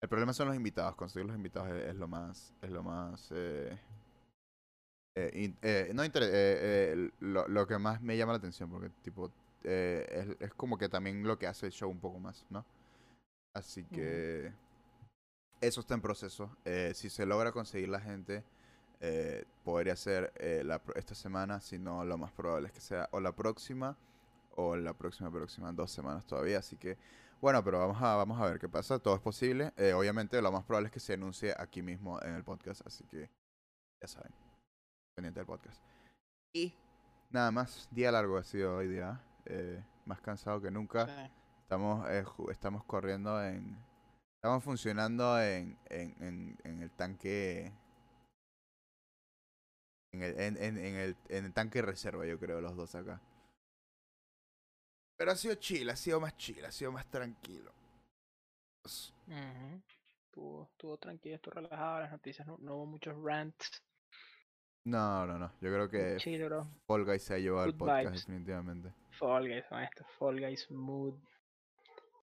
el 0.02 0.10
problema 0.10 0.34
son 0.34 0.48
los 0.48 0.56
invitados. 0.56 0.96
Conseguir 0.96 1.28
los 1.28 1.36
invitados 1.36 1.70
es, 1.72 1.90
es 1.90 1.96
lo 1.96 2.08
más... 2.08 2.54
Es 2.62 2.70
lo 2.70 2.84
más... 2.84 3.32
eh, 3.32 3.78
eh, 5.16 5.32
in- 5.36 5.58
eh, 5.62 5.92
no 5.94 6.04
eh, 6.04 7.12
lo, 7.20 7.48
lo 7.48 7.68
que 7.68 7.78
más 7.78 8.02
me 8.02 8.18
llama 8.18 8.34
la 8.34 8.40
atención, 8.40 8.70
porque 8.70 8.90
tipo... 9.04 9.32
es, 9.64 10.36
es 10.40 10.54
como 10.56 10.78
que 10.78 10.90
también 10.90 11.24
lo 11.24 11.38
que 11.38 11.48
hace 11.48 11.68
el 11.68 11.72
show 11.72 11.90
un 11.90 12.00
poco 12.00 12.20
más, 12.20 12.46
¿no? 12.50 12.66
Así 13.56 13.84
que... 13.86 14.52
Eso 15.62 15.80
está 15.80 15.94
en 15.94 16.02
proceso. 16.02 16.58
Eh, 16.66 16.92
si 16.94 17.10
se 17.10 17.26
logra 17.26 17.54
conseguir 17.54 17.88
la 17.88 18.02
gente, 18.02 18.44
eh, 19.06 19.44
podría 19.66 19.98
ser 19.98 20.32
eh, 20.38 20.62
la, 20.64 20.82
esta 20.96 21.14
semana, 21.14 21.60
si 21.60 21.78
no, 21.78 22.06
lo 22.06 22.18
más 22.18 22.32
probable 22.32 22.68
es 22.68 22.74
que 22.74 22.80
sea 22.80 23.10
o 23.12 23.20
la 23.20 23.34
próxima 23.34 23.98
o 24.56 24.78
la 24.78 24.94
próxima 24.94 25.30
próxima, 25.30 25.74
dos 25.74 25.92
semanas 25.92 26.26
todavía. 26.26 26.60
Así 26.60 26.78
que, 26.78 26.98
bueno, 27.42 27.62
pero 27.64 27.80
vamos 27.80 28.02
a, 28.02 28.16
vamos 28.16 28.40
a 28.40 28.46
ver 28.46 28.60
qué 28.60 28.70
pasa. 28.70 29.00
Todo 29.00 29.16
es 29.16 29.22
posible. 29.22 29.74
Eh, 29.76 29.92
obviamente, 29.92 30.42
lo 30.42 30.52
más 30.54 30.64
probable 30.64 30.88
es 30.88 30.94
que 30.94 31.02
se 31.02 31.14
anuncie 31.16 31.54
aquí 31.58 31.82
mismo 31.82 32.22
en 32.22 32.34
el 32.34 32.44
podcast. 32.46 32.82
Así 32.88 33.04
que, 33.04 33.30
ya 34.02 34.08
saben, 34.08 34.32
pendiente 35.16 35.42
del 35.42 35.48
podcast. 35.48 35.82
Y 36.56 36.74
nada 37.30 37.52
más, 37.52 37.90
día 37.92 38.10
largo 38.10 38.38
ha 38.38 38.44
sido 38.44 38.78
hoy 38.78 38.88
día. 38.88 39.22
eh, 39.46 39.84
más 40.06 40.22
cansado 40.22 40.62
que 40.62 40.72
nunca. 40.72 41.30
Estamos, 41.62 42.10
eh, 42.10 42.24
estamos 42.52 42.84
corriendo 42.86 43.44
en. 43.44 43.78
Estamos 44.38 44.64
funcionando 44.64 45.42
en, 45.42 45.78
en, 45.90 46.16
en, 46.22 46.58
en 46.64 46.82
el 46.82 46.92
tanque. 46.92 47.74
En 50.14 50.22
el, 50.22 50.40
en, 50.40 50.58
en, 50.58 50.78
en 50.78 50.96
el, 50.96 51.16
en 51.30 51.46
el 51.46 51.54
tanque 51.54 51.82
reserva, 51.82 52.26
yo 52.26 52.40
creo, 52.40 52.62
los 52.62 52.76
dos 52.76 52.94
acá. 52.96 53.20
Pero 55.18 55.32
ha 55.32 55.36
sido 55.36 55.56
chill, 55.56 55.90
ha 55.90 55.96
sido 55.96 56.20
más 56.20 56.38
chill, 56.38 56.64
ha 56.64 56.72
sido 56.72 56.92
más 56.92 57.06
tranquilo. 57.08 57.74
Ujú. 59.28 59.82
Estuvo, 60.26 60.70
estuvo 60.72 60.98
tranquilo, 60.98 61.36
estuvo 61.36 61.56
relajado, 61.56 62.02
las 62.02 62.12
noticias 62.12 62.48
no, 62.48 62.58
no 62.60 62.76
hubo 62.76 62.86
muchos 62.86 63.16
rants. 63.24 63.84
No, 64.86 65.26
no, 65.26 65.40
no. 65.40 65.52
Yo 65.62 65.72
creo 65.72 65.90
que 65.90 66.18
bro. 66.46 66.68
Fall 66.86 67.06
Guys 67.06 67.24
se 67.24 67.36
ha 67.36 67.38
llevado 67.38 67.68
Good 67.72 67.78
podcast 67.78 68.06
vibes. 68.06 68.26
definitivamente. 68.28 68.94
Fall 69.18 69.48
Guys, 69.48 69.66
maestro. 69.72 70.06
Fall 70.20 70.40
Guys 70.40 70.70
Mood. 70.72 71.16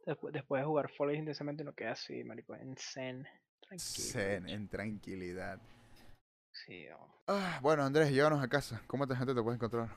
Después, 0.06 0.32
después 0.32 0.62
de 0.62 0.66
jugar 0.66 0.90
Fall 0.96 1.08
Guys 1.08 1.18
intensamente 1.18 1.62
uno 1.62 1.74
queda 1.74 1.92
así, 1.92 2.24
marico, 2.24 2.54
en 2.54 2.76
zen. 2.76 3.28
Tranquilo. 3.60 4.08
Zen, 4.08 4.48
en 4.48 4.68
tranquilidad. 4.68 5.60
Sí, 6.64 6.86
oh. 6.88 7.22
Ah, 7.26 7.58
bueno, 7.60 7.82
Andrés, 7.84 8.10
llévanos 8.10 8.42
a 8.42 8.48
casa. 8.48 8.82
¿Cómo 8.86 9.06
te 9.06 9.14
gente 9.14 9.34
te 9.34 9.42
puedes 9.42 9.56
encontrar? 9.56 9.88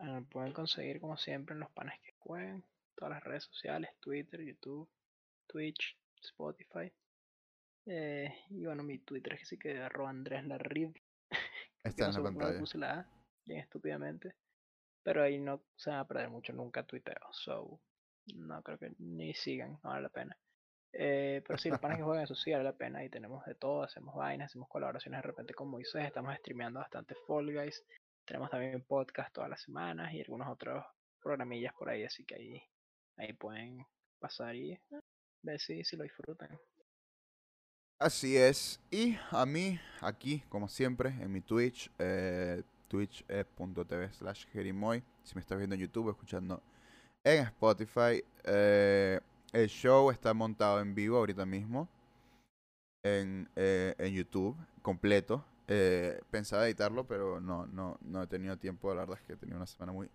Ah, 0.00 0.20
pueden 0.30 0.52
conseguir 0.52 1.00
como 1.00 1.16
siempre 1.16 1.54
en 1.54 1.60
los 1.60 1.70
panes 1.70 2.00
que 2.00 2.12
jueguen. 2.18 2.64
Todas 2.96 3.14
las 3.14 3.24
redes 3.24 3.44
sociales, 3.44 3.90
Twitter, 4.00 4.40
YouTube, 4.40 4.88
Twitch, 5.46 5.96
Spotify. 6.22 6.92
Eh, 7.86 8.34
y 8.50 8.64
bueno, 8.64 8.82
mi 8.82 8.98
Twitter 8.98 9.34
es 9.34 9.40
que 9.40 9.46
sí 9.46 9.58
que 9.58 9.78
arroba 9.78 10.10
Andrés 10.10 10.44
Larriv. 10.44 10.92
Está 11.84 12.06
en 12.06 12.12
no 12.12 12.18
la 12.18 12.24
pantalla. 12.24 12.58
puse 12.58 12.78
la 12.78 13.00
A, 13.00 13.10
bien 13.44 13.60
estúpidamente. 13.60 14.34
Pero 15.04 15.22
ahí 15.22 15.38
no 15.38 15.62
se 15.76 15.90
van 15.90 16.00
a 16.00 16.06
perder 16.08 16.30
mucho, 16.30 16.52
nunca 16.52 16.82
tuiteo. 16.82 17.32
So, 17.32 17.80
no 18.34 18.62
creo 18.62 18.78
que 18.78 18.92
ni 18.98 19.34
sigan, 19.34 19.78
no 19.84 19.90
vale 19.90 20.02
la 20.02 20.08
pena. 20.08 20.36
Eh, 20.92 21.42
pero 21.46 21.58
sí, 21.58 21.68
los 21.68 21.80
panes 21.80 21.98
que 21.98 22.02
juegan, 22.04 22.24
eso 22.24 22.34
sí 22.34 22.50
vale 22.52 22.64
la 22.64 22.76
pena. 22.76 23.04
Y 23.04 23.08
tenemos 23.08 23.44
de 23.44 23.54
todo, 23.54 23.82
hacemos 23.82 24.14
vainas, 24.14 24.46
hacemos 24.46 24.68
colaboraciones 24.68 25.18
de 25.18 25.26
repente 25.26 25.54
con 25.54 25.68
Moisés, 25.68 26.04
estamos 26.06 26.34
streameando 26.36 26.80
bastante 26.80 27.14
Fall 27.26 27.52
Guys. 27.52 27.84
Tenemos 28.24 28.50
también 28.50 28.84
podcast 28.84 29.32
todas 29.32 29.50
las 29.50 29.62
semanas 29.62 30.12
y 30.12 30.20
algunos 30.20 30.48
otros 30.48 30.84
programillas 31.20 31.72
por 31.74 31.88
ahí, 31.88 32.04
así 32.04 32.24
que 32.24 32.34
ahí, 32.34 32.62
ahí 33.16 33.32
pueden 33.32 33.84
pasar 34.18 34.54
y 34.54 34.78
ver 35.42 35.60
si, 35.60 35.84
si 35.84 35.96
lo 35.96 36.04
disfrutan. 36.04 36.58
Así 37.98 38.36
es. 38.36 38.80
Y 38.90 39.16
a 39.30 39.44
mí, 39.44 39.80
aquí, 40.00 40.44
como 40.48 40.68
siempre, 40.68 41.08
en 41.08 41.32
mi 41.32 41.40
Twitch, 41.40 41.90
eh, 41.98 42.62
twitch.tv 42.86 44.12
slash 44.12 44.46
jerimoy. 44.52 45.02
Si 45.24 45.34
me 45.34 45.40
estás 45.40 45.58
viendo 45.58 45.74
en 45.74 45.80
YouTube, 45.80 46.10
escuchando 46.10 46.62
en 47.24 47.44
Spotify. 47.44 48.22
eh, 48.44 49.20
el 49.52 49.68
show 49.68 50.10
está 50.10 50.34
montado 50.34 50.80
en 50.80 50.94
vivo 50.94 51.18
ahorita 51.18 51.46
mismo. 51.46 51.88
En, 53.02 53.48
eh, 53.56 53.94
en 53.98 54.14
YouTube, 54.14 54.56
completo. 54.82 55.44
Eh, 55.68 56.20
pensaba 56.30 56.66
editarlo, 56.66 57.06
pero 57.06 57.40
no, 57.40 57.66
no, 57.66 57.98
no 58.00 58.22
he 58.22 58.26
tenido 58.26 58.56
tiempo. 58.56 58.94
La 58.94 59.02
verdad 59.02 59.18
es 59.20 59.26
que 59.26 59.34
he 59.34 59.36
tenido 59.36 59.56
una 59.56 59.66
semana 59.66 59.92
muy 59.92 60.10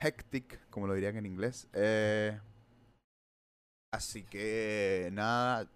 hectic, 0.00 0.60
como 0.70 0.86
lo 0.86 0.94
dirían 0.94 1.16
en 1.16 1.26
inglés. 1.26 1.68
Eh, 1.72 2.38
Así 3.92 4.22
que 4.22 5.10
nada, 5.12 5.68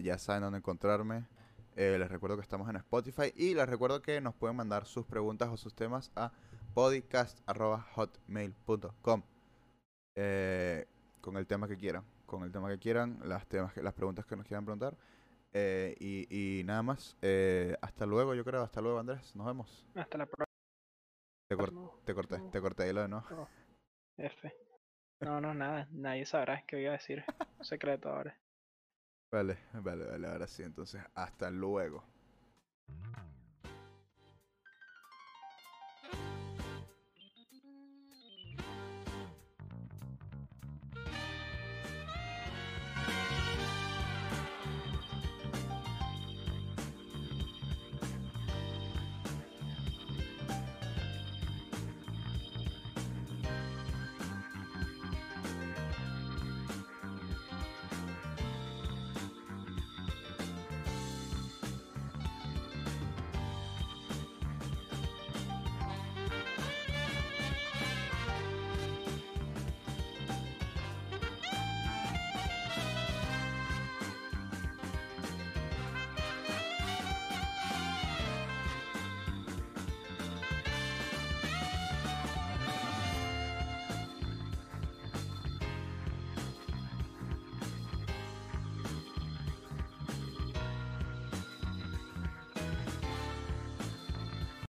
ya 0.00 0.18
saben 0.18 0.42
dónde 0.42 0.58
encontrarme. 0.58 1.26
Les 1.74 2.08
recuerdo 2.08 2.36
que 2.36 2.42
estamos 2.42 2.70
en 2.70 2.76
Spotify 2.76 3.32
y 3.34 3.54
les 3.54 3.68
recuerdo 3.68 4.02
que 4.02 4.20
nos 4.20 4.36
pueden 4.36 4.56
mandar 4.56 4.86
sus 4.86 5.04
preguntas 5.04 5.48
o 5.48 5.56
sus 5.56 5.74
temas 5.74 6.12
a 6.14 6.30
podcast.hotmail.com 6.74 9.22
con 11.26 11.36
el 11.36 11.46
tema 11.48 11.66
que 11.66 11.76
quieran, 11.76 12.04
con 12.26 12.42
el 12.42 12.52
tema 12.52 12.68
que 12.68 12.78
quieran, 12.78 13.18
las 13.24 13.46
temas, 13.46 13.72
que- 13.72 13.82
las 13.82 13.94
preguntas 13.94 14.26
que 14.26 14.36
nos 14.36 14.46
quieran 14.46 14.64
preguntar. 14.64 14.96
Eh, 15.52 15.94
y, 16.00 16.26
y 16.60 16.64
nada 16.64 16.82
más, 16.82 17.16
eh, 17.22 17.76
hasta 17.80 18.04
luego 18.04 18.34
yo 18.34 18.44
creo, 18.44 18.62
hasta 18.62 18.80
luego 18.80 18.98
Andrés, 18.98 19.34
nos 19.34 19.46
vemos. 19.46 19.86
Hasta 19.94 20.18
la 20.18 20.26
próxima. 20.26 20.44
Te, 21.48 21.56
cor- 21.56 22.02
te 22.04 22.14
corté, 22.14 22.40
te 22.50 22.60
corté 22.60 22.82
ahí 22.82 22.92
lo 22.92 23.02
de 23.02 23.08
no. 23.08 23.24
F. 24.18 24.54
No, 25.20 25.40
no, 25.40 25.54
nada. 25.54 25.88
Nadie 25.92 26.26
sabrá 26.26 26.64
qué 26.66 26.80
iba 26.80 26.90
a 26.90 26.98
decir. 26.98 27.24
Secreto 27.62 28.10
ahora. 28.10 28.38
Vale, 29.32 29.58
vale, 29.72 30.04
vale, 30.06 30.26
ahora 30.28 30.46
sí, 30.46 30.62
entonces 30.62 31.02
hasta 31.14 31.50
luego. 31.50 32.04